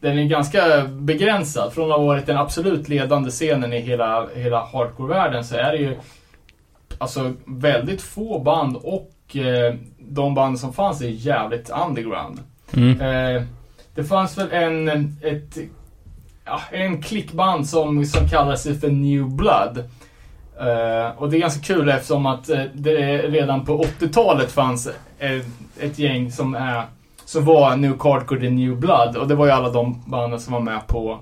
Den 0.00 0.18
är 0.18 0.24
ganska 0.24 0.84
begränsad. 0.86 1.72
Från 1.72 1.90
att 1.90 1.98
ha 1.98 2.04
varit 2.04 2.26
den 2.26 2.36
absolut 2.36 2.88
ledande 2.88 3.30
scenen 3.30 3.72
i 3.72 3.80
hela, 3.80 4.26
hela 4.34 4.64
hardcore-världen 4.64 5.44
så 5.44 5.56
är 5.56 5.72
det 5.72 5.78
ju 5.78 5.96
alltså 6.98 7.32
väldigt 7.44 8.02
få 8.02 8.38
band 8.38 8.76
och 8.76 9.36
eh, 9.36 9.74
de 9.98 10.34
band 10.34 10.60
som 10.60 10.72
fanns 10.72 11.00
är 11.02 11.08
jävligt 11.08 11.70
underground. 11.86 12.38
Mm. 12.72 13.00
Eh, 13.00 13.42
det 13.94 14.04
fanns 14.04 14.38
väl 14.38 14.52
en, 14.52 14.88
ett, 15.22 15.58
ja, 16.44 16.60
en 16.70 17.02
klickband 17.02 17.68
som, 17.68 18.04
som 18.04 18.28
kallar 18.28 18.56
sig 18.56 18.78
för 18.78 18.90
New 18.90 19.28
Blood. 19.28 19.78
Eh, 20.60 21.10
och 21.16 21.30
det 21.30 21.36
är 21.36 21.40
ganska 21.40 21.74
kul 21.74 21.88
eftersom 21.88 22.26
att 22.26 22.48
eh, 22.48 22.62
det 22.74 23.18
redan 23.18 23.64
på 23.64 23.82
80-talet 23.82 24.52
fanns 24.52 24.88
ett, 25.18 25.46
ett 25.80 25.98
gäng 25.98 26.32
som, 26.32 26.54
är, 26.54 26.84
som 27.30 27.44
var 27.44 27.76
New 27.76 27.92
Hardcore 28.02 28.40
The 28.40 28.50
New 28.50 28.76
Blood. 28.76 29.16
Och 29.16 29.28
det 29.28 29.34
var 29.34 29.46
ju 29.46 29.52
alla 29.52 29.70
de 29.70 30.02
banden 30.06 30.40
som 30.40 30.52
var 30.52 30.60
med 30.60 30.86
på, 30.86 31.20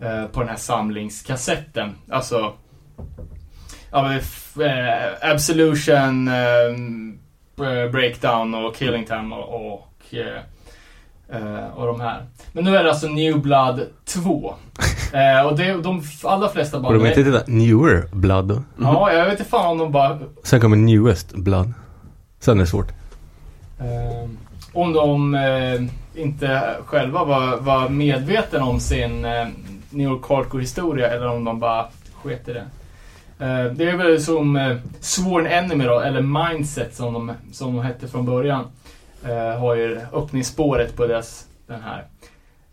eh, 0.00 0.24
på 0.24 0.40
den 0.40 0.48
här 0.48 0.56
samlingskassetten. 0.56 1.94
Alltså 2.10 2.52
Ja, 3.90 4.14
eh, 4.14 5.30
Absolution, 5.30 6.28
eh, 6.28 7.90
Breakdown 7.92 8.54
och 8.54 8.76
Killing 8.76 9.04
Time 9.04 9.34
och, 9.34 9.72
och, 9.72 10.14
eh, 10.14 10.42
eh, 11.36 11.66
och 11.74 11.86
de 11.86 12.00
här. 12.00 12.26
Men 12.52 12.64
nu 12.64 12.76
är 12.76 12.84
det 12.84 12.90
alltså 12.90 13.06
New 13.06 13.40
Blood 13.40 13.80
2. 14.04 14.54
eh, 15.12 15.46
och 15.46 15.56
det, 15.56 15.82
de 15.82 16.02
allra 16.24 16.48
flesta 16.48 16.76
Och 16.76 16.82
band... 16.82 16.94
de 16.94 17.04
heter 17.04 17.20
inte 17.20 17.30
det 17.30 17.44
Newer 17.46 18.08
Blood 18.12 18.44
då? 18.44 18.62
Ja, 18.80 19.12
jag 19.12 19.24
vet 19.24 19.38
inte 19.38 19.50
fan 19.50 19.70
om 19.70 19.78
de 19.78 19.92
bara... 19.92 20.18
Sen 20.42 20.60
kommer 20.60 20.76
Newest 20.76 21.32
Blood. 21.32 21.72
Sen 22.40 22.56
är 22.56 22.60
det 22.60 22.66
svårt. 22.66 22.88
Eh, 23.78 24.28
om 24.72 24.92
de 24.92 25.34
eh, 25.34 25.80
inte 26.22 26.76
själva 26.86 27.24
var, 27.24 27.56
var 27.56 27.88
medvetna 27.88 28.64
om 28.64 28.80
sin 28.80 29.24
eh, 29.24 29.46
New 29.90 30.06
York 30.10 30.28
Hardcore-historia 30.28 31.08
eller 31.10 31.28
om 31.28 31.44
de 31.44 31.60
bara 31.60 31.86
sket 32.22 32.48
i 32.48 32.52
det. 32.52 32.64
Eh, 33.38 33.64
det 33.64 33.84
är 33.90 33.96
väl 33.96 34.22
som 34.22 34.56
eh, 34.56 34.76
Sworn 35.00 35.46
Enemy 35.46 35.84
då, 35.84 36.00
eller 36.00 36.20
Mindset 36.50 36.94
som 36.96 37.12
de, 37.12 37.32
som 37.52 37.76
de 37.76 37.84
hette 37.84 38.08
från 38.08 38.26
början. 38.26 38.64
Eh, 39.28 39.60
har 39.60 39.74
ju 39.74 40.00
öppningsspåret 40.12 40.96
på 40.96 41.06
deras, 41.06 41.44
den 41.66 41.80
här 41.82 42.04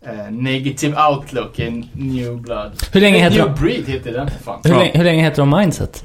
eh, 0.06 0.30
Negative 0.30 0.96
Outlook 1.10 1.58
i 1.58 1.88
New 1.92 2.36
Blood. 2.36 2.72
Hur 2.92 3.00
länge 3.00 3.12
Nej, 3.14 3.22
heter 3.22 3.36
New 3.46 3.54
de? 3.54 3.60
Breed 3.62 3.88
heter 3.88 4.12
den 4.12 4.30
för 4.30 4.38
fan. 4.44 4.60
Hur, 4.64 4.70
länge, 4.74 4.90
hur 4.94 5.04
länge 5.04 5.22
heter 5.22 5.42
de 5.42 5.50
Mindset? 5.58 6.04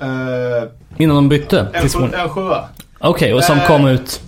Eh, 0.00 0.68
Innan 0.96 1.16
de 1.16 1.28
bytte? 1.28 1.68
en, 1.72 1.88
till 1.88 2.14
en 2.14 2.28
sjua. 2.28 2.64
Okej, 2.98 3.34
och 3.34 3.44
som 3.44 3.58
Eh. 3.58 3.66
kom 3.66 3.86
ut... 3.86 4.22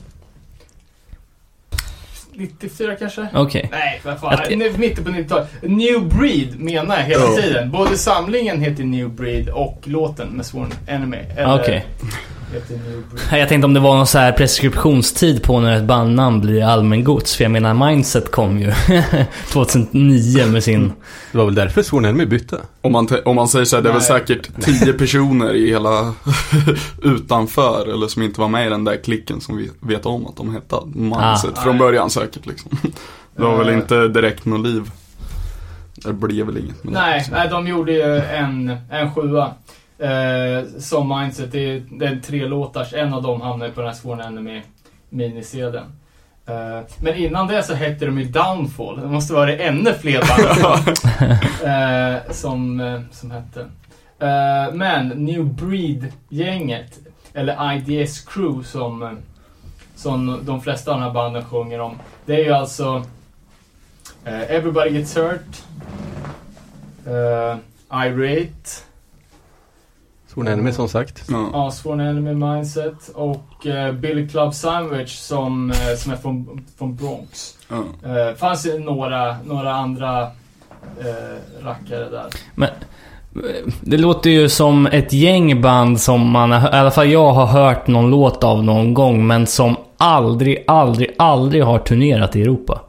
94 2.34 2.94
kanske? 2.96 3.26
Okej. 3.34 3.68
Nej, 3.72 4.00
vad 4.04 4.20
fan. 4.20 4.32
Att- 4.34 4.50
Nu, 4.50 4.72
Mitten 4.76 5.04
på 5.04 5.10
90-talet. 5.10 5.48
New 5.62 6.08
Breed 6.08 6.60
menar 6.60 6.96
jag 6.96 7.02
hela 7.04 7.24
Ja. 7.24 7.36
tiden. 7.42 7.70
Både 7.70 7.96
samlingen 7.98 8.60
heter 8.60 8.84
New 8.84 9.10
Breed 9.10 9.48
och 9.48 9.80
låten 9.84 10.28
med 10.28 10.46
Sworn 10.46 10.72
Enemy. 10.86 11.18
Okej. 11.46 11.84
Breed. 12.00 12.12
Jag 13.30 13.48
tänkte 13.48 13.64
om 13.66 13.74
det 13.74 13.80
var 13.80 13.96
någon 13.96 14.06
så 14.06 14.18
här 14.18 14.32
preskriptionstid 14.32 15.42
på 15.42 15.60
när 15.60 15.76
ett 15.76 15.84
bandnamn 15.84 16.40
blir 16.40 16.64
allmängods. 16.64 17.36
För 17.36 17.44
jag 17.44 17.50
menar, 17.50 17.74
Mindset 17.86 18.30
kom 18.30 18.58
ju 18.60 18.72
2009 19.52 20.46
med 20.46 20.64
sin... 20.64 20.92
Det 21.32 21.38
var 21.38 21.44
väl 21.44 21.54
därför 21.54 21.82
Sworn 21.82 22.04
Enemy 22.04 22.26
bytte? 22.26 22.58
Om 22.80 22.92
man, 22.92 23.08
om 23.24 23.36
man 23.36 23.48
säger 23.48 23.64
så 23.64 23.76
här, 23.76 23.82
det 23.82 23.88
är 23.88 23.92
väl 23.92 24.02
säkert 24.02 24.48
tio 24.60 24.92
personer 24.92 25.54
i 25.54 25.68
hela 25.70 26.14
utanför 27.02 27.92
eller 27.94 28.06
som 28.06 28.22
inte 28.22 28.40
var 28.40 28.48
med 28.48 28.66
i 28.66 28.70
den 28.70 28.84
där 28.84 28.96
klicken 29.04 29.40
som 29.40 29.56
vi 29.56 29.70
vet 29.80 30.06
om 30.06 30.26
att 30.26 30.36
de 30.36 30.54
hette 30.54 30.76
Mindset 30.94 31.58
Ah. 31.58 31.62
från 31.62 31.78
början 31.78 32.10
säkert 32.10 32.46
liksom. 32.46 32.70
Det 33.36 33.42
var 33.42 33.56
väl 33.58 33.68
Eh. 33.68 33.74
inte 33.74 34.08
direkt 34.08 34.44
något 34.44 34.66
liv. 34.66 34.90
Det 35.94 36.12
blev 36.12 36.46
väl 36.46 36.58
inget 36.58 36.84
med 36.84 36.92
Nej, 36.92 37.26
det. 37.30 37.36
nej, 37.36 37.48
de 37.48 37.66
gjorde 37.66 37.92
ju 37.92 38.16
en, 38.18 38.76
en 38.90 39.14
sjua. 39.14 39.50
Eh, 40.02 40.64
som 40.78 41.08
Mindset. 41.08 41.52
Det 41.52 41.58
är, 41.58 41.82
det 41.90 42.06
är 42.06 42.16
tre 42.16 42.46
låtars. 42.46 42.94
En 42.94 43.14
av 43.14 43.22
dem 43.22 43.40
hamnar 43.40 43.68
på 43.68 43.80
den 43.80 43.90
här 43.90 43.96
Sworn 43.96 44.20
Enemy 44.20 44.62
minisedeln. 45.08 45.84
Eh, 46.46 46.80
men 47.02 47.14
innan 47.14 47.46
det 47.46 47.62
så 47.62 47.74
hette 47.74 48.06
de 48.06 48.18
ju 48.18 48.24
Downfall. 48.24 49.00
Det 49.00 49.06
måste 49.06 49.34
vara 49.34 49.56
ännu 49.56 49.94
fler 49.94 50.20
band 50.20 50.98
eh, 51.64 52.32
som, 52.32 52.80
eh, 52.80 53.00
som 53.10 53.30
hette. 53.30 53.60
Eh, 54.18 54.74
men 54.74 55.08
New 55.08 55.44
Breed-gänget. 55.44 56.98
eller 57.34 57.72
IDS 57.74 58.20
Crew 58.20 58.64
som, 58.64 59.18
som 59.94 60.40
de 60.42 60.60
flesta 60.60 60.92
av 60.92 61.00
de 61.00 61.06
här 61.06 61.12
banden 61.12 61.44
sjunger 61.44 61.80
om. 61.80 61.98
Det 62.26 62.34
är 62.34 62.44
ju 62.44 62.52
alltså 62.52 63.04
eh, 64.24 64.50
Everybody 64.50 64.90
Gets 64.90 65.16
Hurt, 65.16 65.62
Irate, 67.92 68.82
Sworn 70.32 70.48
Enemy 70.48 70.72
som 70.72 70.88
sagt. 70.88 71.24
Ja. 71.28 71.48
Ja, 71.52 71.70
Sworn 71.70 72.00
Enemy 72.00 72.34
Mindset 72.34 73.08
och 73.14 73.66
eh, 73.66 73.92
Billy 73.92 74.28
Club 74.28 74.54
Sandwich 74.54 75.16
som, 75.18 75.70
eh, 75.70 75.96
som 75.96 76.12
är 76.12 76.16
från, 76.16 76.64
från 76.78 76.96
Bronx. 76.96 77.58
Ja. 77.68 77.82
Eh, 78.08 78.34
fanns 78.36 78.66
ju 78.66 78.78
några, 78.78 79.36
några 79.44 79.74
andra 79.74 80.22
eh, 81.00 81.64
rackare 81.64 82.08
där. 82.10 82.26
Men 82.54 82.68
eh, 82.68 83.72
det 83.80 83.96
låter 83.96 84.30
ju 84.30 84.48
som 84.48 84.86
ett 84.86 85.12
gäng 85.12 85.60
band 85.60 86.00
som 86.00 86.30
man, 86.30 86.52
i 86.52 86.54
alla 86.54 86.90
fall 86.90 87.10
jag 87.10 87.32
har 87.32 87.46
hört 87.46 87.86
någon 87.86 88.10
låt 88.10 88.44
av 88.44 88.64
någon 88.64 88.94
gång, 88.94 89.26
men 89.26 89.46
som 89.46 89.76
aldrig, 89.96 90.64
aldrig, 90.66 91.14
aldrig 91.18 91.64
har 91.64 91.78
turnerat 91.78 92.36
i 92.36 92.42
Europa. 92.42 92.80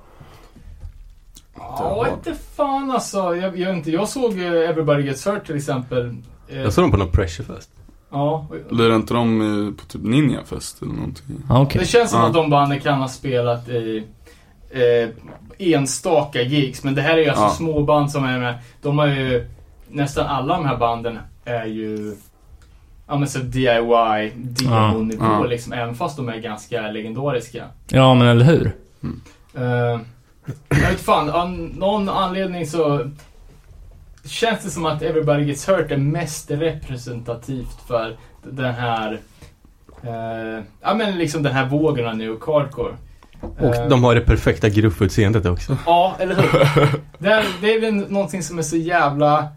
Ja, 1.55 2.07
inte 2.17 2.39
fan 2.55 2.91
alltså. 2.91 3.35
Jag, 3.35 3.57
jag, 3.57 3.77
inte, 3.77 3.91
jag 3.91 4.09
såg 4.09 4.39
eh, 4.39 4.69
Everybody 4.69 5.03
Gets 5.03 5.27
Hurt 5.27 5.45
till 5.45 5.55
exempel. 5.55 6.15
Jag 6.55 6.73
såg 6.73 6.83
dem 6.83 6.91
på 6.91 6.97
någon 6.97 7.11
pressurefest. 7.11 7.69
ja, 8.11 8.47
Lirar 8.71 8.95
inte 8.95 9.13
de 9.13 9.75
på 9.79 9.85
typ 9.85 10.01
Ninjafest 10.03 10.81
eller 10.81 10.93
någonting? 10.93 11.25
Ja, 11.49 11.61
Okej. 11.61 11.79
Det 11.81 11.87
känns 11.87 12.11
som 12.11 12.19
Ja. 12.19 12.27
att 12.27 12.33
de 12.33 12.49
banden 12.49 12.79
kan 12.79 12.99
ha 13.01 13.07
spelat 13.07 13.69
i 13.69 14.03
eh, 14.71 15.09
enstaka 15.73 16.41
gigs. 16.41 16.83
Men 16.83 16.95
det 16.95 17.01
här 17.01 17.13
är 17.17 17.21
ju 17.21 17.29
alltså 17.29 17.43
Ja. 17.43 17.49
små 17.49 17.83
band 17.83 18.11
som 18.11 18.23
är 18.25 18.39
med. 18.39 18.55
De 18.81 18.99
har 18.99 19.07
ju, 19.07 19.47
nästan 19.89 20.27
alla 20.27 20.55
de 20.57 20.65
här 20.65 20.77
banden 20.77 21.19
är 21.45 21.65
ju 21.65 22.15
Ja 23.07 23.17
men 23.17 23.27
så 23.27 23.39
DIY, 23.39 24.31
demo-nivå 24.35 25.23
Ja. 25.25 25.43
liksom. 25.45 25.73
Även 25.73 25.95
fast 25.95 26.17
de 26.17 26.29
är 26.29 26.37
ganska 26.37 26.91
legendariska. 26.91 27.63
Ja, 27.89 28.13
men 28.13 28.27
eller 28.27 28.45
hur? 28.45 28.71
Uh, 29.57 29.99
jag 30.69 30.89
vet 30.89 30.99
fan, 31.01 31.29
av 31.29 31.49
någon 31.77 32.09
anledning 32.09 32.67
så 32.67 33.09
känns 34.25 34.63
det 34.63 34.69
som 34.69 34.85
att 34.85 35.01
Everybody 35.01 35.43
Gets 35.43 35.69
Hurt 35.69 35.91
är 35.91 35.97
mest 35.97 36.51
representativt 36.51 37.81
för 37.87 38.17
den 38.43 38.73
här 38.73 39.19
eh, 40.03 40.63
Ja 40.81 40.93
men 40.93 41.17
liksom 41.17 41.43
den 41.43 41.53
här 41.53 41.65
vågen 41.65 42.07
av 42.07 42.21
York 42.21 42.47
Hardcore. 42.47 42.93
Och 43.41 43.75
Eh, 43.75 43.87
de 43.87 44.03
har 44.03 44.15
det 44.15 44.21
perfekta 44.21 44.69
gruffutseendet 44.69 45.45
också. 45.45 45.77
Ja, 45.85 46.15
eller 46.19 46.35
hur? 46.35 46.49
Det 47.17 47.29
är, 47.29 47.45
det 47.61 47.73
är 47.73 47.81
väl 47.81 48.11
någonting 48.11 48.43
som 48.43 48.57
är 48.59 48.63
så 48.63 48.77
jävla 48.77 49.47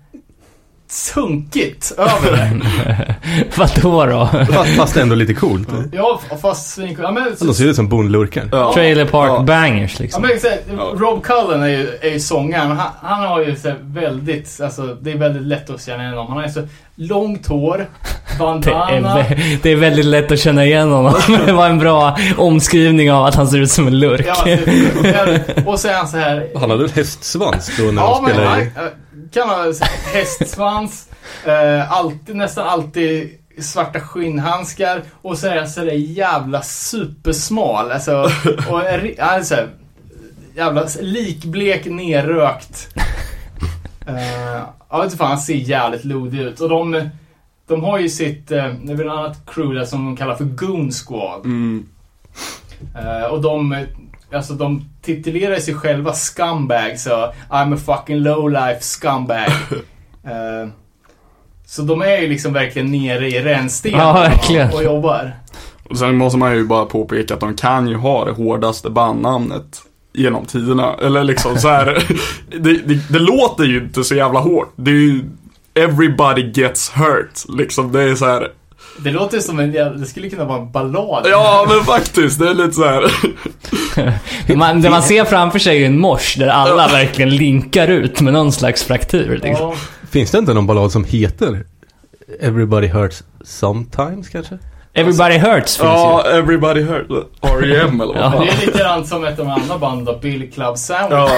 sunkigt 0.89 1.93
över 1.99 2.37
det. 2.37 3.15
Vadå 3.57 4.07
då? 4.07 4.29
Fast, 4.53 4.71
fast 4.77 4.97
ändå 4.97 5.15
lite 5.15 5.35
coolt. 5.35 5.69
Ja, 5.93 6.21
fast 6.43 6.71
svinkul. 6.75 7.05
Ja, 7.05 7.11
men, 7.13 7.35
De 7.41 7.55
ser 7.55 7.65
ut 7.67 7.77
som 7.77 7.89
bondlurkar. 7.89 8.49
Ja. 8.53 8.73
Trailer 8.75 9.05
Park 9.05 9.31
Ja. 9.31 9.41
Bangers 9.43 9.95
Ja, 9.99 10.03
liksom. 10.03 10.23
men, 10.23 10.41
så, 10.41 10.47
Ja. 10.77 10.93
Rob 10.97 11.23
Cullen 11.23 11.63
är 11.63 11.69
ju, 11.69 11.89
är 12.01 12.11
ju 12.11 12.21
sångaren. 12.21 12.71
Han, 12.71 12.89
han 13.03 13.25
har 13.29 13.43
ju 13.45 13.57
så 13.57 13.73
väldigt, 13.81 14.61
alltså 14.63 14.83
det 15.01 15.13
är 15.13 15.17
väldigt 15.17 15.43
lätt 15.43 15.71
att 15.71 15.83
känna 15.87 16.03
igen 16.03 16.13
honom. 16.15 16.27
Han 16.29 16.37
har 16.37 16.45
ju 16.45 16.53
så 16.53 16.63
långt 16.95 17.47
hår, 17.47 17.77
Det 18.29 18.35
är, 18.35 18.39
bandana. 18.39 19.25
det 19.63 19.71
är 19.73 19.77
väldigt 19.77 20.05
lätt 20.05 20.33
att 20.33 20.41
känna 20.41 20.65
igen 20.65 20.91
honom. 20.93 21.15
Det 21.47 21.53
var 21.53 21.67
en 21.69 21.79
bra 21.79 22.17
omskrivning 22.37 23.13
av 23.13 23.25
att 23.25 23.35
han 23.35 23.49
ser 23.49 23.59
ut 23.59 23.71
som 23.71 23.87
en 23.87 23.99
lurk. 23.99 24.27
Ja, 24.27 24.37
det- 24.45 25.67
och 25.67 25.81
så 25.81 25.89
är 25.89 25.95
han 25.95 26.09
så 26.09 26.17
här. 26.17 26.47
Han 26.57 26.71
hade 26.71 26.83
väl 26.83 26.93
hästsvans 26.93 27.71
då 27.79 27.85
när 27.85 28.03
Ja, 28.03 28.21
men 28.23 28.31
spelade 28.35 28.51
han 28.55 28.63
i... 28.63 28.71
kan 29.33 29.49
ha 29.49 29.73
hästsvans, 30.13 31.09
eh, 31.45 31.93
alltid, 31.93 32.37
nästan 32.37 32.69
alltid 32.69 33.39
svarta 33.59 34.01
skinnhandskar 34.01 35.03
och 35.23 35.39
så 35.39 35.47
är 35.47 35.57
han 35.57 35.69
sådär 35.69 35.93
jävla 35.93 36.63
supersmal. 36.63 37.91
Alltså, 37.91 38.13
och 38.71 38.83
är 38.83 38.99
ri- 38.99 39.17
han 39.21 39.41
är 39.41 39.43
så 39.43 39.55
här, 39.55 39.69
jävla 40.55 40.87
likblek, 41.01 41.85
nerrökt. 41.85 42.89
Uh, 44.09 44.17
jag 44.91 44.99
vet 44.99 45.05
inte 45.05 45.17
fan, 45.17 45.29
han 45.29 45.39
ser 45.39 45.55
jävligt 45.55 46.05
lodig 46.05 46.39
ut. 46.41 46.61
Och 46.61 46.69
de, 46.69 47.09
de 47.67 47.85
har 47.85 47.99
ju 47.99 48.09
sitt, 48.09 48.51
eh, 48.51 48.69
det 48.85 48.93
är 48.93 48.97
väl 48.97 49.09
annat 49.09 49.39
crew 49.47 49.79
där 49.79 49.85
som 49.85 50.05
de 50.05 50.17
kallar 50.17 50.35
för 50.35 50.45
Goon 50.45 50.91
Squad. 50.93 51.45
Mm. 51.45 51.87
Eh, 52.95 53.25
och 53.25 53.43
de, 53.43 53.87
alltså 54.35 54.55
de 54.55 54.85
titulerar 55.03 55.57
sig 55.57 55.75
själva 55.75 56.13
scumbag 56.13 56.99
så 57.01 57.33
I'm 57.51 57.75
a 57.75 57.77
fucking 57.87 58.17
lowlife 58.17 58.81
scumbag. 58.81 59.51
Eh, 60.29 60.69
så 61.67 61.83
de 61.83 62.03
är 62.03 62.19
ju 62.21 62.29
liksom 62.29 62.53
verkligen 62.53 62.91
nere 62.91 63.29
i 63.29 63.43
rännstenen 63.43 64.01
Ja, 64.01 64.13
verkligen. 64.13 64.73
och 64.73 64.85
jobbar. 64.85 65.33
Och 65.91 65.99
sen 65.99 66.17
måste 66.17 66.39
man 66.39 66.55
ju 66.55 66.65
bara 66.65 66.85
påpeka 66.85 67.35
att 67.35 67.41
de 67.41 67.55
kan 67.55 67.89
ju 67.89 67.97
ha 67.97 68.25
det 68.25 68.33
hårdaste 68.33 68.91
bandnamnet 68.91 69.83
genom 70.13 70.45
tiderna. 70.47 70.95
Eller 70.95 71.25
liksom 71.25 71.57
så 71.59 71.69
här. 71.69 72.05
det, 72.51 72.73
det, 72.73 73.13
det 73.13 73.19
låter 73.19 73.65
ju 73.65 73.79
inte 73.79 74.05
så 74.05 74.15
jävla 74.15 74.41
hårt. 74.41 74.73
Det 74.77 74.91
är 74.91 74.95
ju 74.95 75.25
Everybody 75.75 76.53
gets 76.55 76.91
hurt. 76.91 77.59
Liksom 77.59 77.93
det 77.93 78.03
är 78.03 78.15
så 78.15 78.27
här. 78.27 78.49
Det 78.99 79.11
låter 79.11 79.41
som 79.41 79.59
en 79.61 79.73
det 79.73 80.07
skulle 80.07 80.31
kunna 80.31 80.45
vara 80.45 80.59
en 80.59 80.73
ballad. 80.73 81.27
Ja 81.31 81.67
men 81.69 81.85
faktiskt, 81.85 82.39
det 82.39 82.49
är 82.51 82.55
lite 82.55 82.73
så 82.73 82.85
här. 82.85 83.05
Man, 84.57 84.83
det 84.83 84.91
man 84.91 85.03
ser 85.03 85.25
framför 85.25 85.59
sig 85.59 85.77
är 85.77 85.81
ju 85.81 85.87
en 85.87 85.99
mors 85.99 86.35
där 86.35 86.49
alla 86.49 86.89
verkligen 86.89 87.31
linkar 87.37 87.89
ut 87.89 88.21
med 88.21 88.33
någon 88.33 88.53
slags 88.53 88.85
fraktur. 88.85 89.41
Liksom. 89.43 89.67
Ja, 89.67 89.75
Finns 90.11 90.31
det 90.31 90.39
inte 90.39 90.55
någon 90.55 90.67
ballad 90.67 90.93
som 90.93 91.05
heter 91.05 91.65
Everybody 92.41 92.87
Hurts 92.87 93.23
Sometimes 93.45 94.29
kanske? 94.29 94.59
Everybody 94.95 95.39
Hurts 95.39 95.77
finns 95.77 95.89
Ja, 95.89 96.25
Everybody 96.33 96.81
hurt. 96.83 97.07
R.E.M. 97.43 98.01
eller 98.01 98.15
vad 98.15 98.23
Ja. 98.23 98.45
det 98.45 98.63
är 98.63 98.67
likadant 98.67 99.09
som 99.09 99.25
ett 99.25 99.39
av 99.39 99.47
de 99.47 99.53
andra 99.53 99.79
banden 99.79 100.05
då, 100.05 100.19
Bill 100.19 100.51
Club 100.53 100.79
Sandwich. 100.79 101.11
Ja. 101.11 101.29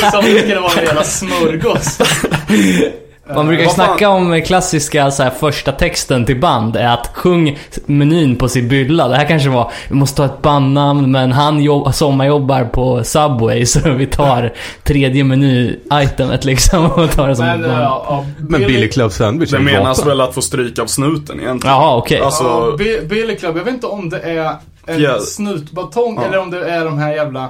Som 0.12 0.22
skulle 0.22 0.60
vara 0.60 0.72
en 0.80 0.84
jävla 0.86 1.04
smörgås. 1.04 1.98
Man 3.34 3.46
brukar 3.46 3.64
ju 3.64 3.70
snacka 3.70 4.08
om 4.08 4.42
klassiska 4.46 5.10
så 5.10 5.22
här, 5.22 5.30
första 5.30 5.72
texten 5.72 6.26
till 6.26 6.40
band 6.40 6.76
är 6.76 6.88
att 6.94 7.10
sjung 7.14 7.58
menyn 7.86 8.36
på 8.36 8.48
sin 8.48 8.68
bylla. 8.68 9.08
Det 9.08 9.16
här 9.16 9.28
kanske 9.28 9.48
var, 9.48 9.72
vi 9.88 9.94
måste 9.94 10.22
ha 10.22 10.26
ett 10.26 10.42
bandnamn 10.42 11.10
men 11.10 11.32
han 11.32 11.62
jobb, 11.62 11.94
sommarjobbar 11.94 12.64
på 12.64 13.04
Subway 13.04 13.66
så 13.66 13.90
vi 13.90 14.06
tar 14.06 14.52
tredje 14.84 15.24
meny-itemet 15.24 16.44
liksom 16.44 16.86
och 16.90 17.10
tar 17.10 17.28
det 17.28 17.36
som 17.36 17.44
Men, 17.46 17.64
ett 17.64 17.70
band. 17.70 17.82
ja, 17.82 18.24
Men 18.38 18.60
Billy 18.60 18.88
Club 18.88 19.12
Sandwich 19.12 19.52
är 19.52 19.58
Det 19.58 19.64
menas 19.64 20.06
väl 20.06 20.20
att 20.20 20.34
få 20.34 20.42
stryk 20.42 20.78
av 20.78 20.86
snuten 20.86 21.40
egentligen. 21.40 21.76
Jaha, 21.76 21.96
okej. 21.96 22.20
Alltså, 22.20 22.44
Ja, 22.44 22.76
Bi- 22.78 23.00
Billy 23.08 23.36
Club, 23.36 23.56
jag 23.56 23.64
vet 23.64 23.74
inte 23.74 23.86
om 23.86 24.10
det 24.10 24.20
är 24.20 24.54
en 24.86 25.00
Ja. 25.02 25.18
snutbatong 25.20 26.16
Ja. 26.20 26.28
eller 26.28 26.38
om 26.38 26.50
det 26.50 26.70
är 26.70 26.84
de 26.84 26.98
här 26.98 27.12
jävla 27.12 27.48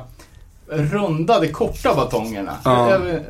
rundade, 0.72 1.48
korta 1.48 1.94
batongerna. 1.94 2.52
Ja. 2.64 2.90
Jag 2.90 2.98
vet- 2.98 3.22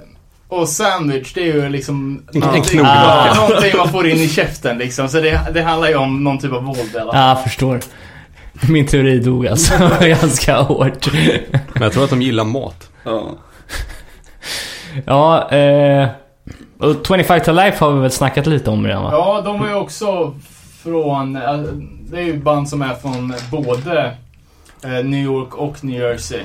Och 0.50 0.68
sandwich, 0.68 1.32
det 1.32 1.40
är 1.40 1.54
ju 1.54 1.68
liksom... 1.68 2.22
Någonting-. 2.32 2.80
Ja, 2.84 3.34
Någonting 3.36 3.72
man 3.76 3.88
får 3.88 4.06
in 4.06 4.16
i 4.16 4.28
käften 4.28 4.78
liksom. 4.78 5.08
Så 5.08 5.20
det, 5.20 5.40
det 5.54 5.62
handlar 5.62 5.88
ju 5.88 5.96
om 5.96 6.24
någon 6.24 6.38
typ 6.38 6.52
av 6.52 6.64
våld 6.64 6.90
eller? 6.96 7.14
Ja, 7.14 7.28
jag 7.28 7.42
förstår. 7.42 7.80
Min 8.68 8.86
teori 8.86 9.18
dog 9.18 9.46
alltså 9.46 9.74
ganska 10.00 10.56
hårt. 10.60 11.08
Men 11.72 11.82
jag 11.82 11.92
tror 11.92 12.04
att 12.04 12.10
de 12.10 12.22
gillar 12.22 12.44
mat. 12.44 12.90
ja. 13.04 13.28
Ja, 15.06 15.50
eh... 15.50 16.08
Och 16.78 16.96
25 17.06 17.40
to 17.40 17.52
Life 17.52 17.84
har 17.84 17.92
vi 17.92 18.00
väl 18.00 18.10
snackat 18.10 18.46
lite 18.46 18.70
om 18.70 18.86
redan 18.86 19.02
va? 19.02 19.08
Ja, 19.12 19.40
de 19.44 19.58
var 19.60 19.66
ju 19.68 19.74
också 19.74 20.34
från... 20.82 21.36
eh, 21.36 21.58
Det 22.10 22.18
är 22.18 22.22
ju 22.22 22.38
band 22.38 22.68
som 22.68 22.82
är 22.82 22.94
från 22.94 23.34
både 23.50 24.16
eh, 24.84 24.90
New 24.90 25.24
York 25.24 25.54
och 25.54 25.84
New 25.84 26.00
Jersey. 26.00 26.40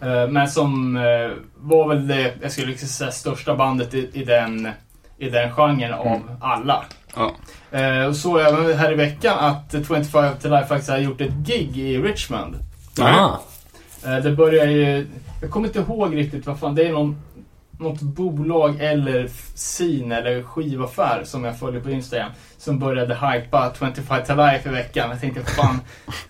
Eh, 0.00 0.28
Men 0.28 0.48
som 0.48 0.96
eh, 0.96 1.30
var 1.56 1.88
väl 1.88 2.08
det, 2.08 2.34
jag 2.42 2.52
skulle 2.52 2.66
liksom 2.66 2.88
säga, 2.88 3.10
största 3.10 3.54
bandet 3.54 3.94
i, 3.94 4.10
i 4.12 4.24
den 4.24 4.68
i 5.18 5.30
den 5.30 5.52
genren 5.52 5.92
av 5.92 6.20
alla. 6.40 6.84
Ja. 7.16 7.34
Eh, 7.78 8.06
och 8.06 8.16
så 8.16 8.38
även 8.38 8.78
här 8.78 8.92
i 8.92 8.94
veckan 8.94 9.38
att 9.38 9.72
25 9.72 10.04
to 10.42 10.48
Life 10.48 10.66
faktiskt 10.66 10.90
har 10.90 10.98
gjort 10.98 11.20
ett 11.20 11.32
gig 11.32 11.78
i 11.78 11.98
Richmond. 11.98 12.56
Ah. 13.00 13.30
Eh, 14.04 14.16
det 14.16 14.30
börjar 14.32 14.66
ju... 14.66 15.06
Jag 15.40 15.50
kommer 15.50 15.66
inte 15.66 15.78
ihåg 15.78 16.16
riktigt 16.16 16.46
vad 16.46 16.58
fan, 16.58 16.74
det 16.74 16.86
är 16.86 16.92
någon, 16.92 17.16
något 17.78 18.00
bolag 18.00 18.80
eller 18.80 19.28
scene 19.54 20.16
eller 20.16 20.42
skivaffär 20.42 21.22
som 21.24 21.44
jag 21.44 21.58
följer 21.58 21.80
på 21.80 21.90
Instagram 21.90 22.30
som 22.58 22.78
började 22.78 23.14
hypa 23.14 23.72
25 23.78 23.92
to 24.26 24.34
Life 24.34 24.68
i 24.68 24.72
veckan. 24.72 25.10
Jag 25.10 25.20
tänkte 25.20 25.52
fan, 25.52 25.80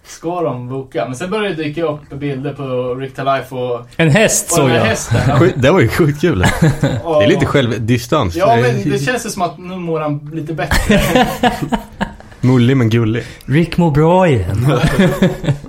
ska 0.05 0.41
de 0.41 0.69
boka? 0.69 1.05
Men 1.05 1.17
sen 1.17 1.31
började 1.31 1.55
det 1.55 1.63
dyka 1.63 1.85
upp 1.85 2.09
bilder 2.11 2.53
på 2.53 2.95
Rick 2.95 3.15
to 3.15 3.23
Life 3.25 3.55
och, 3.55 3.87
En 3.97 4.11
häst 4.11 4.51
såg 4.51 4.71
jag. 4.71 4.81
hästen. 4.81 5.51
Det 5.57 5.71
var 5.71 5.81
ju 5.81 5.89
sjukt 5.89 6.21
kul. 6.21 6.39
Det 6.81 6.87
är 7.23 7.27
lite 7.27 7.47
självdistans. 7.47 8.37
Ja, 8.37 8.57
men 8.57 8.91
det 8.91 8.99
känns 8.99 9.27
ju 9.27 9.31
som 9.31 9.43
att 9.43 9.59
nu 9.59 9.77
mår 9.77 10.01
han 10.01 10.31
lite 10.35 10.55
bättre. 10.55 11.01
Mullig 12.41 12.77
men 12.77 12.91
gullig. 12.91 13.23
Rick 13.45 13.77
mår 13.77 13.91
bra 13.91 14.29
igen. 14.29 14.67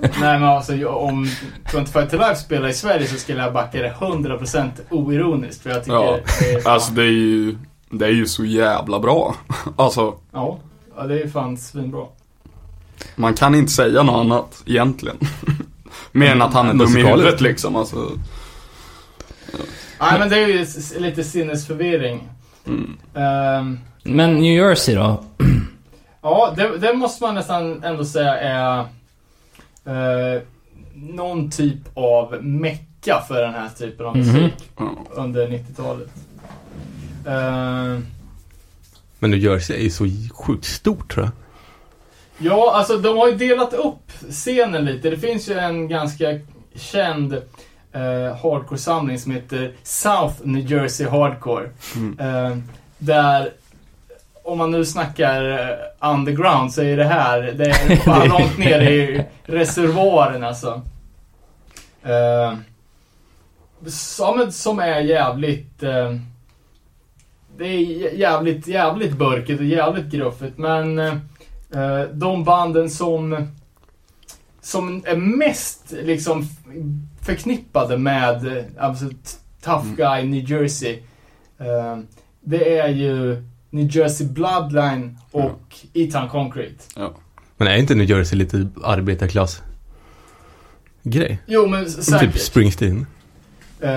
Nej 0.02 0.38
men 0.38 0.44
alltså 0.44 0.74
jag- 0.74 0.96
om 1.02 1.28
25 1.70 2.08
to 2.08 2.16
Life 2.16 2.34
spelar 2.34 2.68
i 2.68 2.72
Sverige 2.74 3.06
så 3.06 3.16
skulle 3.16 3.42
jag 3.42 3.52
backa 3.52 3.78
det 3.82 3.94
100% 4.00 4.68
oironiskt. 4.90 5.62
För 5.62 5.70
jag 5.70 5.78
tycker 5.84 5.94
Ja, 5.96 6.18
det 6.40 6.54
är 6.54 6.60
fan, 6.60 6.72
Alltså 6.72 6.92
det 6.92 7.02
är 7.02 7.06
ju, 7.06 7.56
det 7.90 8.06
är 8.06 8.10
ju 8.10 8.26
så 8.26 8.44
jävla 8.44 9.00
bra. 9.00 9.34
Alltså, 9.76 10.14
ja, 10.32 10.58
ja, 10.96 11.02
det 11.06 11.20
är 11.22 11.28
fan 11.28 11.56
svinbra. 11.56 12.04
Man 13.16 13.34
kan 13.34 13.54
inte 13.54 13.72
säga 13.72 14.02
något 14.02 14.20
annat 14.20 14.62
egentligen. 14.66 15.16
Mer 16.12 16.30
än 16.32 16.42
att 16.42 16.54
han 16.54 16.68
är 16.68 16.74
dum 16.74 16.96
i 16.96 17.02
huvudet 17.04 17.40
liksom. 17.40 17.76
Alltså, 17.76 18.10
Nej 20.00 20.18
men 20.18 20.28
det 20.28 20.36
är 20.36 20.46
ju 20.48 20.66
lite 20.98 21.24
sinnesförvirring. 21.24 22.28
mm. 22.66 22.96
Ehm, 23.14 23.78
Men 24.02 24.34
New 24.34 24.54
Jersey 24.54 24.94
då? 24.94 25.24
Ja, 26.30 26.54
det, 26.56 26.78
det 26.78 26.94
måste 26.94 27.24
man 27.24 27.34
nästan 27.34 27.84
ändå 27.84 28.04
säga 28.04 28.38
är 28.40 28.78
eh, 29.84 30.42
någon 30.94 31.50
typ 31.50 31.78
av 31.94 32.44
mecka 32.44 33.22
för 33.28 33.42
den 33.42 33.54
här 33.54 33.68
typen 33.68 34.06
av 34.06 34.16
Mhm. 34.16 34.26
musik 34.26 34.54
ja. 34.78 34.90
under 35.10 35.46
90-talet. 35.48 36.08
Ehm, 37.26 38.06
Men 39.18 39.30
New 39.30 39.38
Jersey 39.40 39.76
är 39.76 39.80
ju 39.82 39.90
så 39.90 40.04
sjukt 40.34 40.64
stort 40.64 41.12
tror 41.14 41.24
jag. 41.26 41.32
Ja, 42.38 42.72
alltså 42.74 42.96
de 42.98 43.16
har 43.16 43.28
ju 43.28 43.34
delat 43.34 43.72
upp 43.74 44.10
scenen 44.30 44.84
lite. 44.84 45.10
Det 45.10 45.16
finns 45.16 45.48
ju 45.48 45.54
en 45.58 45.88
ganska 45.88 46.26
känd 46.74 47.32
eh, 47.92 48.36
hardcore-samling 48.42 49.18
som 49.18 49.32
heter 49.32 49.72
South 49.82 50.34
New 50.42 50.70
Jersey 50.72 51.06
Hardcore. 51.08 51.70
Mm. 51.96 52.18
Eh, 52.18 52.58
där, 52.98 53.52
om 54.48 54.58
man 54.58 54.70
nu 54.70 54.84
snackar 54.84 55.50
eh, 55.50 56.10
underground 56.10 56.72
så 56.72 56.82
är 56.82 56.96
det 56.96 57.04
här, 57.04 57.42
det 57.42 57.64
är 57.64 57.96
fan 58.04 58.28
långt 58.28 58.58
ner 58.58 58.80
i 58.80 59.24
reservoaren 59.42 60.44
alltså. 60.44 60.82
Eh, 62.02 62.54
som, 63.86 64.52
som 64.52 64.78
är 64.78 65.00
jävligt... 65.00 65.82
Eh, 65.82 66.14
det 67.56 67.64
är 67.64 68.14
jävligt, 68.14 68.66
jävligt 68.66 69.12
burkigt 69.12 69.60
och 69.60 69.66
jävligt 69.66 70.06
gruffigt 70.12 70.58
men 70.58 70.98
Eh, 71.74 72.00
de 72.12 72.44
banden 72.44 72.90
som 72.90 73.46
som 74.60 75.02
är 75.06 75.16
mest 75.16 75.92
liksom 76.02 76.44
förknippade 77.22 77.98
med 77.98 78.64
alltså, 78.78 79.04
Tough 79.62 79.84
Mm. 79.84 79.96
Guy 79.96 80.22
New 80.28 80.50
Jersey. 80.50 80.98
eh, 81.58 81.98
det 82.40 82.78
är 82.78 82.88
ju 82.88 83.42
New 83.70 83.96
Jersey 83.96 84.26
Bloodline 84.26 85.18
och 85.30 85.60
Eton 85.94 86.28
Concrete. 86.28 86.84
Men 87.56 87.68
är 87.68 87.76
inte 87.76 87.94
New 87.94 88.10
Jersey 88.10 88.38
lite 88.38 88.68
arbetarklass 88.84 89.62
grej? 91.02 91.38
Jo 91.46 91.66
men 91.66 91.86
s- 91.86 92.06
säkert. 92.06 92.32
Typ 92.32 92.40
Springsteen. 92.42 93.06
Eh, 93.80 93.90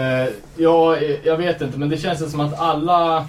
ja, 0.57 0.97
jag 1.23 1.37
vet 1.37 1.61
inte 1.61 1.79
men 1.79 1.89
det 1.89 1.97
känns 1.97 2.31
som 2.31 2.39
att 2.39 2.59
alla 2.59 3.27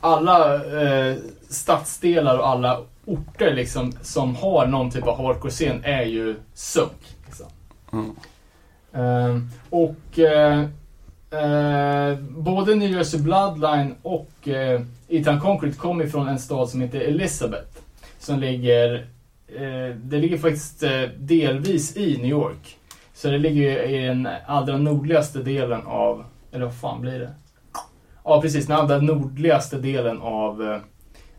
alla 0.00 0.54
eh, 0.54 1.16
stadsdelar 1.48 2.38
och 2.38 2.48
alla 2.48 2.80
orter 3.04 3.54
liksom 3.54 3.92
som 4.02 4.36
har 4.36 4.66
någon 4.66 4.90
typ 4.90 5.06
av 5.06 5.16
hardcore-scen 5.16 5.80
är 5.84 6.02
ju 6.04 6.36
sunk. 6.54 7.16
Liksom. 7.26 7.46
Ja. 7.90 8.04
Ehm, 9.00 9.50
och 9.70 10.18
eh, 10.18 10.64
både 12.28 12.74
New 12.74 12.90
Jersey 12.92 13.20
Bloodline 13.20 13.94
och 14.02 14.48
Eton 15.08 15.40
Concrete 15.40 15.76
kommer 15.76 16.04
ifrån 16.04 16.28
en 16.28 16.38
stad 16.38 16.68
som 16.68 16.80
heter 16.80 17.00
Elizabeth. 17.00 17.68
Som 18.18 18.38
ligger, 18.38 18.94
eh, 19.48 19.96
det 20.02 20.18
ligger 20.18 20.38
faktiskt 20.38 20.82
eh, 20.82 21.02
delvis 21.18 21.96
i 21.96 22.16
New 22.16 22.30
York. 22.30 22.76
Så 23.14 23.28
det 23.30 23.38
ligger 23.38 23.82
i 23.82 24.06
den 24.06 24.28
allra 24.46 24.76
nordligaste 24.76 25.42
delen 25.42 25.82
av, 25.86 26.24
eller 26.52 26.64
vad 26.64 26.74
fan 26.74 27.00
blir 27.00 27.18
det? 27.18 27.30
Ja 28.24 28.40
precis, 28.42 28.66
den 28.66 28.76
allra 28.76 28.98
nordligaste 29.00 29.78
delen 29.78 30.18
av, 30.20 30.62
eh, 30.62 30.78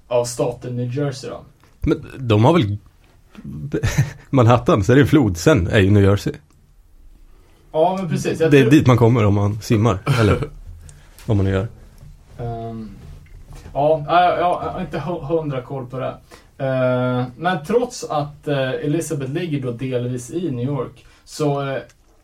av 0.08 0.26
staten 0.26 0.76
New 0.76 0.98
Jersey 0.98 1.30
då. 1.30 1.42
Men 1.82 2.06
de 2.18 2.46
har 2.46 2.54
väl 2.54 2.78
Manhattan, 4.30 4.84
så 4.84 4.92
är 4.92 4.96
det 4.96 5.02
en 5.02 5.08
flod. 5.08 5.38
Sen 5.38 5.68
är 5.68 5.80
ju 5.80 5.92
New 5.92 6.04
Jersey. 6.04 6.34
Ja 7.72 7.96
men 8.00 8.10
precis. 8.10 8.40
Det 8.40 8.46
är 8.46 8.50
tror- 8.52 8.72
dit 8.72 8.88
man 8.88 8.98
kommer 8.98 9.26
om 9.26 9.34
man 9.34 9.62
simmar. 9.62 10.00
Eller 10.20 10.38
vad 11.26 11.38
man 11.38 11.46
nu 11.46 11.52
gör. 11.52 11.68
Ja, 13.74 14.04
jag, 14.08 14.40
jag 14.40 14.54
har 14.60 14.82
inte 14.82 14.98
hu- 14.98 15.26
hundra 15.26 15.62
koll 15.62 15.86
på 15.86 16.00
det. 16.00 16.14
Ehm, 16.66 17.26
men 17.38 17.66
trots 17.66 18.04
att 18.04 18.48
eh, 18.48 18.70
Elizabeth 18.70 19.32
ligger 19.32 19.62
då 19.62 19.72
delvis 19.72 20.32
i 20.32 20.52
New 20.52 20.66
York 20.66 21.06
så, 21.26 21.62
uh, 21.62 21.78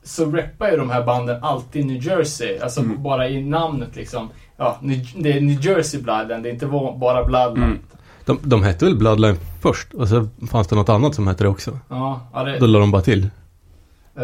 så 0.03 0.25
rappar 0.31 0.71
ju 0.71 0.77
de 0.77 0.89
här 0.89 1.03
banden 1.03 1.43
alltid 1.43 1.85
New 1.85 2.03
Jersey. 2.07 2.59
Alltså 2.59 2.79
Mm. 2.81 3.03
bara 3.03 3.29
i 3.29 3.41
namnet 3.43 3.95
liksom. 3.95 4.29
Ja, 4.57 4.77
det 5.15 5.31
är 5.37 5.41
New 5.41 5.65
Jersey 5.65 6.01
Bloodline, 6.01 6.41
det 6.43 6.49
är 6.49 6.53
inte 6.53 6.65
bara 6.99 7.23
Bloodline. 7.25 7.63
Mm. 7.63 7.79
De, 8.25 8.39
de 8.41 8.63
hette 8.63 8.85
väl 8.85 8.95
Bloodline 8.97 9.37
först 9.61 9.93
och 9.93 10.07
så 10.07 10.27
fanns 10.51 10.67
det 10.67 10.75
något 10.75 10.89
annat 10.89 11.15
som 11.15 11.27
hette 11.27 11.43
det 11.43 11.47
också. 11.49 11.79
Ja, 11.89 12.19
ja, 12.33 12.43
det, 12.43 12.59
Då 12.59 12.65
la 12.65 12.79
de 12.79 12.91
bara 12.91 13.01
till. 13.01 13.29
Eh, 14.17 14.23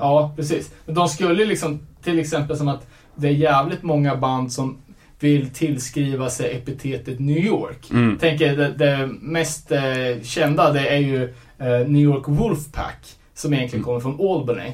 ja, 0.00 0.32
precis. 0.36 0.70
Men 0.86 0.94
de 0.94 1.08
skulle 1.08 1.44
liksom, 1.44 1.80
till 2.02 2.18
exempel 2.18 2.56
som 2.56 2.68
att 2.68 2.86
det 3.14 3.28
är 3.28 3.32
jävligt 3.32 3.82
många 3.82 4.16
band 4.16 4.52
som 4.52 4.76
vill 5.20 5.50
tillskriva 5.50 6.30
sig 6.30 6.56
epitetet 6.56 7.18
New 7.18 7.38
York. 7.38 7.90
Mm. 7.90 8.18
Tänker 8.18 8.56
det, 8.56 8.68
det 8.68 9.06
mest 9.20 9.72
eh, 9.72 9.80
kända 10.22 10.72
det 10.72 10.88
är 10.88 10.98
ju 10.98 11.24
eh, 11.58 11.88
New 11.88 12.02
York 12.02 12.24
Wolfpack. 12.28 13.06
Som 13.34 13.54
egentligen 13.54 13.84
kommer 13.84 14.00
från 14.00 14.20
Albany. 14.30 14.62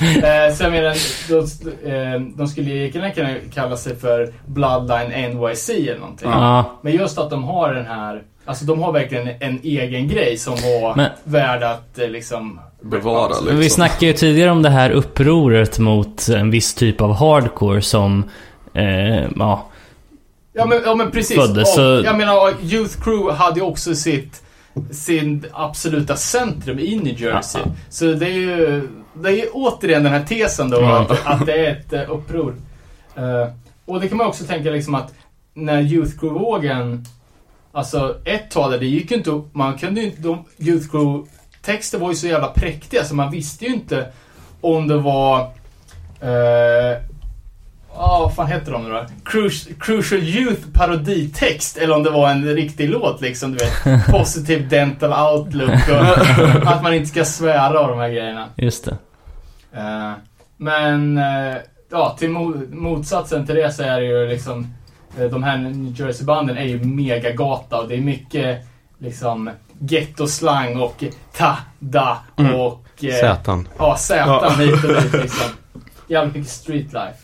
eh, 0.00 0.54
så 0.54 0.62
jag 0.64 0.72
menar, 0.72 0.96
de, 1.28 1.38
eh, 1.90 2.20
de 2.36 2.48
skulle 2.48 2.70
egentligen 2.70 3.12
kunna 3.12 3.34
kalla 3.54 3.76
sig 3.76 3.96
för 3.96 4.32
Bloodline 4.46 5.08
NYC 5.30 5.68
eller 5.70 5.98
någonting. 5.98 6.30
Ja. 6.30 6.78
Men 6.82 6.92
just 6.92 7.18
att 7.18 7.30
de 7.30 7.44
har 7.44 7.74
den 7.74 7.86
här, 7.86 8.22
alltså 8.44 8.64
de 8.64 8.82
har 8.82 8.92
verkligen 8.92 9.28
en 9.40 9.60
egen 9.62 10.08
grej 10.08 10.36
som 10.36 10.54
var 10.54 10.96
Men- 10.96 11.10
värd 11.24 11.62
att 11.62 11.98
eh, 11.98 12.08
liksom 12.08 12.60
Bevara 12.82 13.28
Men 13.28 13.38
liksom. 13.44 13.58
vi 13.58 13.70
snackade 13.70 14.06
ju 14.06 14.12
tidigare 14.12 14.50
om 14.50 14.62
det 14.62 14.70
här 14.70 14.90
upproret 14.90 15.78
mot 15.78 16.28
en 16.28 16.50
viss 16.50 16.74
typ 16.74 17.00
av 17.00 17.14
hardcore 17.14 17.82
som, 17.82 18.24
eh, 18.74 19.24
ja, 19.36 19.66
Ja 20.52 20.66
men, 20.66 20.80
ja, 20.84 20.94
men 20.94 21.10
precis. 21.10 21.36
Föddes, 21.36 21.68
och, 21.68 21.74
så- 21.74 22.02
Jag 22.04 22.16
menar, 22.16 22.52
Youth 22.62 23.02
Crew 23.02 23.32
hade 23.36 23.60
ju 23.60 23.66
också 23.66 23.94
sitt 23.94 24.42
sin 24.90 25.44
absoluta 25.52 26.16
centrum 26.16 26.78
i 26.78 26.96
New 26.96 27.20
Jersey. 27.22 27.60
Ja. 27.64 27.70
Så 27.88 28.04
det 28.12 28.26
är 28.26 28.30
ju 28.30 28.88
det 29.22 29.28
är 29.28 29.32
ju 29.36 29.46
återigen 29.52 30.02
den 30.04 30.12
här 30.12 30.22
tesen 30.24 30.70
då 30.70 30.80
Ja. 30.80 30.98
att, 31.00 31.26
att 31.26 31.46
det 31.46 31.66
är 31.66 31.70
ett 31.72 31.92
uh, 31.92 32.14
uppror. 32.14 32.54
Eh, 33.14 33.48
och 33.84 34.00
det 34.00 34.08
kan 34.08 34.18
man 34.18 34.26
också 34.26 34.44
tänka 34.44 34.70
liksom 34.70 34.94
att 34.94 35.14
när 35.54 35.80
Youth 35.82 36.18
Crew-vågen 36.20 37.04
Alltså 37.72 38.16
ett 38.24 38.50
tag 38.50 38.70
där, 38.70 38.78
det 38.78 38.86
gick 38.86 39.10
ju 39.10 39.16
inte 39.16 39.32
att- 39.32 39.54
Man 39.54 39.78
kunde 39.78 40.00
ju 40.00 40.06
inte, 40.06 40.22
de 40.22 40.44
Youth 40.58 40.90
Crew 40.90 41.30
texter 41.66 41.98
var 41.98 42.10
ju 42.10 42.16
så 42.16 42.26
jävla 42.26 42.48
präktiga 42.48 43.04
så 43.04 43.14
man 43.14 43.30
visste 43.30 43.64
ju 43.64 43.74
inte 43.74 44.06
om 44.60 44.88
det 44.88 44.98
var 44.98 45.40
eh, 46.20 46.98
Ja, 47.98 48.18
vad 48.22 48.34
fan 48.34 48.46
heter 48.46 48.72
de 48.72 48.82
nu 48.84 48.90
då? 48.90 49.04
Crucial, 49.24 49.74
Crucial 49.80 50.22
Youth 50.22 50.62
paroditext 50.72 51.76
eller 51.76 51.94
om 51.96 52.02
det 52.02 52.10
var 52.10 52.30
en 52.30 52.44
riktig 52.54 52.88
låt 52.90 53.20
liksom, 53.20 53.52
du 53.52 53.58
vet. 53.58 54.06
Positive 54.10 54.64
Dental 54.64 55.32
Outlook 55.34 55.70
och 55.88 56.66
att 56.72 56.82
man 56.82 56.94
inte 56.94 57.06
ska 57.08 57.24
svära 57.24 57.80
och 57.80 57.88
de 57.88 57.98
här 57.98 58.08
grejerna. 58.08 58.48
just 58.56 58.84
det. 58.84 58.96
Eh, 59.80 60.12
men, 60.56 61.18
eh, 61.18 61.56
ja, 61.90 62.16
till 62.18 62.28
mo- 62.30 62.74
motsatsen 62.74 63.46
till 63.46 63.54
det 63.54 63.72
så 63.72 63.82
är 63.82 64.00
det 64.00 64.06
ju 64.06 64.28
liksom 64.28 64.74
eh, 65.18 65.24
de 65.24 65.42
här 65.42 65.56
New 65.58 66.00
Jersey-banden 66.00 66.56
är 66.56 66.64
ju 66.64 66.84
megagata 66.84 67.78
och 67.80 67.88
det 67.88 67.94
är 67.94 68.00
mycket 68.00 68.58
liksom 68.98 69.50
ghetto-slang 69.78 70.76
och 70.80 71.04
ta, 71.36 71.56
da 71.78 72.18
Mm. 72.36 72.54
och 72.54 72.84
eh, 73.04 73.14
Sätan. 73.20 73.68
ja, 73.78 73.96
Z 73.96 74.50
hit 74.58 74.84
och 74.84 74.94
dit 75.02 75.12
liksom. 75.22 75.50
Jävligt 76.08 76.34
mycket 76.36 76.52
street 76.52 76.92
life. 76.92 77.16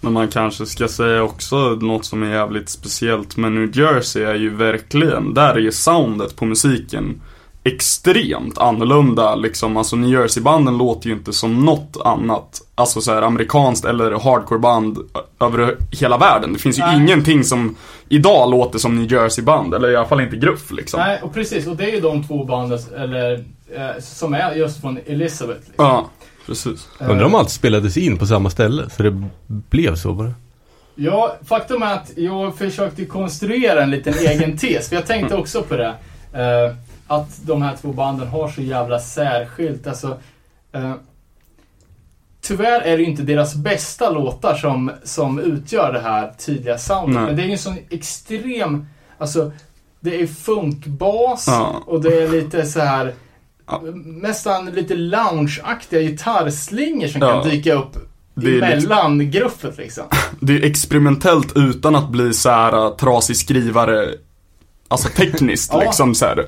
Men 0.00 0.12
man 0.12 0.28
kanske 0.28 0.66
ska 0.66 0.88
säga 0.88 1.22
också 1.22 1.56
något 1.56 2.04
som 2.04 2.22
är 2.22 2.30
jävligt 2.30 2.68
speciellt 2.68 3.36
med 3.36 3.52
New 3.52 3.78
Jersey 3.78 4.22
är 4.22 4.34
ju 4.34 4.54
verkligen, 4.54 5.34
där 5.34 5.54
är 5.54 5.58
ju 5.58 5.72
soundet 5.72 6.36
på 6.36 6.44
musiken 6.44 7.20
extremt 7.68 8.58
annorlunda 8.58 9.34
liksom. 9.34 9.76
Alltså 9.76 9.96
New 9.96 10.10
Jersey-banden 10.20 10.78
låter 10.78 11.08
ju 11.08 11.14
inte 11.14 11.32
som 11.32 11.64
något 11.64 11.96
annat. 12.04 12.60
Alltså 12.74 13.00
så 13.00 13.14
här 13.14 13.22
amerikanskt 13.22 13.84
eller 13.84 14.10
hardcore-band 14.12 14.98
över 15.40 15.76
hela 15.90 16.18
världen. 16.18 16.52
Det 16.52 16.58
finns 16.58 16.78
ju 16.78 16.82
Nej. 16.82 16.96
ingenting 16.96 17.44
som 17.44 17.76
idag 18.08 18.50
låter 18.50 18.78
som 18.78 18.96
New 18.96 19.12
Jersey-band, 19.12 19.74
eller 19.74 19.90
i 19.90 19.96
alla 19.96 20.08
fall 20.08 20.20
inte 20.20 20.36
gruff 20.36 20.70
liksom. 20.70 21.00
Nej, 21.00 21.20
och 21.22 21.34
precis. 21.34 21.66
Och 21.66 21.76
det 21.76 21.84
är 21.84 21.94
ju 21.94 22.00
de 22.00 22.24
två 22.24 22.44
banden 22.44 22.78
eller, 22.96 23.44
eh, 23.74 24.00
som 24.00 24.34
är 24.34 24.54
just 24.54 24.80
från 24.80 24.98
Elizabeth. 25.06 25.60
Liksom. 25.66 25.84
Ja, 25.84 26.08
precis. 26.46 26.88
Eh, 27.00 27.10
Undrar 27.10 27.26
om 27.26 27.34
allt 27.34 27.50
spelades 27.50 27.96
in 27.96 28.18
på 28.18 28.26
samma 28.26 28.50
ställe, 28.50 28.90
så 28.96 29.02
det 29.02 29.22
blev 29.46 29.96
så 29.96 30.12
bara. 30.12 30.32
Ja, 30.94 31.36
faktum 31.44 31.82
är 31.82 31.94
att 31.94 32.10
jag 32.16 32.58
försökte 32.58 33.04
konstruera 33.04 33.82
en 33.82 33.90
liten 33.90 34.14
egen 34.14 34.58
tes. 34.58 34.88
För 34.88 34.96
jag 34.96 35.06
tänkte 35.06 35.36
också 35.36 35.62
på 35.62 35.76
det. 35.76 35.94
Eh, 36.32 36.74
att 37.08 37.46
de 37.46 37.62
här 37.62 37.76
två 37.76 37.92
banden 37.92 38.28
har 38.28 38.48
så 38.48 38.62
jävla 38.62 38.98
särskilt. 39.00 39.86
Alltså, 39.86 40.18
eh, 40.72 40.92
tyvärr 42.40 42.80
är 42.80 42.96
det 42.96 43.02
ju 43.02 43.08
inte 43.10 43.22
deras 43.22 43.54
bästa 43.54 44.10
låtar 44.10 44.54
som, 44.54 44.90
som 45.04 45.38
utgör 45.38 45.92
det 45.92 46.00
här 46.00 46.32
tydliga 46.46 46.78
soundet. 46.78 47.14
Nej. 47.16 47.24
Men 47.26 47.36
det 47.36 47.42
är 47.42 47.46
ju 47.46 47.52
en 47.52 47.58
sån 47.58 47.76
extrem... 47.90 48.86
Alltså, 49.18 49.52
det 50.00 50.22
är 50.22 50.26
funkbas 50.26 51.44
Ja. 51.46 51.82
och 51.86 52.00
det 52.02 52.22
är 52.22 52.28
lite 52.28 52.66
så 52.66 52.80
här 52.80 53.14
Ja. 53.66 53.82
nästan 54.04 54.66
lite 54.66 54.94
loungeaktiga 54.94 56.00
gitarrslingor 56.00 57.08
som 57.08 57.22
Ja. 57.22 57.42
kan 57.42 57.50
dyka 57.50 57.74
upp 57.74 57.96
Det 58.34 58.58
är 58.60 58.76
lite- 58.76 59.38
gruffet 59.38 59.78
liksom. 59.78 60.04
Det 60.40 60.52
är 60.52 60.64
experimentellt 60.64 61.52
utan 61.56 61.94
att 61.96 62.08
bli 62.08 62.32
så 62.34 62.50
här 62.50 62.86
äh, 62.86 62.96
trasig 62.96 63.36
skrivare, 63.36 64.08
alltså 64.88 65.08
tekniskt 65.08 65.74
liksom 65.80 66.14
så 66.14 66.24
här. 66.26 66.46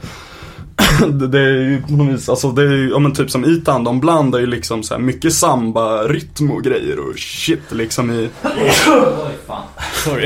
Det, 1.29 1.39
är 1.39 1.53
ju 1.53 1.83
på 1.83 1.93
något 1.93 2.15
vis, 2.15 2.29
alltså 2.29 2.51
det 2.51 2.63
är 2.63 2.77
ju, 2.77 2.91
ja 2.91 2.99
men 2.99 3.15
typ 3.15 3.31
som 3.31 3.45
Itan, 3.45 3.85
de 3.85 4.01
blandar 4.01 4.39
ju 4.39 4.47
liksom 4.47 4.83
så 4.83 4.95
här 4.95 5.01
mycket 5.01 5.33
samba-rytm 5.33 6.51
och 6.51 6.63
grejer 6.63 6.99
och 6.99 7.19
shit 7.19 7.63
liksom 7.73 8.11
i, 8.11 8.29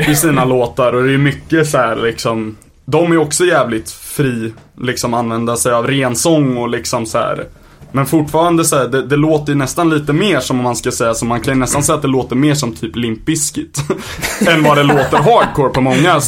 i 0.07 0.15
sina 0.15 0.45
låtar 0.45 0.93
och 0.93 1.03
det 1.03 1.13
är 1.13 1.17
mycket 1.17 1.69
så 1.69 1.77
här 1.77 1.95
liksom 1.95 2.55
De 2.85 3.11
är 3.11 3.17
också 3.17 3.45
jävligt 3.45 3.91
fri, 3.91 4.53
liksom 4.81 5.13
använda 5.13 5.55
sig 5.55 5.73
av 5.73 5.87
rensång 5.87 6.57
och 6.57 6.69
liksom 6.69 7.05
så 7.05 7.17
här. 7.17 7.45
Men 7.91 8.05
fortfarande 8.05 8.65
så 8.65 8.77
här, 8.77 8.87
det, 8.87 9.07
det 9.07 9.15
låter 9.15 9.51
ju 9.51 9.57
nästan 9.57 9.89
lite 9.89 10.13
mer 10.13 10.39
som 10.39 10.57
om 10.57 10.63
man 10.63 10.75
ska 10.75 10.91
säga, 10.91 11.13
så 11.13 11.25
man 11.25 11.41
kan 11.41 11.53
ju 11.53 11.59
nästan 11.59 11.83
säga 11.83 11.95
att 11.95 12.01
det 12.01 12.07
låter 12.07 12.35
mer 12.35 12.53
som 12.53 12.73
typ 12.73 12.95
Limp 12.95 13.25
Bizkit 13.25 13.77
Än 14.47 14.63
vad 14.63 14.77
det 14.77 14.83
låter 14.83 15.17
hardcore 15.17 15.69
på 15.69 15.81
många 15.81 16.21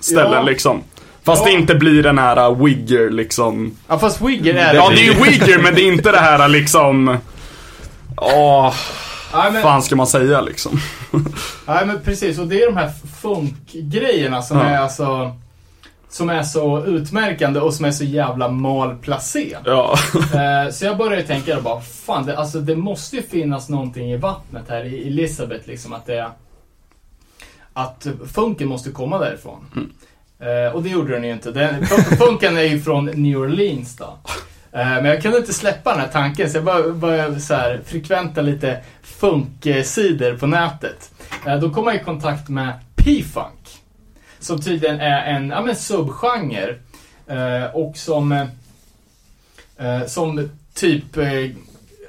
ställen 0.00 0.32
Ja. 0.32 0.42
liksom 0.42 0.82
Fast 1.24 1.44
det 1.44 1.50
inte 1.52 1.74
blir 1.74 2.02
den 2.02 2.18
här 2.18 2.50
uh, 2.50 2.64
Wigger 2.64 3.10
liksom 3.10 3.76
Ja 3.88 3.98
fast 3.98 4.20
Wigger 4.20 4.54
är 4.54 4.74
Ja 4.74 4.88
det 4.88 5.00
är 5.00 5.04
ju 5.04 5.22
Wigger 5.24 5.58
men 5.62 5.74
det 5.74 5.82
är 5.82 5.92
inte 5.92 6.12
det 6.12 6.18
här 6.20 6.48
liksom 6.48 7.18
Åh, 8.16 8.74
Nej, 9.34 9.52
men, 9.52 9.62
fan 9.62 9.82
ska 9.82 9.96
man 9.96 10.06
säga 10.06 10.40
liksom? 10.40 10.80
nej 11.66 11.86
men 11.86 12.00
precis, 12.04 12.38
och 12.38 12.46
det 12.46 12.62
är 12.62 12.66
de 12.66 12.76
här 12.76 12.90
funkgrejerna 13.22 14.42
som 14.42 14.58
Ja. 14.58 14.64
är 14.64 14.78
alltså 14.78 15.36
som 16.08 16.30
är 16.30 16.42
så 16.42 16.84
utmärkande 16.84 17.60
och 17.60 17.74
som 17.74 17.84
är 17.84 17.90
så 17.90 18.04
jävla 18.04 18.48
malplacé. 18.48 19.56
Ja, 19.64 19.96
Eh, 20.14 20.70
så 20.72 20.84
jag 20.84 20.96
började 20.98 21.22
tänka 21.22 21.54
då 21.54 21.60
bara, 21.60 21.80
fan 21.80 22.26
det, 22.26 22.38
alltså, 22.38 22.60
det 22.60 22.76
måste 22.76 23.16
ju 23.16 23.22
finnas 23.22 23.68
någonting 23.68 24.12
i 24.12 24.16
vattnet 24.16 24.64
här 24.68 24.84
i 24.84 25.06
Elisabeth 25.06 25.68
liksom 25.68 25.92
att 25.92 26.06
det 26.06 26.30
att 27.72 28.06
funken 28.34 28.68
måste 28.68 28.90
komma 28.90 29.18
därifrån. 29.18 29.64
Eh, 29.76 29.82
Eh, 30.44 30.74
och 30.74 30.82
det 30.82 30.88
gjorde 30.88 31.12
den 31.14 31.24
ju 31.24 31.32
inte. 31.32 31.50
Den, 31.50 31.86
funken 32.18 32.56
är 32.56 32.62
ju 32.62 32.80
från 32.80 33.04
New 33.04 33.36
Orleans 33.36 33.96
då. 33.96 34.18
Eh, 34.72 34.86
men 34.86 35.04
jag 35.04 35.22
kunde 35.22 35.38
inte 35.38 35.54
släppa 35.54 35.90
den 35.90 36.00
här 36.00 36.08
tanken 36.08 36.50
så 36.50 36.56
jag 36.56 36.64
började, 36.64 36.92
började 36.92 37.40
så 37.40 37.54
här, 37.54 37.80
frekventa 37.84 38.42
lite 38.42 38.78
funksidor 39.02 40.36
på 40.36 40.46
nätet. 40.46 41.10
Eh, 41.46 41.56
då 41.56 41.70
kom 41.70 41.86
jag 41.86 41.96
i 41.96 42.04
kontakt 42.04 42.48
med 42.48 42.72
P-funk. 42.96 43.68
Som 44.38 44.60
tydligen 44.60 45.00
är 45.00 45.34
en 45.34 45.48
ja, 45.48 45.62
men 45.62 45.76
subgenre. 45.76 46.74
Eh, 47.26 47.64
och 47.74 47.96
som 47.96 48.32
eh, 49.76 50.06
som 50.06 50.50
typ 50.74 51.16
eh, 51.16 51.50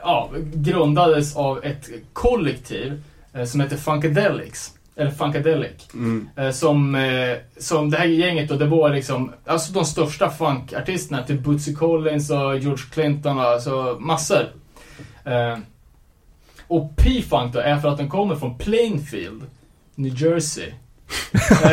ja, 0.02 0.30
grundades 0.53 1.36
av 1.36 1.66
ett 1.66 1.90
kollektiv 2.14 3.03
eh, 3.34 3.45
som 3.45 3.60
heter 3.60 3.78
Funkadelics. 3.78 4.74
Eller 4.98 5.12
Funkadelic. 5.12 5.94
mm. 5.94 6.30
Eh, 6.36 6.52
som, 6.52 6.96
eh, 6.96 7.38
som 7.58 7.90
det 7.90 7.98
här 7.98 8.06
gänget 8.06 8.50
då, 8.50 8.56
det 8.56 8.66
var 8.66 8.90
liksom, 8.90 9.32
alltså 9.46 9.74
de 9.74 9.86
största 9.86 10.30
funkartisterna, 10.30 11.24
typ 11.24 11.44
Bootsy 11.44 11.76
Collins 11.76 12.30
och 12.30 12.58
George 12.58 12.84
Clinton 12.94 13.38
och 13.38 13.44
alltså 13.44 13.98
massor. 14.00 14.46
Eh, 15.24 15.58
och 16.68 16.96
P-Funk 16.96 17.54
då 17.54 17.60
är 17.60 17.78
för 17.78 17.90
att 17.90 17.98
den 17.98 18.10
kommer 18.10 18.36
från 18.36 18.58
Plainfield, 18.58 19.44
New 19.96 20.22
Jersey. 20.22 20.72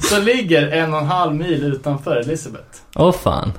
så 0.00 0.20
ligger 0.20 0.68
en 0.68 0.94
och 0.94 1.00
en 1.00 1.06
halv 1.06 1.34
mil 1.34 1.64
utanför 1.64 2.16
Elizabeth. 2.16 2.78
Åh 2.94 3.12
fan. 3.12 3.52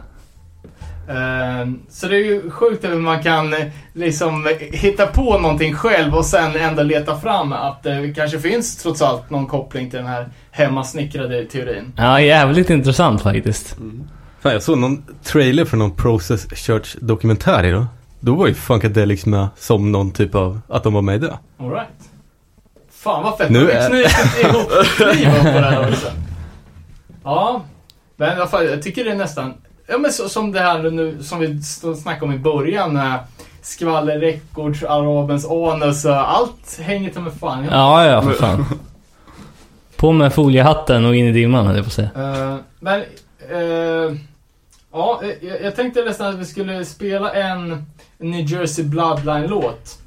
Eh, 1.09 1.67
Så 1.89 2.07
det 2.07 2.15
är 2.15 2.25
ju 2.25 2.49
sjukt 2.51 2.83
hur 2.85 2.95
man 2.95 3.23
kan 3.23 3.53
eh, 3.53 3.65
liksom 3.93 4.47
eh, 4.47 4.53
hitta 4.79 5.07
på 5.07 5.37
någonting 5.39 5.73
själv 5.75 6.15
och 6.15 6.25
sen 6.25 6.55
ändå 6.55 6.83
leta 6.83 7.17
fram 7.19 7.53
att 7.53 7.83
det 7.83 8.13
kanske 8.15 8.39
finns 8.39 8.77
trots 8.77 9.01
allt 9.01 9.29
någon 9.29 9.47
koppling 9.47 9.89
till 9.89 9.99
den 9.99 10.07
här 10.07 10.29
hemmasnickrade 10.51 11.45
teorin. 11.45 11.93
Ja, 11.97 12.21
jävligt 12.21 12.69
intressant 12.69 13.21
faktiskt. 13.21 13.75
Fan, 14.41 14.51
jag 14.53 14.63
såg 14.63 14.77
någon 14.77 15.03
trailer 15.23 15.65
för 15.65 15.77
någon 15.77 15.91
Process 15.95 16.47
Church 16.55 16.95
dokumentär 16.99 17.63
idag. 17.65 17.85
Då 18.19 18.35
var 18.35 18.47
ju 18.47 18.53
Funkadelics 18.53 19.25
med 19.25 19.47
som 19.57 19.91
någon 19.91 20.11
typ 20.11 20.35
av, 20.35 20.61
att 20.67 20.83
de 20.83 20.93
var 20.93 21.01
med 21.01 21.15
i 21.15 21.19
det. 21.19 21.37
All 21.59 21.69
right. 21.71 21.87
Fan 22.91 23.23
vad 23.23 23.37
fett. 23.37 23.49
Nu 23.49 23.59
Nu 23.63 23.71
är- 23.71 23.87
knutit 23.89 24.39
ihop 24.43 25.37
på 25.39 25.43
det 25.59 25.69
här 25.69 25.89
också. 25.89 26.07
Ja, 27.23 27.63
men 28.17 28.29
i 28.29 28.31
alla 28.35 28.47
fall, 28.47 28.65
jag 28.65 28.81
tycker 28.81 29.03
det 29.05 29.11
är 29.11 29.15
nästan, 29.15 29.53
ja 29.89 29.97
men 29.97 30.13
så, 30.13 30.29
som 30.29 30.51
det 30.51 30.59
här 30.59 30.91
nu 30.91 31.23
som 31.23 31.39
vi 31.39 31.61
snackade 32.01 32.25
om 32.25 32.33
i 32.33 32.39
början. 32.39 32.93
Med 32.93 33.19
Skvaller 33.61 34.19
Records, 34.19 34.83
Arabens 34.83 35.45
Anus 35.45 36.05
och 36.05 36.31
allt 36.37 36.79
hänger 36.79 37.09
till 37.09 37.21
med 37.21 37.33
fan 37.33 37.59
ihop. 37.59 37.71
Ja, 37.73 38.05
ja, 38.05 38.21
för 38.21 38.31
fan. 38.31 38.65
På 39.95 40.11
med 40.11 40.33
foliehatten 40.33 41.05
och 41.05 41.15
in 41.15 41.25
i 41.25 41.31
dimman, 41.31 41.67
höll 41.67 41.75
jag 41.75 41.85
på 41.85 41.87
att 41.87 41.93
säga. 41.93 42.09
Eh, 42.15 42.55
men, 42.79 43.01
eh, 43.51 44.17
ja, 44.91 45.21
jag, 45.41 45.61
jag 45.63 45.75
tänkte 45.75 46.05
nästan 46.05 46.27
att 46.27 46.39
vi 46.39 46.45
skulle 46.45 46.85
spela 46.85 47.33
en 47.33 47.85
New 48.17 48.51
Jersey 48.51 48.85
Bloodline-låt. 48.85 49.99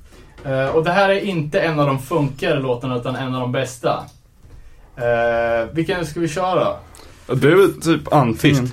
Eh, 0.45 0.67
och 0.67 0.85
det 0.85 0.91
här 0.91 1.09
är 1.09 1.21
inte 1.21 1.61
en 1.61 1.81
av 1.81 1.87
de 1.87 1.99
funkigare 1.99 2.61
låtarna, 2.61 2.97
utan 2.97 3.17
en 3.17 3.35
av 3.35 3.41
de 3.41 3.53
bästa. 3.53 4.05
Uh, 4.99 5.75
vilken 5.75 6.07
ska 6.07 6.21
vi 6.21 6.29
köra? 6.29 6.77
Det 7.27 7.49
är 7.49 7.57
väl 7.57 7.81
typ 7.81 8.13
antingen 8.13 8.73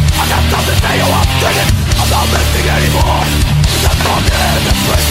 I 0.21 0.29
got 0.29 0.45
nothing 0.53 0.77
to 0.77 0.91
you, 1.01 1.07
I'm 1.09 1.29
thinking 1.41 1.69
I'm 1.97 2.09
not 2.13 2.25
missing 2.29 2.67
anymore 2.69 3.25
It's 3.73 3.89
a 3.89 3.93
fucking 4.05 4.61
difference 4.69 5.09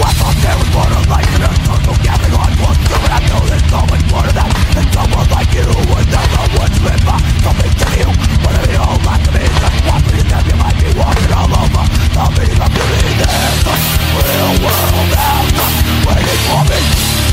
What's 0.00 0.20
up 0.24 0.36
there 0.40 0.56
with 0.56 0.72
more 0.72 0.88
of 0.88 1.04
life 1.04 1.28
in 1.36 1.44
a 1.44 1.52
circle 1.68 1.96
gathering 2.00 2.32
on 2.32 2.48
one 2.64 2.80
group 2.88 3.02
And 3.04 3.12
I 3.12 3.20
know 3.28 3.44
there's 3.44 3.66
so 3.68 3.84
much 3.92 4.04
more 4.08 4.24
to 4.24 4.32
that 4.40 4.48
And 4.80 4.88
someone 4.96 5.28
like 5.28 5.52
you 5.52 5.68
would 5.68 6.08
never 6.08 6.44
would 6.56 6.72
remember 6.80 7.16
Something 7.44 7.74
to 7.76 7.88
you, 8.00 8.08
but 8.40 8.56
I 8.56 8.60
mean 8.72 8.80
all 8.80 8.96
that 9.04 9.20
to 9.20 9.30
me 9.36 9.44
just 9.44 9.78
one 9.84 10.04
thing 10.08 10.26
that 10.32 10.42
you 10.48 10.56
might 10.56 10.78
be 10.80 10.90
walking 10.96 11.32
all 11.36 11.52
over 11.60 11.84
The 11.84 12.24
meaning 12.40 12.56
of 12.56 12.72
beauty, 12.72 13.12
there's 13.20 13.68
a 13.68 13.74
real 14.16 14.52
world 14.64 15.12
out 15.12 15.44
there, 15.52 15.76
Waiting 16.08 16.40
for 16.48 16.62
me, 16.72 16.80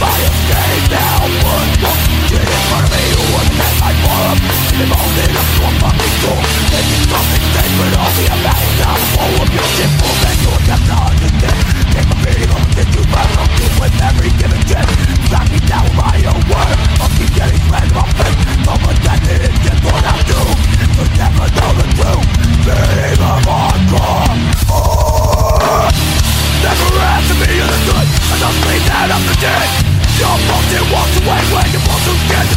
my 0.03 0.15
escape 0.19 0.85
now 0.91 1.31
would 1.31 1.71
come 1.79 2.01
Get 2.27 2.43
in 2.43 2.61
front 2.67 2.83
of 2.83 2.91
me 2.91 3.16
work 3.33 3.49
that 3.59 3.73
I 3.83 3.91
follow 4.03 4.35
Involved 4.77 5.19
enough 5.25 5.49
to 5.57 5.61
a 5.67 5.71
fucking 5.81 6.15
door 6.23 6.41
Taking 6.71 7.03
something 7.11 7.43
sacred 7.55 7.93
off 7.97 8.13
the 8.15 8.25
American 8.31 8.97
Full 9.15 9.35
of 9.41 9.49
your 9.51 9.67
simple 9.75 10.13
that 10.23 10.35
you 10.37 10.51
have 10.71 10.83
to 10.87 10.95
understand 11.11 11.59
Take 11.91 12.07
my 12.07 12.17
feeling 12.23 12.51
of 12.51 12.63
this 12.75 12.89
to 12.93 13.01
my 13.11 13.25
with 13.77 13.93
every 14.01 14.31
given 14.37 14.61
chance 14.65 14.91
Slap 15.29 15.47
me 15.51 15.59
down 15.67 15.87
my 15.95 16.17
own 16.29 16.41
word 16.49 16.77
Of 17.03 17.11
me 17.19 17.27
getting 17.35 17.63
rid 17.69 17.89
of 17.93 18.09
it 18.09 18.33
From 18.65 18.81
a 18.85 18.93
death 19.03 19.25
it 19.27 19.41
is 19.49 19.57
just 19.65 19.81
what 19.83 20.03
I 20.03 20.17
do 20.25 20.39
To 20.97 21.03
never 21.17 21.47
know 21.57 21.71
the 21.77 21.87
truth 21.97 22.25
Being 22.65 23.21
a 23.21 23.33
hardcore 23.45 24.37
Never 26.63 26.89
asked 26.99 27.27
to 27.29 27.35
be 27.37 27.51
in 27.59 27.71
I 28.27 28.35
don't 28.39 28.57
sleep 28.61 28.83
that 28.89 29.09
I'm 29.13 29.96
your 30.17 30.33
multi 30.49 30.81
walks 30.89 31.13
away 31.21 31.41
when 31.53 31.67
you 31.69 31.81
want 31.85 32.01
to 32.09 32.13
get 32.25 32.49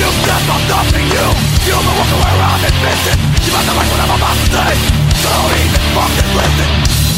You've 0.00 0.20
just 0.24 0.44
not 0.48 0.62
nothing 0.64 1.04
you 1.12 1.26
You 1.68 1.76
may 1.76 1.92
walk 1.92 2.08
away 2.08 2.32
around 2.40 2.62
and 2.64 2.76
miss 2.80 3.02
it. 3.12 3.18
You 3.44 3.50
might 3.52 3.66
the 3.68 3.74
like 3.76 3.90
when 3.92 4.00
I'm 4.00 4.16
about 4.16 4.36
to 4.40 4.46
say 4.48 4.72
So 5.20 5.28
don't 5.28 5.52
even 5.60 5.84
fucking 5.92 6.30
listen 6.32 6.70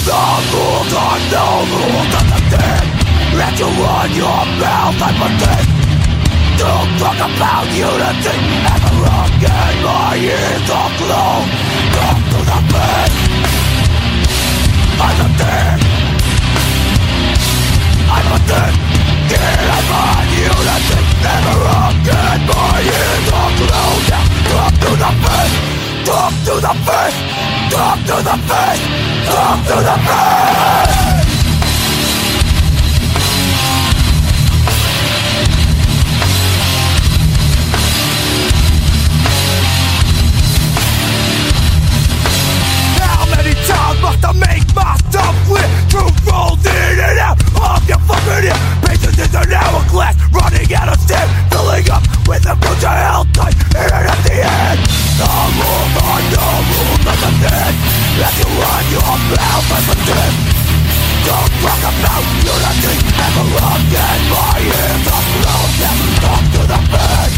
The 0.02 0.18
rules 0.50 0.92
are 0.98 1.20
no 1.30 1.46
rules 1.62 2.10
at 2.10 2.26
the 2.26 2.40
dead 2.58 2.86
Let 3.38 3.54
you 3.54 3.70
run 3.78 4.10
your 4.18 4.42
mouth, 4.58 4.98
I'm 4.98 5.22
a 5.22 5.30
dead 5.38 5.64
Don't 6.58 6.90
talk 6.98 7.18
about 7.22 7.70
unity 7.70 8.34
ever 8.66 8.98
again. 8.98 9.74
My 9.86 10.18
ears 10.18 10.66
are 10.74 10.90
closed 10.98 11.54
Come 11.94 12.22
to 12.34 12.38
the 12.50 12.58
bed. 12.74 13.10
I'm 14.98 15.20
a 15.22 15.28
dead. 15.38 15.78
I'm 18.10 18.32
a 18.32 18.38
dead 18.48 18.93
skin 19.34 19.68
of 19.76 19.84
my 19.90 20.22
unity 20.30 20.98
Never 21.22 21.56
Talk 22.46 23.52
to 23.54 23.66
the 24.06 25.10
Talk 26.04 26.34
to 26.44 26.54
the 26.62 26.72
face 26.84 27.16
Talk 27.70 27.96
to 28.06 28.14
the 28.26 28.36
face 28.46 28.78
Talk 29.30 29.58
to 29.66 29.76
the 29.82 29.96
face 30.08 30.24
must 44.04 44.24
have 44.24 44.53
myself 45.14 45.36
clear 45.46 45.70
to 45.94 46.02
roll 46.26 46.58
in 46.58 46.98
and 46.98 47.18
out 47.18 47.38
of 47.38 47.88
your 47.88 47.98
fucking 48.02 48.50
ear? 48.50 48.58
Patience 48.82 49.18
is 49.18 49.34
an 49.34 49.52
hourglass, 49.52 50.16
running 50.34 50.66
out 50.74 50.88
of 50.90 50.98
steam, 50.98 51.28
filling 51.50 51.86
up 51.90 52.02
with 52.26 52.42
the 52.42 52.54
future 52.58 52.90
held 52.90 53.30
tight 53.34 53.54
in 53.78 53.88
an 53.94 54.10
empty 54.10 54.42
head. 54.42 54.78
The 55.14 55.30
room 55.54 55.94
on 56.02 56.22
the 56.34 56.42
room 56.66 56.98
like 57.06 57.22
a 57.22 57.32
dead. 57.46 57.74
As 58.26 58.34
you 58.38 58.48
run 58.58 58.84
your 58.90 59.14
mouth 59.30 59.74
as 59.78 59.86
a 59.86 59.96
dead. 60.02 60.34
Don't 61.24 61.52
talk 61.62 61.82
about 61.94 62.24
unity 62.42 62.94
and 63.14 63.32
belonging. 63.38 64.22
My 64.34 64.58
ears 64.66 65.06
are 65.14 65.26
broken. 65.30 65.96
Talk 66.24 66.42
to 66.54 66.62
the 66.66 66.80
face. 66.90 67.36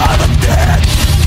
I'm 0.00 0.20
a 0.20 0.28
dead. 0.40 1.21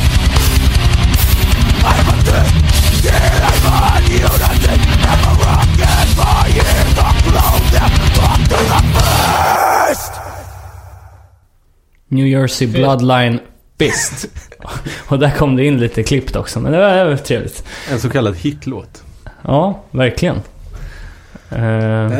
New 12.07 12.27
Jersey 12.27 12.67
Bloodline 12.67 13.39
Fist. 13.79 14.27
Och 15.07 15.19
där 15.19 15.31
kom 15.31 15.55
det 15.55 15.65
in 15.65 15.77
lite 15.77 16.03
klippt 16.03 16.35
också, 16.35 16.59
men 16.59 16.71
det 16.71 16.77
var, 16.77 16.89
det 16.89 17.05
var 17.05 17.17
trevligt. 17.17 17.63
En 17.91 17.99
så 17.99 18.09
kallad 18.09 18.35
hitlåt. 18.35 19.03
Ja, 19.41 19.83
verkligen. 19.91 20.41
Eh, 21.49 22.11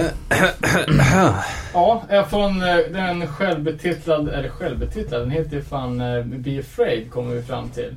Ja, 1.74 2.04
är 2.10 2.24
från 2.24 2.62
eh, 2.62 2.78
den 2.92 3.28
självbetitlad, 3.28 4.30
eller 4.30 4.50
självbetitlad, 4.50 5.22
den 5.22 5.32
heter 5.32 5.56
ju 5.56 5.62
fan 5.62 6.02
eh, 6.02 6.24
Be 6.24 6.60
Afraid 6.60 7.12
kommer 7.12 7.36
vi 7.36 7.42
fram 7.42 7.70
till. 7.70 7.96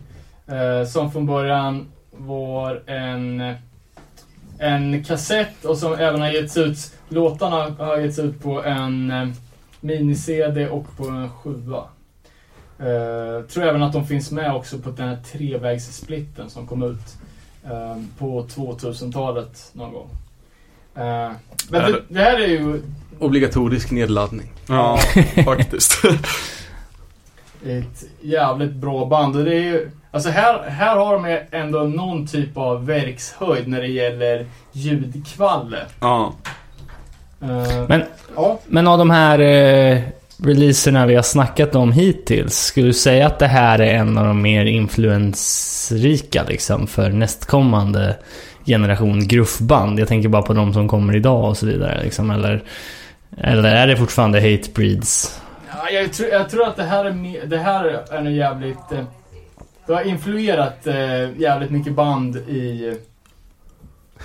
Eh, 0.48 0.86
som 0.86 1.12
från 1.12 1.26
början 1.26 1.88
var 2.10 2.82
en, 2.86 3.54
en 4.58 5.04
kassett 5.04 5.64
och 5.64 5.78
som 5.78 5.94
även 5.94 6.20
har 6.20 6.30
getts 6.30 6.56
ut, 6.56 6.92
låtarna 7.08 7.74
har 7.78 7.98
getts 7.98 8.18
ut 8.18 8.42
på 8.42 8.64
en 8.64 9.10
eh, 9.10 9.28
mini-CD 9.80 10.68
och 10.68 10.96
på 10.96 11.08
en 11.08 11.30
sjua. 11.30 11.84
Eh, 12.78 13.46
tror 13.46 13.64
även 13.64 13.82
att 13.82 13.92
de 13.92 14.06
finns 14.06 14.30
med 14.30 14.54
också 14.54 14.78
på 14.78 14.90
den 14.90 15.08
här 15.08 15.18
trevägssplitten 15.32 16.50
som 16.50 16.66
kom 16.66 16.82
ut 16.82 17.16
eh, 17.64 17.96
på 18.18 18.46
2000-talet 18.46 19.70
någon 19.72 19.92
gång. 19.92 20.10
Eh, 20.94 21.32
men 21.70 21.92
det, 21.92 22.02
det 22.08 22.20
här 22.20 22.40
är 22.40 22.46
ju 22.46 22.82
Obligatorisk 23.18 23.90
nedladdning. 23.90 24.52
Ja, 24.68 24.98
faktiskt. 25.44 26.04
ett 27.64 28.04
jävligt 28.20 28.72
bra 28.72 29.06
band. 29.06 29.36
Och 29.36 29.44
det 29.44 29.54
är 29.54 29.62
ju, 29.62 29.90
alltså 30.10 30.30
här, 30.30 30.62
här 30.68 30.96
har 30.96 31.12
de 31.12 31.38
ändå 31.50 31.78
någon 31.78 32.26
typ 32.26 32.56
av 32.56 32.86
verkshöjd 32.86 33.68
när 33.68 33.80
det 33.80 33.86
gäller 33.88 34.46
ljudkvalle. 34.72 35.78
ja. 36.00 36.34
Eh, 37.42 37.84
Men- 37.88 38.02
Ja, 38.36 38.58
Men 38.66 38.86
av 38.86 38.98
de 38.98 39.10
här 39.10 39.38
eh, 39.38 40.00
releaserna 40.44 41.06
vi 41.06 41.14
har 41.14 41.22
snackat 41.22 41.74
om 41.74 41.92
hittills, 41.92 42.58
skulle 42.58 42.86
du 42.86 42.92
säga 42.92 43.26
att 43.26 43.38
det 43.38 43.46
här 43.46 43.78
är 43.78 43.94
en 43.94 44.18
av 44.18 44.26
de 44.26 44.42
mer 44.42 44.64
influensrika 44.64 46.44
liksom 46.48 46.86
för 46.86 47.10
nästkommande 47.10 48.16
generation 48.66 49.28
gruffband? 49.28 50.00
Jag 50.00 50.08
tänker 50.08 50.28
bara 50.28 50.42
på 50.42 50.52
de 50.52 50.72
som 50.72 50.88
kommer 50.88 51.16
idag 51.16 51.44
och 51.44 51.56
så 51.56 51.66
vidare 51.66 52.00
liksom, 52.04 52.30
eller, 52.30 52.62
eller 53.40 53.74
är 53.74 53.86
det 53.86 53.96
fortfarande 53.96 54.40
Hate 54.40 54.70
Breeds? 54.74 55.40
Ja, 55.70 55.90
jag, 55.90 56.12
tror, 56.12 56.28
jag 56.28 56.50
tror 56.50 56.66
att 56.66 56.76
det 56.76 56.84
här 56.84 57.04
är, 57.04 57.46
det 57.46 57.58
här 57.58 57.84
är 58.10 58.20
nog 58.20 58.32
jävligt... 58.32 58.92
Eh, 58.92 59.04
det 59.92 59.98
har 59.98 60.04
influerat 60.04 60.86
eh, 60.86 61.40
jävligt 61.40 61.70
mycket 61.70 61.92
band 61.94 62.36
i, 62.36 62.96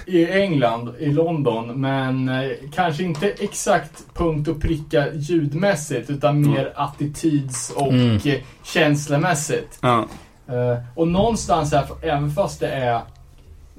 i 0.06 0.26
England, 0.31 0.94
i 0.99 1.11
London. 1.11 1.81
Men 1.81 2.30
eh, 2.30 2.52
kanske 2.73 3.03
inte 3.03 3.27
exakt 3.30 4.06
punkt 4.14 4.48
och 4.48 4.61
pricka 4.61 5.14
ljudmässigt 5.14 6.10
utan 6.10 6.41
mer 6.52 6.72
attityds 6.76 7.69
och 7.69 7.94
Mm. 7.94 8.15
eh, 8.26 8.40
känslomässigt. 8.64 9.80
ja. 9.81 10.06
Eh, 10.48 10.77
och 10.95 11.07
någonstans 11.07 11.72
här, 11.73 11.85
även 12.02 12.31
fast 12.31 12.60
det 12.60 12.68
är 12.68 13.02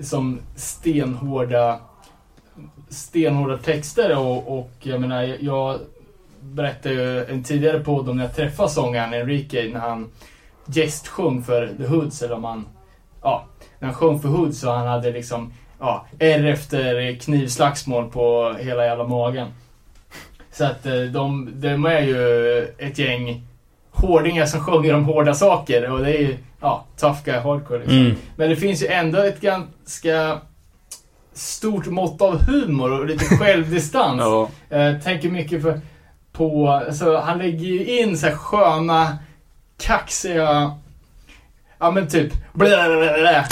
som 0.00 0.40
stenhårda 0.56 1.78
stenhårda 2.88 3.58
texter 3.58 4.18
och, 4.18 4.58
och 4.58 4.70
jag 4.80 5.00
menar, 5.00 5.36
jag 5.40 5.78
berättade 6.40 6.94
ju 6.94 7.24
en 7.24 7.42
tidigare 7.42 7.80
podd 7.80 8.08
om 8.08 8.16
när 8.16 8.24
jag 8.24 8.36
träffade 8.36 8.68
sångaren 8.68 9.14
Enrique 9.14 9.70
när 9.72 9.80
han 9.80 10.10
gästsjöng 10.66 11.42
för 11.42 11.74
The 11.78 11.86
Hoods, 11.86 12.22
eller 12.22 12.34
om 12.34 12.44
han, 12.44 12.66
ja, 13.22 13.46
när 13.78 13.88
han 13.88 13.94
sjöng 13.94 14.20
för 14.20 14.28
Hoods 14.28 14.60
så 14.60 14.70
han 14.70 14.86
hade 14.86 15.10
liksom, 15.10 15.52
ja, 15.80 16.06
R 16.18 16.44
efter 16.44 17.14
knivslagsmål 17.20 18.10
på 18.10 18.56
hela 18.60 18.84
jävla 18.84 19.06
magen. 19.06 19.48
Så 20.52 20.64
att 20.64 20.86
eh, 20.86 21.02
de, 21.02 21.52
de 21.54 21.86
är 21.86 22.00
ju 22.00 22.58
ett 22.78 22.98
gäng 22.98 23.42
hårdingar 23.90 24.46
som 24.46 24.60
sjunger 24.60 24.94
om 24.94 25.04
hårda 25.04 25.34
saker 25.34 25.90
och 25.90 25.98
det 25.98 26.16
är 26.16 26.20
ju, 26.20 26.36
ja, 26.60 26.84
tough 26.96 27.24
guy 27.24 27.38
hardcore 27.38 27.78
liksom. 27.78 27.98
Mm. 27.98 28.16
Men 28.36 28.50
det 28.50 28.56
finns 28.56 28.82
ju 28.82 28.86
ändå 28.86 29.18
ett 29.18 29.40
ganska 29.40 30.38
stort 31.32 31.86
mått 31.86 32.22
av 32.22 32.42
humor 32.42 33.00
och 33.00 33.06
lite 33.06 33.24
självdistans. 33.24 34.20
ja. 34.20 34.48
Jag 34.68 35.02
tänker 35.02 35.30
mycket 35.30 35.62
för, 35.62 35.80
på, 36.32 36.68
alltså 36.68 37.16
han 37.16 37.38
lägger 37.38 37.66
ju 37.66 38.00
in 38.00 38.18
så 38.18 38.26
här 38.26 38.34
sköna, 38.34 39.18
kaxiga, 39.84 40.72
ja 41.78 41.90
men 41.90 42.08
typ 42.08 42.32
blablabla, 42.52 43.44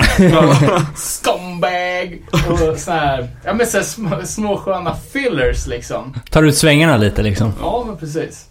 scumbag 0.94 2.22
och 2.32 2.78
så 2.78 2.90
här, 2.90 3.28
ja 3.44 3.54
men 3.54 3.66
så 3.66 3.76
här 3.76 3.84
små, 3.84 4.22
små 4.24 4.56
sköna 4.56 4.94
fillers 4.94 5.66
liksom. 5.66 6.14
Tar 6.30 6.42
ut 6.42 6.56
svängarna 6.56 6.96
lite 6.96 7.22
liksom? 7.22 7.52
Ja 7.60 7.84
men 7.86 7.96
precis. 7.96 8.46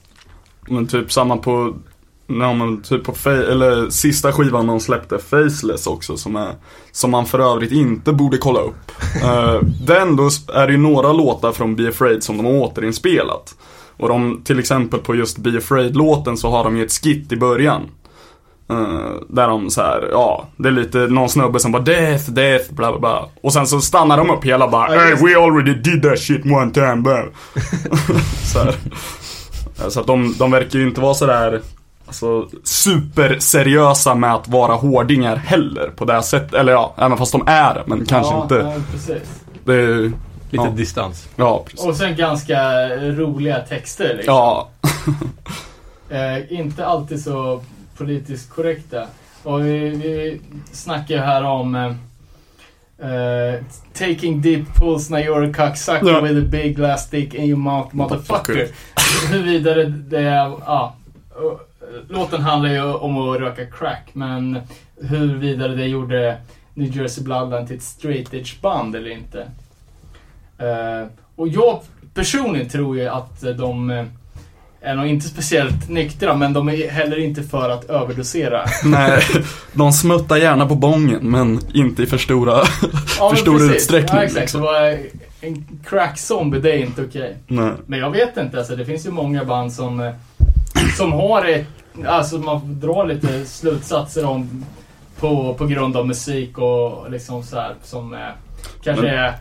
Men 0.68 0.88
typ 0.88 1.12
samma 1.12 1.38
på, 1.38 1.76
ja, 2.28 2.54
men 2.54 2.82
typ 2.82 3.04
på 3.04 3.30
eller 3.30 3.90
sista 3.90 4.32
skivan 4.32 4.68
de 4.68 4.80
släppte, 4.80 5.20
Faceless 5.20 5.88
också, 5.88 6.18
som 6.18 6.36
är, 6.36 6.56
som 6.92 7.12
man 7.12 7.26
för 7.26 7.40
övrigt 7.40 7.72
inte 7.72 8.14
borde 8.14 8.38
kolla 8.38 8.60
upp. 8.60 8.92
Eh, 9.24 9.60
den 9.86 10.16
då 10.16 10.30
är 10.54 10.68
det 10.68 10.74
ju 10.74 10.80
några 10.80 11.14
låtar 11.14 11.52
från 11.52 11.76
Be 11.76 11.90
Afraid 11.90 12.24
som 12.24 12.38
de 12.38 12.46
har 12.46 12.54
återinspelat. 12.54 13.56
Och 14.02 14.10
de, 14.10 14.42
till 14.44 14.60
exempel 14.60 15.00
på 15.00 15.16
just 15.16 15.38
Be 15.38 15.58
Afraid-låten 15.58 16.38
så 16.38 16.50
har 16.50 16.64
de 16.64 16.78
ju 16.78 16.86
ett 16.86 16.92
skit 16.92 17.32
i 17.32 17.38
början. 17.38 17.82
Eh, 18.70 19.12
där 19.30 19.48
de 19.48 19.70
så 19.70 19.82
här, 19.82 20.10
ja, 20.12 20.48
det 20.58 20.68
är 20.68 20.72
lite 20.72 20.98
någon 20.98 21.30
snubbe 21.30 21.60
som 21.60 21.72
bara 21.72 21.82
death, 21.82 22.32
death, 22.32 22.74
bla 22.74 22.92
bla 22.92 23.00
bla. 23.00 23.30
Och 23.44 23.54
sen 23.54 23.68
så 23.68 23.82
stannar 23.82 24.18
de 24.18 24.30
upp 24.30 24.46
hela 24.46 24.68
bara, 24.68 24.88
hey 24.88 25.16
we 25.16 25.44
already 25.44 25.74
did 25.74 26.04
that 26.04 26.20
shit 26.20 26.46
one 26.46 26.72
time, 26.72 26.96
bro. 26.96 27.24
så 28.54 28.60
här. 28.60 28.76
Så 29.90 30.00
att 30.00 30.08
de, 30.08 30.36
de 30.38 30.52
verkar 30.52 30.80
ju 30.80 30.88
inte 30.88 31.02
vara 31.02 31.14
sådär 31.14 31.62
Alltså 32.08 32.50
superseriösa 32.64 34.16
med 34.16 34.34
att 34.34 34.48
vara 34.48 34.74
hårdingar 34.74 35.36
heller 35.36 35.88
på 35.96 36.06
det 36.06 36.24
sättet. 36.24 36.54
Eller 36.54 36.72
ja, 36.72 36.94
även 36.98 37.18
fast 37.18 37.32
de 37.32 37.44
är 37.48 37.84
men 37.86 38.06
kanske 38.06 38.34
ja, 38.34 38.44
inte. 38.44 38.56
Ja, 38.56 38.74
precis. 38.92 39.42
Det 39.66 39.74
är, 39.74 40.12
Lite 40.52 40.64
Ja. 40.64 40.70
distans. 40.72 41.28
ja, 41.36 41.64
precis. 41.66 41.86
Och 41.86 41.96
sen 41.96 42.16
ganska 42.16 42.90
roliga 43.00 43.60
texter 43.60 44.16
liksom. 44.16 44.34
Ja, 44.34 44.70
Eh, 46.10 46.52
inte 46.60 46.86
alltid 46.86 47.24
så 47.24 47.62
politiskt 47.98 48.50
korrekta. 48.50 49.08
Och 49.44 49.66
vi, 49.66 49.90
vi 49.90 50.42
snackar 50.72 51.16
ju 51.16 51.22
här 51.22 51.44
om 51.44 51.76
eh, 51.76 53.12
eh, 53.12 53.60
taking 53.94 54.42
deep 54.42 54.76
pulls 54.76 55.10
när 55.10 55.20
you're 55.24 55.50
a 55.50 55.54
cocksucker 55.68 56.08
Ja. 56.08 56.22
with 56.22 56.38
a 56.38 56.48
big 56.52 56.76
glass 56.76 57.10
dick 57.10 57.34
in 57.34 57.44
your 57.46 57.58
mouth 57.60 57.96
motherfucker. 57.96 58.68
Huruvida 59.32 59.74
det, 59.74 59.86
det 59.90 60.20
är, 60.20 60.52
ja. 60.66 60.96
eh, 61.36 61.58
Låten 62.10 62.42
handlar 62.42 62.70
ju 62.70 62.84
om 62.94 63.18
att 63.18 63.40
röka 63.40 63.66
crack 63.66 64.10
men 64.14 64.60
huruvida 65.02 65.68
det 65.68 65.86
gjorde 65.86 66.38
New 66.74 66.98
Jersey 66.98 67.24
Bloodline 67.24 67.68
till 67.68 67.78
ett 67.78 67.84
straight 67.84 68.34
edge 68.34 68.62
band 68.62 68.96
eller 68.96 69.10
inte. 69.12 69.48
Eh, 70.62 71.08
och 71.36 71.48
jag 71.48 71.80
personligen 72.14 72.70
tror 72.70 72.98
ju 72.98 73.08
att 73.08 73.42
de 73.58 73.90
eh, 73.92 74.06
är 74.82 74.96
nog 74.96 75.08
inte 75.08 75.28
speciellt 75.28 75.90
nyktra, 75.90 76.36
men 76.36 76.54
de 76.54 76.70
är 76.70 76.90
heller 76.90 77.20
inte 77.20 77.44
för 77.44 77.70
att 77.70 77.84
överdosera. 77.90 78.66
nej. 78.86 79.22
De 79.74 79.92
smuttar 79.94 80.38
gärna 80.38 80.66
på 80.68 80.76
bången, 80.76 81.32
men 81.32 81.60
inte 81.74 82.04
i 82.04 82.06
för 82.06 82.18
stora. 82.18 82.64
Ja, 83.20 83.30
För 83.30 83.36
stor 83.36 83.72
utsträckning, 83.76 84.18
Ja, 84.18 84.24
exakt. 84.24 84.42
liksom. 84.42 84.66
En 85.42 85.68
crack-zombie, 85.86 86.60
det 86.60 86.72
är 86.72 86.78
inte 86.78 87.02
okej. 87.04 87.38
nej. 87.48 87.72
Men 87.86 88.00
jag 88.00 88.10
vet 88.12 88.38
inte, 88.38 88.58
alltså, 88.58 88.76
det 88.76 88.86
finns 88.86 89.06
ju 89.06 89.12
många 89.12 89.46
band 89.46 89.74
som, 89.74 90.00
eh, 90.00 90.12
som 90.98 91.12
har 91.12 91.46
ett, 91.46 91.68
alltså 92.06 92.38
man 92.38 92.80
drar 92.80 93.06
lite 93.06 93.46
slutsatser 93.46 94.26
om 94.26 94.66
På, 95.20 95.54
på 95.54 95.66
grund 95.66 95.98
av 95.98 96.08
musik 96.08 96.58
och 96.58 97.12
liksom 97.12 97.44
så 97.44 97.56
här 97.56 97.74
som 97.84 98.18
kanske 98.84 99.06
Men- 99.06 99.14
är 99.14 99.34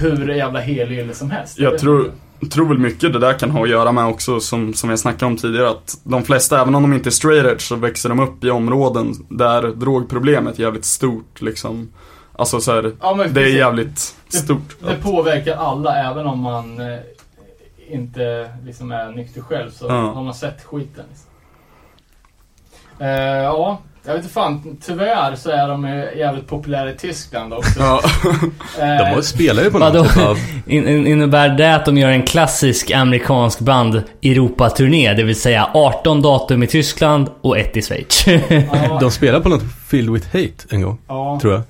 hur 0.00 0.28
jävla 0.28 0.60
helylle 0.60 1.14
som 1.14 1.30
helst. 1.30 1.58
Jag 1.58 1.78
tror, 1.78 2.12
tror 2.52 2.68
väl 2.68 2.78
mycket 2.78 3.12
det 3.12 3.18
där 3.18 3.32
kan 3.38 3.50
ha 3.50 3.62
att 3.62 3.68
göra 3.68 3.92
med 3.92 4.04
också 4.06 4.40
som, 4.40 4.74
som 4.74 4.90
jag 4.90 4.98
snackade 4.98 5.26
om 5.26 5.36
tidigare 5.36 5.70
att 5.70 5.98
de 6.04 6.22
flesta, 6.22 6.60
även 6.60 6.74
om 6.74 6.82
de 6.82 6.92
inte 6.92 7.08
är 7.08 7.10
straight 7.10 7.46
edge 7.46 7.60
så 7.62 7.76
växer 7.76 8.08
de 8.08 8.20
upp 8.20 8.44
i 8.44 8.50
områden 8.50 9.14
där 9.28 9.62
drogproblemet 9.62 10.58
är 10.58 10.62
jävligt 10.62 10.84
stort 10.84 11.40
liksom. 11.42 11.88
Alltså 12.32 12.60
så 12.60 12.72
här, 12.72 12.92
Ja, 13.00 13.26
det 13.30 13.42
är 13.42 13.46
jävligt 13.56 14.14
stort. 14.28 14.76
Det 14.80 14.96
påverkar 15.02 15.56
alla 15.56 16.10
även 16.10 16.26
om 16.26 16.38
man 16.38 16.80
eh, 16.80 16.98
inte 17.90 18.50
liksom 18.64 18.92
är 18.92 19.12
nykter 19.12 19.40
själv 19.40 19.70
så 19.70 19.86
Ja. 19.86 19.92
har 20.12 20.22
man 20.22 20.34
sett 20.34 20.64
skiten. 20.64 21.04
Liksom. 21.10 21.26
Eh, 22.98 23.08
ja, 23.42 23.78
jag 24.04 24.12
vet 24.14 24.22
inte 24.22 24.34
fan. 24.34 24.76
Tyvärr 24.86 25.34
så 25.34 25.50
är 25.50 25.68
de 25.68 25.84
jävligt 26.18 26.46
populära 26.46 26.90
i 26.90 26.94
Tyskland 26.96 27.52
också. 27.52 27.80
Ja. 27.80 28.00
De 28.78 28.82
Eh, 28.82 29.14
har- 29.14 29.22
spelar 29.22 29.62
ju 29.62 29.70
på 29.70 29.78
något 29.78 30.14
typ 30.14 30.24
av... 30.24 30.36
In, 30.66 30.88
in, 30.88 31.06
innebär 31.06 31.48
det 31.48 31.74
att 31.76 31.84
de 31.84 31.98
gör 31.98 32.10
en 32.10 32.22
klassisk 32.22 32.90
amerikansk 32.90 33.60
band 33.60 34.02
Europa-turné? 34.22 35.14
Det 35.14 35.22
vill 35.22 35.40
säga 35.40 35.70
18 35.74 36.22
datum 36.22 36.62
i 36.62 36.66
Tyskland 36.66 37.30
och 37.40 37.58
ett 37.58 37.76
i 37.76 37.82
Schweiz. 37.82 38.24
ja, 38.72 38.98
De 39.00 39.10
spelar 39.10 39.40
på 39.40 39.48
något 39.48 39.62
Filled 39.88 40.12
with 40.12 40.26
Hate 40.26 40.66
en 40.74 40.82
gång, 40.82 40.98
ja, 41.08 41.38
tror 41.42 41.52
jag. 41.52 41.62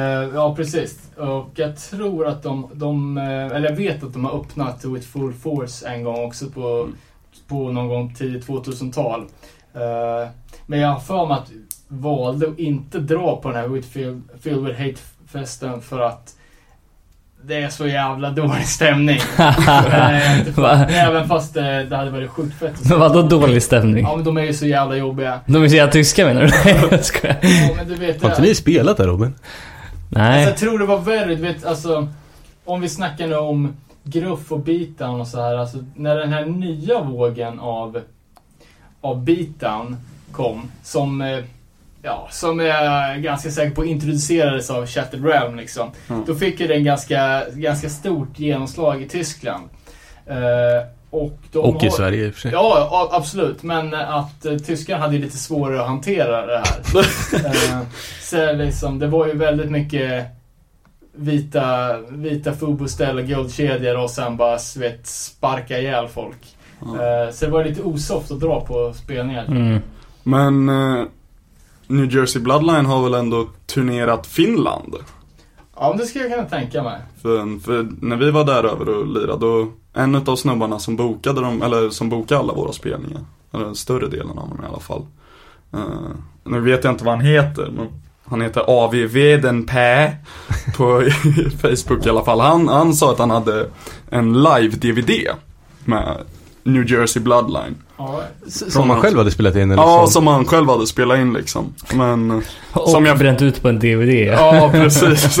eh, 0.00 0.28
ja, 0.34 0.54
precis. 0.56 0.98
Och 1.16 1.50
jag 1.54 1.76
tror 1.76 2.26
att 2.26 2.42
de, 2.42 2.70
de, 2.72 3.18
eh, 3.18 3.24
eller 3.56 3.68
jag 3.70 3.76
vet 3.76 4.02
att 4.04 4.12
de 4.12 4.24
har 4.24 4.40
öppnat 4.40 4.84
With 4.84 5.06
Full 5.08 5.32
Force 5.32 5.88
en 5.88 6.04
gång 6.04 6.24
också 6.26 6.46
på, 6.46 6.88
på 7.48 7.72
någon 7.72 7.88
gång 7.88 8.14
tidigt 8.14 8.46
2000-tal. 8.46 9.20
Eh, 9.74 10.28
men 10.66 10.80
jag 10.80 10.88
har 10.88 11.00
för 11.00 11.26
mig 11.26 11.36
att 11.36 11.50
valde 11.88 12.48
att 12.48 12.58
inte 12.58 12.98
dra 12.98 13.36
på 13.42 13.48
den 13.48 13.56
här 13.56 13.68
With 13.68 13.88
Filled, 13.88 14.64
with 14.64 14.80
Hate-festen 14.80 15.80
för 15.80 16.00
att 16.00 16.34
det 17.42 17.54
är 17.62 17.68
så 17.68 17.86
jävla 17.86 18.30
dålig 18.30 18.66
stämning. 18.66 19.18
Eh, 19.38 21.04
Även 21.06 21.28
fast 21.28 21.56
eh, 21.56 21.62
det 21.64 21.96
hade 21.96 22.10
varit 22.10 22.30
sjukt 22.30 22.58
fett. 22.58 22.90
Men 22.90 23.00
vadå 23.00 23.22
dålig 23.22 23.62
stämning? 23.62 24.04
Ja 24.04 24.16
men 24.16 24.24
de 24.24 24.36
är 24.36 24.42
ju 24.42 24.52
så 24.54 24.66
jävla 24.66 24.96
jobbiga. 24.96 25.40
De 25.46 25.62
är 25.64 25.68
så 25.68 25.76
jävla 25.76 25.92
tyska 25.92 26.26
menar 26.26 26.42
du? 26.42 26.70
jag 26.96 27.04
skojar. 27.04 27.36
Ja 27.42 27.74
men 27.76 27.88
du 27.88 27.94
vet 27.94 28.22
Har 28.22 28.30
inte 28.30 28.42
ni 28.42 28.54
spelat 28.54 28.96
där 28.96 29.06
Robin? 29.06 29.26
Alltså, 29.28 29.38
Nej. 30.08 30.44
jag 30.44 30.56
tror 30.56 30.78
det 30.78 30.86
var 30.86 30.98
värre, 30.98 31.34
du 31.34 31.42
vet 31.42 31.64
alltså 31.66 32.08
Om 32.64 32.80
vi 32.80 32.88
snackar 32.88 33.26
nu 33.26 33.36
om 33.36 33.76
gruff 34.04 34.52
och 34.52 34.60
beatdown 34.60 35.20
och 35.20 35.26
så 35.26 35.40
här, 35.40 35.56
alltså 35.56 35.78
när 35.94 36.16
den 36.16 36.32
här 36.32 36.44
nya 36.44 37.00
vågen 37.02 37.60
av 37.60 38.00
av 39.00 39.24
beatdown 39.24 39.96
kom 40.32 40.70
som 40.82 41.20
eh, 41.20 41.38
Ja, 42.02 42.28
som 42.30 42.60
jag 42.60 42.84
är 42.84 43.16
ganska 43.18 43.50
säker 43.50 43.74
på 43.74 43.84
introducerades 43.84 44.70
av 44.70 44.86
Shattered 44.86 45.24
Realm 45.24 45.56
liksom. 45.56 45.90
Mm. 46.08 46.24
Då 46.26 46.34
fick 46.34 46.60
ju 46.60 46.66
den 46.66 46.84
ganska, 46.84 47.42
ganska 47.54 47.88
stort 47.88 48.38
genomslag 48.38 49.02
i 49.02 49.08
Tyskland. 49.08 49.64
Eh, 50.26 50.36
och 51.10 51.38
de 51.52 51.58
Och 51.58 51.82
i 51.82 51.86
har- 51.86 51.96
Sverige 51.96 52.26
i 52.26 52.30
och 52.30 52.34
för 52.34 52.40
sig. 52.40 52.50
Ja, 52.52 53.08
absolut. 53.12 53.62
Men 53.62 53.94
att 53.94 54.44
eh, 54.46 54.56
tyskarna 54.56 55.00
hade 55.02 55.18
lite 55.18 55.36
svårare 55.36 55.80
att 55.80 55.86
hantera 55.88 56.46
det 56.46 56.58
här. 56.64 56.80
eh, 57.78 57.80
så 58.22 58.52
liksom, 58.52 58.98
det 58.98 59.06
var 59.06 59.26
ju 59.26 59.32
väldigt 59.36 59.70
mycket 59.70 60.24
vita, 61.12 61.96
vita 62.08 62.52
fuboställ 62.52 63.18
och 63.18 63.24
guldkedjor 63.24 63.96
och 64.02 64.10
sen 64.10 64.36
bara 64.36 64.58
vet, 64.78 65.06
sparka 65.06 65.78
ihjäl 65.78 66.08
folk. 66.08 66.56
Eh, 66.82 67.32
så 67.32 67.44
det 67.44 67.50
var 67.50 67.64
lite 67.64 67.82
osoft 67.82 68.30
att 68.30 68.40
dra 68.40 68.60
på 68.60 68.92
spelningar. 68.92 69.44
Mm. 69.44 69.78
Men 70.22 70.68
eh, 70.68 71.04
New 71.88 72.14
Jersey 72.14 72.42
Bloodline 72.42 72.86
har 72.86 73.02
väl 73.02 73.14
ändå 73.14 73.48
turnerat 73.66 74.26
Finland? 74.26 74.94
Ja, 75.76 75.94
det 75.98 76.06
skulle 76.06 76.24
jag 76.24 76.32
kunna 76.32 76.48
tänka 76.48 76.82
mig. 76.82 77.00
För, 77.22 77.60
för 77.60 77.88
när 78.00 78.16
vi 78.16 78.30
var 78.30 78.44
där 78.44 78.64
över 78.64 78.88
och 78.88 79.06
lirade, 79.06 79.38
då 79.38 79.72
en 79.92 80.14
av 80.14 80.36
snubbarna 80.36 80.78
som 80.78 80.96
bokade 80.96 81.40
dem, 81.40 81.62
eller 81.62 81.90
som 81.90 82.08
bokade 82.08 82.40
alla 82.40 82.52
våra 82.52 82.72
spelningar, 82.72 83.20
eller 83.54 83.64
den 83.64 83.74
större 83.74 84.08
delen 84.08 84.38
av 84.38 84.48
dem 84.48 84.60
i 84.64 84.66
alla 84.66 84.80
fall. 84.80 85.06
Eh, 85.72 85.80
nu 86.44 86.60
vet 86.60 86.84
jag 86.84 86.92
inte 86.92 87.04
vad 87.04 87.14
han 87.14 87.24
heter, 87.24 87.70
men 87.76 87.86
han 88.24 88.40
heter 88.40 88.64
AV 88.66 88.94
Vedenpä 88.94 90.16
på 90.76 91.02
Facebook 91.60 92.06
i 92.06 92.08
alla 92.08 92.24
fall. 92.24 92.40
Han, 92.40 92.68
han 92.68 92.94
sa 92.94 93.12
att 93.12 93.18
han 93.18 93.30
hade 93.30 93.68
en 94.10 94.42
live-DVD 94.42 95.28
med 95.84 96.16
New 96.68 96.90
Jersey 96.90 97.22
Bloodline. 97.22 97.74
Ja, 97.96 98.22
Som 98.46 98.88
man 98.88 99.00
själv 99.00 99.18
hade 99.18 99.30
spelat 99.30 99.56
in 99.56 99.70
eller 99.70 99.82
Ja, 99.82 99.98
som... 100.06 100.12
som 100.12 100.26
han 100.26 100.44
själv 100.44 100.68
hade 100.68 100.86
spelat 100.86 101.18
in 101.18 101.32
liksom. 101.32 101.74
Men, 101.94 102.30
eh, 102.30 102.38
Och 102.72 102.90
Som 102.90 103.06
jag- 103.06 103.18
bränt 103.18 103.42
ut 103.42 103.62
på 103.62 103.68
en 103.68 103.78
DVD. 103.78 104.08
ja 104.26 104.68
precis. 104.72 105.38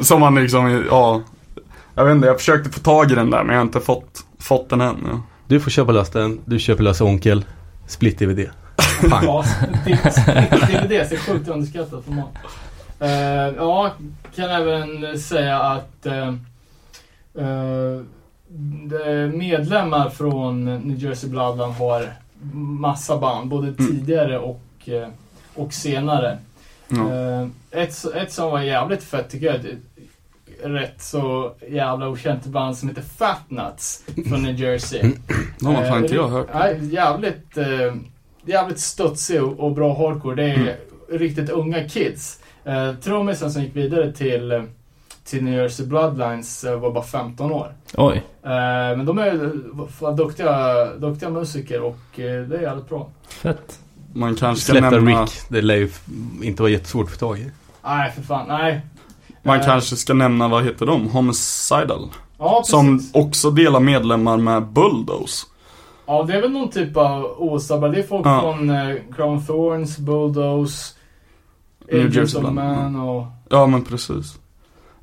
som 0.02 0.22
han 0.22 0.34
liksom, 0.34 0.84
ja. 0.90 1.22
Jag 1.94 2.04
vet 2.04 2.14
inte, 2.14 2.26
jag 2.26 2.36
försökte 2.38 2.70
få 2.70 2.80
tag 2.80 3.12
i 3.12 3.14
den 3.14 3.30
där 3.30 3.38
men 3.44 3.48
jag 3.54 3.60
har 3.60 3.66
inte 3.66 3.80
fått, 3.80 4.24
fått 4.38 4.70
den 4.70 4.80
än. 4.80 4.96
Ja. 5.12 5.20
Du 5.46 5.60
får 5.60 5.70
köpa 5.70 5.92
lös 5.92 6.10
den, 6.10 6.40
du 6.44 6.58
köper 6.58 6.82
lös 6.82 7.00
onkel. 7.00 7.44
Split-DVD. 7.86 8.46
Pang. 9.10 9.24
ja 9.24 9.44
DVD 9.86 10.92
är 10.92 11.16
sjukt 11.32 11.48
underskattat 11.48 12.04
format. 12.04 12.28
Uh, 13.02 13.56
ja, 13.56 13.92
kan 14.36 14.50
även 14.50 15.18
säga 15.18 15.58
att 15.58 16.06
eh, 16.06 16.34
de 17.34 18.04
medlemmar 19.34 20.10
från 20.10 20.64
New 20.64 20.98
Jersey 20.98 21.30
Bloodline 21.30 21.72
har 21.72 22.12
massa 22.54 23.18
band, 23.18 23.48
både 23.50 23.74
tidigare 23.74 24.38
och, 24.38 24.62
eh, 24.86 25.08
och 25.54 25.72
senare. 25.72 26.38
Eh, 26.90 27.48
ett, 27.70 28.04
ett 28.14 28.32
som 28.32 28.50
var 28.50 28.60
jävligt 28.60 29.02
fett 29.02 29.30
tycker 29.30 29.46
jag, 29.46 29.60
rätt 30.62 31.02
så 31.02 31.52
jävla 31.68 32.08
okänt 32.08 32.46
band 32.46 32.76
som 32.78 32.88
heter 32.88 33.02
Fat 33.02 33.50
Nuts 33.50 34.04
från 34.28 34.42
New 34.42 34.60
Jersey. 34.60 35.12
De 35.60 35.74
har 35.74 35.84
fan 35.84 36.02
inte 36.02 36.14
jag 36.14 36.24
Eh, 36.24 36.30
hört. 36.30 36.46
Nej, 36.54 36.78
jävligt, 36.94 37.56
eh, 37.56 37.94
jävligt 38.46 38.78
studsig 38.80 39.42
och, 39.42 39.72
bra 39.72 39.94
hardcore. 39.98 40.34
Det 40.34 40.50
är 40.50 40.56
Mm. 40.58 40.74
riktigt 41.10 41.50
unga 41.50 41.88
kids. 41.88 42.40
Eh, 42.64 42.94
Trummisen 42.94 43.50
som 43.52 43.62
gick 43.62 43.76
vidare 43.76 44.12
till, 44.12 44.52
eh, 44.52 44.62
till 45.30 45.44
New 45.44 45.54
Jersey 45.54 45.86
Bloodlines 45.86 46.64
eh, 46.64 46.80
var 46.80 46.90
bara 46.92 47.04
15 47.04 47.52
år. 47.52 47.74
Oj. 47.96 48.16
Eh, 48.42 48.50
men 48.96 49.04
de 49.06 49.18
är 49.18 49.50
duktiga, 50.16 50.84
duktiga 50.94 51.30
musiker 51.30 51.82
och 51.82 52.20
eh, 52.20 52.42
det 52.42 52.56
är 52.56 52.62
jävligt 52.62 52.88
bra. 52.88 53.10
Fett. 53.28 53.78
Man 54.12 54.34
kanske 54.34 54.64
ska 54.64 54.72
Släppte 54.72 54.90
nämna, 54.90 55.22
Rick. 55.22 55.30
Det 55.48 55.60
lär 55.62 55.74
ju 55.76 55.90
inte 56.42 56.62
vara 56.62 56.72
jättesvårt 56.72 57.04
att 57.06 57.12
få 57.12 57.18
tag 57.18 57.38
i. 57.38 57.50
Nej, 57.84 58.12
för 58.12 58.22
fan. 58.22 58.48
Nej. 58.48 58.80
man 59.42 59.60
kanske 59.60 59.96
ska 59.96 60.14
nämna, 60.14 60.48
vad 60.48 60.64
heter 60.64 60.86
de? 60.86 61.06
Homicidal. 61.10 62.08
Ja, 62.38 62.58
precis. 62.60 62.70
Som 62.70 63.00
också 63.22 63.50
delar 63.50 63.80
medlemmar 63.80 64.36
med 64.36 64.66
Bulldoze. 64.66 65.46
Ja, 66.06 66.22
det 66.22 66.32
är 66.34 66.42
väl 66.42 66.50
någon 66.52 66.70
typ 66.70 66.96
av 66.96 67.24
osabbar. 67.38 67.88
Det 67.88 67.98
är 67.98 68.02
folk 68.02 68.26
Ja. 68.26 68.40
från 68.40 68.70
eh, 68.70 68.96
Crown 69.16 69.46
Thorns, 69.46 69.98
Bulldoze, 69.98 70.94
New 71.92 72.16
Jersey 72.16 72.42
Man 72.42 72.96
och... 72.96 73.26
Ja 73.48 73.66
men 73.66 73.84
precis. 73.84 74.38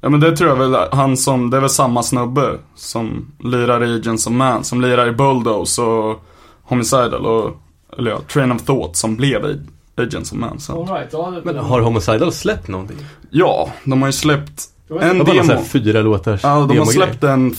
Ja 0.02 0.10
men 0.10 0.20
det 0.20 0.38
tror 0.38 0.50
jag 0.50 0.56
väl, 0.56 0.76
han 0.92 1.18
som, 1.18 1.50
det 1.50 1.58
är 1.58 1.62
väl 1.62 1.70
samma 1.70 2.04
snubbe 2.04 2.58
som 2.76 3.32
lirar 3.44 3.84
i 3.84 3.96
Agents 3.96 4.28
of 4.28 4.34
Man, 4.34 4.64
som 4.64 4.82
lirar 4.82 5.08
i 5.08 5.12
Bulldoze 5.12 5.82
och 5.82 6.24
Homicidal 6.64 7.26
och, 7.26 7.58
eller 7.98 8.12
ja, 8.12 8.20
Train 8.34 8.52
of 8.52 8.62
Thought 8.64 8.96
som 8.96 9.16
blev 9.16 9.46
i 9.46 9.60
Agents 10.02 10.32
of 10.32 10.38
Man 10.38 10.60
sen. 10.60 10.76
All 10.76 10.88
right, 10.88 11.10
ja, 11.12 11.34
Men 11.44 11.58
har 11.58 11.82
Homicidal 11.82 12.32
släppt 12.32 12.68
någonting? 12.68 12.98
Ja, 13.30 13.70
de 13.84 14.02
har 14.02 14.10
ju 14.10 14.14
släppt 14.14 14.64
en 14.90 14.96
Det 15.18 15.24
var 15.24 15.26
bara 15.26 15.44
demo. 15.44 15.64
fyra 15.64 16.02
låtar. 16.02 16.40
Ja, 16.44 16.66
de 16.70 16.78
har 16.78 16.86
släppt 16.86 17.24
en 17.24 17.56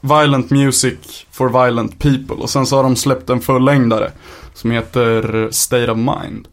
Violent 0.00 0.50
Music 0.50 1.26
for 1.30 1.48
Violent 1.64 1.98
People 1.98 2.36
och 2.36 2.50
sen 2.50 2.66
så 2.66 2.76
har 2.76 2.82
de 2.82 2.96
släppt 2.96 3.30
en 3.30 3.40
fullängdare 3.40 4.12
som 4.54 4.70
heter 4.70 5.48
State 5.50 5.90
of 5.90 5.96
Mind. 5.98 6.48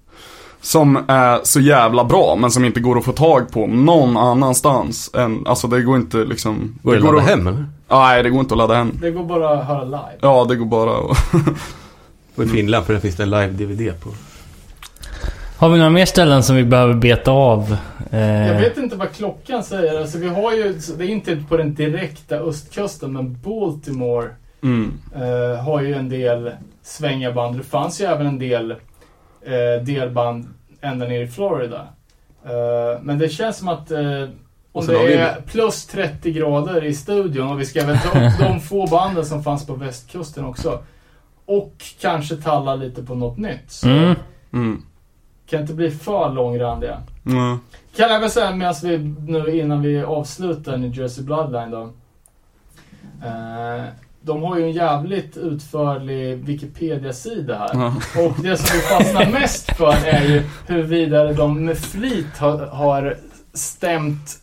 Som 0.64 1.04
är 1.08 1.40
så 1.44 1.60
jävla 1.60 2.04
bra 2.04 2.36
men 2.40 2.52
som 2.52 2.66
inte 2.66 2.80
går 2.80 2.98
att 2.98 3.06
få 3.06 3.12
tag 3.12 3.52
på 3.52 3.68
någon 3.68 4.18
annanstans 4.18 5.12
än, 5.14 5.48
alltså 5.48 5.68
det 5.68 5.82
går 5.82 5.96
inte 5.98 6.18
liksom 6.18 6.80
Går 6.84 6.92
det 6.92 6.98
att 6.98 7.04
går 7.04 7.12
ladda 7.14 7.24
att- 7.24 7.30
hem 7.30 7.48
eller? 7.48 7.66
Nej, 7.90 8.24
det 8.24 8.30
går 8.30 8.40
inte 8.40 8.54
att 8.54 8.58
ladda 8.58 8.74
hem. 8.76 8.92
Det 9.02 9.12
går 9.12 9.24
bara 9.24 9.50
att 9.60 9.66
höra 9.68 9.84
live. 9.84 10.18
Ja, 10.22 10.46
det 10.50 10.56
går 10.56 10.66
bara 10.66 10.92
att... 11.12 11.18
Och 12.36 12.44
i 12.44 12.48
Finland 12.48 12.86
för 12.86 12.94
där 12.94 13.00
finns 13.00 13.16
det 13.16 13.24
en 13.24 13.30
live-DVD 13.30 13.94
på. 14.00 14.10
Har 15.58 15.70
vi 15.70 15.78
några 15.78 15.90
mer 15.90 16.06
ställen 16.06 16.44
som 16.44 16.56
vi 16.56 16.64
behöver 16.64 16.94
beta 16.94 17.32
av? 17.32 17.78
Eh, 18.12 18.20
Jag 18.48 18.60
vet 18.60 18.78
inte 18.78 18.96
vad 18.96 19.12
klockan 19.12 19.64
säger. 19.64 20.02
Alltså, 20.02 20.18
vi 20.18 20.28
har 20.28 20.54
ju, 20.54 20.80
det 20.98 21.04
är 21.04 21.10
inte 21.10 21.36
på 21.50 21.58
den 21.58 21.74
direkta 21.76 22.36
östkusten, 22.36 23.14
men 23.14 23.38
Baltimore 23.44 24.28
Mm. 24.64 24.94
eh, 25.16 25.64
har 25.64 25.82
ju 25.82 25.94
en 25.94 26.10
del 26.10 26.52
svängarband. 26.84 27.58
Det 27.58 27.64
fanns 27.64 28.02
ju 28.02 28.06
även 28.06 28.28
en 28.28 28.40
del 28.40 28.76
eh, 29.46 29.84
delband 29.84 30.48
ända 30.82 31.08
ner 31.08 31.22
i 31.22 31.28
Florida. 31.28 31.88
Eh, 32.46 33.02
men 33.02 33.18
det 33.18 33.30
känns 33.30 33.58
som 33.58 33.68
att 33.68 33.92
eh, 33.92 34.00
om 34.72 34.86
det 34.86 35.06
vi- 35.08 35.14
är 35.14 35.42
plus 35.42 35.86
30 35.88 36.32
grader 36.32 36.84
i 36.84 36.94
studion 36.94 37.52
och 37.52 37.60
vi 37.60 37.66
ska 37.66 37.86
väl 37.86 37.98
ta 37.98 38.10
upp 38.10 38.34
de 38.40 38.60
få 38.60 38.88
banden 38.88 39.26
som 39.26 39.44
fanns 39.44 39.68
på 39.68 39.74
västkusten 39.76 40.46
också. 40.46 40.84
Och 41.46 41.74
kanske 42.02 42.36
talla 42.36 42.76
lite 42.76 43.04
på 43.04 43.16
något 43.16 43.38
nytt. 43.38 43.72
Så 43.72 43.88
Mm. 43.90 44.16
Mm. 44.54 44.82
kan 45.50 45.62
inte 45.62 45.74
bli 45.74 45.92
för 45.92 46.30
långrandiga. 46.30 46.98
Mm. 47.26 47.58
Kan 47.96 48.12
även 48.12 48.30
säga 48.30 48.52
medan 48.56 48.74
vi 48.84 48.98
nu 49.32 49.60
innan 49.60 49.82
vi 49.82 50.04
avslutar 50.04 50.78
New 50.78 50.98
Jersey 51.00 51.24
Bloodline 51.24 51.72
då. 51.72 51.82
Eh, 53.26 53.84
de 54.26 54.44
har 54.44 54.58
ju 54.58 54.64
en 54.64 54.72
jävligt 54.72 55.38
utförlig 55.38 56.38
Wikipedia-sida 56.38 57.58
här. 57.58 57.70
Ja. 57.74 57.96
Och 58.22 58.44
det 58.44 58.58
som 58.58 58.78
vi 58.78 58.82
fastnar 58.82 59.32
mest 59.32 59.78
för 59.78 59.94
är 60.06 60.24
ju 60.24 60.44
huruvida 60.68 61.34
de 61.34 61.66
med 61.66 61.78
flit 61.78 62.38
har, 62.38 62.58
har 62.58 63.18
stämt 63.54 64.42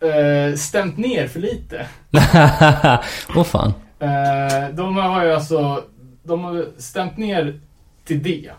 eh, 0.00 0.56
stämt 0.56 0.96
ner 0.96 1.28
för 1.28 1.40
lite. 1.40 1.86
Åh 3.36 3.44
fan. 3.44 3.74
Eh, 3.98 4.68
de 4.72 4.96
har 4.96 5.24
ju 5.24 5.32
alltså 5.32 5.84
de 6.22 6.44
har 6.44 6.66
stämt 6.78 7.16
ner 7.16 7.60
till 8.04 8.22
D. 8.22 8.50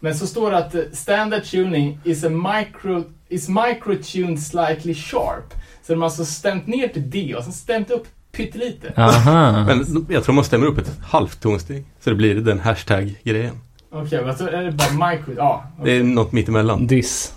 Men 0.00 0.14
så 0.14 0.26
står 0.26 0.50
det 0.50 0.58
att 0.58 0.74
standard 0.92 1.44
tuning 1.44 2.00
is 2.04 2.24
a 2.24 2.28
micro 2.28 3.04
is 3.28 3.48
micro-tuned 3.48 4.38
slightly 4.38 4.94
sharp. 4.94 5.54
Så 5.82 5.92
de 5.92 6.00
har 6.00 6.06
alltså 6.08 6.24
stämt 6.24 6.66
ner 6.66 6.88
till 6.88 7.10
D 7.10 7.34
och 7.36 7.44
sen 7.44 7.52
stämt 7.52 7.90
upp 7.90 8.06
pyttelite. 8.36 8.92
Aha. 8.96 9.64
Men 9.66 10.06
jag 10.08 10.24
tror 10.24 10.34
man 10.34 10.44
stämmer 10.44 10.66
upp 10.66 10.78
ett 10.78 10.92
halvt 11.06 11.40
tonsteg. 11.40 11.84
Så 12.00 12.10
det 12.10 12.16
blir 12.16 12.34
den 12.34 12.60
hashtag-grejen. 12.60 13.54
Okej, 13.90 14.22
men 14.24 14.36
så 14.36 14.46
är 14.48 14.62
det 14.64 14.72
bara 14.72 15.10
micro... 15.10 15.34
Ja. 15.36 15.64
Det 15.84 15.90
är 15.96 16.02
något 16.02 16.32
mittemellan. 16.32 16.86
Diss. 16.86 17.32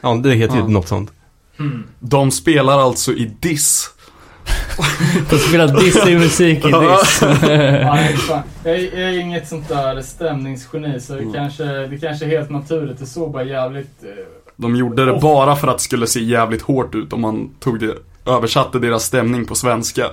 Ja, 0.00 0.14
det 0.14 0.34
heter 0.34 0.54
ju 0.54 0.60
Ja. 0.60 0.66
något 0.68 0.88
sånt. 0.88 1.12
Hmm. 1.58 1.84
De 2.00 2.30
spelar 2.30 2.78
alltså 2.78 3.12
i 3.12 3.32
diss. 3.40 3.90
De 5.30 5.38
spelar 5.38 5.80
dissig 5.80 6.16
musik 6.18 6.58
i 6.64 6.70
diss. 6.70 7.22
Ja, 7.22 7.98
jag, 8.64 8.74
är- 8.74 8.98
jag 9.00 9.10
är 9.14 9.18
inget 9.18 9.48
sånt 9.48 9.68
där 9.68 10.02
stämningsgeni 10.02 11.00
så 11.00 11.12
det, 11.12 11.18
Mm. 11.20 11.32
kanske, 11.34 11.64
det 11.64 11.98
kanske 11.98 12.24
är 12.24 12.28
helt 12.28 12.50
naturligt. 12.50 12.98
Det 12.98 13.06
såg 13.06 13.32
bara 13.32 13.44
jävligt... 13.44 14.02
Eh, 14.04 14.08
De 14.56 14.76
gjorde 14.76 15.04
det 15.04 15.18
bara 15.22 15.56
för 15.56 15.68
att 15.68 15.78
det 15.78 15.82
skulle 15.84 16.06
se 16.06 16.20
jävligt 16.20 16.62
hårt 16.62 16.94
ut 16.94 17.12
om 17.12 17.20
man 17.20 17.50
tog 17.60 17.80
det, 17.80 17.94
översatte 18.26 18.78
deras 18.78 19.04
stämning 19.04 19.44
på 19.44 19.54
svenska. 19.54 20.06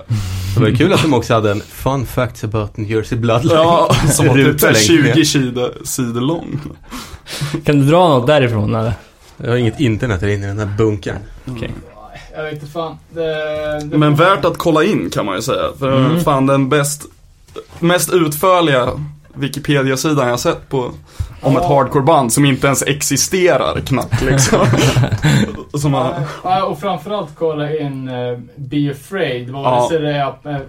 Det 0.54 0.60
var 0.60 0.70
kul 0.76 0.92
att 0.92 1.02
de 1.02 1.14
också 1.14 1.34
hade 1.34 1.50
en 1.50 1.60
fun 1.60 2.06
facts 2.06 2.44
about 2.44 2.76
New 2.76 2.90
Jersey 2.90 3.18
Bloodline. 3.18 3.52
Ja, 3.56 3.94
som 4.12 4.26
var 4.26 4.34
typ 4.34 4.46
Ruta 4.46 4.58
så 4.58 4.66
här 4.66 4.72
längst 4.72 4.86
20 4.86 5.14
ner. 5.14 5.24
sidor, 5.24 5.72
sidor 5.84 6.20
lång. 6.20 6.60
Kan 7.64 7.78
du 7.80 7.86
dra 7.86 8.08
något 8.08 8.26
därifrån 8.26 8.74
eller? 8.74 8.92
Jag 9.36 9.50
har 9.50 9.56
inget 9.56 9.80
internet 9.80 10.20
här 10.20 10.28
inne 10.28 10.44
i 10.44 10.48
den 10.48 10.58
här 10.58 10.74
bunkern. 10.78 11.18
Okej. 11.46 11.70
jag 12.36 12.44
vet 12.44 12.52
inte 12.52 12.66
fan. 12.66 12.96
Det, 13.10 13.24
det 13.84 13.98
Men 13.98 14.14
värt 14.14 14.44
att 14.44 14.58
kolla 14.58 14.84
in 14.84 15.10
kan 15.10 15.26
man 15.26 15.36
ju 15.36 15.42
säga. 15.42 15.62
För 15.78 16.06
Mm. 16.06 16.20
fan 16.24 16.46
den 16.46 16.68
bäst, 16.68 17.06
mest 17.78 18.12
utförliga 18.12 18.88
Wikipedia-sidan 19.38 20.28
jag 20.28 20.40
sett 20.40 20.68
på 20.68 20.90
om 21.42 21.56
ett 21.56 21.64
hardcore-band 21.64 22.32
som 22.32 22.44
inte 22.44 22.66
ens 22.66 22.82
existerar 22.82 23.80
knappt 23.80 24.22
liksom. 24.22 24.66
som 25.80 25.94
har, 25.94 26.14
ja, 26.44 26.64
och 26.64 26.78
framförallt 26.80 27.30
kolla 27.34 27.76
in 27.76 28.08
uh, 28.08 28.38
Be 28.56 28.90
Afraid. 28.90 29.50
Vare 29.50 29.64
Ja. 29.64 29.88
sig 29.90 29.98
det 29.98 30.10
är 30.10 30.60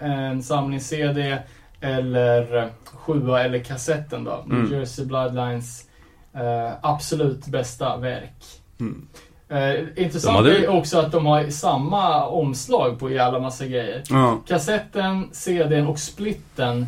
eh, 0.00 0.30
en 0.30 0.42
samling 0.42 0.80
CD 0.80 1.38
eller 1.80 2.68
sjua 2.94 3.44
eller 3.44 3.58
kassetten 3.58 4.24
då. 4.24 4.44
New 4.46 4.58
Mm. 4.58 4.72
Jersey 4.78 5.04
Bloodlines 5.06 5.84
eh, 6.34 6.72
absolut 6.82 7.46
bästa 7.46 7.96
verk. 7.96 8.44
Mm. 8.80 9.06
Eh, 9.50 10.04
intressant 10.04 10.36
De 10.36 10.36
hade- 10.36 10.58
är 10.64 10.68
också 10.68 10.98
att 10.98 11.12
de 11.12 11.26
har 11.26 11.50
samma 11.50 12.26
omslag 12.26 12.98
på 12.98 13.10
jävla 13.10 13.38
massa 13.40 13.66
grejer. 13.66 14.02
ja. 14.08 14.38
Kassetten, 14.48 15.28
CDn 15.32 15.86
och 15.86 15.98
splitten 15.98 16.86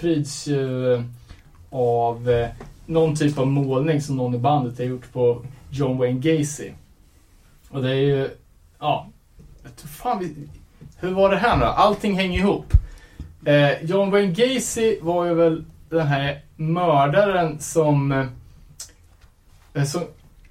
pryds 0.00 0.46
ju 0.46 0.94
eh, 0.94 1.02
av 1.70 2.30
eh, 2.30 2.48
någon 2.86 3.16
typ 3.16 3.38
av 3.38 3.46
målning 3.46 4.00
som 4.00 4.16
någon 4.16 4.34
i 4.34 4.38
bandet 4.38 4.78
har 4.78 4.84
gjort 4.84 5.12
på 5.12 5.44
John 5.70 5.98
Wayne 5.98 6.20
Gacy. 6.20 6.70
Och 7.70 7.82
det 7.82 7.90
är 7.90 7.94
ju, 7.94 8.30
ja, 8.78 9.08
jag 9.62 9.90
fan 9.90 10.18
vi, 10.18 10.48
hur 10.98 11.10
var 11.10 11.30
det 11.30 11.36
här 11.36 11.56
nu 11.56 11.64
då? 11.64 11.70
Allting 11.70 12.16
hänger 12.16 12.38
ihop. 12.38 12.72
Eh, 13.44 13.84
John 13.84 14.10
Wayne 14.10 14.32
Gacy 14.32 14.98
var 15.00 15.24
ju 15.24 15.34
väl 15.34 15.64
den 15.88 16.06
här 16.06 16.40
mördaren 16.56 17.60
som, 17.60 18.12
eh, 18.12 18.26
eh 19.74 19.84
som, 19.84 20.02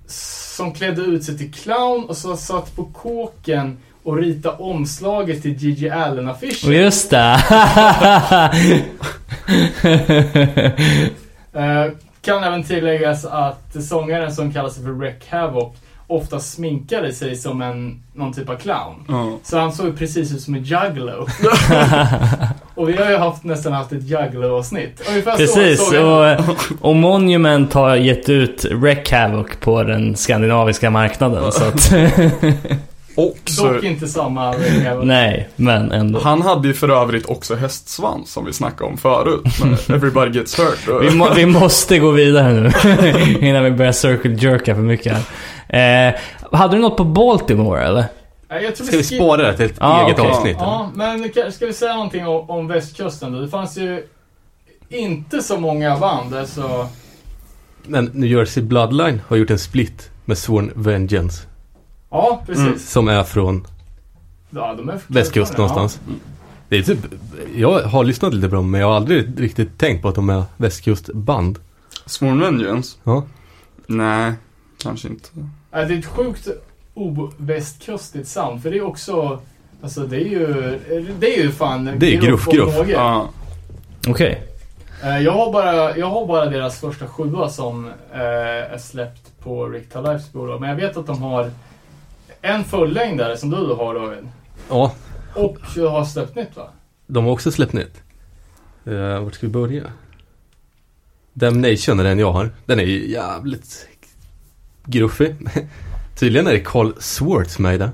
som 0.05 0.73
klädde 0.73 1.01
ut 1.01 1.23
sig 1.23 1.37
till 1.37 1.53
clown 1.53 2.05
och 2.05 2.17
så 2.17 2.37
satt 2.37 2.75
på 2.75 2.85
kåken 2.85 3.77
och 4.03 4.17
ritade 4.17 4.55
omslaget 4.57 5.41
till 5.41 5.53
Gigi 5.53 5.89
Allen-affischen. 5.89 6.71
Just 6.71 7.09
det. 7.09 7.37
Eh, 11.53 11.91
kan 12.21 12.43
även 12.43 12.63
tilläggas 12.63 13.25
att 13.25 13.83
sångaren 13.83 14.31
som 14.31 14.53
kallar 14.53 14.69
sig 14.69 14.83
för 14.83 14.91
Wreck 14.91 15.27
Havoc 15.29 15.73
ofta 16.11 16.39
sminkade 16.39 17.13
sig 17.13 17.35
som 17.35 17.61
en, 17.61 18.03
någon 18.13 18.33
typ 18.33 18.49
av 18.49 18.55
clown. 18.55 19.05
Ja. 19.07 19.37
Så 19.43 19.57
han 19.57 19.71
såg 19.71 19.97
precis 19.97 20.33
ut 20.33 20.41
som 20.41 20.55
en 20.55 20.63
juggalo. 20.63 21.27
och 22.75 22.89
vi 22.89 22.97
har 22.97 23.09
ju 23.11 23.17
haft, 23.17 23.43
nästan 23.43 23.73
haft 23.73 23.91
ett 23.91 24.03
juggalo-avsnitt. 24.03 25.01
Precis, 25.37 25.89
så 25.89 26.05
och, 26.05 26.39
och 26.81 26.95
Monument 26.95 27.73
har 27.73 27.95
gett 27.95 28.29
ut 28.29 28.65
Wreck 28.71 29.11
Havoc 29.11 29.47
på 29.59 29.83
den 29.83 30.15
skandinaviska 30.15 30.89
marknaden. 30.89 31.51
Så 31.51 31.63
att, 31.63 31.93
Och 33.15 33.37
så, 33.45 33.73
Dock 33.73 33.83
inte 33.83 34.07
samma 34.07 34.53
nej, 35.03 35.49
men 35.55 35.91
ändå. 35.91 36.19
han 36.19 36.41
hade 36.41 36.67
ju 36.67 36.73
för 36.73 36.89
övrigt 36.89 37.25
också 37.25 37.55
hästsvans 37.55 38.31
som 38.31 38.45
vi 38.45 38.53
snackade 38.53 38.89
om 38.89 38.97
förut. 38.97 39.41
Everybody 39.89 40.39
gets 40.39 40.59
hurt. 40.59 41.01
Vi, 41.01 41.15
må, 41.15 41.33
vi 41.33 41.45
måste 41.45 41.99
gå 41.99 42.11
vidare 42.11 42.53
nu 42.53 42.71
innan 43.47 43.63
vi 43.63 43.71
börjar 43.71 43.91
circle 43.91 44.33
jerka 44.33 44.75
för 44.75 44.81
mycket 44.81 45.13
här. 45.67 46.09
Eh, 46.09 46.15
hade 46.51 46.75
du 46.75 46.81
något 46.81 46.97
på 46.97 47.03
Baltimore 47.03 47.81
eller? 47.83 48.05
Jag 48.49 48.75
tror 48.75 48.87
Ska 48.87 48.97
vi 48.97 49.03
spara 49.03 49.43
det 49.43 49.57
till 49.57 49.65
ett 49.65 49.77
Ja, 49.79 50.05
eget 50.05 50.19
okej. 50.19 50.31
avsnitt? 50.31 50.57
Ja, 50.59 50.91
men 50.95 51.23
ka- 51.23 51.51
ska 51.51 51.65
vi 51.65 51.73
säga 51.73 51.93
någonting 51.93 52.27
om, 52.27 52.49
om 52.49 52.67
västkusten 52.67 53.33
då? 53.33 53.39
Det 53.39 53.47
fanns 53.49 53.77
ju 53.77 54.03
inte 54.89 55.41
så 55.41 55.57
många 55.59 55.97
band, 55.97 56.35
alltså. 56.35 56.87
Men 57.83 58.05
New 58.13 58.29
Jersey 58.31 58.63
Bloodline 58.63 59.21
har 59.27 59.37
gjort 59.37 59.49
en 59.49 59.59
split 59.59 60.09
med 60.25 60.37
Sworn 60.37 60.71
Vengeance. 60.75 61.43
Ja, 62.11 62.43
precis. 62.45 62.65
Mm. 62.65 62.79
Som 62.79 63.07
är 63.07 63.23
från 63.23 63.67
Ja, 64.49 64.73
de 64.77 64.89
är 64.89 64.99
västkust 65.07 65.51
ja. 65.53 65.57
någonstans. 65.57 65.99
Det 66.69 66.77
är 66.77 66.83
typ, 66.83 66.99
jag 67.55 67.81
har 67.83 68.03
lyssnat 68.03 68.33
lite 68.33 68.49
på 68.49 68.55
dem 68.55 68.71
men 68.71 68.81
jag 68.81 68.87
har 68.87 68.95
aldrig 68.95 69.41
riktigt 69.41 69.77
tänkt 69.77 70.01
på 70.01 70.07
att 70.09 70.15
de 70.15 70.29
är 70.29 70.43
västkustband. 70.57 71.59
Sworn 72.05 72.39
Vengeance? 72.39 72.97
Ja. 73.03 73.23
Nej, 73.87 74.33
kanske 74.83 75.07
inte. 75.07 75.29
Ja, 75.71 75.85
det 75.85 75.93
är 75.93 75.97
ett 75.99 76.05
sjukt 76.05 76.47
ovästkustigt 76.93 78.27
sound, 78.27 78.63
för 78.63 78.71
det 78.71 78.77
är 78.77 78.85
också... 78.85 79.39
Alltså 79.83 80.01
det 80.01 80.15
är 80.15 80.29
ju... 80.29 80.79
Det 81.19 81.37
är 81.39 81.43
ju 81.43 81.51
fan... 81.51 81.85
Det 81.97 82.15
är 82.15 82.21
gruff, 82.21 82.45
gruff. 82.45 82.75
Ja. 82.87 83.29
Okej. 84.07 84.47
Eh, 85.03 85.17
Jag 85.19 85.31
har, 85.31 85.53
bara, 85.53 85.97
jag 85.97 86.07
har 86.09 86.27
bara 86.27 86.45
deras 86.45 86.79
första 86.79 87.07
sjua 87.07 87.49
som 87.49 87.85
eh, 88.13 88.19
är 88.73 88.77
släppt 88.77 89.39
på 89.43 89.67
Rick 89.67 89.95
Lives 89.95 90.31
bolag. 90.33 90.59
Men 90.61 90.69
jag 90.69 90.75
vet 90.75 90.97
att 90.97 91.07
de 91.07 91.21
har 91.21 91.51
en 92.41 92.63
fullängdare 92.63 93.37
som 93.37 93.49
du 93.49 93.73
har 93.75 93.93
David. 93.95 94.29
Ja, 94.69 94.93
Och 95.35 95.57
jag 95.75 95.89
har 95.89 96.05
släppt 96.05 96.35
nytt 96.35 96.55
va? 96.57 96.69
de 97.07 97.25
har 97.25 97.31
också 97.31 97.51
släppt 97.51 97.73
nytt. 97.73 98.01
Uh, 98.87 99.19
vart 99.19 99.33
ska 99.33 99.47
vi 99.47 99.53
börja? 99.53 99.83
Damnation 101.33 101.99
är 101.99 102.03
den 102.03 102.19
jag 102.19 102.31
har. 102.31 102.49
Den 102.65 102.79
är 102.79 102.83
ju 102.83 103.11
jävligt 103.11 103.87
gruffig. 104.85 105.35
Tydligen 106.19 106.47
är 106.47 106.51
det 106.51 106.59
Carl 106.59 106.93
Swartz 106.99 107.59
med 107.59 107.75
i 107.75 107.77
den. 107.77 107.89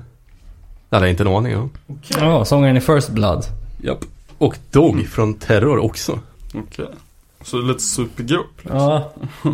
Det 0.88 0.96
hade 0.96 1.06
jag 1.06 1.12
inte 1.12 1.22
en 1.22 1.28
aning 1.28 1.56
om. 1.56 1.70
Ja, 2.08 2.44
sångaren 2.44 2.76
i 2.76 2.80
First 2.80 3.10
Blood. 3.10 3.44
Japp. 3.82 4.04
Och 4.38 4.56
Dog 4.70 5.06
från 5.06 5.34
Terror 5.34 5.78
också. 5.78 6.18
Okej. 6.54 6.88
Så 7.42 7.56
det 7.56 7.62
är 7.64 7.66
lite 7.68 7.82
supergrupp. 7.82 8.60
Ja. 8.62 9.12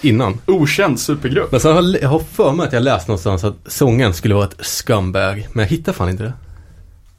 Innan. 0.00 0.40
Okänd 0.46 1.00
supergrupp. 1.00 1.52
Men 1.52 1.60
sen 1.60 1.72
har 1.76 1.98
jag 2.02 2.08
har 2.08 2.18
för 2.18 2.52
mig 2.52 2.66
att 2.66 2.72
jag 2.72 2.82
läst 2.82 3.08
någonstans 3.08 3.44
att 3.44 3.56
sången 3.66 4.14
skulle 4.14 4.34
vara 4.34 4.44
ett 4.44 4.66
scumbag. 4.66 5.48
Men 5.52 5.62
jag 5.62 5.70
hittar 5.70 5.92
fan 5.92 6.08
inte 6.08 6.22
det. 6.22 6.32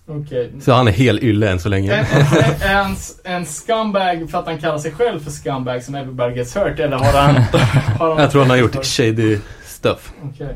Okej. 0.07 0.51
Så 0.61 0.71
han 0.71 0.87
är 0.87 0.91
hel 0.91 1.19
ylle 1.19 1.49
än 1.49 1.59
så 1.59 1.69
länge. 1.69 1.93
en, 1.93 2.85
en, 2.85 2.95
en 3.23 3.45
scumbag 3.45 4.29
för 4.31 4.37
att 4.37 4.45
han 4.45 4.57
kallar 4.57 4.77
sig 4.77 4.91
själv 4.91 5.19
för 5.19 5.31
scumbag 5.31 5.83
som 5.83 5.95
Everybody 5.95 6.35
Gets 6.35 6.55
Hurt 6.55 6.79
eller 6.79 6.97
har 6.97 7.21
han... 7.21 7.35
Har 7.99 8.21
Jag 8.21 8.31
tror 8.31 8.41
han 8.41 8.49
har 8.49 8.57
gjort 8.57 8.85
shady 8.85 9.37
stuff. 9.65 10.13
Okej. 10.33 10.55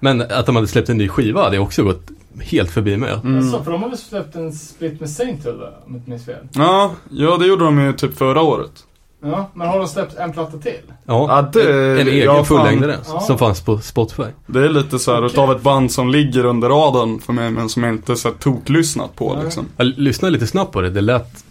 Men 0.00 0.20
att 0.20 0.46
de 0.46 0.56
hade 0.56 0.68
släppt 0.68 0.88
en 0.88 0.96
ny 0.96 1.08
skiva 1.08 1.42
hade 1.42 1.58
också 1.58 1.84
gått 1.84 2.10
helt 2.40 2.70
förbi 2.70 2.96
mig. 2.96 3.12
Mm. 3.12 3.36
Alltså, 3.36 3.62
för 3.62 3.70
de 3.70 3.82
har 3.82 3.88
väl 3.88 3.98
släppt 3.98 4.34
en 4.34 4.52
split 4.52 5.00
med 5.00 5.10
Sainthood 5.10 5.56
va? 5.56 5.68
Om 5.86 5.92
jag 5.92 5.96
inte 5.96 6.10
minns 6.10 6.24
fel. 6.24 6.48
Ja, 6.52 6.92
ja, 7.10 7.36
det 7.36 7.46
gjorde 7.46 7.64
de 7.64 7.80
ju 7.80 7.92
typ 7.92 8.18
förra 8.18 8.42
året. 8.42 8.84
Ja, 9.24 9.50
men 9.54 9.68
har 9.68 9.78
de 9.78 9.88
släppt 9.88 10.14
en 10.16 10.32
platta 10.32 10.58
till? 10.58 10.80
Ja, 11.04 11.26
Ja, 11.28 11.42
det- 11.62 12.00
en 12.00 12.08
egen 12.08 12.24
ja, 12.24 12.34
fan. 12.34 12.44
fullängdare 12.44 12.96
Ja. 13.12 13.20
som 13.20 13.38
fanns 13.38 13.60
på 13.60 13.78
Spotify. 13.78 14.22
Det 14.46 14.64
är 14.64 14.68
lite 14.68 14.98
så 14.98 15.10
här 15.12 15.18
Okej. 15.18 15.26
utav 15.32 15.52
ett 15.52 15.62
band 15.62 15.92
som 15.92 16.10
ligger 16.10 16.44
under 16.44 16.68
radarn 16.68 17.20
för 17.20 17.32
mig 17.32 17.50
men 17.50 17.68
som 17.68 17.82
jag 17.84 17.92
inte 17.94 18.16
så 18.16 18.30
toklyssnat 18.30 19.16
på 19.16 19.34
Nej. 19.34 19.44
liksom. 19.44 19.66
Jag 19.76 19.86
lyssnade 19.86 20.32
lite 20.32 20.46
snabbt 20.46 20.72
på 20.72 20.80
det. 20.80 20.90
Det 20.90 21.00
lät 21.00 21.44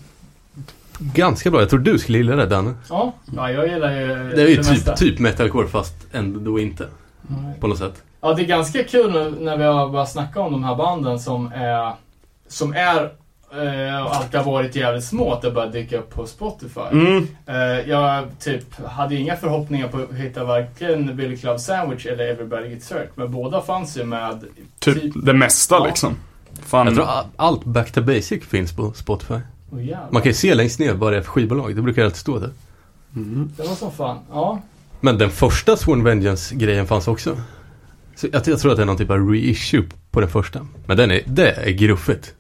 ganska 1.00 1.52
bra. 1.52 1.60
Jag 1.60 1.70
tror 1.70 1.80
du 1.80 2.00
skulle 2.00 2.18
gilla 2.18 2.36
det 2.36 2.46
Dan. 2.46 2.78
Ja, 2.90 3.14
ja 3.36 3.52
jag 3.52 3.68
gillar 3.68 3.92
ju 3.92 4.08
Det 4.08 4.42
är 4.42 4.48
ju 4.48 4.58
mesta. 4.58 4.96
typ, 4.96 4.96
typ 4.96 5.20
metalcore 5.20 5.68
fast 5.68 5.94
ändå 6.12 6.60
inte. 6.60 6.88
På 7.60 7.68
något 7.68 7.78
sätt. 7.78 8.04
Ja, 8.22 8.34
det 8.34 8.42
är 8.42 8.46
ganska 8.48 8.84
kul 8.84 9.12
nu 9.12 9.36
när 9.40 9.58
vi 9.58 9.64
har 9.64 9.90
börjat 9.90 10.12
snacka 10.12 10.40
om 10.42 10.52
de 10.52 10.64
här 10.64 10.76
banden 10.76 11.20
som 11.20 11.52
är, 11.56 11.94
som 12.48 12.74
är 12.74 13.10
eh, 13.54 14.06
och 14.06 14.16
alltid 14.16 14.40
har 14.40 14.52
varit 14.52 14.76
jävligt 14.76 15.04
små 15.04 15.34
att 15.34 15.42
det 15.42 15.52
börjar 15.52 15.72
dyka 15.72 15.98
upp 15.98 16.10
på 16.10 16.26
Spotify. 16.28 16.82
Mm. 16.92 17.28
Eh, 17.46 17.56
jag 17.90 18.26
typ 18.40 18.76
hade 18.86 19.16
inga 19.16 19.36
förhoppningar 19.36 19.88
på 19.88 19.98
att 19.98 20.16
hitta 20.16 20.44
varken 20.44 21.16
Billy 21.18 21.38
Club 21.38 21.60
Sandwich 21.60 22.06
eller 22.06 22.28
Everybody 22.28 22.70
Gets 22.70 22.92
Hurt. 22.92 23.10
Men 23.16 23.32
båda 23.32 23.62
fanns 23.62 23.98
ju 23.98 24.04
med 24.04 24.44
Typ 24.80 25.14
det 25.26 25.34
mesta 25.34 25.76
Ja. 25.76 25.86
liksom. 25.86 26.16
Fan. 26.66 26.86
Jag 26.88 26.96
tror 26.96 27.08
allt 27.36 27.64
Back 27.64 27.92
to 27.92 28.02
Basic 28.02 28.44
finns 28.48 28.74
på 28.76 28.94
Spotify. 28.94 29.34
Oh. 29.72 29.80
Man 30.12 30.22
kan 30.22 30.30
ju 30.30 30.34
se 30.34 30.56
längst 30.56 30.80
ner 30.80 30.94
vad 30.94 31.14
det 31.14 31.18
är 31.18 31.22
för 31.22 31.32
skivbolag. 31.32 31.76
Det 31.76 31.82
brukar 31.82 32.04
alltid 32.06 32.18
stå 32.20 32.40
där. 32.40 32.50
Det 33.58 33.68
var 33.68 33.76
som 33.76 33.92
fan. 33.92 34.18
Ja. 34.32 34.62
Men 35.00 35.18
den 35.18 35.30
första 35.30 35.78
Sworn 35.78 36.04
Vengeance-grejen 36.04 36.88
fanns 36.88 37.08
också. 37.08 37.38
Så 38.16 38.28
jag, 38.32 38.48
jag 38.48 38.60
tror 38.60 38.72
att 38.72 38.78
det 38.78 38.84
är 38.84 38.86
någon 38.86 38.98
typ 38.98 39.10
av 39.12 39.30
reissue 39.30 39.84
på 40.12 40.20
den 40.20 40.30
första. 40.30 40.68
Men 40.86 40.98
den 40.98 41.12
är, 41.12 41.22
det 41.26 41.52
är 41.52 41.72
gruffigt. 41.72 42.34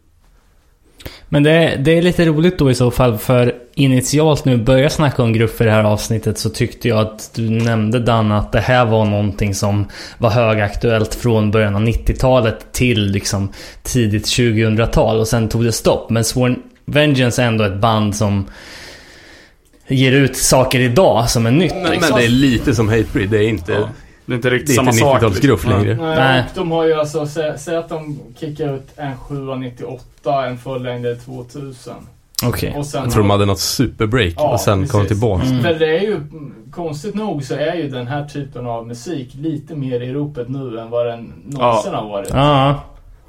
Men 1.33 1.43
det, 1.43 1.75
det 1.79 1.97
är 1.97 2.01
lite 2.01 2.25
roligt 2.25 2.59
då 2.59 2.71
i 2.71 2.75
så 2.75 2.91
fall 2.91 3.17
för 3.17 3.55
initialt 3.75 4.45
när 4.45 4.55
vi 4.55 4.63
började 4.63 4.89
snacka 4.89 5.23
om 5.23 5.33
grupp 5.33 5.57
för 5.57 5.65
det 5.65 5.71
här 5.71 5.83
avsnittet 5.83 6.37
så 6.37 6.49
tyckte 6.49 6.87
jag 6.87 6.99
att 6.99 7.31
du 7.35 7.49
nämnde 7.49 7.99
Dan 7.99 8.31
att 8.31 8.51
det 8.51 8.59
här 8.59 8.85
var 8.85 9.05
någonting 9.05 9.55
som 9.55 9.85
var 10.17 10.29
högaktuellt 10.29 11.15
från 11.15 11.51
början 11.51 11.75
av 11.75 11.81
90-talet 11.81 12.73
till 12.73 13.11
liksom 13.11 13.51
tidigt 13.83 14.25
2000-tal 14.25 15.19
och 15.19 15.27
sen 15.27 15.49
tog 15.49 15.63
det 15.63 15.71
stopp. 15.71 16.09
Men 16.09 16.23
Sworn 16.23 16.61
Vengeance 16.85 17.43
är 17.43 17.47
ändå 17.47 17.63
ett 17.63 17.77
band 17.77 18.15
som 18.15 18.45
ger 19.87 20.11
ut 20.11 20.37
saker 20.37 20.79
idag 20.79 21.29
som 21.29 21.45
är 21.45 21.51
nytt. 21.51 21.73
Men, 21.73 21.91
liksom. 21.91 22.09
men 22.09 22.19
det 22.19 22.25
är 22.25 22.29
lite 22.29 22.75
som 22.75 22.89
Hatebreed. 22.89 23.29
Det 23.29 23.37
är 23.37 23.47
inte, 23.47 23.71
Ja. 23.71 23.89
Det 24.31 24.35
är 24.35 24.37
inte 24.37 24.49
det 24.49 24.55
riktigt 24.55 24.77
är 24.77 24.81
inte 24.81 24.93
samma 24.93 25.19
sak. 25.19 25.21
90-talsgruff 25.21 25.51
liksom. 25.51 25.71
längre. 25.71 25.95
Nej, 25.95 26.15
Nej. 26.15 26.43
och 26.49 26.55
de 26.55 26.71
har 26.71 26.85
ju 26.85 26.93
alltså, 26.93 27.27
sä, 27.27 27.57
säg 27.57 27.77
att 27.77 27.89
de 27.89 28.19
kickar 28.39 28.75
ut 28.75 28.87
en 28.95 29.17
798, 29.17 30.47
en 30.47 30.57
fullängd 30.57 31.05
2000. 31.25 31.93
Okej. 32.43 32.83
Sen 32.83 33.03
Jag 33.03 33.11
tror 33.11 33.23
de 33.23 33.29
hade 33.29 33.45
något 33.45 33.59
superbreak 33.59 34.33
Ja, 34.37 34.53
och 34.53 34.59
sen 34.59 34.87
kom 34.87 35.01
precis. 35.01 35.07
tillbaka. 35.07 35.45
Mm. 35.45 35.63
För 35.63 35.73
det 35.73 35.97
är 35.97 36.01
ju, 36.01 36.19
konstigt 36.71 37.15
nog 37.15 37.43
så 37.43 37.55
är 37.55 37.75
ju 37.75 37.89
den 37.89 38.07
här 38.07 38.25
typen 38.25 38.67
av 38.67 38.87
musik 38.87 39.33
lite 39.33 39.75
mer 39.75 40.01
i 40.01 40.13
ropet 40.13 40.49
nu 40.49 40.79
än 40.79 40.89
vad 40.89 41.05
den 41.07 41.33
någonsin 41.45 41.93
har 41.93 42.09
varit. 42.09 42.29
Ja. 42.29 42.83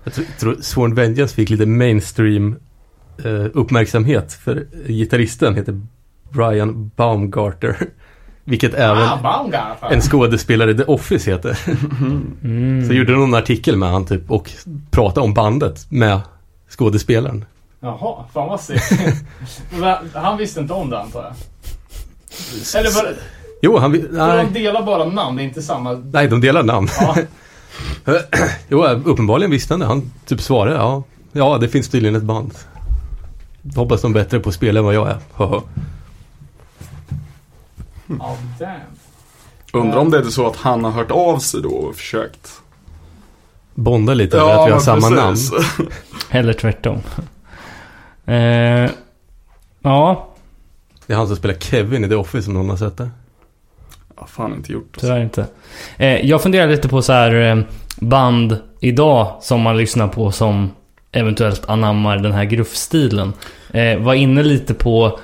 Jag 0.05 0.15
tror, 0.15 0.25
tror 0.41 0.57
Sworn 0.61 0.95
Vengeance 0.95 1.35
fick 1.35 1.51
lite 1.51 1.67
mainstream 1.67 2.57
eh, 3.25 3.47
uppmärksamhet 3.55 4.33
för 4.33 4.67
gitarristen 4.87 5.55
heter 5.55 5.81
Brian 6.31 6.91
Baumgarter. 6.97 7.77
Vilket 8.45 8.75
även 8.75 9.03
Ah, 9.03 9.91
en 9.91 10.01
skådespelare 10.01 10.71
i 10.71 10.75
The 10.75 10.85
Office 10.85 11.31
heter. 11.31 11.59
Mm. 12.45 12.87
Så 12.87 12.93
gjorde 12.93 13.13
de 13.13 13.23
en 13.23 13.35
artikel 13.35 13.77
med 13.77 13.91
han 13.91 14.07
typ 14.07 14.31
och 14.31 14.51
pratade 14.91 15.25
om 15.25 15.35
bandet 15.35 15.87
med 15.89 16.21
skådespelaren. 16.69 17.45
Jaha, 17.81 18.25
fan 18.35 18.49
vad 18.49 18.61
sick. 18.61 18.83
Han 20.15 20.39
visste 20.39 20.61
inte 20.61 20.73
om 20.73 20.91
det 20.91 21.01
antar 21.01 21.23
jag. 21.23 21.33
Eller 22.81 22.95
var 22.95 23.03
det, 23.03 23.15
Jo, 23.63 23.79
han 23.79 23.93
nej, 23.93 24.47
de 24.53 24.61
delar 24.61 24.83
bara 24.83 25.05
namn, 25.05 25.37
det 25.37 25.43
är 25.43 25.45
inte 25.45 25.63
samma... 25.63 25.93
nej, 25.93 26.29
de 26.29 26.41
delar 26.41 26.63
namn. 26.63 26.89
Ja, 27.01 27.17
Jo, 28.69 28.85
uppenbarligen 28.85 29.51
visste 29.51 29.73
han 29.75 29.81
det. 29.81 29.87
Han 29.87 30.13
typ 30.27 30.41
svarade 30.41 30.77
ja. 30.77 31.03
Ja, 31.33 31.59
det 31.59 31.69
finns 31.69 31.89
tydligen 31.89 32.17
ett 32.17 32.23
band. 32.23 32.55
Hoppas 33.77 34.03
de 34.03 34.11
är 34.11 34.15
bättre 34.15 34.41
på 34.41 34.49
att 34.49 34.55
spela 34.55 34.79
än 34.79 34.85
vad 34.85 34.95
jag 34.95 35.09
är. 35.09 35.19
Oh, 38.21 38.37
damn. 38.59 38.81
Undrar 39.73 39.99
om 39.99 40.11
det 40.11 40.19
är 40.19 40.23
så 40.23 40.47
att 40.47 40.57
han 40.57 40.85
har 40.85 40.91
hört 40.91 41.11
av 41.11 41.39
sig 41.39 41.63
då 41.63 41.69
och 41.71 41.97
försökt. 41.97 42.51
Bonda 43.75 44.15
lite 44.15 44.37
över 44.39 44.63
att 44.63 44.69
vi 44.69 44.73
har 44.73 44.81
samma 44.81 45.09
namn. 45.09 45.37
Eller 46.31 46.53
tvärtom. 46.53 46.99
Eh, 48.27 48.91
ja, 49.83 50.29
Det 51.07 51.13
är 51.13 51.17
han 51.17 51.27
som 51.27 51.37
spelar 51.37 51.55
Kevin 51.55 52.05
i 52.05 52.09
The 52.09 52.15
Office 52.15 52.49
om 52.49 52.55
någon 52.55 52.71
har 52.71 52.77
sett 52.77 52.97
det. 52.97 53.11
Ja, 54.17 54.27
fan 54.27 54.55
inte 54.55 54.73
gjort. 54.73 54.97
tyvärr 55.01 55.21
inte. 55.21 55.47
Eh, 55.97 56.27
jag 56.27 56.43
funderar 56.43 56.69
lite 56.69 56.89
på 56.89 57.03
så 57.03 57.13
här 57.13 57.35
eh, 57.57 57.63
band 58.01 58.57
idag 58.81 59.37
som 59.41 59.61
man 59.61 59.77
lyssnar 59.77 60.09
på 60.09 60.33
som 60.33 60.71
eventuellt 61.13 61.69
anammar 61.69 62.17
den 62.19 62.33
här 62.33 62.45
gruffstilen. 62.45 63.33
Eh, 63.71 63.99
var 63.99 64.15
inne 64.15 64.43
lite 64.43 64.75
på, 64.75 65.19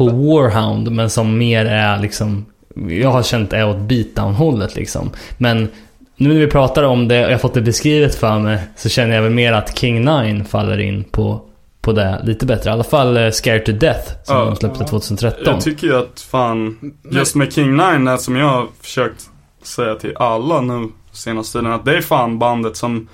på 0.00 0.08
Warhound 0.16 0.90
men 0.92 1.10
som 1.10 1.38
mer 1.38 1.66
är 1.66 1.98
liksom 1.98 2.46
jag 2.88 3.10
har 3.10 3.22
känt 3.22 3.52
är 3.52 3.68
åt 3.68 3.76
beatdown-hållet 3.76 4.74
liksom. 4.76 5.10
Men 5.38 5.68
nu 6.16 6.28
när 6.28 6.40
vi 6.40 6.46
pratar 6.46 6.82
om 6.82 7.08
det 7.08 7.24
och 7.24 7.30
jag 7.30 7.34
har 7.34 7.38
fått 7.38 7.54
det 7.54 7.60
beskrivet 7.60 8.14
för 8.14 8.38
mig 8.38 8.58
så 8.76 8.88
känner 8.88 9.14
jag 9.14 9.22
väl 9.22 9.32
mer 9.32 9.52
att 9.52 9.78
King 9.78 10.04
9 10.04 10.44
faller 10.44 10.78
in 10.80 11.04
på, 11.04 11.40
på 11.80 11.92
det 11.92 12.20
lite 12.24 12.46
bättre. 12.46 12.70
I 12.70 12.72
alla 12.72 12.84
fall 12.84 13.16
eh, 13.16 13.30
Scared 13.30 13.64
to 13.64 13.72
Death 13.72 14.12
som 14.24 14.36
Ja. 14.36 14.44
de 14.44 14.56
släppte 14.56 14.84
2013. 14.84 15.44
Jag 15.54 15.60
tycker 15.60 15.86
ju 15.86 15.96
att 15.96 16.20
fan, 16.20 16.92
just 17.10 17.34
med 17.34 17.52
King 17.52 17.76
9 17.76 17.82
är 17.84 18.16
som 18.16 18.36
jag 18.36 18.48
har 18.48 18.66
försökt 18.80 19.30
säga 19.62 19.94
till 19.94 20.12
alla 20.16 20.60
nu 20.60 20.88
senaste 21.12 21.58
tiden, 21.58 21.72
att 21.72 21.84
det 21.84 21.96
är 21.96 22.00
fan 22.00 22.38
bandet 22.38 22.76
som, 22.76 23.08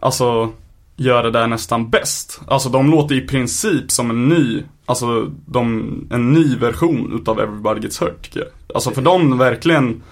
alltså, 0.00 0.50
gör 0.96 1.22
det 1.22 1.30
där 1.30 1.46
nästan 1.46 1.90
bäst. 1.90 2.40
Alltså 2.48 2.68
de 2.68 2.90
låter 2.90 3.14
i 3.14 3.20
princip 3.20 3.90
som 3.90 4.10
en 4.10 4.28
ny, 4.28 4.62
alltså 4.86 5.30
de, 5.46 5.90
en 6.10 6.32
ny 6.32 6.56
version 6.56 7.20
utav 7.20 7.40
Everybody 7.40 7.80
Gets 7.80 8.02
Hurt 8.02 8.22
tycker 8.22 8.40
jag. 8.40 8.48
Alltså 8.74 8.90
för 8.90 9.02
de 9.02 9.38
verkligen 9.38 10.02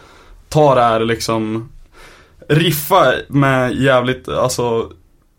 tar 0.48 0.76
det 0.76 0.82
här 0.82 1.00
liksom, 1.00 1.68
riffa 2.48 3.12
med 3.28 3.74
jävligt, 3.74 4.28
alltså, 4.28 4.90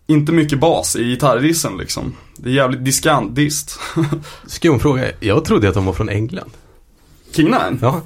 inte 0.07 0.31
mycket 0.31 0.59
bas 0.59 0.95
i 0.95 1.03
gitarrdissen 1.03 1.77
liksom. 1.77 2.13
Det 2.37 2.49
är 2.49 2.53
jävligt 2.53 2.85
diskant 2.85 3.35
dist. 3.35 3.79
Skum 4.45 4.79
fråga. 4.79 5.05
Jag 5.19 5.45
trodde 5.45 5.69
att 5.69 5.75
de 5.75 5.85
var 5.85 5.93
från 5.93 6.09
England. 6.09 6.51
King 7.31 7.45
9? 7.45 7.57
Ja. 7.81 8.01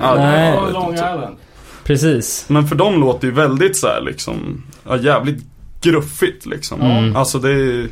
Ja, 0.00 0.14
Nej. 0.14 0.58
Och 0.58 0.66
det 0.66 0.72
Long 0.72 0.86
typ. 0.86 0.94
Island. 0.94 1.36
Precis. 1.84 2.44
Men 2.48 2.68
för 2.68 2.76
dem 2.76 3.00
låter 3.00 3.26
ju 3.26 3.34
väldigt 3.34 3.76
så 3.76 3.86
här 3.86 4.00
liksom, 4.00 4.62
ja, 4.84 4.96
jävligt 4.96 5.44
gruffigt 5.80 6.46
liksom. 6.46 6.80
Mm. 6.80 7.16
Alltså 7.16 7.38
det 7.38 7.50
är 7.50 7.88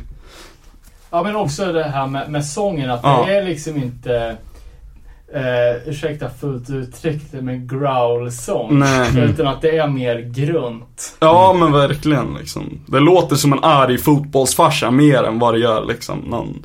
Ja 1.11 1.23
men 1.23 1.35
också 1.35 1.71
det 1.73 1.83
här 1.83 2.07
med, 2.07 2.29
med 2.29 2.45
sången, 2.45 2.89
att 2.91 2.99
Ja. 3.03 3.23
det 3.27 3.35
är 3.37 3.43
liksom 3.43 3.77
inte 3.77 4.35
eh, 5.33 5.89
ursäkta 5.89 6.29
fullt 6.29 6.69
uttryckt 6.69 7.33
men 7.33 7.67
growl-sång. 7.67 8.79
Nej. 8.79 9.11
Utan 9.17 9.47
att 9.47 9.61
det 9.61 9.77
är 9.77 9.87
mer 9.87 10.19
grunt. 10.19 11.15
Ja 11.19 11.53
men 11.59 11.71
verkligen 11.71 12.35
liksom. 12.39 12.79
Det 12.85 12.99
låter 12.99 13.35
som 13.35 13.53
en 13.53 13.63
arg 13.63 13.97
fotbollsfarsa 13.97 14.91
mer 14.91 15.23
än 15.23 15.39
vad 15.39 15.53
det 15.53 15.59
gör 15.59 15.85
liksom 15.85 16.19
någon. 16.19 16.63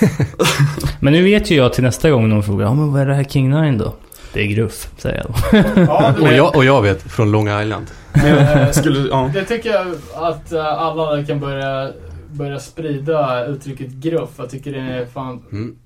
Men 1.00 1.12
nu 1.12 1.22
vet 1.22 1.50
ju 1.50 1.56
jag 1.56 1.72
till 1.72 1.84
nästa 1.84 2.10
gång 2.10 2.28
någon 2.28 2.42
frågar 2.42 2.66
ja, 2.66 2.74
men 2.74 2.92
vad 2.92 3.02
är 3.02 3.06
det 3.06 3.14
här 3.14 3.24
King 3.24 3.50
9 3.50 3.72
då? 3.78 3.94
Det 4.32 4.40
är 4.42 4.46
gruff, 4.46 4.88
säger 4.98 5.16
jag 5.24 5.26
då. 5.74 5.80
Ja, 5.82 6.14
Och 6.20 6.32
jag, 6.32 6.56
och 6.56 6.64
jag 6.64 6.82
vet, 6.82 7.02
från 7.02 7.32
Long 7.32 7.48
Island. 7.60 7.86
eh, 8.14 8.70
Skulle, 8.72 9.08
ja. 9.08 9.30
Det 9.34 9.44
tycker 9.44 9.70
jag 9.72 9.86
att 10.14 10.52
eh, 10.52 10.66
alla 10.66 11.22
kan 11.24 11.40
börja, 11.40 11.90
börja 12.32 12.58
sprida 12.60 13.46
uttrycket 13.46 13.88
gruff. 13.92 14.30
Jag 14.36 14.50
tycker 14.50 14.72
det 14.72 14.80
är 14.80 15.06
fan 15.06 15.42
Mm. 15.52 15.76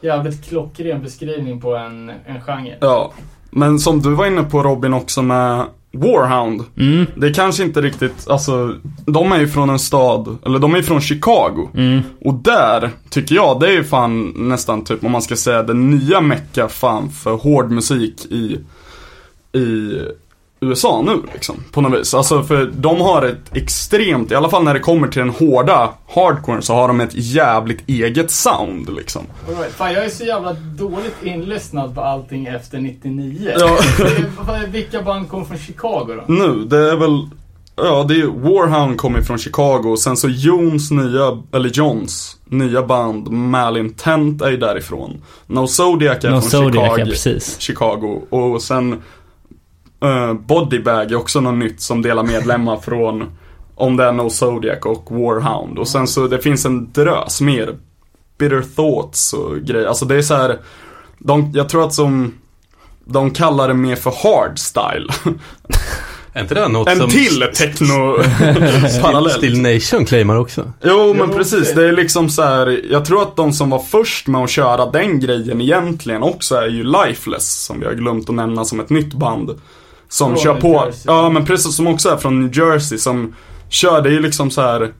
jävligt 0.00 0.44
klockren 0.48 1.02
beskrivning 1.02 1.60
på 1.60 1.76
en, 1.76 2.08
en 2.26 2.40
genre. 2.40 2.76
ja. 2.80 3.12
Men 3.50 3.78
som 3.78 4.00
du 4.02 4.10
var 4.14 4.26
inne 4.26 4.42
på 4.42 4.62
Robin 4.62 4.94
också 4.94 5.22
med 5.22 5.64
Warhound. 5.92 6.62
Mm, 6.76 7.06
Det 7.16 7.26
är 7.26 7.34
kanske 7.34 7.62
inte 7.62 7.80
riktigt, 7.80 8.28
alltså, 8.30 8.74
de 9.06 9.32
är 9.32 9.38
ju 9.38 9.48
från 9.48 9.70
en 9.70 9.78
stad, 9.78 10.38
eller 10.46 10.58
de 10.58 10.72
är 10.72 10.76
ju 10.76 10.82
från 10.82 11.00
Chicago. 11.00 11.68
mm. 11.74 12.00
Och 12.20 12.34
där, 12.34 12.90
tycker 13.10 13.34
jag, 13.34 13.60
det 13.60 13.66
är 13.68 13.72
ju 13.72 13.84
fan 13.84 14.32
nästan 14.36 14.84
typ 14.84 15.04
om 15.04 15.12
man 15.12 15.22
ska 15.22 15.36
säga 15.36 15.62
den 15.62 15.90
nya 15.90 16.20
mecka 16.20 16.68
fan 16.68 17.08
för 17.10 17.34
hård 17.36 17.70
musik 17.70 18.26
i, 18.30 18.58
i 19.58 19.98
USA 20.60 21.02
nu 21.02 21.22
liksom. 21.32 21.64
På 21.72 21.80
något 21.80 22.00
vis. 22.00 22.14
Alltså 22.14 22.42
för 22.42 22.70
de 22.76 23.00
har 23.00 23.22
ett 23.22 23.56
extremt, 23.56 24.30
i 24.32 24.34
alla 24.34 24.48
fall 24.50 24.64
när 24.64 24.74
det 24.74 24.80
kommer 24.80 25.08
till 25.08 25.18
den 25.18 25.30
hårda 25.30 25.90
hardcore 26.14 26.62
så 26.62 26.74
har 26.74 26.88
de 26.88 27.00
ett 27.00 27.10
jävligt 27.14 27.88
eget 27.88 28.30
sound 28.30 28.94
liksom. 28.96 29.22
Right. 29.48 29.72
Fan, 29.72 29.92
jag 29.92 30.04
är 30.04 30.08
så 30.08 30.24
jävla 30.24 30.52
dåligt 30.52 31.16
inlyssnad 31.22 31.94
på 31.94 32.00
allting 32.00 32.46
efter 32.46 32.78
99. 32.78 33.50
Ja. 33.58 33.66
Är- 34.54 34.66
Vilka 34.66 35.02
band 35.02 35.28
kom 35.28 35.46
från 35.46 35.58
Chicago 35.58 36.06
då? 36.26 36.32
Nu, 36.34 36.64
det 36.64 36.90
är 36.92 36.96
väl, 36.96 37.28
ja 37.76 38.04
det 38.08 38.14
är 38.14 38.18
ju, 38.18 38.26
Warhound 38.30 38.96
kommer 38.98 39.20
från 39.22 39.38
Chicago 39.38 39.82
och 39.88 39.98
sen 39.98 40.16
så 40.16 40.28
Jons 40.28 40.90
nya, 40.90 41.42
eller 41.52 41.68
Johns 41.72 42.36
nya 42.48 42.82
band 42.82 43.30
Malintent 43.30 44.42
är 44.42 44.50
ju 44.50 44.56
därifrån. 44.56 45.22
No 45.46 45.66
Zodiac 45.66 46.24
är 46.24 46.30
No 46.30 46.40
från 46.40 46.50
Zodiac, 46.50 46.72
Chicago. 46.84 46.98
ja 46.98 47.04
precis. 47.04 47.58
Chicago. 47.60 48.22
Och 48.30 48.62
sen 48.62 49.02
uh, 50.04 50.32
Bodybag 50.34 51.12
är 51.12 51.16
också 51.16 51.40
något 51.40 51.54
nytt 51.58 51.80
som 51.80 52.02
delar 52.02 52.22
medlemmar 52.22 52.76
från 52.84 53.24
om 53.74 53.96
det 53.96 54.04
är 54.04 54.12
No 54.12 54.30
Zodiac 54.30 54.78
och 54.84 55.06
Warhound. 55.10 55.78
Och 55.78 55.88
sen 55.88 56.06
så 56.06 56.26
det 56.26 56.38
finns 56.38 56.64
en 56.66 56.92
drös 56.92 57.40
mer 57.40 57.76
bitter 58.38 58.62
thoughts 58.76 59.32
och 59.32 59.56
grejer. 59.60 59.86
Alltså 59.86 60.04
det 60.04 60.14
är 60.16 60.22
så 60.22 60.34
här, 60.34 60.58
de, 61.18 61.50
jag 61.54 61.68
tror 61.68 61.84
att 61.84 61.94
som, 61.94 62.34
de 63.04 63.30
kallar 63.30 63.68
det 63.68 63.74
mer 63.74 63.96
för 63.96 64.12
hardstyle. 64.22 65.08
Är 66.32 66.40
inte 66.42 66.54
det 66.54 66.68
något 66.68 66.88
En 66.88 66.96
som 66.98 67.10
till 67.10 67.48
techno 67.54 68.18
parallell. 69.02 69.30
Still 69.32 69.60
Nation 69.62 70.04
claimar 70.04 70.36
också? 70.36 70.72
Jo 70.84 71.14
men 71.14 71.28
Jo, 71.30 71.36
precis, 71.36 71.74
det- 71.74 71.82
det 71.82 71.88
är 71.88 71.92
liksom 71.92 72.28
så 72.28 72.42
här. 72.42 72.80
jag 72.90 73.04
tror 73.04 73.22
att 73.22 73.36
de 73.36 73.52
som 73.52 73.70
var 73.70 73.78
först 73.78 74.26
med 74.26 74.40
att 74.44 74.50
köra 74.50 74.86
den 74.90 75.20
grejen 75.20 75.60
egentligen 75.60 76.22
också 76.22 76.54
är 76.56 76.66
ju 76.68 76.84
Lifeless, 76.84 77.64
som 77.64 77.80
vi 77.80 77.86
har 77.86 77.92
glömt 77.92 78.28
att 78.28 78.34
nämna 78.34 78.64
som 78.64 78.80
ett 78.80 78.90
nytt 78.90 79.14
band. 79.14 79.50
Som 80.08 80.30
Från 80.32 80.42
kör 80.42 80.52
New 80.54 80.60
på, 80.62 80.72
Jersey. 80.86 81.02
ja 81.06 81.30
men 81.30 81.44
precis, 81.44 81.76
som 81.76 81.86
också 81.86 82.08
är 82.08 82.16
från 82.16 82.40
New 82.40 82.58
Jersey, 82.58 82.98
som 82.98 83.34
kör, 83.68 84.02
det 84.02 84.08
är 84.08 84.12
ju 84.12 84.20
liksom 84.20 84.50
så 84.50 84.60
här. 84.62 84.92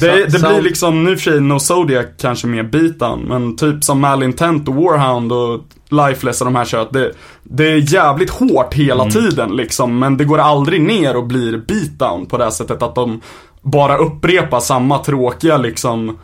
Det, 0.00 0.26
det 0.26 0.38
blir 0.38 0.62
liksom, 0.62 1.04
nu 1.04 1.16
för 1.16 1.30
sig 1.30 1.40
No 1.40 1.58
Zodiac 1.58 2.06
kanske 2.20 2.46
mer 2.46 2.62
beatdown, 2.62 3.20
men 3.20 3.56
typ 3.56 3.84
som 3.84 4.00
Malintent 4.00 4.68
och 4.68 4.74
Warhound 4.74 5.32
och 5.32 5.60
Lifeless 5.88 6.40
och 6.40 6.44
de 6.44 6.54
här 6.54 6.64
kör, 6.64 6.88
det, 6.90 7.12
det 7.42 7.64
är 7.72 7.94
jävligt 7.94 8.30
hårt 8.30 8.74
hela 8.74 9.02
Mm. 9.02 9.12
tiden 9.12 9.56
liksom, 9.56 9.98
men 9.98 10.16
det 10.16 10.24
går 10.24 10.38
aldrig 10.38 10.80
ner 10.82 11.16
och 11.16 11.24
blir 11.26 11.56
beatdown 11.58 12.26
på 12.26 12.38
det 12.38 12.44
här 12.44 12.50
sättet 12.50 12.82
att 12.82 12.94
de 12.94 13.20
bara 13.62 13.96
upprepar 13.96 14.60
samma 14.60 14.98
tråkiga 14.98 15.56
liksom 15.56 16.18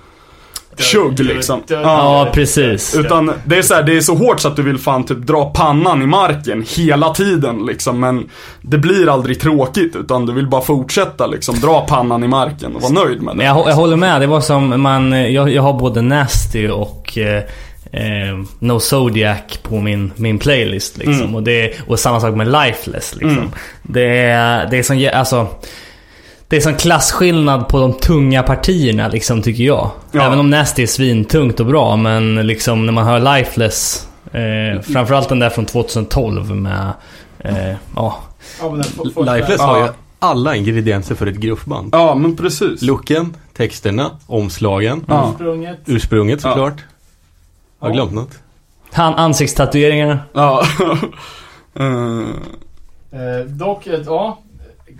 tjugg 0.78 1.20
liksom. 1.20 1.62
Ja. 1.68 2.28
Precis. 2.34 2.96
Utan 2.96 3.32
det 3.44 3.58
är 3.58 3.62
så 3.62 3.74
här, 3.74 3.82
det 3.82 3.96
är 3.96 4.00
så 4.00 4.14
hårt 4.14 4.40
så 4.40 4.48
att 4.48 4.56
du 4.56 4.62
vill 4.62 4.78
fan 4.78 5.04
typ 5.04 5.18
dra 5.18 5.44
pannan 5.44 6.02
i 6.02 6.06
marken 6.06 6.64
hela 6.76 7.14
tiden 7.14 7.66
liksom. 7.66 8.00
Men 8.00 8.28
det 8.62 8.78
blir 8.78 9.12
aldrig 9.12 9.40
tråkigt 9.40 9.96
utan 9.96 10.26
du 10.26 10.32
vill 10.32 10.46
bara 10.46 10.60
fortsätta 10.62 11.26
liksom 11.26 11.60
dra 11.60 11.80
pannan 11.80 12.24
i 12.24 12.28
marken 12.28 12.76
och 12.76 12.82
vara 12.82 12.92
nöjd 12.92 13.16
med 13.22 13.24
Men 13.24 13.38
det. 13.38 13.44
jag, 13.44 13.68
jag 13.68 13.74
håller 13.74 13.96
med. 13.96 14.20
Det 14.20 14.26
var 14.26 14.40
som 14.40 14.82
man... 14.82 15.32
Jag, 15.32 15.50
jag 15.52 15.62
har 15.62 15.72
både 15.72 16.02
Nasty 16.02 16.68
och 16.68 17.18
eh, 17.18 17.42
eh, 17.92 18.38
No 18.58 18.80
Zodiac 18.80 19.58
på 19.62 19.80
min, 19.80 20.12
min 20.16 20.38
playlist 20.38 20.96
liksom. 20.98 21.14
Mm. 21.20 21.34
Och, 21.34 21.42
det, 21.42 21.72
och 21.86 21.98
samma 21.98 22.20
sak 22.20 22.34
med 22.34 22.46
Lifeless 22.52 23.14
liksom. 23.14 23.30
Mm. 23.38 23.50
Det, 23.82 24.18
är, 24.18 24.70
det 24.70 24.76
är 24.78 24.82
jä- 24.82 25.14
alltså... 25.14 25.46
Det 26.50 26.56
är 26.56 26.60
sån 26.60 26.74
klasskillnad 26.74 27.68
på 27.68 27.80
de 27.80 27.92
tunga 27.92 28.42
partierna 28.42 29.08
liksom 29.08 29.42
tycker 29.42 29.64
jag. 29.64 29.90
Ja. 30.12 30.22
Även 30.26 30.38
om 30.38 30.50
Nasty 30.50 30.82
är 30.82 30.86
svintungt 30.86 31.60
och 31.60 31.66
bra 31.66 31.96
men 31.96 32.34
liksom 32.46 32.86
när 32.86 32.92
man 32.92 33.04
hör 33.06 33.36
Lifeless 33.38 34.08
eh, 34.32 34.80
Framförallt 34.82 35.28
den 35.28 35.38
där 35.38 35.50
från 35.50 35.66
2012 35.66 36.50
med... 36.56 36.92
Eh, 37.38 37.74
ja, 37.96 38.18
Ja, 38.60 38.74
Lifeless 39.34 39.60
har 39.60 39.78
ju 39.78 39.84
Ja. 39.84 39.92
alla 40.18 40.56
ingredienser 40.56 41.14
för 41.14 41.26
ett 41.26 41.36
gruffband. 41.36 41.88
Ja 41.92 42.14
men 42.14 42.36
precis. 42.36 42.82
Looken, 42.82 43.36
texterna, 43.56 44.10
omslagen, 44.26 45.04
Ja. 45.08 45.28
Ursprunget. 45.32 45.78
ursprunget 45.86 46.40
Ja. 46.44 46.50
såklart. 46.50 46.84
Har 47.78 47.88
jag 47.88 47.94
glömt 47.94 48.12
något? 48.12 48.38
han, 48.92 49.14
ansiktstatueringarna. 49.14 50.18
Ja. 50.32 50.64
Eh, 51.74 51.84
Eh, 53.12 53.46
dock, 53.46 53.86
ett, 53.86 54.06
ja, 54.06 54.38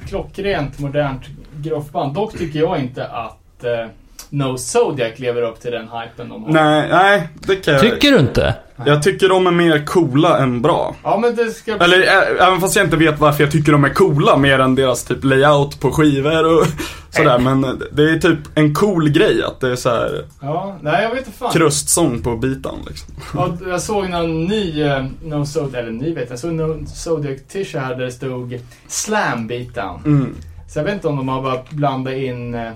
klockrent 0.08 0.78
modernt 0.78 1.20
gruffband. 1.56 2.14
Dock 2.14 2.38
tycker 2.38 2.58
jag 2.58 2.78
inte 2.78 3.06
att 3.06 3.64
eh, 3.64 3.86
No 4.32 4.58
Zodiac 4.58 5.18
lever 5.18 5.42
upp 5.42 5.60
till 5.60 5.70
den 5.70 5.82
hypen 5.88 6.28
de 6.28 6.44
har. 6.44 6.52
nej, 6.52 6.88
nej, 6.90 7.28
det 7.40 7.56
kan 7.56 7.74
jag. 7.74 7.82
Tycker 7.82 8.12
du 8.12 8.18
inte? 8.18 8.54
Jag 8.86 9.02
tycker 9.02 9.28
de 9.28 9.46
är 9.46 9.50
mer 9.50 9.86
coola 9.86 10.38
än 10.38 10.62
bra. 10.62 10.96
Ja, 11.02 11.18
men 11.22 11.36
det 11.36 11.50
ska... 11.50 11.72
Eller 11.74 12.00
ä- 12.00 12.36
även 12.46 12.60
fast 12.60 12.76
jag 12.76 12.86
inte 12.86 12.96
vet 12.96 13.18
varför 13.20 13.42
jag 13.44 13.52
tycker 13.52 13.72
de 13.72 13.84
är 13.84 13.88
coola 13.88 14.36
mer 14.36 14.58
än 14.58 14.74
deras 14.74 15.04
typ 15.04 15.24
layout 15.24 15.80
på 15.80 15.90
skivor 15.92 16.44
och 16.60 16.66
sådär. 17.10 17.38
Men 17.38 17.82
det 17.92 18.10
är 18.10 18.18
typ 18.18 18.38
en 18.54 18.74
cool 18.74 19.08
grej 19.10 19.42
att 19.42 19.60
det 19.60 19.68
är 19.70 19.76
så 19.76 19.90
här 19.90 20.24
Ja, 20.40 20.76
nej 20.82 21.02
jag 21.02 21.10
vet 21.10 21.26
inte 21.26 21.38
fan. 21.38 21.50
krustsång 21.52 22.22
på 22.22 22.36
bitan 22.36 22.74
liksom. 22.88 23.14
Ja, 23.34 23.56
jag 23.68 23.80
såg 23.82 24.08
någon 24.10 24.44
ny 24.44 24.82
eh, 24.82 25.04
No 25.24 25.46
Zodiac, 25.46 25.74
eller 25.74 25.92
ny 25.92 26.14
vet 26.14 26.22
jag, 26.24 26.30
jag 26.32 26.38
såg 26.38 26.52
No 26.52 26.86
Zodiac 26.86 27.40
t-shirt 27.52 27.88
där 27.98 28.04
det 28.04 28.12
stod 28.12 28.60
Slam 28.88 29.46
Beatdown. 29.46 30.00
Mm. 30.04 30.34
Så 30.72 30.78
jag 30.78 30.84
vet 30.84 30.94
inte 30.94 31.08
om 31.08 31.16
de 31.16 31.28
har 31.28 31.42
börjat 31.42 31.70
blanda 31.70 32.14
in 32.14 32.54
eh, 32.54 32.70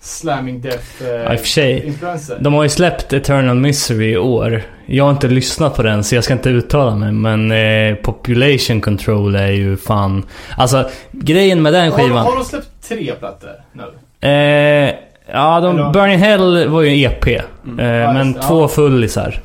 Slamming 0.00 0.60
Death 0.60 0.84
Ja, 1.00 1.06
eh, 1.06 1.32
i 1.32 1.36
och 1.36 1.40
för 1.40 1.46
sig. 1.48 1.86
influenser. 1.86 2.38
De 2.40 2.54
har 2.54 2.62
ju 2.62 2.68
släppt 2.68 3.12
Eternal 3.12 3.56
Misery 3.56 4.10
i 4.12 4.16
år. 4.18 4.62
Jag 4.86 5.04
har 5.04 5.10
inte 5.10 5.28
lyssnat 5.28 5.76
på 5.76 5.82
den 5.82 6.04
så 6.04 6.14
jag 6.14 6.24
ska 6.24 6.32
inte 6.32 6.48
uttala 6.50 6.96
mig 6.96 7.12
men 7.12 7.52
eh, 7.52 7.94
Population 7.94 8.80
Control 8.80 9.34
är 9.36 9.50
ju 9.50 9.76
fan... 9.76 10.24
Alltså 10.56 10.88
grejen 11.12 11.62
med 11.62 11.72
den 11.72 11.92
har, 11.92 11.98
skivan... 11.98 12.24
har 12.26 12.36
de 12.36 12.44
släppt 12.44 12.88
tre 12.88 13.12
plattor 13.14 13.50
nu? 13.72 13.82
Eh, 14.28 14.94
ja, 15.32 15.60
de, 15.60 15.78
Eller- 15.78 15.92
Burning 15.92 16.18
Hell 16.18 16.68
var 16.68 16.82
ju 16.82 16.88
en 17.04 17.10
EP. 17.12 17.26
Eh, 17.26 17.34
Ja, 17.76 18.12
men 18.12 18.26
just 18.26 18.40
det, 18.40 18.46
två 18.48 18.60
ja. 18.60 18.68
fullisar. 18.68 19.40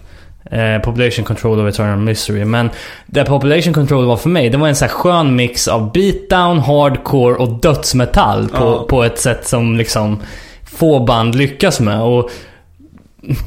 Eh, 0.52 0.82
Population 0.82 1.26
Control 1.26 1.60
och 1.60 1.70
Eternal 1.70 1.98
Misery. 2.00 2.46
Men 2.46 2.70
det 3.06 3.24
Population 3.26 3.74
Control 3.74 4.06
var 4.06 4.18
för 4.18 4.30
mig, 4.30 4.50
det 4.50 4.58
var 4.58 4.68
en 4.68 4.76
så 4.76 4.86
här 4.86 4.92
skön 4.92 5.36
mix 5.36 5.68
av 5.68 5.92
beatdown, 5.92 6.60
hardcore 6.60 7.36
och 7.36 7.50
dödsmetall 7.50 8.48
på, 8.50 8.64
Ja. 8.64 8.86
på 8.90 9.04
ett 9.04 9.20
sätt 9.20 9.48
som 9.48 9.78
liksom 9.78 10.20
få 10.64 11.00
band 11.06 11.36
lyckas 11.36 11.80
med. 11.80 12.02
Och 12.02 12.30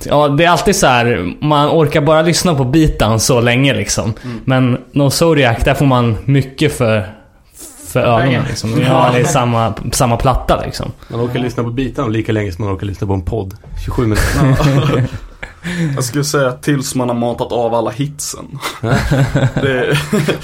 Ja, 0.05 0.29
det 0.29 0.45
är 0.45 0.49
alltid 0.49 0.77
så 0.77 0.87
här. 0.87 1.33
man 1.41 1.69
orkar 1.69 2.01
bara 2.01 2.23
lyssna 2.23 2.55
på 2.55 2.65
beatdown 2.65 3.21
så 3.21 3.41
länge 3.41 3.75
liksom. 3.75 4.13
Mm. 4.25 4.41
Men 4.45 4.79
No 4.93 5.11
Zodiac, 5.11 5.65
där 5.65 5.75
får 5.75 5.87
man 5.87 6.17
mycket 6.25 6.73
för, 6.77 7.07
för 7.93 8.01
ögonen 8.01 8.45
liksom. 8.49 8.81
Ja, 8.89 9.11
det 9.15 9.21
är 9.21 9.25
samma, 9.25 9.75
samma 9.93 10.17
platta 10.17 10.63
liksom. 10.65 10.93
Man 11.09 11.21
orkar 11.21 11.39
lyssna 11.41 11.63
på 11.63 11.71
bitarna 11.71 12.09
lika 12.09 12.33
länge 12.33 12.53
som 12.53 12.65
man 12.65 12.75
orkar 12.75 12.87
lyssna 12.87 13.07
på 13.07 13.13
en 13.13 13.25
podd. 13.25 13.55
27 13.85 14.03
minuter. 14.03 15.05
Jag 15.95 16.05
skulle 16.05 16.25
säga 16.25 16.53
tills 16.53 16.95
man 16.95 17.09
har 17.09 17.17
matat 17.17 17.53
av 17.53 17.75
alla 17.75 17.91
hitsen. 17.91 18.59
det, 19.55 19.99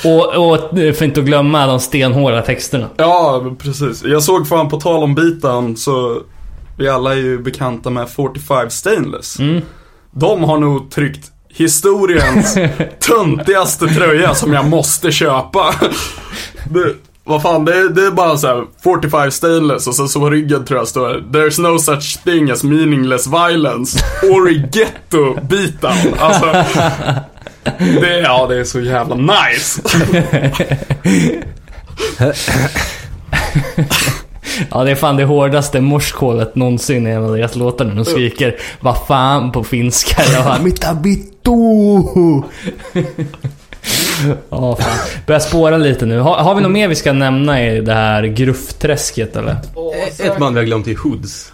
Och, 0.04 0.50
och 0.50 0.70
för 0.70 1.02
inte 1.02 1.20
att 1.20 1.26
glömma 1.26 1.66
de 1.66 1.80
stenhårda 1.80 2.42
texterna. 2.42 2.88
ja, 2.96 3.44
precis. 3.58 4.04
Jag 4.04 4.22
såg 4.22 4.48
fan 4.48 4.68
på 4.68 4.80
tal 4.80 5.02
om 5.02 5.14
bitan 5.14 5.76
så 5.76 6.22
vi 6.78 6.88
alla 6.88 7.12
är 7.12 7.18
ju 7.18 7.38
bekanta 7.38 7.90
med 7.90 8.08
45 8.08 8.70
Stainless. 8.70 9.38
Mm. 9.38 9.62
De 10.10 10.44
har 10.44 10.58
nog 10.58 10.90
tryckt 10.90 11.32
historiens 11.48 12.58
töntigaste 13.00 13.86
tröja 13.86 14.34
som 14.34 14.52
jag 14.52 14.68
måste 14.68 15.12
köpa. 15.12 15.74
Det, 16.70 16.94
vad 17.28 17.42
fan, 17.42 17.64
det, 17.64 17.72
är- 17.76 17.88
det 17.88 18.06
är 18.06 18.10
bara 18.10 18.36
så 18.36 18.46
här 18.46 18.64
45 18.84 19.30
stainless 19.30 19.86
och 19.86 19.94
så, 19.94 20.08
så 20.08 20.20
på 20.20 20.30
ryggen 20.30 20.64
tror 20.64 20.78
jag 20.80 20.88
står 20.88 21.08
There's 21.32 21.60
no 21.72 21.78
such 21.78 22.24
thing 22.24 22.50
as 22.50 22.64
meaningless 22.64 23.26
violence 23.26 24.04
or 24.22 24.48
ghetto 24.50 25.34
beatdown. 25.48 26.14
Alltså, 26.18 26.46
det, 28.00 28.18
ja, 28.18 28.46
det 28.46 28.56
är 28.60 28.64
så 28.64 28.80
jävla 28.80 29.14
nice. 29.14 29.82
Ja, 34.70 34.84
det 34.84 34.90
är 34.90 34.94
fan 34.94 35.16
det 35.16 35.24
hårdaste 35.24 35.80
morskålet 35.80 36.54
någonsin 36.56 37.06
i 37.06 37.10
en 37.10 37.24
av 37.24 37.36
deras 37.36 37.56
låtar 37.56 37.84
när 37.84 37.94
de 37.94 38.04
skriker 38.04 38.56
Vad 38.80 39.06
fan 39.06 39.52
på 39.52 39.64
finska. 39.64 40.22
Jag 40.32 40.44
bara, 40.44 40.58
Mitta 40.62 40.94
bitto! 40.94 42.44
Ja, 44.50 44.76
fan. 44.76 44.98
Börjar 45.26 45.40
spåra 45.40 45.76
lite 45.76 46.06
nu. 46.06 46.18
Har, 46.18 46.36
har 46.36 46.54
vi 46.54 46.60
något 46.60 46.70
mer 46.72 46.88
vi 46.88 46.94
ska 46.94 47.12
nämna 47.12 47.64
i 47.64 47.80
det 47.80 47.94
här 47.94 48.22
gruffträsket 48.22 49.36
eller? 49.36 49.56
Ett 50.20 50.38
band 50.38 50.54
vi 50.54 50.60
har 50.60 50.66
glömt 50.66 50.86
är 50.88 50.96
Hoods. 50.96 51.52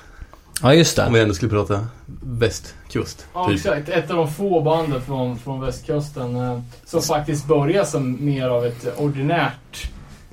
Ja, 0.62 0.74
just 0.74 0.98
Om 0.98 1.04
det. 1.04 1.18
vi 1.18 1.22
ändå 1.22 1.34
skulle 1.34 1.50
prata 1.50 1.86
västkust. 2.22 3.26
Ja, 3.34 3.46
Typ. 3.48 3.56
exakt. 3.56 3.88
Ett 3.88 4.10
av 4.10 4.16
de 4.16 4.32
få 4.32 4.60
banden 4.60 5.02
från, 5.02 5.38
från 5.38 5.60
västkusten 5.60 6.36
eh, 6.36 6.60
som 6.84 7.02
faktiskt 7.02 7.46
började 7.46 7.86
som 7.86 8.24
mer 8.24 8.48
av 8.48 8.66
ett 8.66 8.98
ordinärt 8.98 9.90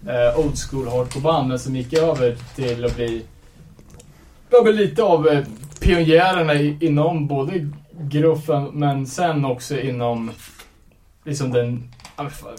eh, 0.07 0.39
old 0.39 0.57
school 0.69 0.87
hardcore-band 0.87 1.47
men 1.47 1.59
som 1.59 1.75
gick 1.75 1.93
över 1.93 2.37
till 2.55 2.85
att 2.85 2.95
bli 2.95 3.21
ja, 4.49 4.61
lite 4.71 5.03
av 5.03 5.27
eh, 5.27 5.39
pionjärerna 5.79 6.53
i, 6.53 6.77
inom 6.79 7.27
både 7.27 7.69
gruffen 8.01 8.63
men 8.73 9.07
sen 9.07 9.45
också 9.45 9.79
inom 9.79 10.31
liksom 11.25 11.51
den 11.51 11.89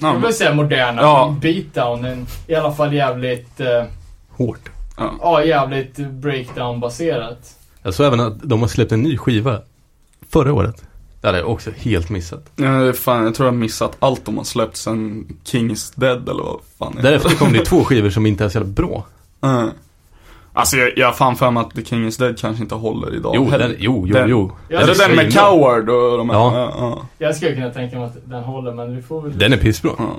jag 0.00 0.18
vill 0.20 0.34
säga 0.34 0.54
moderna 0.54 1.02
Ja. 1.02 1.36
beatdownen. 1.40 2.26
I 2.46 2.54
alla 2.54 2.72
fall 2.72 2.92
jävligt 2.94 3.60
eh, 3.60 3.84
Hårt. 4.30 4.68
ja, 4.96 5.44
jävligt 5.44 5.96
breakdown-baserat. 5.96 7.56
Jag 7.82 7.94
såg 7.94 8.06
även 8.06 8.20
att 8.20 8.40
de 8.42 8.60
har 8.60 8.68
släppt 8.68 8.92
en 8.92 9.02
ny 9.02 9.18
skiva 9.18 9.60
förra 10.30 10.52
året. 10.52 10.84
Det 11.20 11.26
hade 11.28 11.38
jag 11.38 11.50
också 11.50 11.70
helt 11.76 12.08
missat. 12.10 12.50
Ja, 12.56 12.92
fan, 12.92 13.24
jag 13.24 13.34
tror 13.34 13.46
jag 13.46 13.52
har 13.52 13.58
missat 13.58 13.96
allt 13.98 14.24
de 14.24 14.36
har 14.36 14.44
släppt 14.44 14.76
sen 14.76 15.26
King 15.44 15.70
is 15.70 15.90
Dead 15.90 16.28
eller 16.28 16.42
vad 16.42 16.60
fan 16.78 16.98
är 16.98 17.02
det? 17.02 17.08
Därefter 17.08 17.30
kom 17.36 17.52
det 17.52 17.64
två 17.64 17.84
skivor 17.84 18.10
som 18.10 18.26
inte 18.26 18.44
är 18.44 18.48
så 18.48 18.58
jävla 18.58 18.72
bra. 18.72 19.06
Mm. 19.40 19.70
Alltså 20.54 20.76
jag, 20.76 20.98
jag 20.98 21.06
har 21.06 21.12
fan 21.12 21.36
för 21.36 21.50
mig 21.50 21.60
att 21.60 21.74
The 21.74 21.84
King 21.84 22.06
is 22.06 22.16
Dead 22.16 22.38
kanske 22.38 22.62
inte 22.62 22.74
håller 22.74 23.14
idag 23.16 23.32
Jo, 23.36 23.50
den, 23.50 23.74
jo, 23.78 24.04
jo, 24.06 24.14
Den- 24.14 24.28
jo. 24.28 24.52
Ja, 24.68 24.80
är 24.80 24.86
det 24.86 24.94
den 24.94 25.16
med. 25.16 25.32
Coward 25.34 25.88
och 25.90 26.18
de 26.18 26.30
här? 26.30 26.36
Ja. 26.36 26.52
ja, 26.58 26.72
ja. 26.78 27.06
Jag 27.18 27.36
skulle 27.36 27.54
kunna 27.54 27.70
tänka 27.70 27.96
mig 27.96 28.04
att 28.06 28.16
den 28.30 28.42
håller 28.44 28.72
men 28.72 28.96
vi 28.96 29.02
får 29.02 29.22
väl... 29.22 29.38
Den 29.38 29.52
är 29.52 29.56
pissbra. 29.56 29.90
ja. 29.98 30.16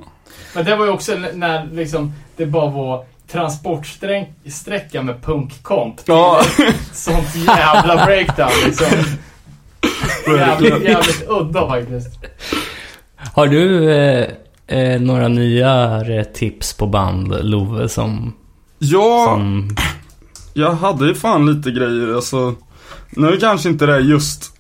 Men 0.55 0.65
det 0.65 0.75
var 0.75 0.85
ju 0.85 0.91
också 0.91 1.15
när 1.33 1.65
liksom 1.73 2.13
det 2.35 2.45
bara 2.45 2.69
var 2.69 3.05
transportsträcka 3.31 5.01
med 5.01 5.21
punkkomp. 5.23 6.01
Ja. 6.05 6.41
Sånt 6.93 7.35
jävla 7.47 8.05
breakdown 8.05 8.49
liksom. 8.65 8.87
Jävligt, 10.37 10.83
jävligt 10.83 11.25
udda 11.29 11.67
faktiskt. 11.67 12.19
Har 13.33 13.47
du 13.47 13.91
eh, 13.93 14.27
eh, 14.67 15.01
några 15.01 15.27
nyare 15.27 16.23
tips 16.25 16.73
på 16.73 16.87
band, 16.87 17.35
Love, 17.41 17.89
som... 17.89 18.33
Ja, 18.79 19.25
som 19.27 19.69
jag 20.53 20.71
hade 20.71 21.07
ju 21.07 21.15
fan 21.15 21.45
lite 21.45 21.71
grejer 21.71 22.15
alltså. 22.15 22.55
Nu 23.09 23.37
kanske 23.37 23.69
inte 23.69 23.85
det 23.85 23.93
är 23.93 23.99
just 23.99 24.53